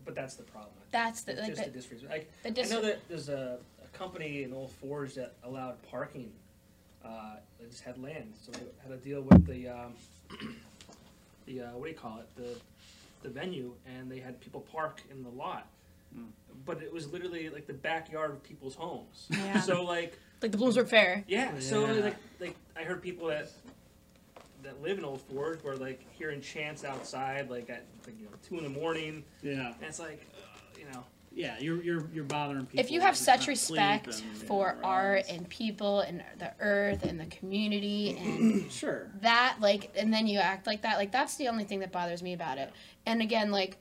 But 0.05 0.15
that's 0.15 0.35
the 0.35 0.43
problem. 0.43 0.73
I 0.95 1.11
think. 1.11 1.15
That's 1.15 1.23
the 1.23 1.33
like 1.35 1.47
just 1.47 1.65
the, 1.65 1.71
the 1.71 1.79
disrespect. 1.79 2.13
Like, 2.45 2.55
the 2.55 2.63
I 2.63 2.69
know 2.69 2.83
that 2.83 3.09
there's 3.09 3.29
a, 3.29 3.59
a 3.83 3.97
company 3.97 4.43
in 4.43 4.53
Old 4.53 4.71
Forge 4.73 5.15
that 5.15 5.35
allowed 5.45 5.83
parking. 5.91 6.31
Uh, 7.05 7.37
they 7.61 7.67
just 7.67 7.83
had 7.83 7.99
land, 8.03 8.33
so 8.41 8.53
they 8.53 8.61
had 8.83 8.93
a 8.93 8.97
deal 8.97 9.23
with 9.23 9.47
the 9.47 9.69
um, 9.69 9.93
the 11.47 11.61
uh, 11.61 11.71
what 11.73 11.85
do 11.85 11.91
you 11.91 11.97
call 11.97 12.19
it 12.21 12.29
the 12.37 12.57
the 13.23 13.29
venue, 13.29 13.73
and 13.87 14.11
they 14.11 14.21
had 14.21 14.41
people 14.41 14.61
park 14.61 15.03
in 15.11 15.23
the 15.23 15.31
lot. 15.31 15.67
But 16.65 16.81
it 16.81 16.93
was 16.93 17.13
literally 17.13 17.49
like 17.49 17.67
the 17.67 17.73
backyard 17.73 18.31
of 18.31 18.43
people's 18.45 18.77
homes. 18.77 19.27
Yeah. 19.31 19.61
So 19.61 19.83
like 19.83 20.17
like 20.41 20.53
the 20.53 20.59
Bloomsburg 20.59 20.89
Fair. 20.89 21.25
yeah, 21.27 21.53
so 21.59 21.85
like 21.85 22.17
like 22.39 22.55
I 22.77 22.83
heard 22.83 23.03
people 23.03 23.29
that 23.29 23.51
that 24.63 24.83
live 24.83 24.99
in 24.99 25.05
Old 25.05 25.21
Forge 25.23 25.63
were 25.63 25.77
like 25.77 26.05
hearing 26.13 26.41
chants 26.41 26.85
outside 26.85 27.51
like 27.51 27.71
at 27.71 27.85
like, 28.07 28.19
you 28.19 28.27
know 28.27 28.31
two 28.47 28.59
in 28.59 28.65
the 28.65 28.79
morning, 28.81 29.25
yeah, 29.43 29.69
and 29.69 29.83
it's 29.83 29.99
like 29.99 30.21
you 30.21 30.41
know 30.41 30.44
yeah. 31.35 31.57
You're 31.59 31.82
you're 31.82 32.07
you're 32.14 32.24
bothering 32.24 32.66
people. 32.66 32.80
If 32.80 32.91
you 32.91 33.01
have 33.01 33.16
such 33.16 33.47
respect 33.49 34.07
and- 34.07 34.37
for 34.47 34.70
and 34.70 34.85
art 34.85 35.24
and 35.28 35.49
people 35.49 36.01
and 36.01 36.22
the 36.39 36.53
earth 36.61 37.05
and 37.05 37.18
the 37.18 37.26
community 37.26 38.16
and 38.16 38.70
sure, 38.80 39.11
that 39.20 39.57
like 39.61 39.91
and 39.97 40.12
then 40.12 40.26
you 40.26 40.39
act 40.39 40.66
like 40.66 40.82
that 40.82 40.97
like 40.99 41.12
that's 41.12 41.37
the 41.37 41.49
only 41.49 41.64
thing 41.64 41.80
that 41.80 41.93
bothers 41.93 42.22
me 42.22 42.32
about 42.32 42.59
it 42.59 42.72
and 43.07 43.20
again 43.20 43.51
like 43.51 43.76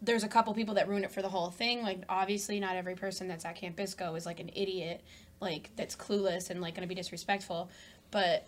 there's 0.00 0.22
a 0.22 0.28
couple 0.28 0.54
people 0.54 0.74
that 0.74 0.88
ruin 0.88 1.02
it 1.04 1.10
for 1.10 1.22
the 1.22 1.28
whole 1.28 1.50
thing 1.50 1.82
like 1.82 2.02
obviously 2.08 2.60
not 2.60 2.76
every 2.76 2.94
person 2.94 3.26
that's 3.28 3.44
at 3.44 3.56
camp 3.56 3.74
bisco 3.74 4.14
is 4.14 4.24
like 4.26 4.38
an 4.38 4.50
idiot 4.54 5.02
like 5.40 5.70
that's 5.76 5.96
clueless 5.96 6.50
and 6.50 6.60
like 6.60 6.74
gonna 6.74 6.86
be 6.86 6.94
disrespectful 6.94 7.68
but 8.10 8.46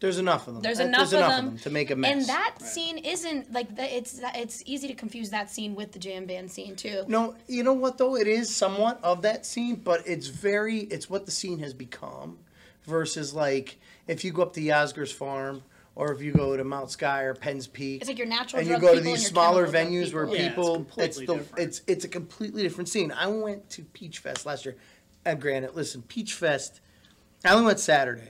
There's 0.00 0.18
enough 0.18 0.48
of 0.48 0.54
them. 0.54 0.62
There's 0.62 0.80
Uh, 0.80 0.84
enough 0.84 1.02
of 1.04 1.10
them, 1.10 1.58
to 1.58 1.70
make 1.70 1.90
a 1.90 1.96
mess. 1.96 2.12
and 2.12 2.26
that 2.26 2.56
Right. 2.60 2.68
scene 2.68 2.98
isn't 2.98 3.52
like 3.52 3.74
that 3.76 3.90
it's 3.90 4.20
it's 4.34 4.62
easy 4.66 4.86
to 4.88 4.94
confuse 4.94 5.30
that 5.30 5.50
scene 5.50 5.74
with 5.74 5.92
the 5.92 5.98
jam 5.98 6.26
band 6.26 6.50
scene 6.50 6.76
too 6.76 7.04
No, 7.08 7.34
you 7.46 7.62
know 7.62 7.72
what 7.72 7.96
though? 7.98 8.16
It 8.16 8.26
is 8.26 8.54
somewhat 8.54 8.98
of 9.02 9.22
that 9.22 9.46
scene, 9.46 9.76
but 9.76 10.06
it's 10.06 10.26
very 10.26 10.80
it's 10.80 11.08
what 11.08 11.24
the 11.26 11.32
scene 11.32 11.58
has 11.60 11.72
become 11.72 12.38
versus 12.84 13.32
like 13.34 13.78
if 14.06 14.24
you 14.24 14.32
go 14.32 14.42
up 14.42 14.52
to 14.54 14.60
Yasgur's 14.60 15.12
farm 15.12 15.62
or 15.94 16.12
if 16.12 16.20
you 16.20 16.32
go 16.32 16.54
to 16.56 16.64
Mount 16.64 16.90
Sky 16.90 17.22
or 17.22 17.32
Penn's 17.34 17.66
Peak 17.68 18.02
it's 18.02 18.08
like 18.08 18.18
your 18.18 18.26
natural 18.26 18.60
and 18.60 18.68
you 18.68 18.78
go 18.78 18.94
to 18.94 19.00
these 19.00 19.26
smaller 19.26 19.64
chemical 19.66 19.90
drug 19.92 20.06
venues 20.08 20.12
where 20.12 20.26
people. 20.26 20.36
Yeah, 20.36 20.46
it's 20.46 20.54
people 20.54 20.74
completely 20.74 21.04
it's 21.04 21.16
the 21.18 21.26
different. 21.26 21.58
it's 21.68 21.80
it's 21.86 22.04
a 22.04 22.08
completely 22.08 22.62
different 22.62 22.88
scene. 22.88 23.10
I 23.12 23.28
went 23.28 23.70
to 23.70 23.82
Peach 23.84 24.18
Fest 24.18 24.44
last 24.44 24.64
year. 24.66 24.76
And 25.26 25.40
granted, 25.40 25.74
listen, 25.74 26.02
Peach 26.02 26.34
Fest 26.34 26.80
I 27.44 27.52
only 27.54 27.64
went 27.66 27.80
Saturday. 27.80 28.28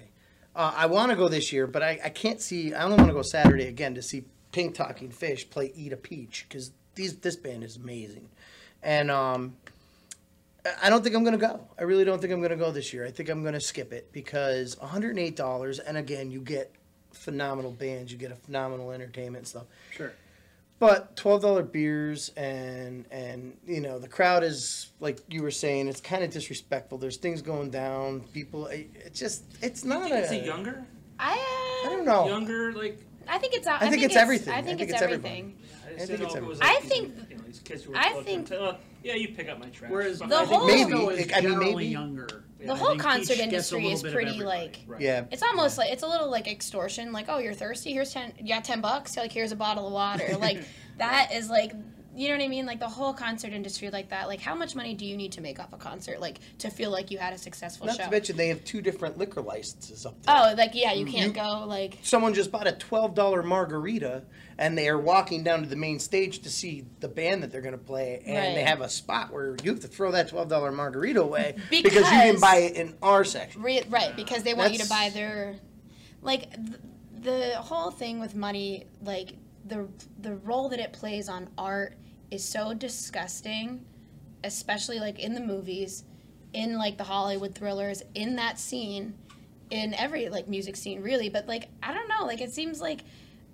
Uh, 0.57 0.73
I 0.77 0.87
want 0.87 1.11
to 1.11 1.17
go 1.17 1.29
this 1.29 1.53
year, 1.53 1.67
but 1.67 1.83
I, 1.83 1.99
I 2.05 2.09
can't 2.11 2.41
see. 2.41 2.75
I 2.75 2.85
only 2.85 2.97
want 2.97 3.09
to 3.09 3.15
go 3.15 3.23
Saturday 3.23 3.67
again 3.67 3.95
to 3.97 4.03
see 4.03 4.25
Pink 4.53 4.75
Talking 4.75 5.11
Fish 5.11 5.49
play 5.51 5.73
Eat 5.75 5.93
a 5.93 5.97
Peach 5.97 6.47
because 6.49 6.71
these 6.95 7.17
this 7.17 7.37
band 7.37 7.65
is 7.65 7.77
amazing, 7.77 8.29
and 8.83 9.11
um, 9.11 9.57
I- 10.81 10.91
don't 10.91 11.03
think 11.03 11.17
I'm 11.17 11.25
gonna 11.25 11.39
go. 11.39 11.67
I 11.77 11.83
really 11.83 12.05
don't 12.05 12.21
think 12.21 12.33
I'm 12.33 12.41
gonna 12.41 12.55
go 12.57 12.71
this 12.71 12.93
year. 12.93 13.05
I 13.05 13.11
think 13.11 13.29
I'm 13.29 13.43
gonna 13.43 13.61
skip 13.61 13.93
it 13.93 14.13
because 14.13 14.79
108 14.79 15.35
dollars, 15.35 15.81
and 15.81 15.97
again, 15.97 16.31
you 16.31 16.41
get 16.41 16.73
phenomenal 17.13 17.73
bands, 17.73 18.13
you 18.13 18.19
get 18.19 18.31
a 18.31 18.37
phenomenal 18.37 18.93
entertainment 18.93 19.49
stuff. 19.49 19.65
sure. 19.91 20.13
But 20.81 21.17
twelve 21.17 21.43
dollar 21.43 21.63
beers 21.63 22.31
and 22.37 23.07
and 23.11 23.57
you 23.67 23.81
know 23.81 23.99
the 23.99 24.09
crowd 24.09 24.43
is 24.43 24.91
like 25.01 25.21
you 25.29 25.43
were 25.43 25.51
saying 25.51 25.89
it's 25.89 26.01
kind 26.01 26.25
of 26.25 26.31
disrespectful. 26.31 26.99
There's 26.99 27.17
things 27.17 27.43
going 27.43 27.71
down. 27.71 28.21
People, 28.33 28.67
it, 28.67 28.91
it 28.95 29.15
just 29.15 29.45
it's 29.63 29.85
not 29.85 30.11
is 30.11 30.31
a. 30.31 30.41
it 30.41 30.45
younger 30.45 30.85
I, 31.19 31.33
I 31.33 31.87
uh, 31.87 31.91
don't 31.91 32.05
know. 32.05 32.27
younger 32.27 32.73
like 32.73 32.99
I 33.29 33.39
think 33.39 33.55
it's 33.55 33.67
I, 33.67 33.89
think 33.89 34.03
it's 34.03 34.17
everything. 34.17 34.53
I 34.53 34.63
think, 34.63 34.81
it's, 34.81 34.93
everyone. 34.93 35.25
everything 35.25 35.57
I 35.85 36.03
I, 36.03 36.07
think 36.07 36.21
it's 36.21 36.35
if 36.35 36.43
it 36.43 36.61
like 36.61 36.63
I 36.63 36.81
think- 36.81 37.15
you 37.31 37.34
know, 37.34 37.34
these 37.55 37.63
kids 37.63 37.85
who 37.85 37.93
were 37.93 37.97
I 37.99 38.11
close 38.11 38.25
to 38.25 38.31
think- 38.31 38.49
them, 38.49 38.63
uh, 38.63 38.75
yeah, 39.03 39.15
you 39.15 39.29
pick 39.29 39.49
up 39.49 39.59
my 39.59 39.69
trash. 39.69 39.91
Whereas 39.91 40.19
But 40.19 40.29
The 40.31 40.37
I 40.37 40.39
think 40.47 40.51
whole- 40.53 40.67
Disco 40.67 41.07
Maybe. 41.09 41.23
is 41.23 41.33
I 41.33 41.41
mean, 41.41 41.43
generally 41.51 41.75
maybe. 41.75 41.87
younger. 41.87 42.27
The 42.59 42.67
the 42.67 42.73
I 42.73 42.77
whole 42.77 42.89
think 42.91 43.03
concert 43.03 43.27
gets 43.37 43.41
a 43.41 43.43
industry 43.45 43.79
little 43.83 43.93
is 43.93 44.03
bit 44.03 44.09
of 44.09 44.15
pretty 44.15 44.31
everybody. 44.31 44.59
like 44.59 44.79
Right. 44.87 45.01
Yeah. 45.03 45.25
it's 45.31 45.43
almost 45.43 45.77
like 45.79 45.91
it's 45.93 46.03
a 46.03 46.07
little 46.07 46.31
like 46.31 46.49
extortion 46.49 47.13
like 47.13 47.27
oh 47.29 47.37
you're 47.39 47.53
thirsty 47.53 47.93
here's 47.93 48.11
10 48.15 48.33
Yeah, 48.43 48.61
10 48.61 48.81
bucks 48.81 49.19
like 49.19 49.33
here's 49.33 49.53
a 49.53 49.57
bottle 49.57 49.87
of 49.87 49.93
water 49.93 50.37
like 50.39 50.65
that 50.99 51.33
is 51.35 51.51
like 51.51 51.73
you 52.17 52.29
know 52.29 52.37
what 52.37 52.45
i 52.45 52.49
mean 52.49 52.65
like 52.67 52.79
the 52.79 52.89
whole 52.89 53.13
concert 53.13 53.53
industry 53.53 53.91
like 53.91 54.09
that 54.11 54.29
like 54.29 54.41
how 54.41 54.55
much 54.55 54.75
money 54.77 54.95
do 54.95 55.05
you 55.05 55.17
need 55.17 55.33
to 55.33 55.41
make 55.41 55.59
off 55.59 55.73
a 55.73 55.77
concert 55.77 56.21
like 56.21 56.39
to 56.59 56.71
feel 56.71 56.91
like 56.91 57.11
you 57.11 57.19
had 57.19 57.33
a 57.33 57.39
successful 57.39 57.87
Not 57.87 57.97
show 57.97 58.05
to 58.05 58.11
mention 58.11 58.37
they 58.37 58.49
have 58.49 58.65
two 58.65 58.81
different 58.81 59.19
liquor 59.19 59.43
licenses 59.43 60.07
up 60.07 60.21
there. 60.23 60.35
oh 60.37 60.55
like 60.57 60.71
yeah 60.75 60.93
you 60.93 61.07
can't 61.07 61.29
You- 61.35 61.43
go 61.43 61.65
like 61.67 61.99
Someone 62.03 62.35
just 62.35 62.51
bought 62.53 62.67
a 62.67 62.73
twelve 62.73 63.15
dollar 63.15 63.43
margarita, 63.43 64.23
and 64.59 64.77
they 64.79 64.89
are 64.89 64.99
walking 64.99 65.43
down 65.43 65.63
to 65.63 65.69
the 65.69 65.77
main 65.77 65.99
stage 65.99 66.41
to 66.41 66.51
see 66.51 66.85
the 67.01 67.09
band 67.09 67.43
that 67.43 67.51
they're 67.51 67.61
going 67.61 67.73
to 67.73 67.85
play, 67.85 68.23
and 68.27 68.57
they 68.57 68.63
have 68.63 68.81
a 68.81 68.89
spot 68.89 69.33
where 69.33 69.57
you 69.63 69.71
have 69.71 69.81
to 69.81 69.89
throw 69.89 70.13
that 70.13 70.29
twelve 70.29 70.49
dollar 70.49 70.71
margarita 70.71 71.21
away 71.23 71.55
because, 71.71 71.73
you 71.73 71.83
Because- 71.83 72.11
didn't 72.11 72.41
buy 72.41 72.57
it 72.57 72.77
in 72.77 72.95
our 73.03 73.25
section. 73.25 73.63
Re- 73.63 73.83
right, 73.89 74.15
because 74.15 74.43
they 74.43 74.55
want 74.55 74.73
you 74.73 74.79
to 74.79 74.89
buy 74.89 75.11
their, 75.13 75.57
like, 76.23 76.53
th- 76.55 76.79
the 77.23 77.57
whole 77.57 77.91
thing 77.91 78.21
with 78.21 78.35
money, 78.35 78.85
like 79.03 79.35
the 79.67 79.89
the 80.21 80.37
role 80.37 80.69
that 80.69 80.79
it 80.79 80.93
plays 80.93 81.29
on 81.29 81.49
art 81.57 81.97
is 82.35 82.45
so 82.45 82.75
disgusting, 82.75 83.85
especially 84.43 84.99
like 84.99 85.19
in 85.19 85.35
the 85.35 85.41
movies, 85.41 86.05
in 86.53 86.77
like 86.77 86.99
the 86.99 87.05
Hollywood 87.05 87.55
thrillers, 87.55 88.03
in 88.15 88.37
that 88.37 88.59
scene, 88.59 89.15
in 89.71 89.95
every 89.95 90.29
like 90.29 90.49
music 90.49 90.77
scene 90.77 91.03
really. 91.03 91.29
But 91.29 91.47
like 91.47 91.69
I 91.83 91.95
don't 91.95 92.09
know, 92.09 92.27
like 92.27 92.41
it 92.41 92.53
seems 92.53 92.81
like 92.81 93.05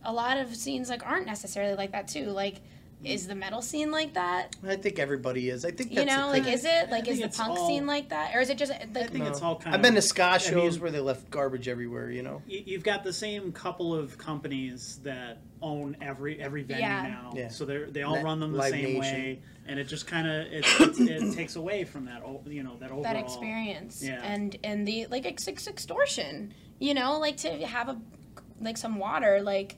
a 0.05 0.12
lot 0.12 0.39
of 0.39 0.55
scenes 0.55 0.89
like 0.89 1.07
aren't 1.07 1.26
necessarily 1.26 1.74
like 1.74 1.93
that 1.93 2.09
too. 2.09 2.26
Like, 2.26 2.57
is 3.05 3.26
the 3.26 3.34
metal 3.34 3.62
scene 3.62 3.90
like 3.90 4.14
that? 4.14 4.57
I 4.66 4.76
think 4.76 4.98
everybody 4.98 5.48
is. 5.48 5.64
I 5.64 5.70
think 5.70 5.90
You 5.90 5.96
that's 6.05 6.11
the 6.14 6.20
know, 6.20 6.28
like 6.28 6.46
is 6.46 6.64
it 6.64 6.90
like 6.90 7.09
is 7.09 7.20
the 7.20 7.28
punk 7.28 7.59
all- 7.59 7.66
scene 7.66 7.86
like 7.86 8.11
that, 8.11 8.34
or 8.34 8.40
is 8.40 8.51
it 8.51 8.59
just 8.59 8.72
I 8.72 8.86
like 8.94 9.11
think 9.11 9.24
it's 9.26 9.40
all 9.40 9.57
kind 9.57 9.74
I've 9.74 9.82
been 9.82 9.94
to 9.94 10.03
ska 10.03 10.24
I 10.24 10.38
shows 10.38 10.74
mean- 10.74 10.82
where 10.82 10.90
they 10.90 11.01
left 11.01 11.30
garbage 11.30 11.66
everywhere. 11.68 12.11
You 12.11 12.22
know. 12.22 12.42
you- 12.46 12.62
You've 12.66 12.82
got 12.84 13.03
the 13.05 13.12
same 13.12 13.53
couple 13.53 13.94
of 13.94 14.18
companies 14.18 15.01
that 15.03 15.38
own 15.62 15.96
every 16.01 16.40
every 16.42 16.62
venue 16.62 16.82
Yeah. 16.82 17.03
now, 17.03 17.32
Yeah. 17.34 17.48
so 17.48 17.64
they 17.64 17.78
they 17.84 18.03
all 18.03 18.14
That 18.14 18.24
run 18.24 18.40
them 18.40 18.53
the 18.53 18.59
Live 18.59 18.70
same 18.72 18.84
Nation. 18.84 19.01
way, 19.01 19.42
and 19.66 19.78
it 19.78 19.84
just 19.84 20.07
kind 20.07 20.26
of 20.28 20.46
it, 20.53 20.64
it, 20.80 21.11
it 21.22 21.34
takes 21.34 21.57
away 21.57 21.84
from 21.84 22.05
that 22.07 22.22
o- 22.22 22.42
you 22.46 22.62
know 22.62 22.76
that 22.80 22.86
overall 22.90 23.03
that 23.03 23.16
experience 23.16 24.03
Yeah. 24.03 24.20
and 24.22 24.57
and 24.64 24.86
the 24.86 25.07
like 25.07 25.24
it's, 25.26 25.46
it's 25.48 25.68
extortion 25.68 26.53
you 26.78 26.94
know 26.94 27.18
like 27.18 27.36
to 27.38 27.51
have 27.66 27.88
a 27.88 27.98
like 28.61 28.76
some 28.76 28.98
water 28.98 29.40
like 29.42 29.76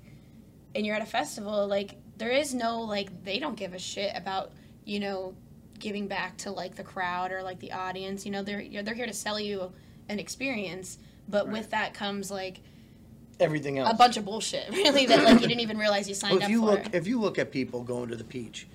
and 0.74 0.86
you're 0.86 0.94
at 0.96 1.02
a 1.02 1.06
festival 1.06 1.66
like 1.66 1.96
there 2.22 2.30
is 2.30 2.54
no 2.54 2.80
like 2.82 3.24
they 3.24 3.40
don't 3.40 3.56
give 3.56 3.74
a 3.74 3.78
shit 3.80 4.12
about 4.16 4.52
you 4.84 5.00
know 5.00 5.34
giving 5.80 6.06
back 6.06 6.36
to 6.36 6.52
like 6.52 6.76
the 6.76 6.84
crowd 6.84 7.32
or 7.32 7.42
like 7.42 7.58
the 7.58 7.72
audience 7.72 8.24
you 8.24 8.30
know 8.30 8.44
they're 8.44 8.64
they're 8.84 8.94
here 8.94 9.06
to 9.06 9.12
sell 9.12 9.40
you 9.40 9.72
an 10.08 10.20
experience 10.20 10.98
but 11.28 11.46
Right. 11.46 11.54
with 11.54 11.70
that 11.70 11.94
comes 11.94 12.30
like 12.30 12.60
Everything 13.40 13.80
else. 13.80 13.90
a 13.92 13.94
bunch 13.96 14.16
of 14.16 14.24
bullshit 14.24 14.70
really 14.70 15.04
that 15.06 15.24
like 15.24 15.40
you 15.40 15.48
didn't 15.48 15.62
even 15.62 15.78
realize 15.78 16.08
you 16.08 16.14
signed 16.14 16.34
Well, 16.34 16.38
if 16.38 16.44
up 16.44 16.50
you 16.50 16.60
for 16.60 16.66
look, 16.66 16.94
if 16.94 17.06
you 17.08 17.18
look 17.20 17.38
at 17.40 17.50
people 17.50 17.82
going 17.82 18.08
to 18.10 18.16
the 18.16 18.22
peach, 18.22 18.68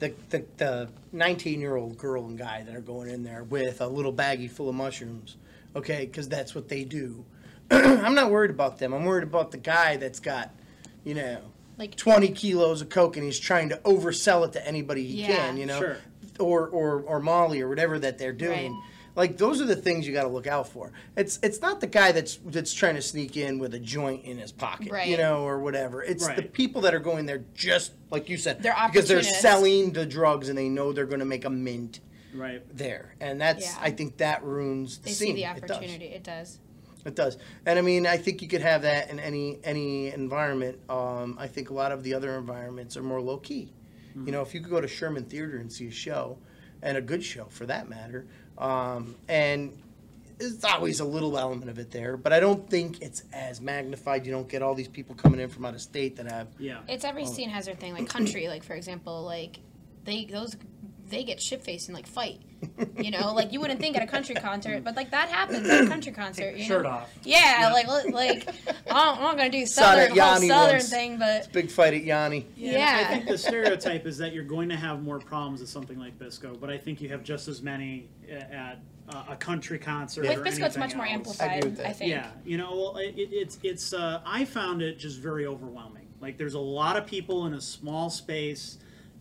the 0.00 0.12
the 0.30 0.44
the 0.56 0.88
nineteen 1.12 1.60
year 1.60 1.76
old 1.76 1.96
girl 1.98 2.26
and 2.26 2.36
guy 2.36 2.64
that 2.64 2.74
are 2.74 2.80
going 2.80 3.10
in 3.10 3.22
there 3.22 3.44
with 3.44 3.80
a 3.80 3.86
little 3.86 4.12
baggie 4.12 4.50
full 4.50 4.68
of 4.68 4.74
mushrooms, 4.74 5.36
okay, 5.76 6.04
because 6.06 6.28
that's 6.28 6.52
what 6.52 6.68
they 6.68 6.82
do. 6.82 7.24
I'm 7.70 8.14
not 8.16 8.32
worried 8.32 8.50
about 8.50 8.78
them. 8.78 8.92
I'm 8.92 9.04
worried 9.04 9.22
about 9.24 9.52
the 9.52 9.58
guy 9.58 9.98
that's 9.98 10.18
got, 10.18 10.50
you 11.04 11.14
know, 11.14 11.38
like 11.78 11.94
twenty 11.96 12.28
kilos 12.28 12.82
of 12.82 12.88
coke 12.88 13.16
and 13.16 13.24
he's 13.24 13.38
trying 13.38 13.68
to 13.70 13.76
oversell 13.78 14.44
it 14.46 14.52
to 14.52 14.66
anybody 14.66 15.06
he 15.06 15.22
Yeah. 15.22 15.28
can, 15.36 15.56
you 15.56 15.66
know, 15.66 15.78
Sure. 15.78 15.96
or 16.38 16.68
or 16.68 17.00
or 17.02 17.20
Molly 17.20 17.60
or 17.60 17.68
whatever 17.68 17.98
that 17.98 18.18
they're 18.18 18.32
doing. 18.32 18.72
Right. 18.72 18.82
Like 19.16 19.36
those 19.36 19.60
are 19.60 19.64
the 19.64 19.74
things 19.74 20.06
you 20.06 20.12
got 20.12 20.22
to 20.22 20.28
look 20.28 20.46
out 20.46 20.68
for. 20.68 20.92
It's 21.16 21.40
it's 21.42 21.60
not 21.60 21.80
the 21.80 21.86
guy 21.88 22.12
that's 22.12 22.38
that's 22.46 22.72
trying 22.72 22.94
to 22.94 23.02
sneak 23.02 23.36
in 23.36 23.58
with 23.58 23.74
a 23.74 23.78
joint 23.80 24.24
in 24.24 24.38
his 24.38 24.52
pocket, 24.52 24.92
you 25.08 25.16
know, 25.16 25.42
or 25.44 25.58
whatever. 25.58 26.02
It's 26.04 26.26
the 26.28 26.42
people 26.42 26.82
that 26.82 26.94
are 26.94 27.00
going 27.00 27.26
there 27.26 27.44
just 27.54 27.92
like 28.10 28.28
you 28.28 28.36
said, 28.36 28.62
They're 28.62 28.76
because 28.86 29.08
they're 29.08 29.22
selling 29.24 29.92
the 29.92 30.06
drugs 30.06 30.48
and 30.48 30.56
they 30.56 30.68
know 30.68 30.92
they're 30.92 31.06
going 31.06 31.18
to 31.18 31.24
make 31.26 31.44
a 31.44 31.50
mint 31.50 31.98
right. 32.32 32.62
there, 32.76 33.14
and 33.20 33.40
that's 33.40 33.64
Yeah. 33.64 33.78
I 33.80 33.90
think 33.90 34.18
that 34.18 34.44
ruins 34.44 34.98
the 34.98 35.06
they 35.06 35.10
scene. 35.10 35.36
see 35.36 35.42
the 35.42 35.50
It 35.50 35.60
does. 35.66 35.70
opportunity 35.76 36.04
it 36.06 36.22
does 36.22 36.58
It 37.04 37.14
does, 37.14 37.38
and 37.64 37.78
I 37.78 37.82
mean, 37.82 38.06
I 38.06 38.16
think 38.16 38.42
you 38.42 38.48
could 38.48 38.60
have 38.60 38.82
that 38.82 39.08
in 39.10 39.18
any 39.20 39.58
any 39.64 40.08
environment. 40.12 40.78
Um, 40.90 41.36
I 41.38 41.46
think 41.46 41.70
a 41.70 41.74
lot 41.74 41.92
of 41.92 42.02
the 42.02 42.12
other 42.14 42.36
environments 42.36 42.96
are 42.96 43.02
more 43.02 43.20
low 43.20 43.38
key. 43.38 43.72
You 44.24 44.32
know, 44.32 44.42
if 44.42 44.52
you 44.52 44.60
could 44.60 44.70
go 44.70 44.80
to 44.80 44.88
Sherman 44.88 45.24
Theater 45.26 45.58
and 45.58 45.72
see 45.72 45.86
a 45.86 45.90
show, 45.92 46.38
and 46.82 46.96
a 46.98 47.00
good 47.00 47.22
show 47.22 47.44
for 47.50 47.66
that 47.66 47.88
matter, 47.88 48.26
um, 48.58 49.14
and 49.28 49.80
there's 50.38 50.64
always 50.64 50.98
a 50.98 51.04
little 51.04 51.38
element 51.38 51.70
of 51.70 51.78
it 51.78 51.92
there, 51.92 52.16
but 52.16 52.32
I 52.32 52.40
don't 52.40 52.68
think 52.68 53.00
it's 53.00 53.22
as 53.32 53.60
magnified. 53.60 54.26
You 54.26 54.32
don't 54.32 54.48
get 54.48 54.60
all 54.60 54.74
these 54.74 54.88
people 54.88 55.14
coming 55.14 55.38
in 55.38 55.48
from 55.48 55.64
out 55.66 55.74
of 55.74 55.80
state 55.80 56.16
that 56.16 56.26
have. 56.30 56.48
Yeah. 56.58 56.78
It's 56.88 57.04
every 57.04 57.22
Oh. 57.22 57.26
scene 57.26 57.48
has 57.50 57.66
their 57.66 57.76
thing. 57.76 57.94
Like 57.94 58.08
country, 58.08 58.48
like 58.48 58.64
for 58.64 58.74
example, 58.74 59.22
like 59.22 59.60
they 60.04 60.24
those 60.24 60.56
they 61.08 61.24
get 61.24 61.40
shit 61.40 61.62
faced 61.64 61.88
and 61.88 61.96
like 61.96 62.06
fight. 62.06 62.40
You 62.96 63.10
know, 63.12 63.32
like 63.34 63.52
you 63.52 63.60
wouldn't 63.60 63.80
think 63.80 63.96
at 63.96 64.02
a 64.02 64.06
country 64.06 64.34
concert, 64.34 64.82
but 64.82 64.96
like 64.96 65.10
that 65.12 65.28
happens 65.28 65.68
at 65.68 65.84
a 65.84 65.86
country 65.88 66.10
concert. 66.12 66.56
You 66.56 66.64
shirt 66.64 66.82
know? 66.82 66.90
off. 66.90 67.10
Yeah, 67.22 67.60
Yeah. 67.60 67.72
like 67.72 67.86
like 68.12 68.48
I'm 68.90 69.20
not 69.22 69.36
gonna 69.36 69.48
do 69.48 69.64
Saw 69.64 69.94
that 69.94 70.08
southern 70.08 70.08
whole 70.08 70.16
Yanni 70.34 70.48
southern 70.48 70.74
once. 70.74 70.88
thing, 70.90 71.18
but 71.18 71.52
Big 71.52 71.70
fight 71.70 71.94
at 71.94 72.02
Yanni. 72.04 72.46
Yeah. 72.56 73.04
I 73.08 73.14
think 73.14 73.28
the 73.28 73.38
stereotype 73.38 74.06
is 74.06 74.18
that 74.18 74.32
you're 74.32 74.42
going 74.44 74.68
to 74.70 74.76
have 74.76 75.02
more 75.02 75.18
problems 75.20 75.62
at 75.62 75.68
something 75.68 75.98
like 75.98 76.18
Bisco, 76.18 76.56
but 76.60 76.68
I 76.70 76.78
think 76.78 77.00
you 77.00 77.08
have 77.10 77.22
just 77.22 77.46
as 77.48 77.62
many 77.62 78.08
at 78.28 78.80
uh, 79.08 79.24
a 79.30 79.36
country 79.36 79.78
concert. 79.78 80.22
with 80.22 80.38
or 80.38 80.42
Bisco, 80.42 80.64
it's 80.66 80.76
anything 80.76 80.80
much 80.80 80.96
more 80.96 81.06
else. 81.06 81.14
amplified. 81.14 81.64
with 81.64 81.76
that. 81.76 81.86
I 81.86 81.92
think. 81.92 82.10
Yeah, 82.10 82.30
you 82.44 82.58
know, 82.58 82.70
well, 82.76 82.96
it, 82.96 83.14
it's 83.16 83.58
it's. 83.62 83.92
Uh, 83.92 84.20
I 84.26 84.44
found 84.44 84.82
it 84.82 84.98
just 84.98 85.18
very 85.20 85.46
overwhelming. 85.46 86.06
Like, 86.20 86.36
there's 86.36 86.54
a 86.54 86.58
lot 86.58 86.96
of 86.96 87.06
people 87.06 87.46
in 87.46 87.54
a 87.54 87.60
small 87.60 88.10
space, 88.10 88.78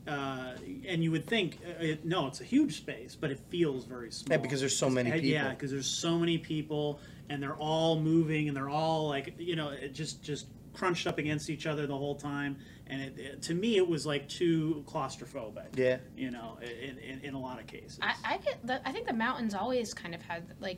uh, 0.07 0.53
and 0.87 1.03
you 1.03 1.11
would 1.11 1.25
think, 1.25 1.59
uh, 1.65 1.83
it, 1.83 2.05
no, 2.05 2.27
it's 2.27 2.41
a 2.41 2.43
huge 2.43 2.77
space, 2.77 3.15
but 3.15 3.31
it 3.31 3.39
feels 3.49 3.85
very 3.85 4.11
small. 4.11 4.37
Yeah, 4.37 4.41
because 4.41 4.59
there's 4.59 4.77
so 4.77 4.89
many 4.89 5.11
people. 5.11 5.27
Yeah, 5.27 5.49
because 5.49 5.71
there's 5.71 5.89
so 5.89 6.17
many 6.17 6.37
people, 6.37 6.99
and 7.29 7.41
they're 7.41 7.55
all 7.55 7.99
moving, 7.99 8.47
and 8.47 8.55
they're 8.55 8.69
all 8.69 9.07
like, 9.07 9.33
you 9.37 9.55
know, 9.55 9.69
it 9.69 9.93
just 9.93 10.23
just 10.23 10.47
crunched 10.73 11.07
up 11.07 11.17
against 11.17 11.49
each 11.49 11.65
other 11.65 11.87
the 11.87 11.97
whole 11.97 12.15
time. 12.15 12.57
And 12.89 13.01
it, 13.01 13.17
it, 13.17 13.41
to 13.43 13.53
me, 13.53 13.77
it 13.77 13.87
was 13.87 14.05
like 14.05 14.29
too 14.29 14.85
claustrophobic. 14.87 15.75
Yeah. 15.75 15.97
You 16.15 16.31
know, 16.31 16.57
in, 16.61 16.97
in, 16.99 17.19
in 17.21 17.33
a 17.33 17.39
lot 17.39 17.59
of 17.59 17.67
cases. 17.67 17.99
I, 18.01 18.13
I 18.23 18.37
get 18.37 18.65
the, 18.65 18.87
I 18.87 18.91
think 18.91 19.07
the 19.07 19.13
mountains 19.13 19.53
always 19.53 19.93
kind 19.93 20.15
of 20.15 20.21
had 20.21 20.43
like 20.61 20.77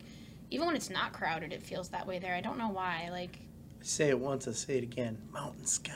even 0.52 0.66
when 0.66 0.76
it's 0.76 0.90
not 0.90 1.14
crowded, 1.14 1.54
it 1.54 1.62
feels 1.62 1.90
that 1.90 2.08
way 2.08 2.20
there. 2.20 2.34
I 2.34 2.42
don't 2.42 2.58
know 2.58 2.70
why. 2.70 3.10
Like 3.12 3.38
I 3.80 3.84
say 3.84 4.10
it 4.10 4.20
once, 4.20 4.48
I 4.48 4.54
say 4.54 4.78
it 4.78 4.84
again. 4.84 5.18
Mountain 5.32 5.66
sky. 5.66 5.94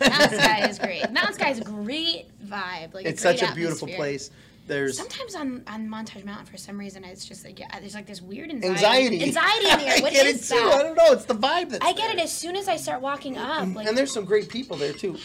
Mountain 0.00 0.38
Sky 0.38 0.68
is 0.68 0.78
great. 0.86 1.10
Mountain 1.12 1.34
Sky 1.34 1.50
is 1.50 1.58
a 1.60 1.64
great 1.64 2.26
vibe. 2.46 2.94
Like 2.94 3.06
It's 3.06 3.22
great 3.22 3.38
such 3.38 3.50
a 3.50 3.54
beautiful 3.54 3.88
atmosphere. 3.88 3.96
place. 3.96 4.30
There's 4.66 4.96
Sometimes 4.96 5.34
on, 5.34 5.62
on 5.66 5.88
Montage 5.88 6.24
Mountain, 6.24 6.46
for 6.46 6.56
some 6.56 6.78
reason, 6.78 7.02
it's 7.02 7.24
just 7.24 7.44
like 7.44 7.58
yeah, 7.58 7.80
there's 7.80 7.94
like 7.94 8.06
this 8.06 8.22
weird 8.22 8.50
anxiety. 8.50 9.20
anxiety. 9.20 9.24
Anxiety 9.24 9.68
in 9.70 9.78
the 9.78 9.86
air. 9.86 9.96
What 10.02 10.12
I 10.12 10.14
get 10.14 10.26
is 10.26 10.50
it 10.50 10.54
too. 10.54 10.60
that? 10.62 10.74
I 10.74 10.82
don't 10.84 10.96
know. 10.96 11.12
It's 11.12 11.24
the 11.24 11.34
vibe 11.34 11.70
that's 11.70 11.84
I 11.84 11.92
get 11.92 12.14
it 12.14 12.20
as 12.20 12.30
soon 12.32 12.54
as 12.54 12.68
I 12.68 12.76
start 12.76 13.00
walking 13.00 13.36
up. 13.36 13.66
Like, 13.74 13.88
and 13.88 13.98
there's 13.98 14.12
some 14.12 14.24
great 14.24 14.48
people 14.48 14.76
there 14.76 14.92
too. 14.92 15.16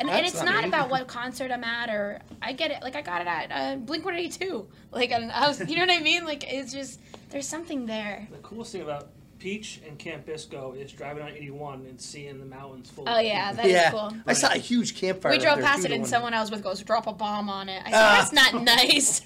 and, 0.00 0.08
and 0.08 0.24
it's 0.24 0.36
not 0.42 0.46
not 0.54 0.64
about 0.64 0.88
what 0.88 1.08
concert 1.08 1.50
I'm 1.50 1.64
at, 1.64 1.90
or 1.90 2.20
I 2.40 2.52
get 2.54 2.70
it. 2.70 2.82
Like 2.82 2.96
I 2.96 3.02
got 3.02 3.20
it 3.20 3.26
at 3.26 3.50
uh, 3.52 3.76
Blink 3.76 4.04
182. 4.04 4.66
Like 4.92 5.10
and 5.10 5.30
I 5.30 5.46
was, 5.48 5.60
you 5.68 5.76
know 5.76 5.82
what 5.84 5.90
I 5.90 6.00
mean? 6.00 6.24
Like 6.24 6.50
it's 6.50 6.72
just 6.72 7.00
there's 7.28 7.46
something 7.48 7.84
there. 7.84 8.26
The 8.30 8.38
coolest 8.38 8.72
thing 8.72 8.80
about 8.82 9.08
Peach 9.38 9.80
and 9.86 9.98
Camp 9.98 10.24
Bisco 10.26 10.72
is 10.72 10.92
driving 10.92 11.22
on 11.22 11.30
81 11.30 11.86
and 11.88 12.00
seeing 12.00 12.38
the 12.38 12.46
mountains 12.46 12.90
full. 12.90 13.04
Oh 13.06 13.18
yeah, 13.18 13.50
people. 13.50 13.56
that 13.56 13.66
is 13.66 13.72
yeah, 13.72 13.90
cool. 13.90 14.12
I 14.26 14.32
saw 14.32 14.52
a 14.52 14.56
huge 14.58 14.96
campfire. 14.96 15.32
We 15.32 15.38
drove 15.38 15.60
past 15.60 15.84
it 15.84 15.90
and 15.92 16.02
one- 16.02 16.08
someone 16.08 16.34
else 16.34 16.50
was 16.50 16.60
goes 16.62 16.82
drop 16.82 17.06
a 17.06 17.12
bomb 17.12 17.48
on 17.50 17.68
it. 17.68 17.82
I 17.84 17.90
said 17.90 17.94
Ah. 18.02 18.16
that's 18.18 18.32
not 18.32 18.62
nice. 18.62 19.22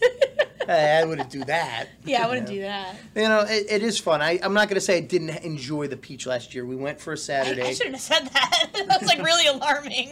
I 0.68 1.04
wouldn't 1.04 1.30
do 1.30 1.42
that. 1.44 1.86
yeah, 2.04 2.24
I 2.24 2.28
wouldn't 2.28 2.48
You 2.50 2.56
do 2.56 2.62
that. 2.62 2.94
You 3.16 3.22
know, 3.22 3.40
it, 3.48 3.66
it 3.70 3.82
is 3.82 3.98
fun. 3.98 4.20
I, 4.20 4.38
I'm 4.42 4.52
not 4.52 4.68
going 4.68 4.74
to 4.76 4.80
say 4.80 4.98
I 4.98 5.00
didn't 5.00 5.30
enjoy 5.44 5.86
the 5.88 5.96
peach 5.96 6.26
last 6.26 6.54
year. 6.54 6.64
We 6.66 6.76
went 6.76 7.00
for 7.00 7.12
a 7.12 7.16
Saturday. 7.16 7.62
I 7.62 7.72
shouldn't 7.72 7.94
have 7.96 8.02
said 8.02 8.26
that. 8.28 8.68
that 8.88 9.00
was 9.00 9.08
like 9.08 9.22
really 9.24 9.46
alarming. 9.46 10.10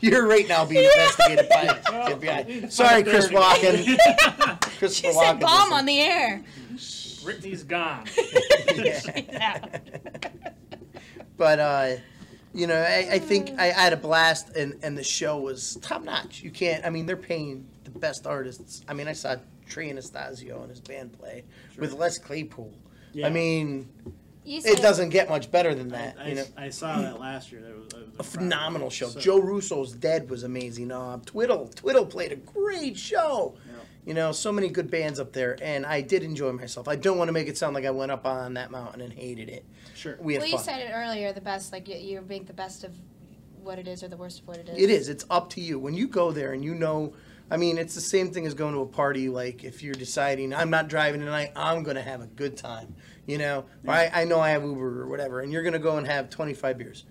You're 0.00 0.26
right 0.26 0.46
now 0.48 0.64
being 0.64 0.84
investigated 0.84 1.48
by 1.48 1.80
Well, 1.90 2.08
FBI. 2.18 2.70
Sorry, 2.70 3.02
Chris 3.04 3.28
Walken. 3.28 3.96
Christopher 4.78 4.88
she 4.88 5.12
said 5.12 5.36
Walken, 5.36 5.40
bomb 5.40 5.72
on 5.72 5.86
the 5.86 6.00
air. 6.00 6.42
Brittany's 7.22 7.62
gone. 7.64 8.04
But 11.36 11.58
uh, 11.58 11.96
you 12.54 12.66
know, 12.66 12.76
I, 12.76 13.08
I 13.12 13.18
think 13.18 13.58
I, 13.58 13.64
I 13.68 13.72
had 13.72 13.92
a 13.92 13.96
blast, 13.96 14.54
and 14.54 14.78
and 14.82 14.96
the 14.96 15.02
show 15.02 15.38
was 15.38 15.76
top 15.82 16.04
notch. 16.04 16.42
You 16.42 16.50
can't. 16.50 16.84
I 16.84 16.90
mean, 16.90 17.06
they're 17.06 17.16
paying 17.16 17.66
the 17.84 17.90
best 17.90 18.26
artists. 18.26 18.82
I 18.88 18.94
mean, 18.94 19.08
I 19.08 19.12
saw 19.12 19.36
Trey 19.66 19.90
Anastasio 19.90 20.60
and 20.60 20.70
his 20.70 20.80
band 20.80 21.12
play 21.18 21.44
with 21.78 21.94
Les 21.94 22.18
Claypool. 22.18 22.72
Yeah. 23.12 23.26
I 23.26 23.30
mean, 23.30 23.88
You 24.44 24.60
it 24.64 24.80
doesn't 24.82 25.08
get 25.10 25.28
much 25.28 25.50
better 25.50 25.74
than 25.74 25.88
that. 25.88 26.16
I, 26.20 26.28
you 26.28 26.34
know, 26.36 26.44
I 26.56 26.68
saw 26.70 27.00
that 27.00 27.18
last 27.18 27.50
year. 27.50 27.62
That 27.62 27.76
was, 27.76 27.88
that 27.88 28.18
was 28.18 28.18
a 28.18 28.22
phenomenal 28.22 28.90
show. 28.90 29.08
So- 29.08 29.20
Joe 29.20 29.40
Russo's 29.40 29.92
Dead 29.92 30.30
was 30.30 30.44
amazing. 30.44 30.92
Uh, 30.92 31.18
Twiddle, 31.26 31.68
Twiddle 31.74 32.06
played 32.06 32.32
a 32.32 32.36
great 32.36 32.96
show. 32.96 33.54
Yeah. 33.66 33.71
You 34.04 34.14
know, 34.14 34.32
so 34.32 34.50
many 34.50 34.68
good 34.68 34.90
bands 34.90 35.20
up 35.20 35.32
there, 35.32 35.56
and 35.62 35.86
I 35.86 36.00
did 36.00 36.24
enjoy 36.24 36.50
myself. 36.52 36.88
I 36.88 36.96
don't 36.96 37.18
want 37.18 37.28
to 37.28 37.32
make 37.32 37.46
it 37.46 37.56
sound 37.56 37.74
like 37.74 37.84
I 37.84 37.90
went 37.92 38.10
up 38.10 38.26
on 38.26 38.54
that 38.54 38.72
mountain 38.72 39.00
and 39.00 39.12
hated 39.12 39.48
it. 39.48 39.64
Sure. 39.94 40.16
We 40.20 40.34
had 40.34 40.42
Well, 40.42 40.50
you 40.50 40.56
fun. 40.56 40.64
said 40.64 40.80
it 40.80 40.90
earlier. 40.92 41.32
The 41.32 41.40
best, 41.40 41.72
like 41.72 41.88
you, 41.88 41.96
you 41.96 42.24
make 42.28 42.46
the 42.48 42.52
best 42.52 42.82
of 42.82 42.96
what 43.62 43.78
it 43.78 43.86
is 43.86 44.02
or 44.02 44.08
the 44.08 44.16
worst 44.16 44.40
of 44.40 44.48
what 44.48 44.56
it 44.56 44.68
is. 44.68 44.82
It 44.82 44.90
is. 44.90 45.08
It's 45.08 45.24
up 45.30 45.50
to 45.50 45.60
you. 45.60 45.78
When 45.78 45.94
you 45.94 46.08
go 46.08 46.32
there 46.32 46.52
and 46.52 46.64
you 46.64 46.74
know, 46.74 47.14
I 47.48 47.56
mean, 47.56 47.78
it's 47.78 47.94
the 47.94 48.00
same 48.00 48.32
thing 48.32 48.44
as 48.44 48.54
going 48.54 48.74
to 48.74 48.80
a 48.80 48.86
party. 48.86 49.28
Like 49.28 49.62
if 49.62 49.84
you're 49.84 49.94
deciding, 49.94 50.52
I'm 50.52 50.70
not 50.70 50.88
driving 50.88 51.20
tonight, 51.20 51.52
I'm 51.54 51.84
going 51.84 51.96
to 51.96 52.02
have 52.02 52.22
a 52.22 52.26
good 52.26 52.56
time. 52.56 52.96
You 53.26 53.38
know, 53.38 53.66
or 53.86 53.94
I, 53.94 54.10
I 54.12 54.24
know 54.24 54.40
I 54.40 54.50
have 54.50 54.64
Uber 54.64 55.02
or 55.02 55.06
whatever, 55.06 55.38
and 55.40 55.52
you're 55.52 55.62
going 55.62 55.74
to 55.74 55.78
go 55.78 55.96
and 55.96 56.08
have 56.08 56.28
25 56.28 56.76
beers. 56.76 57.04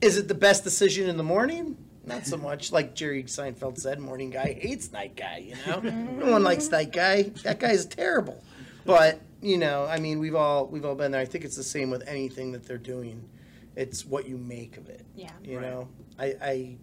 Is 0.00 0.16
it 0.16 0.26
the 0.26 0.34
best 0.34 0.64
decision 0.64 1.08
in 1.08 1.16
the 1.16 1.22
morning? 1.22 1.76
Not 2.08 2.26
so 2.26 2.36
much. 2.36 2.72
Like 2.72 2.94
Jerry 2.94 3.24
Seinfeld 3.24 3.78
said, 3.78 4.00
morning 4.00 4.30
guy 4.30 4.52
hates 4.60 4.90
night 4.92 5.14
guy. 5.16 5.44
You 5.48 5.54
know, 5.66 5.80
no 5.80 6.32
one 6.32 6.42
likes 6.42 6.68
night 6.70 6.92
guy. 6.92 7.24
That 7.44 7.60
guy 7.60 7.70
is 7.72 7.86
terrible. 7.86 8.42
But 8.84 9.20
you 9.42 9.58
know, 9.58 9.84
I 9.86 9.98
mean, 10.00 10.18
we've 10.18 10.34
all 10.34 10.66
we've 10.66 10.84
all 10.84 10.94
been 10.94 11.12
there. 11.12 11.20
I 11.20 11.24
think 11.26 11.44
it's 11.44 11.56
the 11.56 11.62
same 11.62 11.90
with 11.90 12.02
anything 12.08 12.52
that 12.52 12.66
they're 12.66 12.78
doing. 12.78 13.28
It's 13.76 14.04
what 14.04 14.28
you 14.28 14.36
make 14.38 14.76
of 14.76 14.88
it. 14.88 15.04
Yeah. 15.14 15.30
You 15.44 15.58
Right. 15.58 15.70
know, 15.70 15.88
I, 16.18 16.24
I 16.42 16.76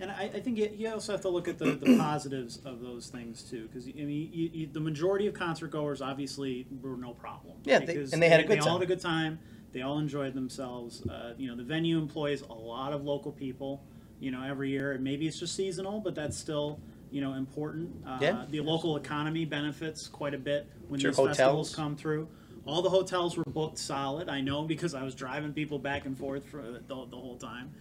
And 0.00 0.10
I, 0.10 0.24
I 0.24 0.40
think 0.40 0.58
you, 0.58 0.70
you 0.76 0.90
also 0.90 1.12
have 1.12 1.22
to 1.22 1.30
look 1.30 1.48
at 1.48 1.56
the, 1.58 1.70
the 1.72 1.96
positives 1.96 2.58
of 2.66 2.80
those 2.82 3.06
things 3.08 3.42
too, 3.42 3.68
because 3.68 3.86
I 3.88 3.92
mean, 3.92 4.28
you, 4.32 4.50
you, 4.52 4.66
the 4.66 4.80
majority 4.80 5.26
of 5.28 5.34
concert 5.34 5.70
goers 5.70 6.02
obviously 6.02 6.66
were 6.82 6.96
no 6.98 7.12
problem. 7.14 7.54
Yeah, 7.64 7.78
they- 7.78 7.96
and 7.96 8.20
they 8.22 8.28
had 8.28 8.40
a 8.40 8.42
good 8.42 8.56
They 8.56 8.58
all 8.58 8.66
time. 8.66 8.74
had 8.80 8.82
a 8.82 8.86
good 8.86 9.00
time. 9.00 9.38
They 9.72 9.80
all 9.82 9.98
enjoyed 9.98 10.34
themselves. 10.34 11.06
Uh, 11.06 11.32
you 11.38 11.48
know, 11.48 11.56
the 11.56 11.62
venue 11.62 11.96
employs 11.96 12.42
a 12.42 12.52
lot 12.52 12.92
of 12.92 13.04
local 13.04 13.30
people. 13.32 13.82
You 14.20 14.30
know, 14.30 14.42
every 14.42 14.70
year, 14.70 14.96
maybe 15.00 15.26
it's 15.26 15.38
just 15.40 15.54
seasonal, 15.56 16.00
but 16.00 16.14
that's 16.14 16.36
still 16.36 16.78
you 17.10 17.20
know 17.20 17.34
important. 17.34 17.90
Uh, 18.06 18.18
Yeah. 18.20 18.44
The 18.50 18.60
local 18.60 18.96
economy 18.96 19.44
benefits 19.44 20.06
quite 20.06 20.34
a 20.34 20.38
bit 20.38 20.68
when 20.88 21.00
Sure, 21.00 21.10
these 21.10 21.16
festivals 21.16 21.70
hotels. 21.72 21.74
come 21.74 21.96
through. 21.96 22.28
All 22.66 22.82
the 22.82 22.90
hotels 22.90 23.36
were 23.36 23.44
booked 23.44 23.78
solid. 23.78 24.28
I 24.28 24.40
know 24.42 24.62
because 24.64 24.94
I 24.94 25.02
was 25.02 25.14
driving 25.14 25.52
people 25.52 25.78
back 25.78 26.04
and 26.04 26.16
forth 26.16 26.44
for 26.44 26.60
the, 26.62 26.80
the 26.86 27.16
whole 27.16 27.36
time. 27.38 27.72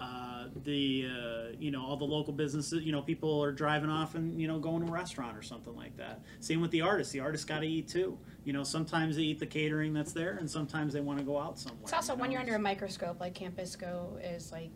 Uh, 0.00 0.48
the 0.64 1.06
uh, 1.08 1.52
you 1.58 1.70
know 1.70 1.82
all 1.86 1.96
the 1.96 2.04
local 2.04 2.32
businesses, 2.32 2.82
you 2.82 2.90
know 2.90 3.00
people 3.00 3.42
are 3.42 3.52
driving 3.52 3.88
off 3.88 4.16
and 4.16 4.40
you 4.40 4.48
know 4.48 4.58
going 4.58 4.84
to 4.84 4.88
a 4.90 4.92
restaurant 4.92 5.36
or 5.38 5.42
something 5.42 5.74
like 5.76 5.96
that. 5.96 6.20
Same 6.40 6.60
with 6.60 6.72
the 6.72 6.80
artists. 6.80 7.12
The 7.12 7.20
artists 7.20 7.46
got 7.46 7.60
to 7.60 7.66
eat 7.66 7.86
too. 7.86 8.18
You 8.44 8.52
know 8.52 8.64
sometimes 8.64 9.14
they 9.16 9.22
eat 9.22 9.38
the 9.38 9.46
catering 9.46 9.94
that's 9.94 10.12
there, 10.12 10.36
and 10.36 10.50
sometimes 10.50 10.92
they 10.92 11.00
want 11.00 11.20
to 11.20 11.24
go 11.24 11.38
out 11.38 11.60
somewhere. 11.60 11.84
It's 11.84 11.92
also 11.92 12.14
you 12.14 12.20
when 12.20 12.32
you're 12.32 12.40
under 12.40 12.56
a 12.56 12.58
microscope, 12.58 13.20
like 13.20 13.34
Camp 13.34 13.56
Bisco 13.56 14.18
is 14.20 14.50
like 14.50 14.70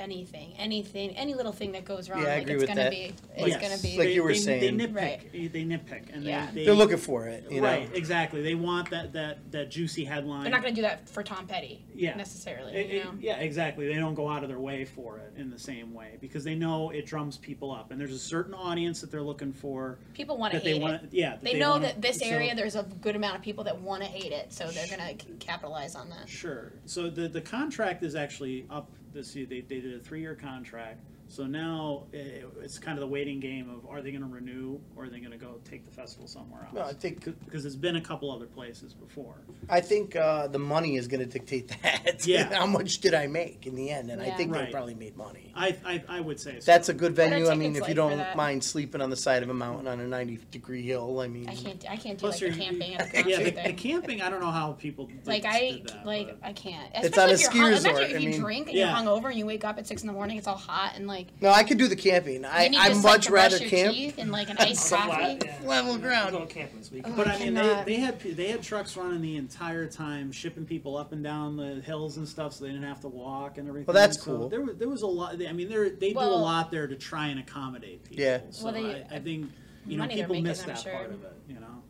anything, 0.00 0.54
anything, 0.58 1.10
any 1.16 1.34
little 1.34 1.52
thing 1.52 1.72
that 1.72 1.84
goes 1.84 2.08
wrong, 2.10 2.22
Yeah, 2.22 2.28
I 2.28 2.34
like 2.34 2.42
agree 2.42 2.54
it's 2.54 2.60
with 2.62 2.68
gonna 2.68 2.80
that. 2.82 2.90
be, 2.90 3.12
it's 3.36 3.48
Yes. 3.48 3.60
gonna 3.62 3.78
be. 3.82 3.98
Like 3.98 4.08
They- 4.08 4.14
you 4.14 4.22
were 4.22 4.32
they, 4.32 4.38
saying. 4.38 4.76
they 4.76 4.86
nitpick. 4.86 4.94
Right. 4.96 5.32
They 5.32 5.64
nitpick, 5.64 6.12
and 6.12 6.24
Yeah. 6.24 6.46
they, 6.46 6.52
they 6.60 6.64
they're 6.66 6.74
looking 6.74 6.96
for 6.96 7.26
it. 7.26 7.44
You 7.50 7.60
know, 7.60 7.68
right 7.68 7.88
exactly. 7.94 8.42
They 8.42 8.54
want 8.54 8.90
that 8.90 9.12
that 9.12 9.50
that 9.52 9.70
juicy 9.70 10.04
headline. 10.04 10.42
They're 10.42 10.50
not 10.52 10.62
gonna 10.62 10.74
do 10.74 10.82
that 10.82 11.08
for 11.08 11.22
Tom 11.22 11.46
Petty, 11.46 11.84
Yeah. 11.94 12.16
necessarily. 12.16 12.72
It- 12.74 12.90
you 12.90 12.98
it- 13.00 13.04
know? 13.04 13.14
yeah, 13.20 13.36
exactly. 13.38 13.86
They 13.86 13.94
don't 13.94 14.14
go 14.14 14.28
out 14.28 14.42
of 14.42 14.48
their 14.48 14.58
way 14.60 14.84
for 14.84 15.18
it 15.18 15.32
in 15.36 15.50
the 15.50 15.58
same 15.58 15.92
way 15.94 16.16
because 16.20 16.42
they 16.44 16.54
know 16.54 16.90
it 16.90 17.06
drums 17.06 17.36
people 17.36 17.70
up, 17.70 17.90
and 17.90 18.00
there's 18.00 18.12
a 18.14 18.18
certain 18.18 18.54
audience 18.54 19.00
that 19.00 19.10
they're 19.10 19.22
looking 19.22 19.52
for 19.52 19.98
People 20.14 20.36
want 20.38 20.52
to 20.52 20.58
that 20.58 20.64
they 20.64 20.72
hate 20.74 20.82
want. 20.82 21.02
it. 21.04 21.08
Yeah, 21.12 21.30
that 21.32 21.42
They, 21.44 21.54
know 21.54 21.70
wanna- 21.72 21.86
that 21.86 22.02
this 22.02 22.18
so- 22.20 22.26
area, 22.26 22.54
there's 22.54 22.76
a 22.76 22.82
good 23.00 23.16
amount 23.16 23.36
of 23.36 23.42
people 23.42 23.64
that 23.64 23.80
want 23.80 24.02
to 24.02 24.08
hate 24.08 24.32
it, 24.32 24.52
so 24.52 24.66
they're 24.70 24.86
gonna 24.88 25.10
c- 25.12 25.26
capitalize 25.38 25.94
on 25.94 26.08
that. 26.10 26.28
Sure. 26.28 26.72
So 26.86 27.10
the 27.10 27.28
the 27.28 27.40
contract 27.40 28.02
is 28.02 28.14
actually 28.14 28.66
up 28.70 28.90
this. 29.12 29.32
They, 29.32 29.44
they 29.44 29.60
did 29.60 29.94
a 29.94 30.00
three 30.00 30.20
year 30.20 30.34
contract. 30.34 31.00
So 31.30 31.46
now 31.46 32.06
eh, 32.12 32.42
it's 32.60 32.78
kind 32.80 32.98
of 32.98 33.00
the 33.02 33.06
waiting 33.06 33.38
game 33.38 33.70
of 33.70 33.88
are 33.88 34.02
they 34.02 34.10
going 34.10 34.22
to 34.22 34.28
renew 34.28 34.80
or 34.96 35.04
are 35.04 35.08
they 35.08 35.20
going 35.20 35.30
to 35.30 35.38
go 35.38 35.60
take 35.64 35.84
the 35.84 35.92
festival 35.92 36.26
somewhere 36.26 36.62
else? 36.64 36.74
No, 36.74 36.82
I 36.82 36.92
think 36.92 37.24
because 37.44 37.64
it's 37.64 37.76
been 37.76 37.94
a 37.94 38.00
couple 38.00 38.32
other 38.32 38.46
places 38.46 38.94
before. 38.94 39.36
I 39.68 39.80
think 39.80 40.16
uh, 40.16 40.48
the 40.48 40.58
money 40.58 40.96
is 40.96 41.06
going 41.06 41.20
to 41.20 41.26
dictate 41.26 41.68
that. 41.82 42.26
Yeah. 42.26 42.52
How 42.52 42.66
much 42.66 42.98
did 42.98 43.14
I 43.14 43.28
make 43.28 43.64
in 43.68 43.76
the 43.76 43.90
end? 43.90 44.10
And 44.10 44.20
I 44.20 44.26
Yeah. 44.26 44.36
think 44.36 44.52
Right. 44.52 44.66
they 44.66 44.72
probably 44.72 44.94
made 44.96 45.16
money. 45.16 45.52
I 45.54 45.76
I, 45.86 46.02
I 46.08 46.20
would 46.20 46.40
say 46.40 46.58
so. 46.58 46.66
That's 46.66 46.88
a 46.88 46.94
good 46.94 47.14
venue. 47.14 47.48
I 47.48 47.54
mean, 47.54 47.74
tickets 47.74 47.88
if 47.90 47.94
you 47.96 48.02
like 48.02 48.10
for 48.10 48.16
don't 48.16 48.18
that? 48.18 48.36
mind 48.36 48.64
sleeping 48.64 49.00
on 49.00 49.08
the 49.10 49.16
side 49.16 49.44
of 49.44 49.50
a 49.50 49.54
mountain 49.54 49.86
on 49.86 50.00
a 50.00 50.08
90 50.08 50.40
degree 50.50 50.82
hill, 50.82 51.20
I 51.20 51.28
mean, 51.28 51.48
I 51.48 51.54
can't, 51.54 51.84
I 51.88 51.96
can't 51.96 52.18
do 52.18 52.22
Plus 52.26 52.42
like 52.42 52.52
the 52.52 52.56
you're- 52.58 52.66
camping 52.70 52.94
at 52.96 53.00
a 53.08 53.12
concert 53.12 53.28
yeah, 53.30 53.38
the, 53.44 53.50
thing. 53.52 53.66
the 53.66 53.72
camping. 53.74 54.22
I 54.22 54.30
don't 54.30 54.40
know 54.40 54.50
how 54.50 54.72
people 54.72 55.06
did, 55.06 55.24
like 55.28 55.44
I, 55.44 55.60
did 55.70 55.88
that, 55.90 56.04
like 56.06 56.26
but- 56.40 56.48
I 56.48 56.52
can't. 56.54 56.90
It's 56.96 57.16
Especially 57.16 57.22
on 57.22 57.28
a 57.28 57.32
if 57.34 57.40
you're 57.40 57.50
ski 57.50 57.58
hung, 57.60 57.70
resort, 57.70 57.94
Imagine 57.96 58.10
if 58.10 58.16
I 58.16 58.20
you 58.24 58.30
mean- 58.30 58.40
drink 58.40 58.66
and 58.68 58.76
Yeah. 58.76 59.00
you're 59.00 59.06
hungover 59.20 59.26
and 59.30 59.38
you 59.38 59.46
wake 59.46 59.64
up 59.64 59.78
at 59.78 59.86
six 59.86 60.02
in 60.02 60.08
the 60.08 60.12
morning, 60.12 60.36
it's 60.36 60.48
all 60.48 60.56
hot 60.56 60.94
and 60.96 61.06
like 61.06 61.19
no, 61.40 61.50
I 61.50 61.64
could 61.64 61.78
do 61.78 61.88
the 61.88 61.96
camping. 61.96 62.44
I, 62.44 62.64
you 62.64 62.70
need 62.70 62.76
I 62.78 62.88
just, 62.88 63.02
much 63.02 63.12
like, 63.12 63.20
to 63.22 63.30
brush 63.30 63.52
rather 63.52 63.58
your 63.58 63.68
camp. 63.70 63.94
teeth 63.94 64.14
and 64.18 64.30
like 64.32 64.50
an 64.50 64.56
iced 64.58 64.86
So 64.86 64.96
coffee. 64.96 65.08
glad- 65.08 65.44
yeah. 65.44 65.68
Level 65.68 65.94
I'm 65.94 66.00
ground. 66.00 66.32
going 66.32 66.48
camping 66.48 66.78
this 66.78 66.90
week. 66.90 67.04
But 67.16 67.26
I 67.28 67.34
I 67.34 67.38
mean, 67.38 67.54
cannot. 67.54 67.86
they, 67.86 67.94
they 67.96 68.00
had 68.00 68.20
they 68.20 68.48
had 68.48 68.62
trucks 68.62 68.96
running 68.96 69.20
the 69.22 69.36
entire 69.36 69.86
time, 69.86 70.32
shipping 70.32 70.64
people 70.66 70.96
up 70.96 71.12
and 71.12 71.22
down 71.24 71.56
the 71.56 71.80
hills 71.82 72.16
and 72.16 72.28
stuff, 72.28 72.54
so 72.54 72.64
they 72.64 72.70
didn't 72.70 72.86
have 72.88 73.00
to 73.00 73.08
walk 73.08 73.58
and 73.58 73.68
everything. 73.68 73.86
Well, 73.86 73.94
that's 73.94 74.18
So 74.22 74.24
cool. 74.36 74.48
There 74.48 74.60
was 74.62 74.76
there 74.76 74.88
was 74.88 75.02
a 75.02 75.06
lot. 75.06 75.34
I 75.46 75.52
mean, 75.52 75.68
there 75.68 75.90
they 75.90 76.12
do 76.12 76.18
a 76.18 76.22
lot 76.22 76.70
there 76.70 76.86
to 76.86 76.96
try 76.96 77.28
and 77.28 77.40
accommodate 77.40 78.04
people. 78.04 78.24
Yeah. 78.24 78.40
So 78.50 78.64
Well, 78.66 78.74
they- 78.74 79.04
I, 79.10 79.16
I 79.16 79.18
think 79.20 79.50
you 79.86 79.96
know 79.96 80.02
money 80.02 80.14
they're 80.16 80.24
people 80.24 80.34
making, 80.34 80.44
miss 80.44 80.62
I'm 80.62 80.68
that 80.68 80.78
sure. 80.78 80.92
part 80.92 81.10
of 81.10 81.22
it. 81.24 81.32
You 81.48 81.54
know. 81.60 81.82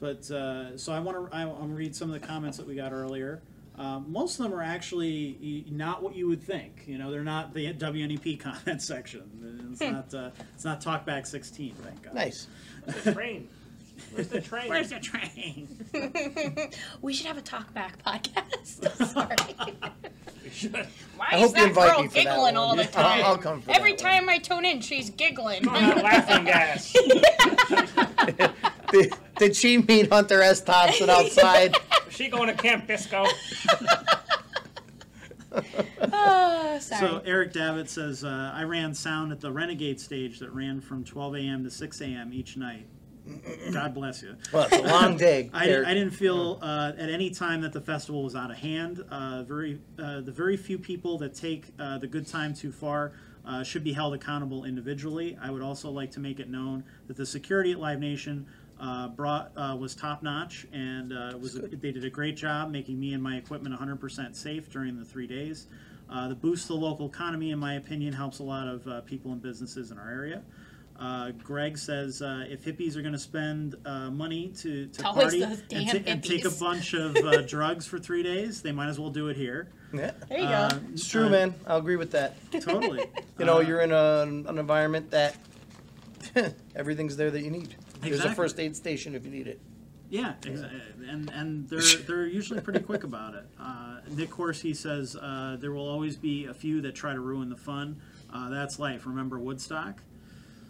But 0.00 0.30
uh, 0.30 0.78
so 0.78 0.92
I 0.92 1.00
want 1.00 1.30
to 1.30 1.36
I 1.36 1.44
want 1.44 1.60
to 1.68 1.74
read 1.74 1.94
some 1.94 2.10
of 2.10 2.18
the 2.20 2.26
comments 2.26 2.56
that 2.56 2.66
we 2.66 2.74
got 2.74 2.92
earlier. 2.92 3.42
Um, 3.80 4.04
most 4.12 4.38
of 4.38 4.44
them 4.44 4.52
are 4.52 4.62
actually 4.62 5.64
not 5.70 6.02
what 6.02 6.14
you 6.14 6.28
would 6.28 6.42
think. 6.42 6.82
You 6.86 6.98
know, 6.98 7.10
they're 7.10 7.24
not 7.24 7.54
the 7.54 7.72
WNEP 7.72 8.38
comment 8.40 8.82
section. 8.82 9.68
It's 9.72 9.82
Hmm. 9.82 9.92
not. 9.92 10.12
Uh, 10.14 10.30
it's 10.54 10.64
not 10.66 10.82
Talkback 10.82 11.26
16. 11.26 11.74
Thank 11.76 12.02
God. 12.02 12.14
Nice. 12.14 12.46
The 12.84 13.12
train. 13.14 13.48
Where's 14.12 14.28
the 14.28 14.40
train? 14.42 14.68
Where's 14.68 14.90
the 14.90 15.00
train? 15.00 15.68
we 17.02 17.14
should 17.14 17.26
have 17.26 17.38
a 17.38 17.42
talk 17.42 17.72
back 17.72 18.02
podcast. 18.04 19.06
Sorry. 19.12 19.56
We 20.44 20.50
should. 20.50 20.74
Why 21.16 21.26
I 21.32 21.36
is 21.36 21.40
hope 21.42 21.50
you 21.50 21.54
that 21.62 21.68
invite 21.68 21.90
girl 21.92 22.02
me 22.02 22.08
for 22.08 22.14
that 22.14 22.24
giggling 22.24 22.56
all 22.58 22.68
one. 22.68 22.76
the 22.78 22.98
I'll- 22.98 23.24
I'll 23.24 23.38
come 23.38 23.62
for 23.62 23.70
Every 23.70 23.94
that 23.94 24.02
one. 24.04 24.12
time 24.14 24.28
I 24.28 24.38
tune 24.38 24.64
in, 24.66 24.80
she's 24.82 25.08
giggling. 25.10 25.66
I'm 25.68 25.88
not 25.88 26.02
laughing 26.04 26.44
gas. 26.44 26.94
Did, 28.92 29.14
did 29.36 29.56
she 29.56 29.78
meet 29.78 30.12
Hunter 30.12 30.42
S. 30.42 30.60
Thompson 30.60 31.10
outside? 31.10 31.76
Is 32.08 32.14
she 32.14 32.28
going 32.28 32.48
to 32.48 32.54
Camp 32.54 32.86
Bisco? 32.86 33.26
oh. 36.12 36.78
So 36.80 37.22
Eric 37.24 37.52
Davitt 37.52 37.88
says, 37.88 38.24
uh, 38.24 38.52
I 38.54 38.62
ran 38.62 38.94
sound 38.94 39.32
at 39.32 39.40
the 39.40 39.52
Renegade 39.52 40.00
stage 40.00 40.38
that 40.38 40.50
ran 40.50 40.80
from 40.80 41.04
12 41.04 41.36
a.m. 41.36 41.64
to 41.64 41.70
6 41.70 42.00
a.m. 42.00 42.32
each 42.32 42.56
night. 42.56 42.86
God 43.72 43.94
bless 43.94 44.22
you. 44.22 44.34
Well, 44.52 44.66
it's 44.70 44.76
a 44.76 44.82
long 44.82 45.16
day. 45.16 45.50
I, 45.54 45.64
I 45.64 45.94
didn't 45.94 46.10
feel 46.10 46.58
uh, 46.62 46.92
at 46.96 47.10
any 47.10 47.30
time 47.30 47.60
that 47.60 47.72
the 47.72 47.80
festival 47.80 48.24
was 48.24 48.34
out 48.34 48.50
of 48.50 48.56
hand. 48.56 49.04
Uh, 49.10 49.42
very, 49.44 49.78
uh, 49.98 50.20
the 50.22 50.32
very 50.32 50.56
few 50.56 50.78
people 50.78 51.18
that 51.18 51.34
take 51.34 51.66
uh, 51.78 51.98
the 51.98 52.06
good 52.06 52.26
time 52.26 52.54
too 52.54 52.72
far 52.72 53.12
uh, 53.46 53.62
should 53.62 53.84
be 53.84 53.92
held 53.92 54.14
accountable 54.14 54.64
individually. 54.64 55.38
I 55.40 55.50
would 55.50 55.62
also 55.62 55.90
like 55.90 56.10
to 56.12 56.20
make 56.20 56.40
it 56.40 56.48
known 56.48 56.84
that 57.06 57.16
the 57.16 57.26
security 57.26 57.72
at 57.72 57.78
Live 57.78 58.00
Nation 58.00 58.46
uh, 58.80 59.08
brought 59.08 59.52
uh, 59.56 59.76
was 59.78 59.94
top 59.94 60.22
notch, 60.22 60.66
and 60.72 61.12
uh, 61.12 61.36
was 61.38 61.54
they 61.54 61.92
did 61.92 62.04
a 62.04 62.10
great 62.10 62.36
job 62.36 62.70
making 62.70 62.98
me 62.98 63.12
and 63.14 63.22
my 63.22 63.36
equipment 63.36 63.78
100% 63.78 64.34
safe 64.34 64.70
during 64.70 64.98
the 64.98 65.04
three 65.04 65.26
days. 65.26 65.66
Uh, 66.08 66.28
the 66.28 66.34
boost 66.34 66.66
to 66.66 66.72
the 66.72 66.78
local 66.78 67.06
economy, 67.06 67.50
in 67.50 67.58
my 67.58 67.74
opinion, 67.74 68.12
helps 68.12 68.38
a 68.40 68.42
lot 68.42 68.66
of 68.66 68.86
uh, 68.88 69.00
people 69.02 69.30
and 69.32 69.40
businesses 69.42 69.90
in 69.92 69.98
our 69.98 70.10
area. 70.10 70.42
Uh, 70.98 71.30
Greg 71.42 71.78
says 71.78 72.20
uh, 72.20 72.44
if 72.48 72.62
hippies 72.64 72.94
are 72.96 73.00
going 73.00 73.14
to 73.14 73.18
spend 73.18 73.74
uh, 73.86 74.10
money 74.10 74.48
to, 74.58 74.86
to 74.88 75.02
party 75.02 75.42
and, 75.42 75.62
damn 75.68 75.86
ta- 75.86 76.10
and 76.10 76.22
take 76.22 76.44
a 76.44 76.50
bunch 76.50 76.92
of 76.92 77.16
uh, 77.16 77.40
drugs 77.46 77.86
for 77.86 77.98
three 77.98 78.22
days, 78.22 78.60
they 78.60 78.72
might 78.72 78.88
as 78.88 78.98
well 79.00 79.08
do 79.08 79.28
it 79.28 79.36
here. 79.36 79.68
Yeah. 79.94 80.10
there 80.28 80.38
you 80.38 80.44
Uh, 80.44 80.68
go. 80.70 80.80
It's 80.92 81.08
true, 81.08 81.26
uh, 81.26 81.30
man. 81.30 81.54
I'll 81.66 81.78
agree 81.78 81.96
with 81.96 82.10
that. 82.12 82.36
Totally. 82.60 83.04
You 83.38 83.46
know, 83.46 83.56
Uh, 83.56 83.60
you're 83.60 83.80
in 83.80 83.90
a, 83.92 84.22
an 84.22 84.58
environment 84.58 85.10
that 85.12 85.34
everything's 86.76 87.16
there 87.16 87.30
that 87.30 87.40
you 87.42 87.50
need. 87.50 87.74
There's 88.00 88.24
a 88.24 88.34
first 88.34 88.58
aid 88.60 88.76
station 88.76 89.14
if 89.14 89.24
you 89.24 89.30
need 89.30 89.46
it. 89.46 89.60
Yeah, 90.08 90.34
exa- 90.42 90.70
and 91.08 91.30
and 91.30 91.68
they're 91.68 91.80
they're 92.06 92.26
usually 92.26 92.60
pretty 92.60 92.80
quick 92.80 93.04
about 93.04 93.34
it. 93.34 93.44
Uh, 93.60 93.98
Nick 94.10 94.32
Horsey 94.32 94.74
says 94.74 95.14
uh, 95.16 95.56
there 95.60 95.72
will 95.72 95.88
always 95.88 96.16
be 96.16 96.46
a 96.46 96.54
few 96.54 96.80
that 96.82 96.94
try 96.96 97.14
to 97.14 97.20
ruin 97.20 97.48
the 97.48 97.56
fun. 97.56 98.00
Uh, 98.32 98.48
that's 98.48 98.78
life. 98.78 99.06
Remember 99.06 99.38
Woodstock. 99.38 100.00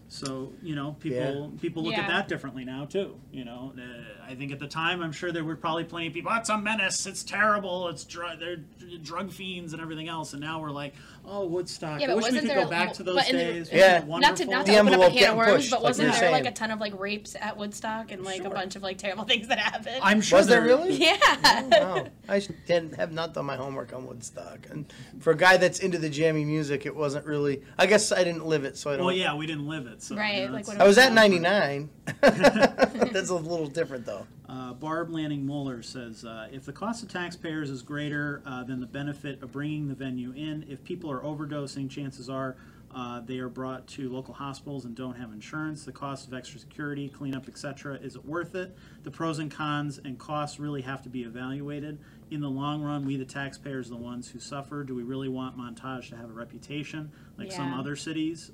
So 0.09 0.53
you 0.61 0.75
know, 0.75 0.97
people 0.99 1.53
people 1.63 1.85
look 1.85 1.95
at 1.95 2.09
that 2.09 2.27
differently 2.29 2.65
now 2.65 2.85
too. 2.85 3.19
You 3.33 3.45
know, 3.45 3.73
uh, 3.79 4.27
I 4.29 4.35
think 4.35 4.51
at 4.51 4.59
the 4.59 4.67
time, 4.67 5.03
I'm 5.03 5.13
sure 5.13 5.31
there 5.31 5.45
were 5.45 5.55
probably 5.55 5.85
plenty 5.85 6.09
of 6.09 6.13
people. 6.13 6.33
Oh, 6.35 6.37
it's 6.39 6.49
a 6.49 6.59
menace. 6.59 7.07
It's 7.07 7.23
terrible. 7.23 7.87
It's 7.89 8.05
dr- 8.05 8.41
they're 8.41 8.57
drug 9.03 9.31
fiends 9.33 9.73
and 9.73 9.81
everything 9.81 10.09
else. 10.09 10.33
And 10.33 10.41
now 10.43 10.61
we're 10.61 10.73
like, 10.73 10.95
oh, 11.31 11.47
Woodstock. 11.47 12.01
Yeah, 12.01 12.07
I 12.07 12.11
but 12.11 12.17
wish 12.17 12.25
we 12.25 12.29
wasn't 12.29 12.43
could 12.43 12.51
there- 12.57 12.65
go 12.65 12.71
back 12.71 12.93
to 12.95 13.03
those 13.03 13.15
but 13.15 13.31
in 13.31 13.37
the- 13.37 13.45
days. 13.45 13.71
Yeah. 13.73 14.05
Wasn't 14.05 14.25
it 14.25 14.29
Not 14.29 14.37
to 14.37 14.45
not 14.47 14.67
to 14.67 14.73
The 14.73 14.79
open 14.79 14.95
up 14.95 15.01
a 15.01 15.11
can 15.15 15.31
of 15.31 15.37
worms, 15.37 15.53
pushed, 15.57 15.71
but 15.71 15.83
wasn't 15.83 16.09
you're 16.11 16.21
there 16.21 16.31
like 16.33 16.47
a 16.47 16.51
ton 16.51 16.71
of 16.71 16.81
like 16.81 16.99
rapes 16.99 17.37
at 17.41 17.57
Woodstock 17.57 18.11
and 18.13 18.25
like 18.25 18.39
Sure. 18.43 18.47
a 18.49 18.51
bunch 18.51 18.77
of 18.77 18.83
like 18.83 18.99
terrible 18.99 19.25
things 19.31 19.49
that 19.49 19.59
happened? 19.59 20.01
I'm 20.03 20.21
sure 20.21 20.39
Was 20.41 20.49
there 20.49 20.61
there- 20.61 20.69
really? 20.77 20.93
yeah. 20.95 21.17
Oh, 21.23 21.69
wow. 21.71 22.07
I 22.29 22.41
didn't 22.67 22.97
have 22.97 23.13
not 23.13 23.33
done 23.35 23.47
my 23.47 23.57
homework 23.57 23.93
on 23.93 24.07
Woodstock, 24.07 24.67
and 24.71 24.93
for 25.21 25.31
a 25.33 25.37
guy 25.37 25.57
that's 25.57 25.79
into 25.79 25.99
the 25.99 26.11
jammy 26.11 26.45
music, 26.45 26.85
it 26.87 26.95
wasn't 26.95 27.25
really. 27.27 27.63
I 27.79 27.87
guess 27.87 28.13
I 28.13 28.25
didn't 28.25 28.47
live 28.47 28.65
it, 28.65 28.77
so 28.77 28.91
I 28.91 28.97
don't. 28.97 29.07
Well, 29.07 29.15
yeah, 29.15 29.35
we 29.35 29.47
didn't 29.47 29.67
live 29.69 29.87
it. 29.87 30.03
So, 30.03 30.17
Right, 30.17 30.43
you 30.43 30.47
know, 30.49 30.53
like 30.55 30.67
what 30.69 30.81
I 30.81 30.87
was 30.87 30.99
at 30.99 31.13
99. 31.13 31.89
That's 32.21 33.31
a 33.31 33.35
little 33.35 33.67
different, 33.67 34.05
though. 34.07 34.27
Uh, 34.51 34.73
Barb 34.73 35.11
Lanning 35.11 35.47
Moeller 35.47 35.81
says, 35.81 36.25
uh, 36.25 36.49
if 36.51 36.65
the 36.65 36.73
cost 36.73 37.05
of 37.05 37.09
taxpayers 37.09 37.71
is 37.71 37.83
greater 37.83 38.43
uh, 38.45 38.65
than 38.65 38.81
the 38.81 38.87
benefit 38.87 39.41
of 39.45 39.53
bringing 39.53 39.87
the 39.87 39.95
venue 39.95 40.33
in, 40.33 40.67
if 40.69 40.83
people 40.83 41.09
are 41.09 41.21
overdosing, 41.21 41.89
chances 41.89 42.29
are 42.29 42.57
uh, 42.93 43.21
they 43.21 43.39
are 43.39 43.49
brought 43.49 43.87
to 43.87 44.13
local 44.13 44.35
hospitals 44.35 44.85
and 44.85 44.97
don't 44.97 45.15
have 45.15 45.33
insurance. 45.33 45.85
The 45.85 45.93
cost 45.93 46.27
of 46.27 46.35
extra 46.35 46.59
security, 46.59 47.09
cleanup, 47.09 47.47
etc., 47.47 47.95
is 48.03 48.17
it 48.17 48.25
worth 48.25 48.57
it? 48.57 48.77
The 49.05 49.13
pros 49.13 49.39
and 49.39 49.49
cons 49.49 50.01
and 50.05 50.19
costs 50.19 50.59
really 50.59 50.83
have 50.83 51.01
to 51.03 51.09
be 51.09 51.23
evaluated. 51.23 51.99
In 52.33 52.41
the 52.41 52.51
long 52.51 52.83
run, 52.83 53.07
we 53.07 53.17
the 53.17 53.25
taxpayers 53.25 53.87
are 53.87 53.91
the 53.91 53.97
ones 53.99 54.29
who 54.29 54.41
suffer. 54.41 54.83
Do 54.83 54.97
we 54.97 55.05
really 55.05 55.29
want 55.29 55.57
Montage 55.57 56.09
to 56.09 56.17
have 56.17 56.31
a 56.31 56.33
reputation 56.33 57.13
like 57.39 57.53
some 57.53 57.73
other 57.73 57.95
cities? 57.95 58.51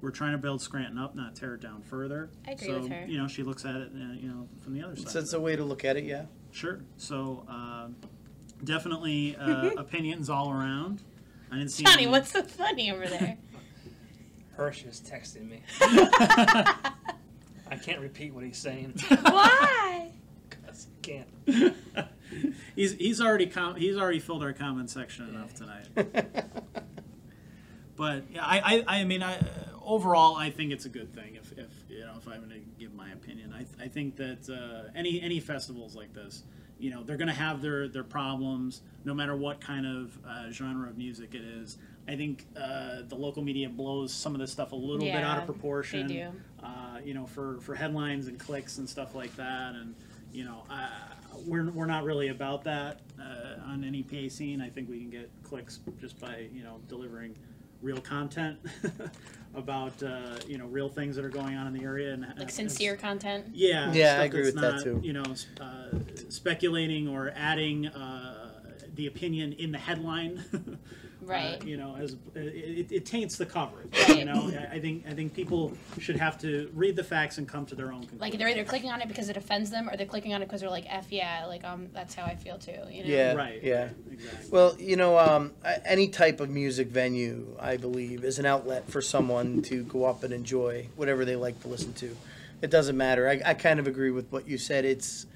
We're 0.00 0.10
trying 0.10 0.32
to 0.32 0.38
build 0.38 0.62
Scranton 0.62 0.98
up, 0.98 1.14
not 1.14 1.36
tear 1.36 1.54
it 1.54 1.60
down 1.60 1.82
further. 1.82 2.30
I 2.46 2.52
agree 2.52 2.68
so, 2.68 2.80
with 2.80 2.88
her. 2.88 3.04
You 3.06 3.18
know, 3.18 3.28
she 3.28 3.42
looks 3.42 3.64
at 3.64 3.76
it, 3.76 3.90
uh, 3.94 4.14
you 4.14 4.28
know, 4.28 4.48
from 4.62 4.74
the 4.74 4.82
other 4.82 4.96
side. 4.96 5.10
So 5.10 5.18
it's 5.18 5.32
a 5.34 5.40
way 5.40 5.56
to 5.56 5.64
look 5.64 5.84
at 5.84 5.96
it, 5.96 6.04
yeah. 6.04 6.24
Sure. 6.52 6.80
So 6.96 7.44
uh, 7.48 7.88
definitely 8.64 9.36
uh, 9.36 9.70
opinions 9.76 10.30
all 10.30 10.50
around. 10.50 11.02
I 11.52 11.58
didn't 11.58 11.70
see. 11.70 11.84
Johnny, 11.84 12.04
any- 12.04 12.10
what's 12.10 12.30
so 12.30 12.42
funny 12.42 12.90
over 12.90 13.06
there? 13.06 13.36
Hirsch 14.56 14.84
is 14.84 15.00
texting 15.00 15.48
me. 15.48 15.62
I 15.80 17.76
can't 17.82 18.00
repeat 18.00 18.34
what 18.34 18.44
he's 18.44 18.58
saying 18.58 18.94
Why? 19.08 20.10
because 20.48 20.86
I 20.86 21.06
can't. 21.06 21.74
he's 22.74 22.92
he's 22.94 23.20
already 23.20 23.46
com- 23.46 23.76
he's 23.76 23.96
already 23.96 24.18
filled 24.18 24.42
our 24.42 24.52
comment 24.52 24.90
section 24.90 25.28
enough 25.28 25.54
tonight. 25.54 25.86
But 28.00 28.24
yeah, 28.32 28.42
I, 28.42 28.84
I 28.88 29.00
I 29.00 29.04
mean 29.04 29.22
I 29.22 29.38
overall 29.90 30.36
I 30.36 30.50
think 30.50 30.72
it's 30.72 30.84
a 30.84 30.88
good 30.88 31.12
thing 31.12 31.34
if, 31.34 31.52
if 31.58 31.68
you 31.88 32.00
know 32.00 32.14
if 32.16 32.26
I'm 32.28 32.38
going 32.38 32.50
to 32.50 32.60
give 32.78 32.94
my 32.94 33.10
opinion. 33.10 33.52
I, 33.52 33.84
I 33.84 33.88
think 33.88 34.16
that 34.16 34.48
uh, 34.48 34.90
any 34.94 35.20
any 35.20 35.40
festivals 35.40 35.96
like 35.96 36.12
this, 36.14 36.44
you 36.78 36.90
know, 36.90 37.02
they're 37.02 37.16
going 37.16 37.28
to 37.28 37.34
have 37.34 37.60
their 37.60 37.88
their 37.88 38.04
problems 38.04 38.82
no 39.04 39.12
matter 39.14 39.34
what 39.34 39.60
kind 39.60 39.86
of 39.86 40.18
uh, 40.26 40.50
genre 40.50 40.88
of 40.88 40.96
music 40.96 41.34
it 41.34 41.42
is. 41.42 41.76
I 42.08 42.16
think 42.16 42.46
uh, 42.56 43.02
the 43.08 43.14
local 43.14 43.42
media 43.42 43.68
blows 43.68 44.12
some 44.12 44.34
of 44.34 44.40
this 44.40 44.50
stuff 44.50 44.72
a 44.72 44.76
little 44.76 45.04
bit 45.18 45.24
out 45.24 45.38
of 45.38 45.46
proportion. 45.46 46.06
they 46.06 46.14
do. 46.14 46.30
Uh, 46.62 46.98
you 47.04 47.14
know, 47.14 47.26
for 47.26 47.58
for 47.60 47.74
headlines 47.74 48.28
and 48.28 48.38
clicks 48.38 48.78
and 48.78 48.88
stuff 48.88 49.14
like 49.14 49.34
that, 49.36 49.74
and 49.74 49.94
you 50.32 50.44
know, 50.44 50.62
we're 51.46 51.70
we're 51.70 51.86
not 51.86 52.04
really 52.04 52.28
about 52.28 52.64
that 52.64 53.00
uh, 53.20 53.70
on 53.70 53.80
NEPA 53.80 54.30
scene. 54.30 54.60
I 54.60 54.68
think 54.68 54.88
we 54.88 54.98
can 55.00 55.10
get 55.10 55.30
clicks 55.42 55.80
just 56.00 56.18
by 56.20 56.48
you 56.52 56.62
know 56.62 56.80
delivering 56.88 57.34
real 57.82 58.00
content 58.00 58.58
about 59.54 60.02
uh, 60.02 60.36
you 60.46 60.58
know 60.58 60.66
real 60.66 60.88
things 60.88 61.16
that 61.16 61.24
are 61.24 61.28
going 61.30 61.56
on 61.56 61.66
in 61.66 61.72
the 61.72 61.82
area 61.82 62.12
and 62.12 62.26
Like 62.38 62.50
sincere 62.50 62.96
content. 62.96 63.46
yeah, 63.52 63.92
Yeah, 63.92 64.20
I 64.20 64.24
agree 64.24 64.42
that's 64.42 64.54
with 64.54 64.62
that 64.62 64.82
too. 64.84 65.00
You 65.02 65.12
know, 65.14 65.24
uh, 65.60 65.98
speculating 66.28 67.08
or 67.08 67.32
adding 67.34 67.86
uh, 67.88 68.50
the 68.94 69.06
opinion 69.06 69.52
in 69.54 69.72
the 69.72 69.78
headline. 69.78 70.44
Right. 71.30 71.62
Uh, 71.62 71.64
you 71.64 71.76
know, 71.76 71.96
as 71.96 72.16
it, 72.34 72.38
it, 72.38 72.92
it 72.92 73.06
taints 73.06 73.36
the 73.36 73.46
coverage. 73.46 73.88
Right. 74.08 74.18
You 74.18 74.24
know, 74.24 74.50
I, 74.72 74.76
I 74.76 74.80
think 74.80 75.04
I 75.06 75.12
think 75.12 75.34
people 75.34 75.72
should 75.98 76.16
have 76.16 76.38
to 76.40 76.70
read 76.74 76.96
the 76.96 77.04
facts 77.04 77.38
and 77.38 77.46
come 77.46 77.66
to 77.66 77.74
their 77.74 77.92
own 77.92 78.00
conclusion. 78.00 78.18
Like 78.18 78.38
they're 78.38 78.48
either 78.48 78.64
clicking 78.64 78.90
on 78.90 79.00
it 79.02 79.08
because 79.08 79.28
it 79.28 79.36
offends 79.36 79.70
them, 79.70 79.88
or 79.88 79.96
they're 79.96 80.06
clicking 80.06 80.32
on 80.32 80.42
it 80.42 80.46
because 80.46 80.62
they're 80.62 80.70
like, 80.70 80.86
"F 80.88 81.12
yeah," 81.12 81.44
like 81.46 81.64
um, 81.64 81.88
that's 81.92 82.14
how 82.14 82.24
I 82.24 82.34
feel 82.34 82.58
too. 82.58 82.72
You 82.90 83.04
know? 83.04 83.10
Yeah. 83.10 83.34
right. 83.34 83.62
yeah. 83.62 83.90
exactly. 84.10 84.50
Well, 84.50 84.74
you 84.78 84.96
know, 84.96 85.18
um, 85.18 85.52
any 85.84 86.08
type 86.08 86.40
of 86.40 86.50
music 86.50 86.88
venue, 86.88 87.46
I 87.60 87.76
believe, 87.76 88.24
is 88.24 88.38
an 88.38 88.46
outlet 88.46 88.90
for 88.90 89.02
someone 89.02 89.62
to 89.62 89.84
go 89.84 90.04
up 90.04 90.24
and 90.24 90.32
enjoy 90.32 90.88
whatever 90.96 91.24
they 91.24 91.36
like 91.36 91.60
to 91.60 91.68
listen 91.68 91.92
to. 91.94 92.16
It 92.62 92.70
doesn't 92.70 92.96
matter. 92.96 93.28
I, 93.28 93.40
I 93.44 93.54
kind 93.54 93.78
of 93.78 93.86
agree 93.86 94.10
with 94.10 94.30
what 94.32 94.48
you 94.48 94.58
said. 94.58 94.84
It's 94.84 95.26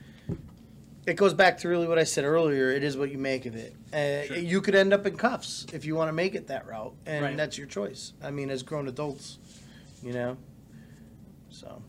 it 1.07 1.15
goes 1.15 1.35
back 1.35 1.59
to 1.59 1.69
really 1.69 1.87
what 1.87 1.99
I 1.99 2.05
said 2.05 2.25
earlier. 2.25 2.71
It 2.71 2.83
is 2.83 2.97
what 2.97 3.11
you 3.11 3.19
make 3.19 3.47
of 3.47 3.57
it. 3.57 3.75
Uh, 3.93 4.27
Sure. 4.27 4.37
You 4.39 4.61
could 4.61 4.75
end 4.75 4.93
up 4.93 5.07
in 5.07 5.17
cuffs 5.17 5.67
if 5.73 5.85
you 5.85 5.95
want 5.95 6.09
to 6.09 6.13
make 6.13 6.35
it 6.35 6.47
that 6.49 6.67
route, 6.67 6.95
and 7.07 7.25
Right. 7.25 7.37
that's 7.37 7.59
your 7.59 7.67
choice. 7.67 8.13
I 8.23 8.31
mean, 8.31 8.51
as 8.51 8.63
grown 8.63 8.89
adults, 8.89 9.39
you 10.03 10.13
know. 10.13 10.37
So 11.51 11.83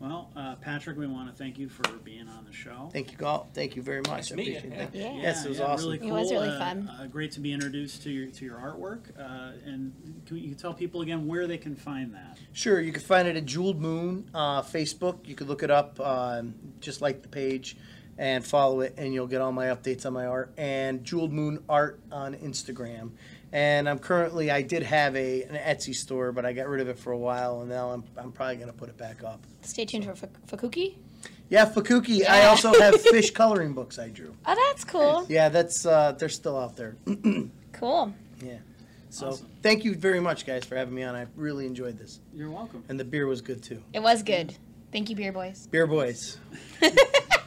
Well, 0.00 0.30
uh, 0.36 0.54
Patrick, 0.56 0.96
we 0.96 1.08
want 1.08 1.28
to 1.28 1.34
thank 1.34 1.58
you 1.58 1.68
for 1.68 1.82
being 2.04 2.28
on 2.28 2.44
the 2.44 2.52
show. 2.52 2.88
thank 2.92 3.10
you, 3.18 3.26
all. 3.26 3.48
Thank 3.52 3.74
you 3.74 3.82
very 3.82 4.00
much. 4.02 4.30
Nice 4.30 4.32
I 4.32 4.36
to 4.36 4.42
you. 4.44 4.56
appreciate 4.58 4.78
that. 4.78 4.94
Yeah. 4.94 5.12
Yes, 5.20 5.44
it 5.44 5.48
was 5.48 5.60
awesome. 5.60 5.90
Really 5.90 6.06
It 6.08 6.12
was 6.12 6.30
really 6.30 6.48
uh, 6.50 6.58
fun. 6.58 6.88
Uh, 6.88 7.06
great 7.06 7.32
to 7.32 7.40
be 7.40 7.52
introduced 7.52 8.04
to 8.04 8.10
your 8.10 8.28
to 8.28 8.44
your 8.44 8.58
artwork. 8.58 9.00
Uh, 9.18 9.52
and 9.66 9.92
can 10.26 10.38
you 10.38 10.54
tell 10.54 10.72
people 10.72 11.00
again 11.02 11.26
where 11.26 11.46
they 11.48 11.58
can 11.58 11.74
find 11.74 12.14
that? 12.14 12.38
Sure, 12.52 12.80
you 12.80 12.92
can 12.92 13.02
find 13.02 13.26
it 13.26 13.36
at 13.36 13.44
Jeweled 13.44 13.80
Moon 13.80 14.30
uh, 14.34 14.62
Facebook. 14.62 15.26
You 15.26 15.34
can 15.34 15.48
look 15.48 15.64
it 15.64 15.70
up, 15.70 15.98
um, 16.00 16.54
just 16.80 17.02
like 17.02 17.22
the 17.22 17.28
page, 17.28 17.76
and 18.18 18.44
follow 18.44 18.80
it, 18.80 18.94
and 18.98 19.14
you'll 19.14 19.26
get 19.28 19.40
all 19.40 19.52
my 19.52 19.66
updates 19.66 20.04
on 20.04 20.12
my 20.12 20.26
art. 20.26 20.52
And 20.58 21.04
Jeweled 21.04 21.32
Moon 21.32 21.62
Art 21.68 22.00
on 22.12 22.34
Instagram. 22.34 23.12
And 23.52 23.88
I'm 23.88 23.98
currently, 23.98 24.50
I 24.50 24.60
did 24.60 24.82
have 24.82 25.16
a 25.16 25.44
an 25.44 25.54
Etsy 25.54 25.94
store, 25.94 26.32
but 26.32 26.44
I 26.44 26.52
got 26.52 26.68
rid 26.68 26.80
of 26.82 26.88
it 26.88 26.98
for 26.98 27.12
a 27.12 27.18
while, 27.18 27.60
and 27.62 27.70
now 27.70 27.90
I'm, 27.90 28.04
I'm 28.18 28.30
probably 28.32 28.56
gonna 28.56 28.72
put 28.74 28.90
it 28.90 28.98
back 28.98 29.24
up. 29.24 29.40
Stay 29.62 29.86
tuned 29.86 30.04
for 30.04 30.14
Fuk- 30.14 30.46
Fukuki. 30.46 30.96
Yeah, 31.48 31.64
Fukuki. 31.64 32.28
I 32.28 32.44
also 32.46 32.78
have 32.78 32.94
Phish 33.04 33.32
coloring 33.32 33.72
books 33.72 33.98
I 33.98 34.08
drew. 34.08 34.34
Oh, 34.44 34.54
that's 34.68 34.84
cool. 34.84 35.24
Yeah, 35.30 35.48
that's 35.48 35.86
uh, 35.86 36.12
they're 36.12 36.28
still 36.28 36.58
out 36.58 36.76
there. 36.76 36.96
Cool. 37.72 38.12
Yeah. 38.44 38.56
So 39.10 39.28
Awesome. 39.28 39.46
thank 39.62 39.84
you 39.84 39.94
very 39.94 40.18
much, 40.18 40.44
guys, 40.44 40.64
for 40.64 40.74
having 40.74 40.94
me 40.94 41.04
on. 41.04 41.14
I 41.14 41.26
really 41.36 41.64
enjoyed 41.64 41.96
this, 41.96 42.18
You're 42.34 42.50
welcome. 42.50 42.82
and 42.88 42.98
the 42.98 43.04
beer 43.04 43.26
was 43.28 43.40
good 43.40 43.62
too. 43.62 43.80
It 43.92 44.00
was 44.02 44.22
good. 44.24 44.54
Thank 44.90 45.08
you, 45.10 45.16
beer 45.16 45.32
boys. 45.32 45.68
Beer 45.70 45.86
boys. 45.86 46.38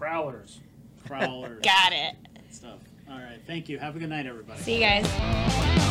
Growlers. 0.00 0.58
Crowlers. 1.06 1.62
Got 1.62 1.92
it. 1.92 2.16
stuff. 2.50 2.78
All 3.10 3.18
right. 3.18 3.40
Thank 3.46 3.68
you. 3.68 3.78
Have 3.78 3.96
a 3.96 3.98
good 3.98 4.08
night, 4.08 4.26
everybody. 4.26 4.60
See 4.62 4.74
you 4.74 4.80
guys. 4.80 5.89